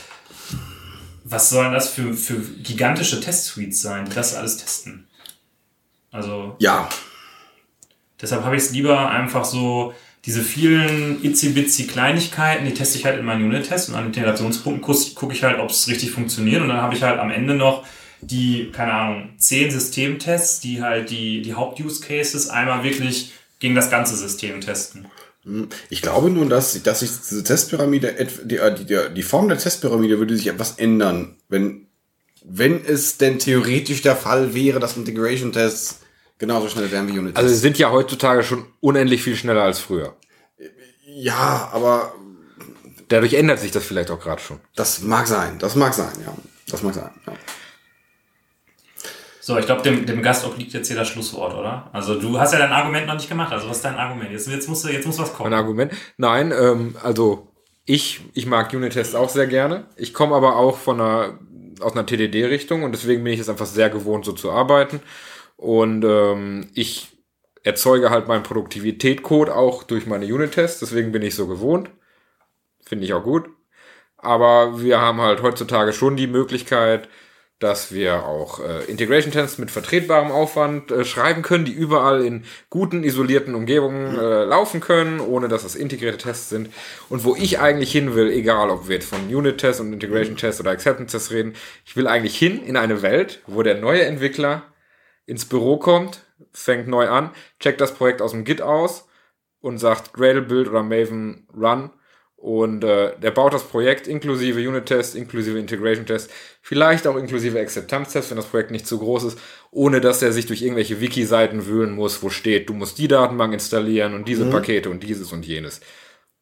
Was 1.25 1.49
sollen 1.49 1.71
das 1.71 1.89
für, 1.89 2.13
für 2.13 2.39
gigantische 2.39 3.21
Testsuites 3.21 3.81
sein, 3.81 4.05
die 4.05 4.15
das 4.15 4.35
alles 4.35 4.57
testen? 4.57 5.07
Also 6.11 6.55
Ja, 6.59 6.89
Deshalb 8.23 8.45
habe 8.45 8.55
ich 8.55 8.63
es 8.63 8.71
lieber 8.71 9.09
einfach 9.09 9.43
so 9.43 9.93
diese 10.25 10.41
vielen 10.41 11.21
itzy-bitsy 11.23 11.87
Kleinigkeiten, 11.87 12.65
die 12.65 12.73
teste 12.73 12.97
ich 12.97 13.05
halt 13.05 13.19
in 13.19 13.25
meinen 13.25 13.43
Unit-Tests 13.45 13.89
und 13.89 13.95
an 13.95 14.05
Integrationspunkten 14.05 14.81
gucke 14.81 15.11
guck 15.15 15.33
ich 15.33 15.43
halt, 15.43 15.59
ob 15.59 15.69
es 15.69 15.87
richtig 15.87 16.11
funktioniert 16.11 16.61
und 16.61 16.69
dann 16.69 16.81
habe 16.81 16.95
ich 16.95 17.03
halt 17.03 17.19
am 17.19 17.29
Ende 17.29 17.55
noch 17.55 17.85
die, 18.21 18.71
keine 18.71 18.93
Ahnung, 18.93 19.29
zehn 19.37 19.69
Systemtests, 19.69 20.61
die 20.61 20.81
halt 20.81 21.09
die, 21.09 21.41
die 21.41 21.55
Haupt-Use-Cases 21.55 22.49
einmal 22.49 22.83
wirklich 22.83 23.33
gegen 23.59 23.75
das 23.75 23.89
ganze 23.89 24.15
System 24.15 24.61
testen. 24.61 25.07
Ich 25.89 26.01
glaube 26.01 26.29
nur, 26.29 26.47
dass, 26.47 26.81
dass 26.83 27.01
sich 27.01 27.09
diese 27.09 27.43
Testpyramide, 27.43 28.17
äh, 28.17 28.27
die, 28.45 28.85
die, 28.85 29.13
die 29.13 29.23
Form 29.23 29.49
der 29.49 29.57
Testpyramide 29.57 30.19
würde 30.19 30.37
sich 30.37 30.47
etwas 30.47 30.73
ändern, 30.77 31.35
wenn, 31.49 31.87
wenn 32.45 32.83
es 32.85 33.17
denn 33.17 33.39
theoretisch 33.39 34.01
der 34.01 34.15
Fall 34.15 34.53
wäre, 34.53 34.79
dass 34.79 34.95
Integration-Tests 34.95 35.99
genauso 36.43 36.67
schnell 36.67 36.91
wären 36.91 37.07
wie 37.07 37.17
Unit-Tests. 37.17 37.37
Also 37.37 37.55
sie 37.55 37.61
sind 37.61 37.77
ja 37.77 37.89
heutzutage 37.89 38.43
schon 38.43 38.65
unendlich 38.81 39.23
viel 39.23 39.37
schneller 39.37 39.63
als 39.63 39.79
früher. 39.79 40.17
ja, 41.05 41.69
aber 41.71 42.13
Dadurch 43.07 43.33
ändert 43.33 43.59
sich 43.59 43.71
das 43.71 43.85
vielleicht 43.85 44.11
auch 44.11 44.19
gerade 44.19 44.41
schon. 44.41 44.59
das 44.75 45.01
mag 45.01 45.27
sein, 45.27 45.57
das 45.59 45.75
mag 45.75 45.93
sein, 45.93 46.11
ja. 46.25 46.33
Das 46.67 46.81
mag 46.83 46.93
sein, 46.93 47.11
ja. 47.27 47.33
So, 49.39 49.57
ich 49.57 49.65
glaube, 49.65 49.83
dem, 49.83 50.05
dem 50.05 50.21
Gast 50.21 50.45
obliegt 50.45 50.73
jetzt 50.73 50.87
hier 50.87 50.95
das 50.97 51.09
Schlusswort, 51.09 51.53
oder? 51.53 51.89
Also 51.93 52.19
du 52.19 52.39
hast 52.39 52.53
ja 52.53 52.59
dein 52.59 52.71
Argument 52.71 53.07
noch 53.07 53.13
nicht 53.13 53.29
gemacht. 53.29 53.51
Also 53.53 53.69
was 53.69 53.77
ist 53.77 53.85
dein 53.85 53.95
Argument? 53.95 54.31
Jetzt, 54.31 54.47
jetzt, 54.47 54.67
muss, 54.67 54.83
jetzt 54.89 55.05
muss 55.05 55.19
was 55.19 55.29
Ein 55.31 55.35
kommen. 55.35 55.53
Argument? 55.53 55.93
Nein, 56.17 56.51
ähm, 56.57 56.95
also 57.03 57.49
ich, 57.85 58.21
ich 58.33 58.45
mag 58.45 58.73
Unit-Tests 58.73 59.15
auch 59.15 59.29
sehr 59.29 59.47
gerne. 59.47 59.85
Ich 59.95 60.13
komme 60.13 60.33
aber 60.35 60.55
auch 60.55 60.77
von 60.77 60.99
einer, 60.99 61.37
aus 61.81 61.91
einer 61.91 62.05
TDD-Richtung 62.05 62.83
und 62.83 62.93
deswegen 62.93 63.23
bin 63.23 63.33
ich 63.33 63.41
es 63.41 63.49
einfach 63.49 63.65
sehr 63.65 63.89
gewohnt, 63.89 64.25
so 64.25 64.31
zu 64.31 64.49
arbeiten. 64.49 65.01
Und 65.63 66.03
ähm, 66.03 66.67
ich 66.73 67.07
erzeuge 67.63 68.09
halt 68.09 68.27
meinen 68.27 68.43
Produktivität-Code 68.43 69.55
auch 69.55 69.83
durch 69.83 70.05
meine 70.05 70.25
Unit-Tests, 70.25 70.81
deswegen 70.81 71.13
bin 71.13 71.21
ich 71.21 71.35
so 71.35 71.47
gewohnt. 71.47 71.89
Finde 72.85 73.05
ich 73.05 73.13
auch 73.13 73.23
gut. 73.23 73.47
Aber 74.17 74.81
wir 74.81 74.99
haben 74.99 75.21
halt 75.21 75.41
heutzutage 75.41 75.93
schon 75.93 76.17
die 76.17 76.27
Möglichkeit, 76.27 77.07
dass 77.59 77.93
wir 77.93 78.25
auch 78.25 78.59
äh, 78.59 78.83
Integration-Tests 78.91 79.57
mit 79.57 79.71
vertretbarem 79.71 80.31
Aufwand 80.31 80.91
äh, 80.91 81.05
schreiben 81.05 81.43
können, 81.43 81.63
die 81.63 81.71
überall 81.71 82.25
in 82.25 82.43
guten, 82.69 83.05
isolierten 83.05 83.55
Umgebungen 83.55 84.19
äh, 84.19 84.43
laufen 84.43 84.81
können, 84.81 85.21
ohne 85.21 85.47
dass 85.47 85.63
das 85.63 85.75
integrierte 85.75 86.17
Tests 86.17 86.49
sind. 86.49 86.71
Und 87.07 87.23
wo 87.23 87.37
ich 87.37 87.59
eigentlich 87.59 87.93
hin 87.93 88.15
will, 88.15 88.29
egal 88.29 88.69
ob 88.69 88.89
wir 88.89 88.95
jetzt 88.95 89.07
von 89.07 89.33
Unit-Tests 89.33 89.79
und 89.79 89.93
Integration-Tests 89.93 90.59
oder 90.59 90.71
Acceptance-Tests 90.71 91.31
reden, 91.31 91.53
ich 91.85 91.95
will 91.95 92.07
eigentlich 92.07 92.37
hin 92.37 92.61
in 92.61 92.75
eine 92.75 93.01
Welt, 93.01 93.41
wo 93.47 93.63
der 93.63 93.75
neue 93.75 94.03
Entwickler 94.03 94.63
ins 95.25 95.45
Büro 95.45 95.77
kommt, 95.77 96.21
fängt 96.51 96.87
neu 96.87 97.07
an, 97.07 97.31
checkt 97.59 97.81
das 97.81 97.93
Projekt 97.93 98.21
aus 98.21 98.31
dem 98.31 98.43
Git 98.43 98.61
aus 98.61 99.07
und 99.61 99.77
sagt 99.77 100.13
Gradle 100.13 100.41
Build 100.41 100.67
oder 100.67 100.83
Maven 100.83 101.47
Run 101.55 101.91
und 102.43 102.83
äh, 102.83 103.17
der 103.21 103.31
baut 103.31 103.53
das 103.53 103.63
Projekt 103.63 104.05
inklusive 104.05 104.59
Unit-Test, 104.59 105.15
inklusive 105.15 105.57
Integration-Test, 105.57 106.29
vielleicht 106.61 107.07
auch 107.07 107.15
inklusive 107.15 107.57
Akzeptanz-Test, 107.57 108.31
wenn 108.31 108.35
das 108.35 108.47
Projekt 108.47 108.69
nicht 108.69 108.85
zu 108.85 108.99
groß 108.99 109.23
ist, 109.23 109.39
ohne 109.71 110.01
dass 110.01 110.21
er 110.21 110.33
sich 110.33 110.45
durch 110.45 110.61
irgendwelche 110.61 110.99
Wiki-Seiten 110.99 111.67
wühlen 111.67 111.91
muss, 111.91 112.21
wo 112.21 112.29
steht, 112.29 112.67
du 112.67 112.73
musst 112.73 112.97
die 112.97 113.07
Datenbank 113.07 113.53
installieren 113.53 114.13
und 114.13 114.27
diese 114.27 114.49
Pakete 114.49 114.89
und 114.89 115.03
dieses 115.03 115.31
und 115.31 115.45
jenes. 115.45 115.79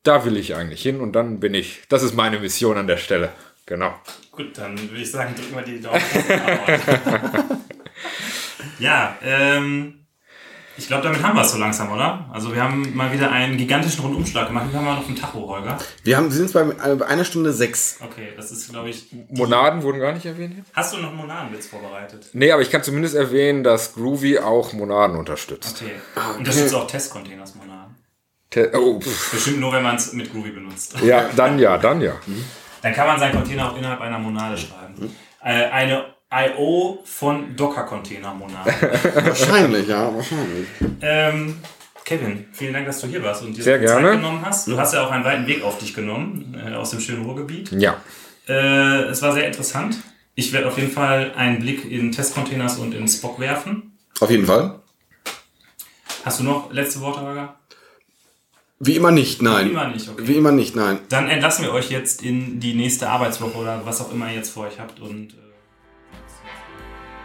Da 0.01 0.25
will 0.25 0.38
ich 0.38 0.55
eigentlich 0.55 0.82
hin 0.82 1.01
und 1.01 1.11
dann 1.13 1.39
bin 1.39 1.53
ich, 1.53 1.84
das 1.88 2.01
ist 2.01 2.15
meine 2.15 2.39
Mission 2.39 2.79
an 2.79 2.88
der 2.88 2.97
Stelle. 2.97 3.29
Genau. 3.67 3.93
Gut, 4.32 4.57
dann 4.57 4.75
würde 4.89 5.03
ich 5.03 5.11
sagen, 5.11 5.36
drücken 5.36 5.55
wir 5.55 5.61
die 5.61 5.82
Daumen. 5.82 6.01
ja, 8.80 9.16
ähm, 9.24 10.01
ich 10.78 10.88
glaube, 10.88 11.03
damit 11.03 11.22
haben 11.22 11.36
wir 11.36 11.41
es 11.41 11.51
so 11.51 11.57
langsam, 11.57 11.91
oder? 11.91 12.26
Also 12.32 12.55
wir 12.55 12.64
haben 12.64 12.95
mal 12.95 13.12
wieder 13.12 13.32
einen 13.32 13.57
gigantischen 13.57 14.03
Rundumschlag 14.03 14.47
gemacht. 14.47 14.68
Wie 14.72 14.76
haben 14.76 14.86
wir 14.86 14.95
noch 14.95 15.05
einen 15.05 15.16
Tacho, 15.16 15.47
Holger? 15.47 15.78
Wir 16.03 16.18
haben, 16.18 16.32
sind 16.32 16.51
bei 16.53 16.62
äh, 16.62 16.95
bei 16.95 17.05
einer 17.05 17.26
Stunde 17.26 17.51
sechs. 17.51 17.99
Okay, 18.01 18.30
das 18.36 18.51
ist, 18.51 18.72
glaube 18.72 18.89
ich... 18.89 19.07
Monaden 19.30 19.84
wurden 19.84 19.99
gar 19.99 20.14
nicht 20.14 20.26
erwähnt. 20.26 20.53
hier? 20.55 20.64
Hast 20.74 20.93
du 20.93 20.97
noch 20.97 21.14
Monadenwitz 21.14 21.68
vorbereitet? 21.68 22.30
Nee, 22.34 22.51
aber 22.51 22.62
ich 22.62 22.72
kann 22.72 22.82
zumindest 22.84 23.16
erwähnen, 23.16 23.64
dass 23.64 23.93
Groovy 23.93 24.39
auch 24.39 24.74
Monaden 24.74 25.18
unterstützt. 25.18 25.84
Okay. 25.84 25.93
Unterstützt 26.39 26.74
auch 26.74 26.88
Testcontainers 26.88 27.53
Monaden. 27.55 27.95
Te 28.49 28.72
oh. 28.74 28.99
Bestimmt 28.99 29.59
nur, 29.59 29.74
wenn 29.74 29.84
man 29.84 29.97
es 29.97 30.14
mit 30.14 30.32
Groovy 30.32 30.51
benutzt. 30.51 30.95
ja, 31.03 31.30
dann 31.36 31.59
ja, 31.59 31.78
dann 31.78 32.01
ja. 32.01 32.14
Dann 32.82 32.93
kann 32.93 33.07
man 33.07 33.20
seinen 33.20 33.34
Container 33.34 33.72
auch 33.72 33.78
innerhalb 33.78 34.01
einer 34.01 34.18
Monade 34.18 34.57
schreiben. 34.57 35.16
Äh, 35.43 35.66
eine 35.66 36.11
I.O. 36.34 36.99
von 37.03 37.55
Docker-Container-Monade. 37.57 38.71
Wahrscheinlich, 39.25 39.88
ja, 39.88 40.13
wahrscheinlich. 40.15 40.67
ähm, 41.01 41.57
Kevin, 42.05 42.45
vielen 42.53 42.73
Dank, 42.73 42.86
dass 42.86 43.01
du 43.01 43.07
hier 43.07 43.21
warst 43.21 43.43
und 43.43 43.55
dir 43.55 43.63
Sehr 43.63 43.77
die 43.79 43.86
Zeit 43.86 43.99
gerne. 43.99 44.17
genommen 44.17 44.41
hast. 44.45 44.67
Du 44.67 44.77
hast 44.77 44.93
ja 44.93 45.05
auch 45.05 45.11
einen 45.11 45.25
weiten 45.25 45.45
Weg 45.47 45.61
auf 45.63 45.77
dich 45.77 45.93
genommen, 45.93 46.57
äh, 46.65 46.73
aus 46.73 46.91
dem 46.91 47.01
schönen 47.01 47.25
Ruhrgebiet. 47.25 47.71
Ja. 47.73 47.97
Äh, 48.47 49.03
es 49.09 49.21
war 49.21 49.34
sehr 49.34 49.45
interessant. 49.45 49.97
Ich 50.36 50.53
werde 50.53 50.67
auf 50.67 50.77
jeden 50.77 50.91
Fall 50.91 51.34
einen 51.36 51.59
Blick 51.59 51.89
in 51.89 52.11
Testcontainers 52.13 52.77
und 52.77 52.93
in 52.93 53.07
Spock 53.07 53.39
werfen. 53.39 53.97
Auf 54.21 54.32
jeden 54.32 54.45
Fall. 54.45 54.79
Hast 56.23 56.39
du 56.39 56.43
noch 56.45 56.71
letzte 56.71 57.01
Worte, 57.01 57.21
Holger? 57.21 57.55
Wie 58.79 58.95
immer 58.95 59.11
nicht, 59.11 59.41
nein. 59.41 59.67
Wie 59.67 59.71
immer 59.71 59.88
nicht, 59.89 60.09
okay. 60.09 60.23
Wie 60.25 60.38
immer 60.38 60.51
nicht, 60.51 60.75
nein. 60.75 60.99
Dann 61.09 61.29
entlassen 61.29 61.65
wir 61.65 61.73
euch 61.73 61.91
jetzt 61.91 62.23
in 62.23 62.59
die 62.59 62.73
nächste 62.73 63.09
Arbeitswoche 63.09 63.57
oder 63.57 63.82
was 63.86 64.01
auch 64.01 64.11
immer 64.11 64.29
ihr 64.29 64.38
jetzt 64.38 64.49
vor 64.51 64.65
euch 64.65 64.79
habt 64.79 64.99
und 64.99 65.36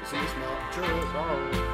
äh, 0.07 0.11
Bis 0.11 0.11
zum 0.11 0.21
nächsten 0.21 0.41
Mal. 0.41 1.51
Tschüss. 1.51 1.66